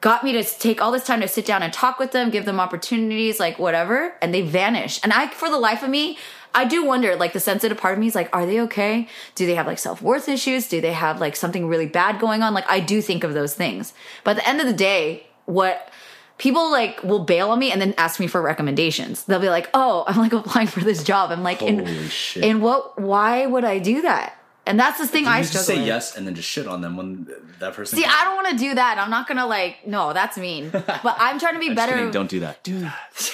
got 0.00 0.22
me 0.22 0.32
to 0.32 0.44
take 0.44 0.80
all 0.80 0.92
this 0.92 1.04
time 1.04 1.20
to 1.22 1.28
sit 1.28 1.44
down 1.46 1.62
and 1.62 1.72
talk 1.72 1.98
with 1.98 2.12
them, 2.12 2.30
give 2.30 2.44
them 2.44 2.60
opportunities, 2.60 3.40
like 3.40 3.58
whatever, 3.58 4.14
and 4.22 4.32
they 4.32 4.42
vanish. 4.42 5.00
And 5.02 5.12
I, 5.12 5.28
for 5.28 5.50
the 5.50 5.58
life 5.58 5.82
of 5.82 5.90
me, 5.90 6.18
I 6.54 6.64
do 6.64 6.84
wonder, 6.84 7.16
like 7.16 7.32
the 7.32 7.40
sensitive 7.40 7.78
part 7.78 7.94
of 7.94 8.00
me 8.00 8.06
is 8.06 8.14
like, 8.14 8.34
are 8.34 8.46
they 8.46 8.60
okay? 8.62 9.08
Do 9.34 9.46
they 9.46 9.54
have 9.54 9.66
like 9.66 9.78
self 9.78 10.00
worth 10.00 10.28
issues? 10.28 10.68
Do 10.68 10.80
they 10.80 10.92
have 10.92 11.20
like 11.20 11.36
something 11.36 11.66
really 11.66 11.86
bad 11.86 12.20
going 12.20 12.42
on? 12.42 12.54
Like 12.54 12.68
I 12.68 12.80
do 12.80 13.00
think 13.02 13.24
of 13.24 13.34
those 13.34 13.54
things. 13.54 13.92
But 14.24 14.32
at 14.32 14.42
the 14.42 14.48
end 14.48 14.60
of 14.60 14.66
the 14.66 14.72
day, 14.72 15.26
what 15.48 15.90
people 16.36 16.70
like 16.70 17.02
will 17.02 17.24
bail 17.24 17.50
on 17.50 17.58
me 17.58 17.72
and 17.72 17.80
then 17.80 17.94
ask 17.98 18.20
me 18.20 18.26
for 18.26 18.40
recommendations. 18.40 19.24
They'll 19.24 19.40
be 19.40 19.48
like, 19.48 19.68
oh, 19.74 20.04
I'm 20.06 20.18
like 20.18 20.32
applying 20.34 20.68
for 20.68 20.80
this 20.80 21.02
job. 21.02 21.30
I'm 21.30 21.42
like, 21.42 21.62
in, 21.62 21.80
Holy 21.80 22.08
shit. 22.08 22.44
in 22.44 22.60
what, 22.60 22.98
why 22.98 23.46
would 23.46 23.64
I 23.64 23.78
do 23.78 24.02
that? 24.02 24.34
And 24.66 24.78
that's 24.78 24.98
the 24.98 25.06
thing 25.06 25.26
I 25.26 25.40
just 25.40 25.52
struggle 25.52 25.66
say 25.66 25.78
with. 25.78 25.86
yes 25.86 26.14
and 26.14 26.26
then 26.26 26.34
just 26.34 26.46
shit 26.48 26.66
on 26.66 26.82
them 26.82 26.98
when 26.98 27.26
that 27.58 27.72
person. 27.72 27.98
See, 27.98 28.04
I 28.04 28.24
don't 28.24 28.36
want 28.36 28.48
to 28.48 28.56
do 28.56 28.74
that. 28.74 28.98
I'm 28.98 29.08
not 29.08 29.26
gonna 29.26 29.46
like. 29.46 29.86
No, 29.86 30.12
that's 30.12 30.36
mean. 30.36 30.68
But 30.72 31.16
I'm 31.18 31.38
trying 31.38 31.54
to 31.54 31.58
be 31.58 31.72
better 31.72 31.94
kidding, 31.94 32.10
don't 32.10 32.28
do 32.28 32.40
that. 32.40 32.62
Do 32.64 32.78
that. 32.80 33.32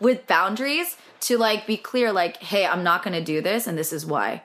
with 0.00 0.26
boundaries 0.26 0.96
to 1.22 1.36
like 1.36 1.66
be 1.66 1.76
clear. 1.76 2.12
Like, 2.12 2.38
hey, 2.38 2.64
I'm 2.64 2.82
not 2.82 3.02
gonna 3.02 3.22
do 3.22 3.42
this, 3.42 3.66
and 3.66 3.76
this 3.76 3.92
is 3.92 4.06
why. 4.06 4.42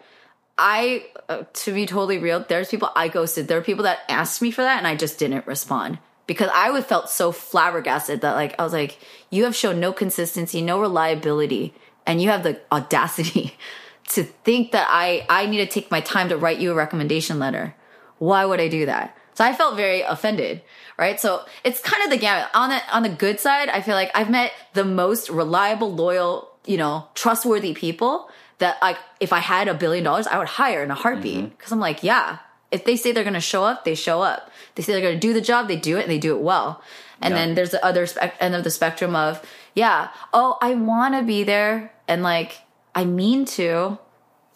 I, 0.57 1.05
uh, 1.29 1.43
to 1.53 1.73
be 1.73 1.85
totally 1.85 2.17
real, 2.17 2.43
there's 2.45 2.67
people 2.67 2.91
I 2.97 3.07
ghosted. 3.07 3.47
There 3.47 3.57
are 3.57 3.61
people 3.63 3.85
that 3.85 3.99
asked 4.09 4.41
me 4.41 4.51
for 4.51 4.61
that, 4.61 4.77
and 4.77 4.87
I 4.87 4.97
just 4.97 5.17
didn't 5.17 5.47
respond 5.47 5.99
because 6.27 6.49
I 6.53 6.71
would 6.71 6.85
felt 6.85 7.09
so 7.09 7.31
flabbergasted 7.31 8.21
that 8.21 8.35
like 8.35 8.55
I 8.59 8.63
was 8.63 8.73
like, 8.73 8.97
you 9.29 9.43
have 9.43 9.55
shown 9.55 9.79
no 9.79 9.93
consistency, 9.93 10.61
no 10.61 10.79
reliability, 10.79 11.73
and 12.05 12.21
you 12.21 12.29
have 12.29 12.43
the 12.43 12.59
audacity 12.71 13.55
to 14.09 14.23
think 14.23 14.71
that 14.71 14.87
I 14.89 15.25
I 15.29 15.45
need 15.45 15.57
to 15.57 15.67
take 15.67 15.91
my 15.91 16.01
time 16.01 16.29
to 16.29 16.37
write 16.37 16.59
you 16.59 16.71
a 16.71 16.75
recommendation 16.75 17.39
letter. 17.39 17.75
Why 18.17 18.45
would 18.45 18.59
I 18.59 18.67
do 18.67 18.85
that? 18.85 19.17
So 19.33 19.43
I 19.43 19.53
felt 19.53 19.75
very 19.75 20.01
offended, 20.01 20.61
right? 20.97 21.19
So 21.19 21.43
it's 21.65 21.81
kind 21.81 22.01
of 22.03 22.09
the 22.09 22.17
gamut. 22.17 22.47
On 22.53 22.69
the 22.69 22.81
on 22.91 23.03
the 23.03 23.09
good 23.09 23.39
side, 23.39 23.69
I 23.69 23.81
feel 23.81 23.95
like 23.95 24.11
I've 24.15 24.29
met 24.29 24.53
the 24.73 24.85
most 24.85 25.29
reliable, 25.29 25.93
loyal, 25.93 26.51
you 26.65 26.77
know, 26.77 27.07
trustworthy 27.15 27.73
people 27.73 28.29
that 28.59 28.81
like 28.81 28.97
if 29.19 29.33
I 29.33 29.39
had 29.39 29.67
a 29.67 29.73
billion 29.73 30.03
dollars, 30.03 30.27
I 30.27 30.37
would 30.37 30.47
hire 30.47 30.83
in 30.83 30.91
a 30.91 30.95
heartbeat 30.95 31.37
mm-hmm. 31.37 31.47
because 31.47 31.71
I'm 31.71 31.79
like, 31.79 32.03
yeah, 32.03 32.39
if 32.71 32.85
they 32.85 32.95
say 32.95 33.11
they're 33.11 33.23
going 33.23 33.33
to 33.33 33.41
show 33.41 33.63
up, 33.63 33.83
they 33.83 33.95
show 33.95 34.21
up. 34.21 34.49
They 34.75 34.83
say 34.83 34.91
they're 34.93 35.01
going 35.01 35.15
to 35.19 35.19
do 35.27 35.33
the 35.33 35.41
job, 35.41 35.67
they 35.67 35.75
do 35.77 35.97
it, 35.97 36.01
and 36.03 36.11
they 36.11 36.19
do 36.19 36.35
it 36.35 36.41
well. 36.41 36.81
And 37.21 37.33
Yeah. 37.33 37.39
then 37.45 37.55
there's 37.55 37.71
the 37.71 37.83
other 37.83 38.05
spec- 38.05 38.35
end 38.39 38.55
of 38.55 38.63
the 38.63 38.69
spectrum 38.71 39.15
of, 39.15 39.41
yeah, 39.73 40.09
oh, 40.33 40.57
I 40.61 40.73
want 40.75 41.15
to 41.15 41.23
be 41.23 41.43
there, 41.43 41.93
and 42.07 42.21
like 42.23 42.61
I 42.93 43.05
mean 43.05 43.45
to. 43.57 43.97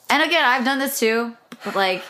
And 0.09 0.23
again, 0.23 0.43
I've 0.45 0.65
done 0.65 0.79
this 0.79 0.99
too. 0.99 1.35
But 1.63 1.75
like, 1.75 2.01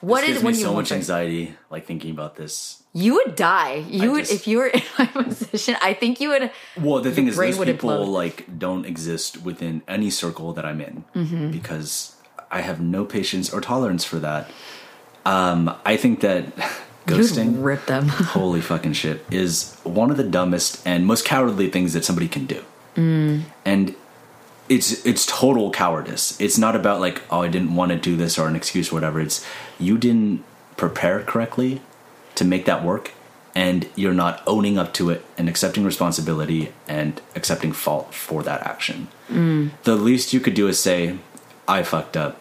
what 0.00 0.20
This 0.26 0.36
is 0.38 0.42
when 0.42 0.54
you 0.54 0.60
so 0.62 0.74
much 0.74 0.92
anxiety, 0.92 1.54
like 1.70 1.86
thinking 1.86 2.10
about 2.10 2.36
this. 2.36 2.82
You 2.92 3.14
would 3.14 3.36
die. 3.36 3.84
You 3.88 4.10
I 4.10 4.12
would 4.12 4.20
just- 4.20 4.32
if 4.32 4.46
you 4.46 4.58
were 4.58 4.66
in 4.74 4.82
my 4.98 5.06
position. 5.06 5.76
I 5.82 5.92
think 5.94 6.20
you 6.20 6.30
would. 6.30 6.50
Well, 6.80 7.00
the 7.00 7.10
thing 7.12 7.26
is, 7.28 7.36
those 7.36 7.56
people 7.58 7.90
implode. 7.90 8.08
like 8.08 8.58
don't 8.58 8.84
exist 8.86 9.42
within 9.42 9.82
any 9.88 10.10
circle 10.10 10.52
that 10.54 10.64
I'm 10.64 10.80
in 10.80 11.04
Mm-hmm. 11.14 11.50
because 11.50 12.16
I 12.50 12.60
have 12.62 12.80
no 12.80 13.04
patience 13.04 13.52
or 13.52 13.60
tolerance 13.60 14.04
for 14.04 14.18
that. 14.20 14.50
Um, 15.24 15.74
I 15.84 15.96
think 15.96 16.20
that 16.20 16.44
You'd 17.08 17.18
ghosting, 17.18 17.62
rip 17.62 17.86
them. 17.86 18.08
holy 18.08 18.60
fucking 18.60 18.94
shit, 18.94 19.24
is 19.30 19.76
one 19.84 20.10
of 20.10 20.16
the 20.16 20.24
dumbest 20.24 20.86
and 20.86 21.06
most 21.06 21.24
cowardly 21.24 21.70
things 21.70 21.92
that 21.92 22.04
somebody 22.04 22.28
can 22.28 22.46
do. 22.46 22.64
Mm. 22.96 23.42
And 23.64 23.94
it's 24.68 25.04
it's 25.06 25.26
total 25.26 25.70
cowardice. 25.70 26.40
It's 26.40 26.58
not 26.58 26.74
about 26.74 27.00
like, 27.00 27.22
oh, 27.30 27.42
I 27.42 27.48
didn't 27.48 27.74
want 27.74 27.92
to 27.92 27.98
do 27.98 28.16
this 28.16 28.38
or 28.38 28.48
an 28.48 28.56
excuse 28.56 28.90
or 28.90 28.96
whatever. 28.96 29.20
It's 29.20 29.44
you 29.78 29.98
didn't 29.98 30.44
prepare 30.76 31.22
correctly 31.22 31.80
to 32.34 32.44
make 32.44 32.64
that 32.66 32.84
work 32.84 33.12
and 33.54 33.88
you're 33.96 34.12
not 34.12 34.42
owning 34.46 34.76
up 34.76 34.92
to 34.92 35.08
it 35.08 35.24
and 35.38 35.48
accepting 35.48 35.82
responsibility 35.82 36.72
and 36.86 37.22
accepting 37.34 37.72
fault 37.72 38.12
for 38.12 38.42
that 38.42 38.60
action. 38.66 39.08
The 39.30 39.96
least 39.96 40.34
you 40.34 40.40
could 40.40 40.52
do 40.52 40.68
is 40.68 40.78
say, 40.78 41.16
I 41.66 41.82
fucked 41.82 42.18
up. 42.18 42.38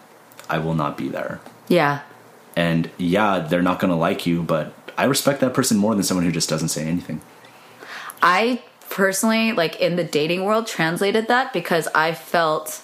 I 0.49 0.57
will 0.59 0.75
not 0.75 0.97
be 0.97 1.07
there. 1.07 1.39
yeah. 1.69 2.01
And 2.55 2.89
yeah, 2.97 3.39
they're 3.39 3.61
not 3.61 3.79
going 3.79 3.91
to 3.91 3.97
like 3.97 4.25
you, 4.25 4.41
but 4.41 4.73
I 4.97 5.05
respect 5.05 5.41
that 5.41 5.53
person 5.53 5.77
more 5.77 5.93
than 5.93 6.03
someone 6.03 6.25
who 6.25 6.31
just 6.31 6.49
doesn't 6.49 6.69
say 6.69 6.85
anything. 6.85 7.21
I 8.21 8.61
personally, 8.89 9.51
like 9.51 9.79
in 9.81 9.95
the 9.97 10.03
dating 10.03 10.45
world, 10.45 10.67
translated 10.67 11.27
that 11.27 11.53
because 11.53 11.87
I 11.93 12.13
felt. 12.13 12.81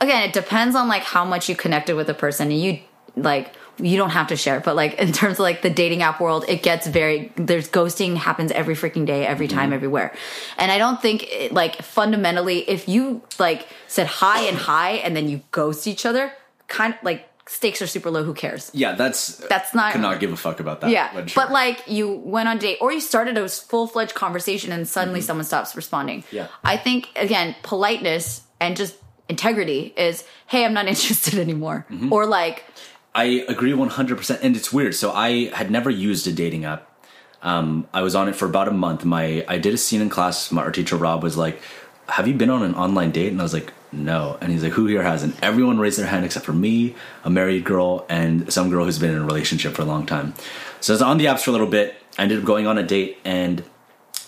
Again, 0.00 0.28
it 0.28 0.32
depends 0.32 0.74
on 0.74 0.88
like 0.88 1.02
how 1.02 1.24
much 1.24 1.48
you 1.48 1.56
connected 1.56 1.96
with 1.96 2.08
a 2.08 2.14
person, 2.14 2.50
and 2.50 2.60
you 2.60 2.80
like 3.16 3.54
you 3.78 3.96
don't 3.96 4.10
have 4.10 4.28
to 4.28 4.36
share. 4.36 4.60
But 4.60 4.76
like 4.76 4.94
in 4.94 5.12
terms 5.12 5.34
of 5.34 5.40
like 5.40 5.62
the 5.62 5.70
dating 5.70 6.02
app 6.02 6.20
world, 6.20 6.44
it 6.48 6.62
gets 6.62 6.86
very 6.86 7.32
there's 7.36 7.68
ghosting 7.68 8.16
happens 8.16 8.50
every 8.52 8.74
freaking 8.74 9.06
day, 9.06 9.26
every 9.26 9.48
time, 9.48 9.66
mm-hmm. 9.66 9.74
everywhere. 9.74 10.14
And 10.58 10.70
I 10.72 10.78
don't 10.78 11.00
think 11.00 11.24
it, 11.30 11.52
like 11.52 11.82
fundamentally, 11.82 12.68
if 12.68 12.88
you 12.88 13.22
like 13.38 13.66
said 13.86 14.06
hi 14.06 14.42
and 14.42 14.56
hi 14.56 14.92
and 14.92 15.16
then 15.16 15.28
you 15.28 15.42
ghost 15.50 15.86
each 15.86 16.06
other, 16.06 16.32
kind 16.68 16.94
of 16.94 17.02
like 17.02 17.28
stakes 17.46 17.82
are 17.82 17.86
super 17.86 18.10
low. 18.10 18.24
Who 18.24 18.34
cares? 18.34 18.70
Yeah, 18.74 18.94
that's 18.94 19.36
That's 19.48 19.74
not- 19.74 19.92
could 19.92 20.00
not 20.00 20.18
give 20.20 20.32
a 20.32 20.36
fuck 20.36 20.60
about 20.60 20.80
that. 20.80 20.90
Yeah, 20.90 21.10
but 21.14 21.30
sure. 21.30 21.42
but 21.44 21.52
like 21.52 21.82
you 21.86 22.08
went 22.10 22.48
on 22.48 22.58
date 22.58 22.78
or 22.80 22.92
you 22.92 23.00
started 23.00 23.36
a 23.38 23.48
full 23.48 23.86
fledged 23.86 24.14
conversation 24.14 24.72
and 24.72 24.88
suddenly 24.88 25.20
someone 25.20 25.44
stops 25.44 25.76
responding. 25.76 26.22
Mm-hmm. 26.22 26.36
Yeah. 26.36 26.46
I 26.64 26.76
think 26.76 27.08
again, 27.16 27.54
politeness 27.62 28.42
and 28.60 28.76
just 28.76 28.96
integrity 29.28 29.92
is, 29.96 30.24
hey, 30.46 30.64
I'm 30.64 30.72
not 30.74 30.86
interested 30.94 31.38
anymore, 31.38 31.86
Mm-hmm. 31.90 32.12
or 32.12 32.26
like, 32.26 32.64
I 33.14 33.44
agree 33.48 33.72
100%. 33.72 34.38
And 34.42 34.56
it's 34.56 34.72
weird. 34.72 34.94
So 34.94 35.12
I 35.12 35.50
had 35.54 35.70
never 35.70 35.88
used 35.90 36.26
a 36.26 36.32
dating 36.32 36.64
app. 36.64 36.90
Um, 37.42 37.86
I 37.92 38.00
was 38.02 38.14
on 38.14 38.28
it 38.28 38.34
for 38.36 38.46
about 38.46 38.68
a 38.68 38.72
month. 38.72 39.04
My 39.04 39.44
I 39.46 39.58
did 39.58 39.74
a 39.74 39.76
scene 39.76 40.00
in 40.00 40.08
class. 40.08 40.50
My 40.50 40.62
art 40.62 40.74
teacher 40.74 40.96
Rob 40.96 41.22
was 41.22 41.36
like, 41.36 41.60
"Have 42.08 42.26
you 42.26 42.32
been 42.32 42.48
on 42.48 42.62
an 42.62 42.74
online 42.74 43.10
date?" 43.10 43.30
And 43.32 43.38
I 43.38 43.42
was 43.44 43.52
like, 43.52 43.70
"No." 43.94 44.36
And 44.40 44.52
he's 44.52 44.62
like, 44.62 44.72
"Who 44.72 44.86
here 44.86 45.02
hasn't?" 45.02 45.36
Everyone 45.42 45.78
raised 45.78 45.98
their 45.98 46.06
hand 46.06 46.24
except 46.24 46.44
for 46.44 46.52
me, 46.52 46.94
a 47.24 47.30
married 47.30 47.64
girl, 47.64 48.04
and 48.08 48.52
some 48.52 48.70
girl 48.70 48.84
who's 48.84 48.98
been 48.98 49.12
in 49.12 49.18
a 49.18 49.24
relationship 49.24 49.74
for 49.74 49.82
a 49.82 49.86
long 49.86 50.06
time. 50.06 50.34
So 50.80 50.92
I 50.92 50.94
was 50.94 51.02
on 51.02 51.18
the 51.18 51.26
apps 51.26 51.40
for 51.40 51.50
a 51.50 51.52
little 51.52 51.66
bit. 51.66 51.94
I 52.18 52.22
ended 52.22 52.38
up 52.38 52.44
going 52.44 52.66
on 52.66 52.78
a 52.78 52.82
date, 52.82 53.18
and 53.24 53.64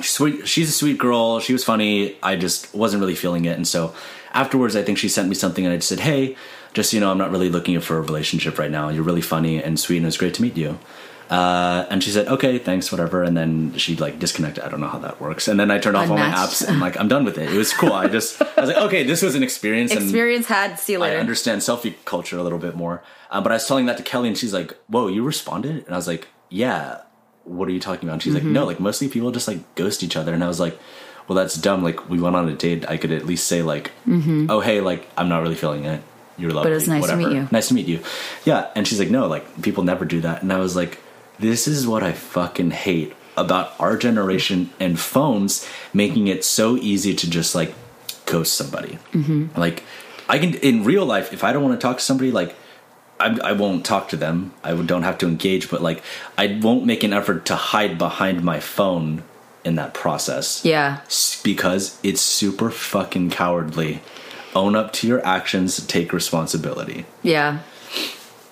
sweet. 0.00 0.48
She's 0.48 0.68
a 0.68 0.72
sweet 0.72 0.98
girl. 0.98 1.40
She 1.40 1.52
was 1.52 1.64
funny. 1.64 2.16
I 2.22 2.36
just 2.36 2.74
wasn't 2.74 3.00
really 3.00 3.14
feeling 3.14 3.44
it, 3.44 3.56
and 3.56 3.66
so 3.66 3.94
afterwards, 4.32 4.76
I 4.76 4.82
think 4.82 4.98
she 4.98 5.08
sent 5.08 5.28
me 5.28 5.34
something, 5.34 5.64
and 5.64 5.72
I 5.72 5.76
just 5.76 5.88
said, 5.88 6.00
"Hey, 6.00 6.36
just 6.74 6.90
so 6.90 6.96
you 6.96 7.00
know, 7.00 7.10
I'm 7.10 7.18
not 7.18 7.30
really 7.30 7.48
looking 7.48 7.80
for 7.80 7.98
a 7.98 8.00
relationship 8.00 8.58
right 8.58 8.70
now. 8.70 8.88
You're 8.90 9.02
really 9.02 9.20
funny 9.20 9.62
and 9.62 9.78
sweet, 9.78 9.98
and 9.98 10.06
it 10.06 10.08
was 10.08 10.16
great 10.16 10.34
to 10.34 10.42
meet 10.42 10.56
you." 10.56 10.78
Uh, 11.30 11.86
and 11.90 12.02
she 12.04 12.10
said, 12.10 12.28
"Okay, 12.28 12.58
thanks, 12.58 12.92
whatever." 12.92 13.22
And 13.22 13.36
then 13.36 13.74
she 13.76 13.96
like 13.96 14.18
disconnected. 14.18 14.62
I 14.62 14.68
don't 14.68 14.80
know 14.80 14.86
how 14.88 15.00
that 15.00 15.20
works. 15.20 15.48
And 15.48 15.58
then 15.58 15.70
I 15.72 15.78
turned 15.78 15.96
off 15.96 16.08
all 16.08 16.16
my 16.16 16.30
apps, 16.30 16.66
and 16.66 16.78
like 16.80 16.98
I'm 17.00 17.08
done 17.08 17.24
with 17.24 17.36
it. 17.38 17.52
It 17.52 17.56
was 17.56 17.72
cool. 17.72 17.92
I 17.92 18.06
just 18.08 18.40
I 18.40 18.60
was 18.60 18.68
like, 18.70 18.76
"Okay, 18.86 19.02
this 19.02 19.22
was 19.22 19.34
an 19.34 19.42
experience." 19.42 19.90
and 19.90 20.02
experience 20.02 20.46
had, 20.46 20.78
see 20.78 20.92
you 20.92 20.98
later. 21.00 21.16
I 21.16 21.20
understand 21.20 21.62
selfie 21.62 21.94
culture 22.04 22.38
a 22.38 22.42
little 22.42 22.58
bit 22.60 22.76
more. 22.76 23.02
Um, 23.30 23.42
but 23.42 23.50
I 23.50 23.56
was 23.56 23.66
telling 23.66 23.86
that 23.86 23.96
to 23.96 24.02
Kelly, 24.04 24.28
and 24.28 24.38
she's 24.38 24.54
like, 24.54 24.76
"Whoa, 24.86 25.08
you 25.08 25.24
responded?" 25.24 25.84
And 25.86 25.94
I 25.94 25.96
was 25.96 26.06
like, 26.06 26.28
"Yeah." 26.48 27.00
What 27.44 27.68
are 27.68 27.72
you 27.72 27.78
talking 27.80 28.08
about? 28.08 28.14
And 28.14 28.22
she's 28.22 28.34
Mm-hmm. 28.34 28.46
like, 28.46 28.52
"No, 28.54 28.64
like 28.64 28.80
mostly 28.80 29.08
people 29.08 29.30
just 29.32 29.46
like 29.48 29.74
ghost 29.76 30.02
each 30.02 30.16
other." 30.16 30.32
And 30.34 30.42
I 30.42 30.48
was 30.48 30.58
like, 30.60 30.78
well, 31.28 31.36
that's 31.36 31.56
dumb. 31.56 31.82
Like 31.82 32.08
we 32.08 32.20
went 32.20 32.34
on 32.36 32.48
a 32.48 32.54
date. 32.54 32.88
I 32.88 32.96
could 32.96 33.10
at 33.10 33.26
least 33.26 33.48
say 33.48 33.62
like, 33.62 33.90
oh 34.08 34.60
hey, 34.60 34.80
like 34.80 35.08
I'm 35.16 35.28
not 35.28 35.42
really 35.42 35.54
feeling 35.56 35.84
it. 35.84 36.02
You're 36.38 36.50
lovely. 36.52 36.70
Mm-hmm. 36.72 36.78
it's 36.78 36.86
nice 36.88 37.06
to 37.08 37.16
meet 37.16 37.32
you. 37.32 37.48
Nice 37.50 37.68
to 37.68 37.74
meet 37.74 37.86
you. 37.88 38.00
Yeah. 38.44 38.70
And 38.76 38.86
she's 38.86 38.98
like, 39.00 39.10
no, 39.10 39.26
like 39.26 39.62
people 39.62 39.82
never 39.82 40.04
do 40.04 40.20
that. 40.20 40.42
And 40.42 40.52
I 40.52 40.58
was 40.58 40.76
like, 40.76 40.98
this 41.38 41.68
is 41.68 41.86
what 41.86 42.02
I 42.02 42.12
fucking 42.12 42.70
hate 42.70 43.14
about 43.36 43.78
our 43.78 43.96
generation 43.96 44.70
and 44.80 44.98
phones 44.98 45.68
making 45.92 46.28
it 46.28 46.44
so 46.44 46.76
easy 46.76 47.14
to 47.14 47.28
just 47.28 47.54
like 47.54 47.74
ghost 48.24 48.54
somebody. 48.54 48.98
Mm-hmm. 49.12 49.58
Like 49.58 49.82
I 50.28 50.38
can 50.38 50.54
in 50.54 50.84
real 50.84 51.04
life, 51.04 51.32
if 51.32 51.44
I 51.44 51.52
don't 51.52 51.62
want 51.62 51.78
to 51.78 51.84
talk 51.84 51.98
to 51.98 52.02
somebody, 52.02 52.30
like 52.30 52.56
I, 53.20 53.38
I 53.42 53.52
won't 53.52 53.84
talk 53.84 54.08
to 54.10 54.16
them. 54.16 54.52
I 54.62 54.74
don't 54.74 55.02
have 55.02 55.18
to 55.18 55.26
engage, 55.26 55.70
but 55.70 55.82
like 55.82 56.02
I 56.36 56.58
won't 56.62 56.84
make 56.84 57.02
an 57.02 57.12
effort 57.12 57.46
to 57.46 57.56
hide 57.56 57.98
behind 57.98 58.42
my 58.42 58.60
phone 58.60 59.22
in 59.64 59.74
that 59.76 59.94
process. 59.94 60.64
Yeah. 60.64 61.00
Because 61.42 61.98
it's 62.02 62.20
super 62.20 62.70
fucking 62.70 63.30
cowardly. 63.30 64.00
Own 64.54 64.74
up 64.74 64.92
to 64.94 65.06
your 65.06 65.24
actions, 65.26 65.84
take 65.86 66.12
responsibility. 66.12 67.04
Yeah. 67.22 67.60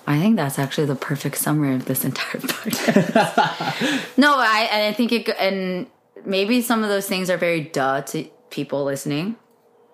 I 0.07 0.19
think 0.19 0.35
that's 0.35 0.59
actually 0.59 0.85
the 0.85 0.95
perfect 0.95 1.37
summary 1.37 1.75
of 1.75 1.85
this 1.85 2.05
entire 2.09 2.41
podcast. 2.41 4.17
no, 4.17 4.35
I 4.37 4.67
and 4.71 4.83
I 4.83 4.93
think 4.93 5.11
it 5.11 5.29
and 5.39 5.87
maybe 6.25 6.61
some 6.61 6.83
of 6.83 6.89
those 6.89 7.07
things 7.07 7.29
are 7.29 7.37
very 7.37 7.61
duh 7.61 8.01
to 8.01 8.25
people 8.49 8.83
listening. 8.83 9.35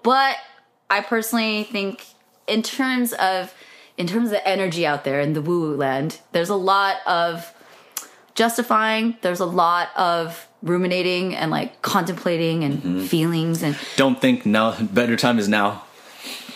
But 0.03 0.37
I 0.89 1.01
personally 1.01 1.63
think 1.63 2.05
in 2.47 2.63
terms 2.63 3.13
of 3.13 3.53
in 3.97 4.07
terms 4.07 4.25
of 4.25 4.31
the 4.31 4.47
energy 4.47 4.85
out 4.85 5.03
there 5.03 5.19
in 5.21 5.33
the 5.33 5.41
woo 5.41 5.61
woo 5.61 5.75
land, 5.75 6.19
there's 6.31 6.49
a 6.49 6.55
lot 6.55 6.97
of 7.05 7.53
justifying, 8.35 9.17
there's 9.21 9.39
a 9.39 9.45
lot 9.45 9.89
of 9.95 10.47
ruminating 10.63 11.35
and 11.35 11.51
like 11.51 11.81
contemplating 11.81 12.63
and 12.63 12.77
mm-hmm. 12.77 13.03
feelings 13.05 13.63
and 13.63 13.77
Don't 13.95 14.19
think 14.19 14.45
now 14.45 14.79
better 14.81 15.15
time 15.15 15.39
is 15.39 15.47
now. 15.47 15.83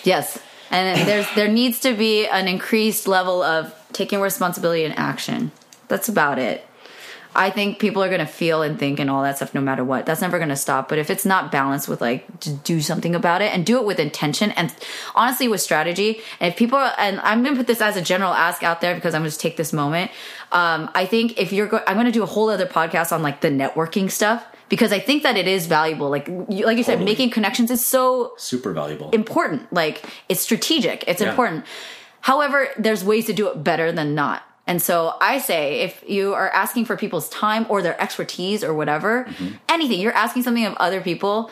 Yes. 0.04 0.40
And 0.76 1.08
there's 1.08 1.28
there 1.36 1.48
needs 1.48 1.80
to 1.82 1.94
be 1.94 2.28
an 2.28 2.50
increased 2.50 3.08
level 3.08 3.42
of 3.42 3.74
taking 3.94 4.20
responsibility 4.20 4.84
and 4.84 4.98
action. 4.98 5.52
That's 5.88 6.10
about 6.10 6.38
it. 6.38 6.68
I 7.34 7.50
think 7.50 7.80
people 7.80 8.02
are 8.02 8.08
going 8.08 8.20
to 8.20 8.26
feel 8.26 8.62
and 8.62 8.80
think 8.80 9.00
and 9.00 9.10
all 9.10 9.24
that 9.24 9.38
stuff 9.38 9.54
no 9.54 9.62
matter 9.62 9.84
what. 9.84 10.06
That's 10.06 10.22
never 10.22 10.38
going 10.38 10.50
to 10.50 10.56
stop. 10.56 10.88
But 10.88 10.98
if 10.98 11.10
it's 11.10 11.26
not 11.26 11.52
balanced 11.52 11.88
with 11.88 12.02
like 12.02 12.40
to 12.42 12.54
do 12.54 12.82
something 12.82 13.14
about 13.14 13.42
it 13.42 13.54
and 13.54 13.66
do 13.66 13.78
it 13.78 13.86
with 13.86 14.00
intention 14.00 14.52
and 14.52 14.74
honestly 15.16 15.48
with 15.48 15.62
strategy, 15.62 16.22
and 16.40 16.52
if 16.52 16.58
people 16.58 16.78
are, 16.78 16.94
and 16.98 17.20
I'm 17.22 17.44
going 17.44 17.56
to 17.56 17.60
put 17.60 17.68
this 17.68 17.82
as 17.82 17.98
a 17.98 18.02
general 18.02 18.34
ask 18.34 18.64
out 18.64 18.82
there 18.82 18.96
because 18.96 19.14
I'm 19.14 19.22
going 19.22 19.30
to 19.30 19.32
just 19.32 19.42
take 19.42 19.58
this 19.58 19.74
moment. 19.74 20.12
Um, 20.52 20.90
I 20.94 21.06
think 21.06 21.38
if 21.40 21.52
you're, 21.52 21.68
go- 21.68 21.84
I'm 21.86 21.96
going 21.96 22.06
to 22.06 22.12
do 22.12 22.24
a 22.24 22.28
whole 22.28 22.50
other 22.50 22.66
podcast 22.66 23.12
on 23.12 23.22
like 23.22 23.42
the 23.42 23.50
networking 23.50 24.10
stuff 24.10 24.46
because 24.70 24.92
I 24.92 25.00
think 25.00 25.24
that 25.24 25.38
it 25.38 25.48
is 25.48 25.68
valuable. 25.68 26.10
Like, 26.10 26.28
you, 26.28 26.66
like 26.66 26.78
you 26.78 26.84
said, 26.84 27.02
making 27.04 27.30
connections 27.32 27.70
is 27.72 27.86
so 27.86 28.34
Super 28.38 28.74
valuable. 28.74 29.10
important. 29.12 29.72
Like 29.74 30.04
it's 30.30 30.42
strategic. 30.42 31.04
It's 31.08 31.22
Yeah. 31.22 31.30
important. 31.30 31.66
However, 32.22 32.70
there's 32.78 33.04
ways 33.04 33.26
to 33.28 33.34
do 33.34 33.48
it 33.50 33.64
better 33.64 33.92
than 33.92 34.16
not. 34.16 34.42
And 34.68 34.82
so 34.82 35.14
I 35.22 35.38
say 35.38 35.82
if 35.82 36.04
you 36.08 36.34
are 36.34 36.50
asking 36.50 36.86
for 36.86 36.98
people's 36.98 37.30
time 37.30 37.68
or 37.70 37.84
their 37.84 38.00
expertise 38.02 38.64
or 38.64 38.74
whatever, 38.74 39.26
Mm-hmm. 39.30 39.48
anything, 39.70 40.00
you're 40.00 40.12
asking 40.26 40.42
something 40.44 40.66
of 40.66 40.74
other 40.78 41.02
people, 41.02 41.52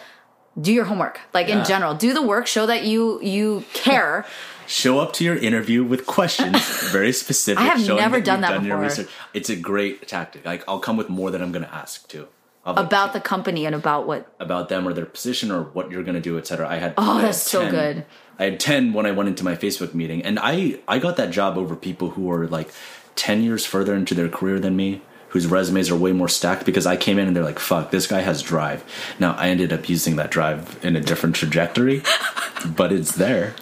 do 0.60 0.74
your 0.74 0.86
homework. 0.86 1.20
Like 1.34 1.48
in 1.50 1.64
general, 1.66 1.94
do 1.94 2.14
the 2.14 2.22
work, 2.24 2.48
show 2.48 2.66
that 2.66 2.84
you 2.86 3.20
you 3.22 3.64
care. 3.74 4.26
Show 4.66 4.98
up 5.00 5.12
to 5.14 5.26
your 5.26 5.36
interview 5.36 5.84
with 5.84 6.06
questions, 6.06 6.58
very 6.92 7.12
specific. 7.12 7.62
I 7.62 7.66
have 7.66 7.86
never 7.86 8.16
you've 8.18 8.26
done 8.26 8.42
that 8.42 8.52
your 8.64 8.78
before. 8.78 8.80
research. 8.80 9.10
It's 9.34 9.50
a 9.50 9.58
great 9.58 10.08
tactic. 10.08 10.46
Like 10.46 10.64
I'll 10.70 10.80
come 10.80 10.96
with 10.96 11.10
more 11.10 11.30
than 11.32 11.42
I'm 11.44 11.52
going 11.52 11.66
to 11.66 11.76
ask 11.76 12.08
too. 12.08 12.28
About 12.66 13.12
the 13.12 13.20
company 13.20 13.66
and 13.66 13.76
about 13.76 14.08
what 14.08 14.34
about 14.40 14.70
them 14.70 14.88
or 14.88 14.94
their 14.94 15.06
position 15.06 15.52
or 15.52 15.64
what 15.64 15.92
you're 15.92 16.04
going 16.04 16.16
to 16.16 16.22
do, 16.22 16.38
etc. 16.38 16.68
I 16.68 16.78
had 16.78 16.94
Oh, 16.98 17.18
I 17.18 17.22
had 17.22 17.26
that's 17.30 17.42
so 17.42 17.70
good. 17.70 18.06
I 18.40 18.46
had 18.46 18.60
ten 18.60 18.94
when 18.94 19.06
I 19.06 19.12
went 19.12 19.28
into 19.30 19.44
my 19.44 19.56
Facebook 19.56 19.94
meeting, 19.94 20.22
and 20.24 20.40
I 20.42 20.80
I 20.88 21.00
got 21.00 21.18
that 21.18 21.32
job 21.32 21.58
over 21.58 21.76
people 21.76 22.12
who 22.12 22.32
are 22.32 22.48
like 22.48 22.72
ten 23.16 23.44
years 23.44 23.66
further 23.66 23.94
into 23.94 24.16
their 24.16 24.30
career 24.30 24.60
than 24.62 24.76
me, 24.78 25.02
whose 25.30 25.46
resumes 25.46 25.90
are 25.92 25.98
way 25.98 26.14
more 26.14 26.30
stacked. 26.30 26.66
Because 26.66 26.86
I 26.86 26.96
came 26.96 27.20
in 27.20 27.28
and 27.28 27.36
they're 27.36 27.44
like, 27.44 27.60
"Fuck, 27.60 27.92
this 27.92 28.08
guy 28.08 28.22
has 28.22 28.42
drive." 28.42 28.84
Now 29.20 29.34
I 29.34 29.50
ended 29.50 29.74
up 29.74 29.90
using 29.90 30.16
that 30.16 30.32
drive 30.32 30.80
in 30.86 30.96
a 30.96 31.02
different 31.02 31.36
trajectory, 31.36 32.02
but 32.66 32.94
it's 32.94 33.16
there. 33.16 33.56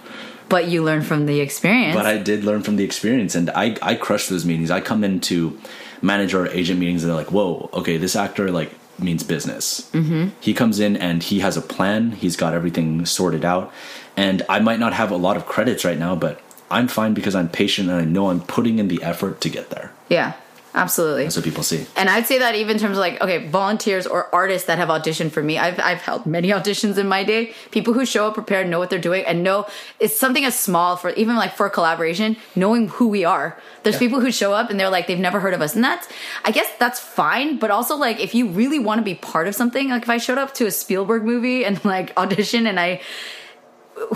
but 0.48 0.68
you 0.68 0.84
learn 0.84 1.02
from 1.02 1.26
the 1.26 1.40
experience. 1.42 1.96
But 1.96 2.06
I 2.06 2.18
did 2.20 2.44
learn 2.44 2.62
from 2.62 2.76
the 2.76 2.84
experience, 2.84 3.34
and 3.34 3.50
I 3.50 3.76
I 3.82 3.96
crush 3.96 4.28
those 4.28 4.46
meetings. 4.46 4.70
I 4.70 4.80
come 4.80 5.04
into 5.04 5.58
manager 6.04 6.44
or 6.44 6.48
agent 6.50 6.80
meetings, 6.80 7.04
and 7.04 7.10
they're 7.10 7.18
like, 7.18 7.32
"Whoa, 7.32 7.70
okay, 7.74 7.98
this 7.98 8.16
actor 8.16 8.52
like 8.52 8.72
means 9.00 9.24
business." 9.24 9.90
Mm-hmm. 9.94 10.30
He 10.40 10.54
comes 10.54 10.80
in 10.80 10.96
and 10.98 11.24
he 11.24 11.40
has 11.40 11.58
a 11.58 11.62
plan. 11.62 12.12
He's 12.12 12.36
got 12.36 12.54
everything 12.54 13.06
sorted 13.06 13.46
out, 13.46 13.72
and 14.16 14.44
I 14.50 14.60
might 14.60 14.80
not 14.80 14.94
have 14.94 15.12
a 15.12 15.18
lot 15.18 15.38
of 15.38 15.46
credits 15.46 15.84
right 15.86 15.98
now, 15.98 16.16
but 16.16 16.42
I'm 16.70 16.88
fine 16.88 17.14
because 17.14 17.36
I'm 17.36 17.50
patient 17.50 17.90
and 17.90 18.00
I 18.00 18.06
know 18.06 18.30
I'm 18.30 18.42
putting 18.42 18.80
in 18.80 18.88
the 18.88 19.04
effort 19.04 19.42
to 19.42 19.50
get 19.50 19.70
there. 19.70 19.92
yeah, 20.10 20.34
absolutely. 20.74 21.24
That's 21.24 21.36
what 21.36 21.46
people 21.46 21.64
see. 21.64 21.86
And 21.96 22.10
I'd 22.10 22.26
say 22.28 22.40
that 22.40 22.56
even 22.56 22.78
in 22.78 22.82
terms 22.82 22.98
of 22.98 23.02
like, 23.02 23.20
okay, 23.22 23.48
volunteers 23.48 24.08
or 24.08 24.34
artists 24.34 24.68
that 24.68 24.78
have 24.78 24.90
auditioned 24.90 25.32
for 25.32 25.44
me, 25.44 25.58
I've, 25.58 25.80
I've 25.80 26.02
held 26.02 26.26
many 26.26 26.50
auditions 26.58 26.98
in 26.98 27.08
my 27.08 27.24
day. 27.24 27.54
People 27.72 27.94
who 27.94 28.06
show 28.06 28.28
up 28.28 28.34
prepared, 28.36 28.68
know 28.68 28.80
what 28.80 28.90
they're 28.90 29.00
doing, 29.00 29.26
and 29.26 29.44
know 29.44 29.68
it's 30.00 30.18
something 30.18 30.46
as 30.46 30.58
small 30.58 30.96
for 30.96 31.10
even 31.12 31.36
like 31.36 31.54
for 31.56 31.66
a 31.66 31.70
collaboration, 31.70 32.38
knowing 32.56 32.88
who 32.90 33.08
we 33.08 33.24
are. 33.26 33.58
There's 33.84 33.98
people 33.98 34.20
who 34.20 34.32
show 34.32 34.54
up 34.54 34.70
and 34.70 34.80
they're 34.80 34.90
like, 34.90 35.08
they've 35.08 35.18
never 35.20 35.40
heard 35.40 35.54
of 35.56 35.62
us. 35.62 35.74
And 35.76 35.84
that's, 35.84 36.08
I 36.46 36.52
guess 36.52 36.68
that's 36.80 37.00
fine. 37.00 37.58
But 37.58 37.72
also, 37.72 37.96
like, 37.96 38.20
if 38.20 38.36
you 38.36 38.48
really 38.48 38.78
want 38.80 39.00
to 39.00 39.04
be 39.04 39.16
part 39.16 39.48
of 39.48 39.56
something, 39.56 39.90
like 39.90 40.04
if 40.04 40.10
I 40.10 40.18
showed 40.18 40.38
up 40.38 40.54
to 40.56 40.68
a 40.68 40.72
Spielberg 40.72 41.24
movie 41.24 41.66
and 41.66 41.84
like 41.86 42.16
audition 42.18 42.68
and 42.68 42.80
I, 42.80 43.02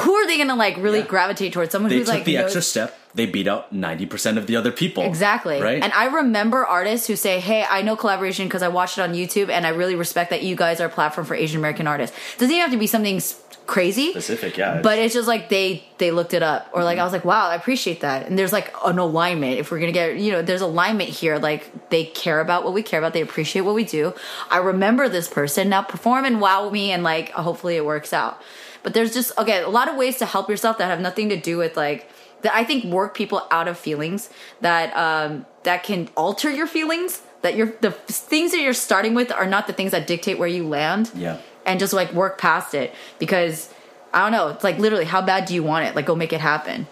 who 0.01 0.13
are 0.13 0.27
they 0.27 0.37
going 0.37 0.49
to 0.49 0.55
like 0.55 0.77
really 0.77 0.99
Yeah. 0.99 1.05
gravitate 1.05 1.53
towards? 1.53 1.71
Someone 1.71 1.89
They 1.89 1.97
who's 1.97 2.07
took 2.07 2.15
like, 2.15 2.25
the 2.25 2.35
knows- 2.35 2.43
extra 2.45 2.61
step. 2.61 2.99
They 3.16 3.26
beat 3.26 3.47
out 3.47 3.72
ninety 3.72 4.05
percent 4.05 4.38
of 4.38 4.45
the 4.45 4.57
other 4.57 4.72
people. 4.72 5.03
Exactly. 5.03 5.61
Right. 5.61 5.82
And 5.82 5.91
I 5.93 6.05
remember 6.05 6.66
artists 6.66 7.07
who 7.07 7.16
say, 7.16 7.39
Hey, 7.39 7.66
I 7.68 7.82
know 7.82 7.95
collaboration 7.95 8.45
because 8.47 8.61
I 8.61 8.68
watched 8.68 8.97
it 8.97 9.01
on 9.01 9.13
YouTube 9.13 9.49
and 9.49 9.66
I 9.66 9.70
really 9.70 9.95
respect 9.95 10.30
that 10.32 10.43
you 10.43 10.55
guys 10.55 10.82
are 10.82 10.88
a 10.88 10.89
platform 10.89 11.26
for 11.26 11.34
Asian 11.34 11.59
American 11.59 11.88
artists. 11.88 12.16
Doesn't 12.38 12.51
even 12.51 12.61
have 12.61 12.72
to 12.72 12.78
be 12.78 12.88
something 12.88 13.22
crazy. 13.68 14.11
Specific, 14.11 14.57
yeah. 14.57 14.82
But 14.82 14.99
it's 14.99 15.13
just 15.13 15.28
like 15.28 15.49
they 15.49 15.84
they 15.97 16.11
looked 16.11 16.34
it 16.34 16.43
up 16.43 16.70
or 16.74 16.84
like 16.84 16.95
mm-hmm. 16.95 17.01
I 17.01 17.03
was 17.03 17.13
like, 17.13 17.26
wow, 17.26 17.49
I 17.49 17.55
appreciate 17.55 18.01
that. 18.01 18.28
And 18.28 18.38
there's 18.38 18.53
like 18.53 18.74
an 18.86 18.99
alignment. 18.99 19.59
If 19.59 19.72
we're 19.72 19.80
gonna 19.80 19.91
get 19.91 20.18
you 20.18 20.32
know, 20.32 20.41
there's 20.41 20.61
alignment 20.61 21.09
here. 21.09 21.38
Like 21.38 21.89
they 21.89 22.05
care 22.05 22.39
about 22.39 22.63
what 22.63 22.74
we 22.74 22.84
care 22.84 22.99
about. 22.99 23.13
They 23.13 23.22
appreciate 23.22 23.61
what 23.61 23.76
we 23.76 23.84
do. 23.84 24.13
I 24.49 24.57
remember 24.57 25.09
this 25.09 25.28
person 25.28 25.70
now 25.70 25.82
perform 25.82 26.26
and 26.26 26.39
wow 26.41 26.70
me 26.70 26.91
and 26.91 27.03
like 27.03 27.32
hopefully 27.32 27.76
it 27.76 27.86
works 27.86 28.13
out. 28.13 28.41
But 28.84 28.93
there's 28.93 29.13
just 29.13 29.38
okay, 29.38 29.61
a 29.61 29.70
lot 29.70 29.88
of 29.88 29.95
ways 29.95 30.18
to 30.18 30.26
help 30.26 30.49
yourself 30.49 30.78
that 30.78 30.86
have 30.86 30.99
nothing 30.99 31.30
to 31.30 31.38
do 31.38 31.57
with 31.57 31.76
like 31.76 32.09
that 32.45 32.53
I 32.55 32.63
think 32.63 32.85
work 32.85 33.13
people 33.15 33.45
out 33.51 33.67
of 33.67 33.77
feelings 33.77 34.29
that 34.61 34.95
um 34.95 35.45
that 35.63 35.83
can 35.83 36.09
alter 36.15 36.49
your 36.49 36.67
feelings. 36.67 37.21
That 37.41 37.55
you're 37.55 37.73
the 37.81 37.91
things 37.91 38.51
that 38.53 38.61
you're 38.61 38.73
starting 38.73 39.13
with 39.13 39.31
are 39.31 39.45
not 39.45 39.67
the 39.67 39.73
things 39.73 39.91
that 39.91 40.07
dictate 40.07 40.39
where 40.39 40.47
you 40.47 40.67
land 40.67 41.11
Yeah. 41.13 41.37
and 41.65 41.79
just 41.79 41.93
like 41.93 42.11
work 42.13 42.39
past 42.39 42.73
it 42.73 42.91
because 43.19 43.69
I 44.13 44.21
don't 44.21 44.31
know. 44.31 44.47
It's 44.47 44.63
like 44.63 44.79
literally, 44.79 45.05
how 45.05 45.21
bad 45.21 45.45
do 45.45 45.53
you 45.53 45.61
want 45.61 45.85
it? 45.85 45.95
Like, 45.95 46.05
go 46.07 46.15
make 46.15 46.33
it 46.33 46.39
happen. 46.41 46.87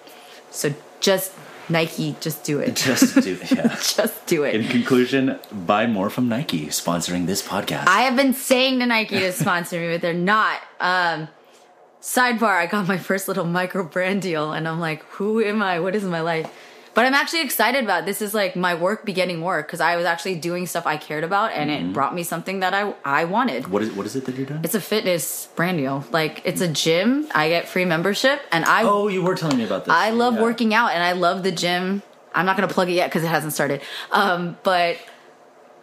So 0.51 0.73
just 0.99 1.31
Nike, 1.69 2.15
just 2.19 2.43
do 2.43 2.59
it. 2.59 2.75
Just 2.75 3.15
do 3.23 3.39
yeah. 3.49 3.67
just 3.81 4.25
do 4.27 4.43
it. 4.43 4.53
In 4.55 4.67
conclusion, 4.67 5.39
buy 5.51 5.87
more 5.87 6.09
from 6.11 6.27
Nike, 6.29 6.67
sponsoring 6.67 7.25
this 7.25 7.41
podcast. 7.41 7.87
I 7.87 8.01
have 8.01 8.15
been 8.17 8.33
saying 8.33 8.79
to 8.79 8.85
Nike 8.85 9.19
to 9.19 9.31
sponsor 9.31 9.79
me, 9.79 9.93
but 9.93 10.01
they're 10.01 10.13
not. 10.13 10.59
Um, 10.81 11.29
sidebar: 12.03 12.55
I 12.59 12.67
got 12.67 12.87
my 12.87 12.97
first 12.97 13.27
little 13.27 13.45
micro 13.45 13.83
brand 13.83 14.21
deal, 14.21 14.51
and 14.51 14.67
I'm 14.67 14.79
like, 14.79 15.03
who 15.15 15.41
am 15.41 15.63
I? 15.63 15.79
What 15.79 15.95
is 15.95 16.03
my 16.03 16.21
life? 16.21 16.51
But 16.95 17.05
I'm 17.07 17.15
actually 17.15 17.41
excited 17.41 17.83
about 17.83 18.03
it. 18.03 18.05
this. 18.05 18.21
Is 18.21 18.35
like 18.35 18.55
my 18.55 18.75
work 18.75 19.03
beginning 19.03 19.41
work 19.41 19.65
because 19.65 19.81
I 19.81 19.95
was 19.95 20.05
actually 20.05 20.35
doing 20.35 20.67
stuff 20.67 20.85
I 20.85 20.97
cared 20.97 21.23
about, 21.23 21.51
and 21.53 21.71
Mm-hmm. 21.71 21.89
it 21.89 21.93
brought 21.93 22.13
me 22.13 22.21
something 22.23 22.59
that 22.59 22.73
I 22.75 22.93
I 23.03 23.25
wanted. 23.25 23.67
what 23.67 23.81
is 23.81 23.91
what 23.93 24.05
is 24.05 24.15
it 24.15 24.25
that 24.25 24.35
you're 24.35 24.45
doing? 24.45 24.61
It's 24.63 24.75
a 24.75 24.81
fitness 24.81 25.47
brand 25.55 25.77
deal. 25.79 26.05
Like 26.11 26.41
it's 26.45 26.61
a 26.61 26.67
gym. 26.67 27.27
I 27.33 27.49
get 27.49 27.67
free 27.67 27.85
membership, 27.85 28.41
and 28.51 28.63
I 28.65 28.83
oh, 28.83 29.07
you 29.07 29.23
were 29.23 29.33
telling 29.35 29.57
me 29.57 29.63
about 29.63 29.85
this. 29.85 29.93
I 29.93 30.11
love 30.11 30.35
Yeah. 30.35 30.41
working 30.43 30.73
out, 30.75 30.91
and 30.91 31.01
I 31.01 31.13
love 31.13 31.41
the 31.41 31.51
gym. 31.51 32.03
I'm 32.35 32.45
not 32.45 32.55
gonna 32.57 32.67
plug 32.67 32.89
it 32.89 32.93
yet 32.93 33.09
because 33.09 33.23
it 33.23 33.27
hasn't 33.37 33.53
started. 33.53 33.81
Um, 34.11 34.57
but 34.63 34.97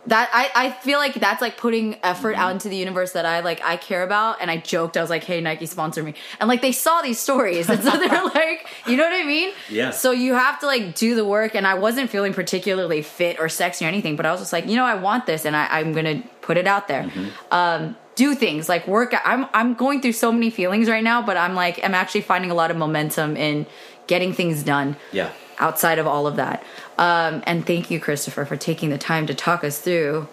that 0.06 0.30
I, 0.32 0.50
I 0.54 0.70
feel 0.70 0.98
like 0.98 1.14
that's 1.14 1.42
like 1.42 1.56
putting 1.58 1.96
effort 2.02 2.32
Mm-hmm. 2.32 2.40
out 2.40 2.52
into 2.52 2.68
the 2.68 2.76
universe 2.76 3.12
that 3.12 3.26
I 3.26 3.40
like 3.40 3.62
I 3.62 3.76
care 3.76 4.02
about. 4.02 4.40
And 4.40 4.50
I 4.50 4.56
joked, 4.56 4.96
I 4.96 5.00
was 5.02 5.10
like, 5.10 5.24
"Hey, 5.24 5.40
Nike, 5.40 5.66
sponsor 5.66 6.02
me." 6.02 6.14
And 6.40 6.48
like 6.48 6.62
they 6.62 6.72
saw 6.72 7.02
these 7.02 7.18
stories, 7.18 7.68
and 7.68 7.82
so 7.82 7.90
they're 7.90 8.24
like, 8.34 8.66
you 8.86 8.96
know 8.96 9.04
what 9.04 9.12
I 9.20 9.24
mean? 9.24 9.52
Yeah. 9.68 9.90
So 9.90 10.10
you 10.12 10.34
have 10.34 10.58
to 10.60 10.66
like 10.66 10.94
do 10.94 11.14
the 11.14 11.24
work. 11.24 11.54
And 11.54 11.66
I 11.66 11.74
wasn't 11.74 12.08
feeling 12.10 12.32
particularly 12.32 13.02
fit 13.02 13.38
or 13.38 13.48
sexy 13.48 13.84
or 13.84 13.88
anything, 13.88 14.16
but 14.16 14.24
I 14.26 14.30
was 14.32 14.40
just 14.40 14.52
like, 14.52 14.66
you 14.66 14.76
know, 14.76 14.84
I 14.86 14.94
want 14.94 15.26
this, 15.26 15.44
and 15.44 15.54
I, 15.54 15.66
I'm 15.80 15.92
gonna 15.92 16.22
put 16.40 16.56
it 16.56 16.66
out 16.66 16.88
there. 16.88 17.02
Mm-hmm. 17.04 17.28
Um, 17.54 17.96
do 18.16 18.34
things 18.34 18.68
like 18.68 18.86
work. 18.86 19.14
I'm 19.24 19.46
I'm 19.52 19.74
going 19.74 20.00
through 20.00 20.12
so 20.12 20.32
many 20.32 20.50
feelings 20.50 20.88
right 20.88 21.04
now, 21.04 21.20
but 21.22 21.36
I'm 21.36 21.54
like 21.54 21.78
I'm 21.84 21.94
actually 21.94 22.22
finding 22.22 22.50
a 22.50 22.54
lot 22.54 22.70
of 22.70 22.76
momentum 22.76 23.36
in 23.36 23.66
getting 24.06 24.32
things 24.32 24.62
done 24.62 24.96
Yeah. 25.12 25.30
outside 25.58 25.98
of 25.98 26.06
all 26.06 26.26
of 26.26 26.36
that. 26.36 26.62
Um, 27.00 27.42
and 27.46 27.66
thank 27.66 27.90
you, 27.90 27.98
Christopher, 27.98 28.44
for 28.44 28.56
taking 28.56 28.90
the 28.90 28.98
time 28.98 29.26
to 29.28 29.34
talk 29.34 29.64
us 29.64 29.78
through 29.80 30.28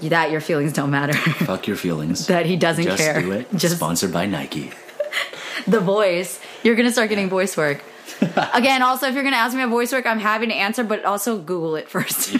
that 0.00 0.30
your 0.30 0.40
feelings 0.40 0.72
don't 0.72 0.90
matter. 0.90 1.12
Fuck 1.44 1.66
your 1.66 1.76
feelings. 1.76 2.26
that 2.28 2.46
he 2.46 2.56
doesn't 2.56 2.84
Just 2.84 3.02
care. 3.02 3.20
do 3.20 3.32
it. 3.32 3.48
Just 3.56 3.76
Sponsored 3.76 4.12
by 4.12 4.26
Nike. 4.26 4.70
the 5.66 5.80
voice. 5.80 6.40
You're 6.62 6.74
gonna 6.76 6.92
start 6.92 7.08
getting 7.08 7.28
voice 7.28 7.56
work. 7.56 7.82
Again, 8.54 8.82
also 8.82 9.06
if 9.08 9.14
you're 9.14 9.24
gonna 9.24 9.36
ask 9.36 9.54
me 9.56 9.62
about 9.62 9.70
voice 9.72 9.92
work, 9.92 10.06
I'm 10.06 10.20
happy 10.20 10.46
to 10.46 10.54
answer, 10.54 10.84
but 10.84 11.04
also 11.04 11.38
Google 11.38 11.76
it 11.76 11.88
first. 11.88 12.36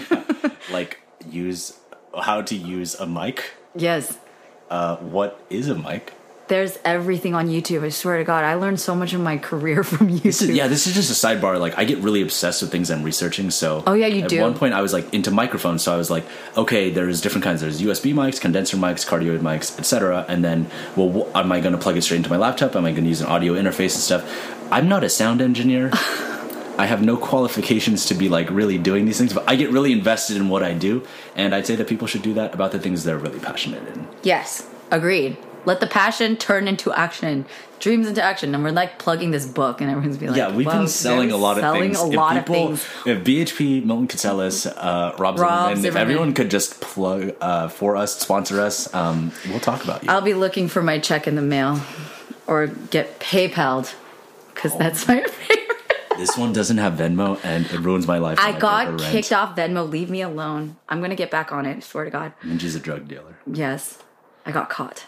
Like 0.71 0.99
use 1.29 1.77
how 2.21 2.41
to 2.41 2.55
use 2.55 2.95
a 2.95 3.05
mic. 3.05 3.51
yes. 3.75 4.17
Uh, 4.69 4.95
what 4.97 5.39
is 5.49 5.67
a 5.67 5.75
mic? 5.75 6.13
There's 6.49 6.77
everything 6.83 7.35
on 7.35 7.47
YouTube. 7.47 7.83
I 7.85 7.89
swear 7.89 8.17
to 8.17 8.25
God, 8.25 8.43
I 8.43 8.55
learned 8.55 8.79
so 8.79 8.93
much 8.93 9.13
of 9.13 9.21
my 9.21 9.37
career 9.37 9.81
from 9.83 10.09
YouTube. 10.09 10.23
This 10.23 10.41
is, 10.41 10.49
yeah, 10.49 10.67
this 10.67 10.87
is 10.87 10.93
just 10.93 11.09
a 11.09 11.27
sidebar. 11.27 11.57
Like, 11.59 11.77
I 11.77 11.85
get 11.85 11.99
really 11.99 12.21
obsessed 12.21 12.61
with 12.61 12.69
things 12.71 12.91
I'm 12.91 13.01
researching. 13.01 13.49
So, 13.49 13.81
Oh, 13.87 13.93
yeah, 13.93 14.07
you 14.07 14.23
at 14.23 14.29
do. 14.29 14.41
one 14.41 14.53
point, 14.53 14.73
I 14.73 14.81
was 14.81 14.91
like 14.91 15.13
into 15.13 15.31
microphones. 15.31 15.83
So 15.83 15.93
I 15.93 15.97
was 15.97 16.11
like, 16.11 16.25
okay, 16.57 16.89
there's 16.89 17.21
different 17.21 17.45
kinds. 17.45 17.61
There's 17.61 17.81
USB 17.81 18.13
mics, 18.13 18.41
condenser 18.41 18.75
mics, 18.75 19.07
cardioid 19.07 19.39
mics, 19.39 19.79
etc. 19.79 20.25
And 20.27 20.43
then, 20.43 20.69
well, 20.97 21.29
am 21.33 21.51
I 21.51 21.61
going 21.61 21.71
to 21.73 21.77
plug 21.79 21.95
it 21.95 22.01
straight 22.01 22.17
into 22.17 22.29
my 22.29 22.37
laptop? 22.37 22.75
Am 22.75 22.83
I 22.85 22.91
going 22.91 23.03
to 23.03 23.09
use 23.09 23.21
an 23.21 23.27
audio 23.27 23.53
interface 23.53 23.93
and 23.95 24.03
stuff? 24.03 24.71
I'm 24.71 24.89
not 24.89 25.03
a 25.03 25.09
sound 25.09 25.41
engineer. 25.41 25.91
I 26.75 26.87
have 26.87 27.03
no 27.03 27.15
qualifications 27.15 28.07
to 28.07 28.15
be 28.15 28.27
like 28.29 28.49
really 28.49 28.77
doing 28.79 29.05
these 29.05 29.17
things, 29.19 29.31
but 29.31 29.43
I 29.47 29.55
get 29.55 29.69
really 29.71 29.91
invested 29.91 30.37
in 30.37 30.49
what 30.49 30.63
I 30.63 30.73
do, 30.73 31.05
and 31.35 31.53
I'd 31.53 31.67
say 31.67 31.75
that 31.75 31.87
people 31.87 32.07
should 32.07 32.23
do 32.23 32.33
that 32.33 32.53
about 32.53 32.71
the 32.71 32.79
things 32.79 33.03
they're 33.03 33.17
really 33.17 33.37
passionate 33.39 33.87
in. 33.89 34.07
Yes, 34.23 34.67
agreed. 34.89 35.37
Let 35.65 35.79
the 35.79 35.87
passion 35.87 36.35
turn 36.35 36.67
into 36.67 36.91
action, 36.91 37.45
dreams 37.79 38.07
into 38.07 38.21
action, 38.21 38.53
and 38.53 38.63
we're 38.63 38.71
like 38.71 38.99
plugging 38.99 39.31
this 39.31 39.45
book, 39.45 39.79
and 39.79 39.89
everyone's 39.89 40.17
be 40.17 40.27
like, 40.27 40.35
Yeah, 40.37 40.53
we've 40.53 40.67
wow, 40.67 40.79
been 40.79 40.87
selling 40.87 41.31
a 41.31 41.37
lot 41.37 41.57
of 41.57 41.61
selling 41.61 41.93
things. 41.93 41.99
a 41.99 42.05
lot 42.05 42.35
of 42.37 42.45
things. 42.45 42.85
If 43.05 43.23
BHP, 43.23 43.85
Milton 43.85 44.07
Katselas, 44.07 44.65
uh, 44.75 45.15
Rob, 45.17 45.39
Rob 45.39 45.69
Zimmerman, 45.69 45.85
if 45.85 45.95
everyone 45.95 46.33
could 46.33 46.51
just 46.51 46.81
plug 46.81 47.33
uh, 47.39 47.69
for 47.69 47.95
us, 47.95 48.19
sponsor 48.19 48.59
us, 48.59 48.93
um, 48.93 49.31
we'll 49.49 49.59
talk 49.61 49.83
about 49.83 50.03
you. 50.03 50.09
I'll 50.09 50.21
be 50.21 50.33
looking 50.33 50.67
for 50.67 50.81
my 50.83 50.99
check 50.99 51.27
in 51.27 51.35
the 51.35 51.41
mail, 51.41 51.79
or 52.45 52.67
get 52.67 53.19
PayPal'd, 53.21 53.93
because 54.53 54.77
that's 54.77 55.07
my 55.07 55.21
favorite. 55.27 55.69
this 56.17 56.37
one 56.37 56.51
doesn't 56.51 56.77
have 56.77 56.93
Venmo, 56.93 57.39
and 57.45 57.65
it 57.67 57.79
ruins 57.79 58.05
my 58.05 58.17
life. 58.17 58.37
I 58.39 58.51
pay 58.51 58.59
got 58.59 58.99
kicked 58.99 59.31
off 59.31 59.55
Venmo. 59.55 59.89
Leave 59.89 60.09
me 60.09 60.21
alone. 60.21 60.75
I'm 60.89 60.99
gonna 60.99 61.15
get 61.15 61.31
back 61.31 61.53
on 61.53 61.65
it. 61.65 61.83
Swear 61.83 62.03
to 62.03 62.11
God. 62.11 62.33
Minji's 62.43 62.75
a 62.75 62.79
drug 62.81 63.07
dealer. 63.07 63.37
Yes, 63.49 63.99
I 64.45 64.51
got 64.51 64.69
caught. 64.69 65.05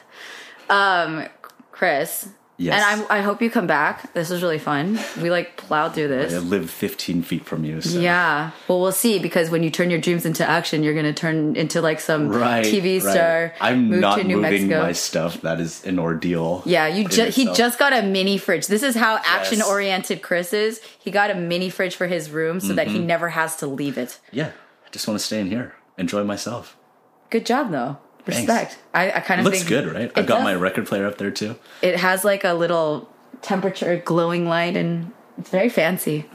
Um, 0.69 1.25
Chris. 1.71 2.29
Yes. 2.57 2.81
And 2.81 3.05
I, 3.11 3.17
I 3.17 3.21
hope 3.21 3.41
you 3.41 3.49
come 3.49 3.67
back. 3.67 4.13
This 4.13 4.29
was 4.29 4.41
really 4.41 4.59
fun. 4.59 4.97
We 5.21 5.29
like 5.29 5.57
plowed 5.57 5.93
through 5.93 6.07
this. 6.07 6.33
I 6.33 6.37
live 6.37 6.69
15 6.69 7.21
feet 7.23 7.43
from 7.45 7.65
you. 7.65 7.81
So. 7.81 7.99
Yeah. 7.99 8.51
Well, 8.69 8.79
we'll 8.79 8.93
see 8.93 9.19
because 9.19 9.49
when 9.49 9.61
you 9.61 9.69
turn 9.69 9.89
your 9.89 9.99
dreams 9.99 10.25
into 10.25 10.47
action, 10.49 10.81
you're 10.81 10.93
going 10.93 11.03
to 11.05 11.11
turn 11.11 11.57
into 11.57 11.81
like 11.81 11.99
some 11.99 12.29
Right. 12.29 12.63
TV 12.63 13.03
right. 13.03 13.11
star. 13.13 13.53
I'm 13.59 13.89
move 13.89 13.99
not 13.99 14.19
to 14.19 14.23
New 14.23 14.37
moving 14.37 14.69
Mexico. 14.69 14.83
my 14.83 14.93
stuff. 14.93 15.41
That 15.41 15.59
is 15.59 15.83
an 15.85 15.99
ordeal. 15.99 16.63
Yeah, 16.65 16.87
you 16.87 17.05
just 17.09 17.35
he 17.35 17.51
just 17.53 17.77
got 17.77 17.91
a 17.91 18.01
mini 18.03 18.37
fridge. 18.37 18.67
This 18.67 18.83
is 18.83 18.95
how 18.95 19.19
action 19.25 19.61
oriented 19.61 20.21
Chris 20.21 20.53
is. 20.53 20.79
He 20.97 21.11
got 21.11 21.31
a 21.31 21.35
mini 21.35 21.69
fridge 21.69 21.97
for 21.97 22.07
his 22.07 22.31
room 22.31 22.61
so 22.61 22.71
that 22.71 22.87
he 22.87 22.99
Mm-hmm. 22.99 23.05
never 23.07 23.29
has 23.31 23.57
to 23.57 23.67
leave 23.67 23.97
it. 23.97 24.17
Yeah, 24.31 24.51
I 24.87 24.89
just 24.91 25.05
want 25.09 25.19
to 25.19 25.25
stay 25.25 25.41
in 25.41 25.47
here, 25.49 25.75
enjoy 25.97 26.23
myself. 26.23 26.77
Good 27.29 27.45
job 27.45 27.71
though. 27.71 27.97
Respect. 28.25 28.77
I, 28.93 29.11
I 29.11 29.19
kind 29.19 29.39
It 29.39 29.41
of 29.41 29.45
looks 29.45 29.59
think 29.59 29.69
good, 29.69 29.93
right? 29.93 30.11
I've 30.15 30.25
got 30.25 30.37
does. 30.37 30.43
my 30.43 30.55
record 30.55 30.87
player 30.87 31.05
up 31.05 31.17
there 31.17 31.31
too. 31.31 31.55
It 31.81 31.97
has 31.97 32.23
like 32.23 32.43
a 32.43 32.53
little 32.53 33.09
temperature 33.41 34.01
glowing 34.03 34.47
light 34.47 34.75
and 34.75 35.11
it's 35.37 35.49
very 35.49 35.69
fancy. 35.69 36.25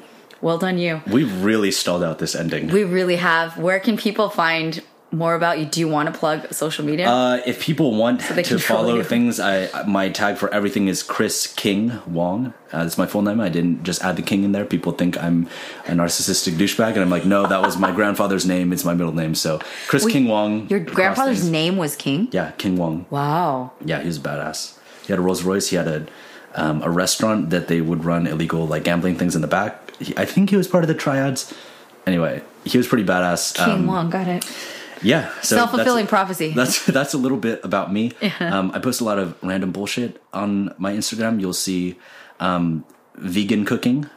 Well 0.40 0.58
done 0.58 0.78
you. 0.78 1.02
We 1.06 1.24
really 1.24 1.70
stalled 1.70 2.02
out 2.02 2.18
this 2.18 2.34
ending. 2.34 2.68
We 2.68 2.84
really 2.84 3.16
have. 3.16 3.58
Where 3.58 3.78
can 3.80 3.96
people 3.96 4.30
find 4.30 4.82
more 5.12 5.34
about 5.34 5.58
you? 5.58 5.66
Do 5.66 5.80
you 5.80 5.88
want 5.88 6.12
to 6.12 6.18
plug 6.18 6.52
social 6.52 6.84
media? 6.84 7.08
Uh, 7.08 7.40
if 7.44 7.60
people 7.60 7.94
want 7.94 8.20
they 8.20 8.42
to 8.44 8.58
follow 8.58 8.82
follow 8.82 8.96
you. 8.96 9.02
things, 9.04 9.40
I 9.40 9.82
my 9.84 10.08
tag 10.08 10.36
for 10.36 10.52
everything 10.54 10.88
is 10.88 11.02
Chris 11.02 11.46
King 11.46 12.00
Wong. 12.06 12.54
Uh, 12.72 12.84
that's 12.84 12.96
my 12.96 13.06
full 13.06 13.22
name. 13.22 13.40
I 13.40 13.48
didn't 13.48 13.82
just 13.82 14.02
add 14.04 14.16
the 14.16 14.22
King 14.22 14.44
in 14.44 14.52
there. 14.52 14.64
People 14.64 14.92
think 14.92 15.20
I'm 15.22 15.48
a 15.86 15.90
narcissistic 15.92 16.52
douchebag, 16.54 16.90
and 16.92 16.98
I'm 17.00 17.10
like, 17.10 17.24
no, 17.24 17.46
that 17.46 17.60
was 17.62 17.76
my 17.76 17.90
grandfather's 17.98 18.46
name. 18.46 18.72
It's 18.72 18.84
my 18.84 18.94
middle 18.94 19.12
name. 19.14 19.34
So 19.34 19.58
Chris 19.88 20.04
Wait, 20.04 20.12
King 20.12 20.28
Wong. 20.28 20.68
Your 20.68 20.80
grandfather's 20.80 21.40
things. 21.40 21.50
name 21.50 21.76
was 21.76 21.96
King? 21.96 22.28
Yeah, 22.30 22.52
King 22.52 22.76
Wong. 22.76 23.06
Wow. 23.10 23.72
Yeah, 23.84 24.00
he 24.00 24.06
was 24.06 24.18
a 24.18 24.20
badass. 24.20 24.78
He 25.06 25.12
had 25.12 25.18
a 25.18 25.22
Rolls 25.22 25.42
Royce. 25.42 25.68
He 25.70 25.76
had 25.76 25.88
a 25.88 26.06
um, 26.54 26.82
a 26.82 26.90
restaurant 26.90 27.50
that 27.50 27.66
they 27.68 27.80
would 27.80 28.04
run 28.04 28.26
illegal 28.26 28.66
like 28.66 28.84
gambling 28.84 29.16
things 29.16 29.34
in 29.34 29.40
the 29.40 29.48
back. 29.48 29.96
He, 30.00 30.16
I 30.16 30.24
think 30.24 30.50
he 30.50 30.56
was 30.56 30.68
part 30.68 30.84
of 30.84 30.88
the 30.88 30.94
triads. 30.94 31.52
Anyway, 32.06 32.42
he 32.64 32.78
was 32.78 32.86
pretty 32.88 33.04
badass. 33.04 33.54
King 33.56 33.74
Um, 33.74 33.86
Wong, 33.86 34.10
got 34.10 34.26
it. 34.28 34.44
Yeah, 35.02 35.32
so 35.40 35.56
Self 35.56 35.70
fulfilling 35.70 36.06
prophecy. 36.06 36.52
That's 36.54 36.84
that's 36.84 37.14
a 37.14 37.18
little 37.18 37.38
bit 37.38 37.64
about 37.64 37.92
me. 37.92 38.12
Um, 38.38 38.70
I 38.74 38.78
post 38.80 39.00
a 39.00 39.04
lot 39.04 39.18
of 39.18 39.36
random 39.42 39.72
bullshit 39.72 40.20
on 40.32 40.74
my 40.78 40.92
Instagram. 40.92 41.40
You'll 41.40 41.52
see 41.54 41.96
um, 42.38 42.84
vegan 43.14 43.64
cooking. 43.64 44.08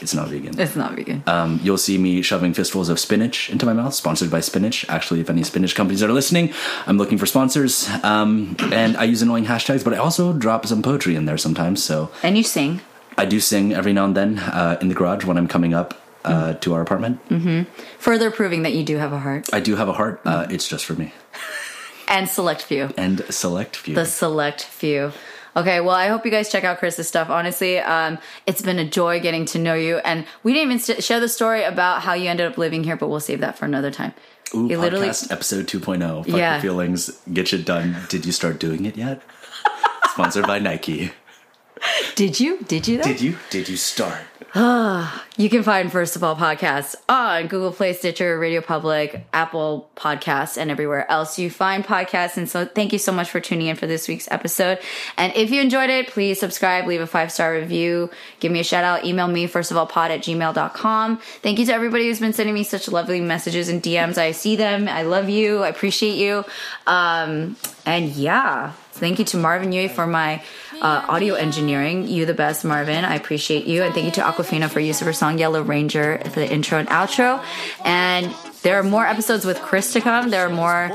It's 0.00 0.14
not 0.14 0.28
vegan. 0.28 0.58
It's 0.58 0.74
not 0.74 0.94
vegan. 0.96 1.22
Um, 1.28 1.60
you'll 1.62 1.78
see 1.78 1.96
me 1.96 2.22
shoving 2.22 2.54
fistfuls 2.54 2.88
of 2.88 2.98
spinach 2.98 3.48
into 3.50 3.64
my 3.64 3.72
mouth, 3.72 3.94
sponsored 3.94 4.32
by 4.32 4.40
Spinach. 4.40 4.84
Actually, 4.88 5.20
if 5.20 5.30
any 5.30 5.44
spinach 5.44 5.76
companies 5.76 6.02
are 6.02 6.10
listening, 6.12 6.52
I'm 6.86 6.98
looking 6.98 7.18
for 7.18 7.26
sponsors. 7.26 7.88
Um, 8.02 8.56
and 8.72 8.96
I 8.96 9.04
use 9.04 9.22
annoying 9.22 9.44
hashtags, 9.44 9.84
but 9.84 9.94
I 9.94 9.98
also 9.98 10.32
drop 10.32 10.66
some 10.66 10.82
poetry 10.82 11.14
in 11.14 11.26
there 11.26 11.38
sometimes. 11.38 11.84
So 11.84 12.10
and 12.24 12.36
you 12.36 12.42
sing. 12.42 12.80
I 13.16 13.26
do 13.26 13.38
sing 13.38 13.72
every 13.74 13.92
now 13.92 14.06
and 14.06 14.16
then 14.16 14.38
uh, 14.40 14.78
in 14.80 14.88
the 14.88 14.94
garage 14.94 15.24
when 15.24 15.38
I'm 15.38 15.46
coming 15.46 15.72
up 15.72 15.94
uh, 16.24 16.54
to 16.54 16.74
our 16.74 16.80
apartment. 16.82 17.26
Mm-hmm. 17.28 17.62
Further 17.98 18.30
proving 18.30 18.62
that 18.62 18.72
you 18.72 18.84
do 18.84 18.96
have 18.96 19.12
a 19.12 19.18
heart. 19.18 19.48
I 19.52 19.60
do 19.60 19.76
have 19.76 19.88
a 19.88 19.92
heart. 19.92 20.20
Uh, 20.24 20.46
it's 20.50 20.68
just 20.68 20.84
for 20.84 20.94
me 20.94 21.12
And 22.08 22.28
select 22.28 22.62
few. 22.62 22.90
and 22.96 23.24
select 23.30 23.76
few. 23.76 23.94
The 23.94 24.04
select 24.06 24.62
few. 24.64 25.12
Okay, 25.54 25.80
well, 25.80 25.94
I 25.94 26.08
hope 26.08 26.24
you 26.24 26.30
guys 26.30 26.50
check 26.50 26.64
out 26.64 26.78
Chris's 26.78 27.06
stuff. 27.08 27.28
Honestly, 27.28 27.78
um, 27.78 28.18
it's 28.46 28.62
been 28.62 28.78
a 28.78 28.88
joy 28.88 29.20
getting 29.20 29.44
to 29.46 29.58
know 29.58 29.74
you. 29.74 29.98
And 29.98 30.24
we 30.42 30.52
didn't 30.54 30.68
even 30.68 30.78
st- 30.78 31.04
share 31.04 31.20
the 31.20 31.28
story 31.28 31.62
about 31.62 32.00
how 32.02 32.14
you 32.14 32.30
ended 32.30 32.46
up 32.50 32.56
living 32.56 32.84
here, 32.84 32.96
but 32.96 33.08
we'll 33.08 33.20
save 33.20 33.40
that 33.40 33.58
for 33.58 33.66
another 33.66 33.90
time. 33.90 34.14
Ooh, 34.54 34.68
podcast 34.68 34.80
literally- 34.80 35.08
episode 35.30 35.66
2.0. 35.68 36.24
Fuck 36.24 36.36
Yeah. 36.36 36.54
your 36.54 36.62
feelings. 36.62 37.10
Get 37.32 37.48
shit 37.48 37.66
done. 37.66 37.96
Did 38.08 38.24
you 38.24 38.32
start 38.32 38.60
doing 38.60 38.86
it 38.86 38.96
yet? 38.96 39.20
Sponsored 40.12 40.46
by 40.46 40.58
Nike. 40.58 41.12
Did 42.14 42.40
you? 42.40 42.58
Did 42.64 42.88
you? 42.88 42.98
Though? 42.98 43.04
Did 43.04 43.20
you? 43.20 43.38
Did 43.50 43.68
you 43.68 43.76
start? 43.76 44.22
You 44.54 45.48
can 45.48 45.62
find 45.62 45.90
First 45.90 46.14
of 46.14 46.22
All 46.22 46.36
podcasts 46.36 46.94
on 47.08 47.46
Google 47.46 47.72
Play, 47.72 47.94
Stitcher, 47.94 48.38
Radio 48.38 48.60
Public, 48.60 49.24
Apple 49.32 49.88
Podcasts, 49.96 50.58
and 50.58 50.70
everywhere 50.70 51.10
else 51.10 51.38
you 51.38 51.48
find 51.48 51.82
podcasts. 51.82 52.36
And 52.36 52.46
so 52.48 52.66
thank 52.66 52.92
you 52.92 52.98
so 52.98 53.12
much 53.12 53.30
for 53.30 53.40
tuning 53.40 53.68
in 53.68 53.76
for 53.76 53.86
this 53.86 54.08
week's 54.08 54.30
episode. 54.30 54.78
And 55.16 55.32
if 55.34 55.50
you 55.50 55.62
enjoyed 55.62 55.88
it, 55.88 56.08
please 56.08 56.38
subscribe, 56.38 56.86
leave 56.86 57.00
a 57.00 57.06
five 57.06 57.32
star 57.32 57.54
review, 57.54 58.10
give 58.40 58.52
me 58.52 58.60
a 58.60 58.64
shout 58.64 58.84
out, 58.84 59.06
email 59.06 59.26
me, 59.26 59.46
first 59.46 59.70
of 59.70 59.78
all, 59.78 59.86
pod 59.86 60.10
at 60.10 60.20
gmail.com. 60.20 61.16
Thank 61.16 61.58
you 61.58 61.66
to 61.66 61.72
everybody 61.72 62.08
who's 62.08 62.20
been 62.20 62.34
sending 62.34 62.54
me 62.54 62.64
such 62.64 62.88
lovely 62.88 63.22
messages 63.22 63.70
and 63.70 63.82
DMs. 63.82 64.18
I 64.18 64.32
see 64.32 64.56
them. 64.56 64.86
I 64.86 65.02
love 65.02 65.30
you. 65.30 65.62
I 65.62 65.68
appreciate 65.68 66.16
you. 66.16 66.44
Um, 66.86 67.56
and 67.86 68.10
yeah, 68.10 68.74
thank 68.92 69.18
you 69.18 69.24
to 69.26 69.36
Marvin 69.36 69.72
Yui 69.72 69.88
for 69.88 70.06
my 70.06 70.42
uh, 70.80 71.04
audio 71.08 71.34
engineering. 71.34 72.06
You 72.08 72.26
the 72.26 72.34
best, 72.34 72.64
Marvin. 72.64 73.04
I 73.04 73.14
appreciate 73.14 73.66
you. 73.66 73.82
And 73.82 73.94
thank 73.94 74.06
you 74.06 74.12
to 74.12 74.20
Awkwafina 74.20 74.68
for 74.68 74.80
use 74.80 75.00
of 75.00 75.06
her 75.06 75.12
song 75.12 75.38
Yellow 75.38 75.62
Ranger 75.62 76.18
for 76.24 76.40
the 76.40 76.50
intro 76.50 76.78
and 76.78 76.88
outro. 76.88 77.44
And 77.84 78.34
there 78.62 78.78
are 78.78 78.82
more 78.82 79.06
episodes 79.06 79.44
with 79.44 79.60
Chris 79.60 79.92
to 79.92 80.00
come. 80.00 80.30
There 80.30 80.46
are 80.46 80.50
more 80.50 80.90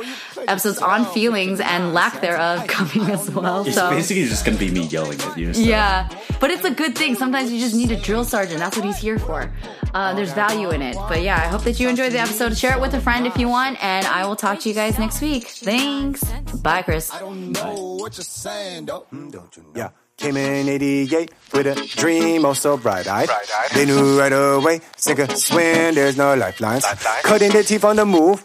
episodes 0.48 0.80
on 0.80 1.06
feelings 1.06 1.60
and 1.60 1.94
lack 1.94 2.22
thereof 2.22 2.68
coming 2.68 3.10
as 3.10 3.30
well. 3.30 3.65
It's 3.65 3.76
so 3.76 3.89
basically 3.89 4.26
just 4.26 4.45
going 4.45 4.57
to 4.57 4.65
be 4.65 4.72
me 4.72 4.88
yelling 4.88 5.19
at 5.22 5.38
you. 5.38 5.53
So. 5.53 5.61
yeah, 5.61 6.10
but 6.39 6.52
it's 6.52 6.65
a 6.65 6.72
good 6.72 6.98
thing. 6.98 7.15
Sometimes 7.15 7.52
you 7.52 7.60
just 7.60 7.76
need 7.76 7.91
a 7.91 7.99
drill 7.99 8.23
sergeant. 8.23 8.60
That's 8.60 8.76
what 8.77 8.85
he's 8.85 8.98
here 8.98 9.19
for. 9.19 9.52
Uh, 9.94 10.14
there's 10.14 10.34
value 10.34 10.69
in 10.72 10.81
it. 10.81 10.95
But 10.95 11.22
yeah, 11.22 11.35
I 11.35 11.48
hope 11.48 11.64
that 11.64 11.80
you 11.80 11.89
enjoyed 11.89 12.11
the 12.11 12.19
episode. 12.19 12.57
Share 12.57 12.76
it 12.76 12.81
with 12.81 12.94
a 12.94 13.02
friend 13.02 13.26
if 13.26 13.38
you 13.38 13.48
want, 13.48 13.84
and 13.84 14.06
I 14.06 14.26
will 14.26 14.35
talk 14.35 14.60
to 14.61 14.69
you 14.69 14.76
guys 14.76 14.98
next 14.99 15.22
week. 15.22 15.48
Thanks. 15.48 16.23
Bye, 16.61 16.81
Chris. 16.84 17.14
I 17.14 17.19
don't 17.19 17.52
know 17.52 17.98
what 17.99 18.18
you're 18.18 18.23
saying, 18.23 18.85
though. 18.85 19.06
Mm, 19.14 19.31
don't 19.31 19.56
you 19.57 19.64
know? 19.64 19.69
Yeah. 19.76 19.89
Came 20.18 20.35
in 20.38 20.68
88 20.68 21.31
with 21.53 21.68
a 21.68 21.76
dream, 21.95 22.44
oh 22.44 22.53
so 22.53 22.76
bright-eyed. 22.76 23.30
They 23.73 23.85
knew 23.85 24.18
right 24.19 24.34
away, 24.34 24.81
sink 24.95 25.19
or 25.19 25.27
swim, 25.35 25.94
there's 25.94 26.18
no 26.18 26.34
lifelines. 26.34 26.84
Cutting 27.22 27.52
their 27.52 27.61
teeth 27.61 27.84
on 27.84 27.98
the 27.98 28.06
move, 28.06 28.44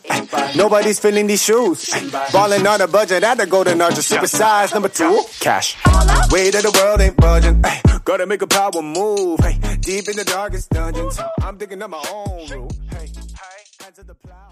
nobody's 0.55 1.01
filling 1.01 1.27
these 1.27 1.43
shoes. 1.43 1.89
Balling 2.31 2.67
on 2.67 2.83
a 2.83 2.87
budget 2.87 3.25
at 3.25 3.39
the 3.39 3.47
golden 3.47 3.81
arch, 3.81 3.95
super 3.95 4.27
size 4.27 4.75
number 4.75 4.91
two. 4.91 5.23
Cash. 5.41 5.79
Weight 6.31 6.55
of 6.55 6.63
the 6.63 6.79
world 6.79 7.01
ain't 7.01 7.17
budging, 7.17 7.63
gotta 8.05 8.27
make 8.27 8.43
a 8.43 8.47
power 8.47 8.83
move. 8.83 9.41
Deep 9.81 10.09
in 10.09 10.17
the 10.17 10.25
darkest 10.27 10.69
dungeons, 10.69 11.19
I'm 11.41 11.57
digging 11.57 11.81
up 11.81 11.89
my 11.89 12.05
own 12.13 12.51
route. 12.51 12.73
Hands 12.93 13.97
to 13.97 14.05
the 14.05 14.15
plow. 14.15 14.52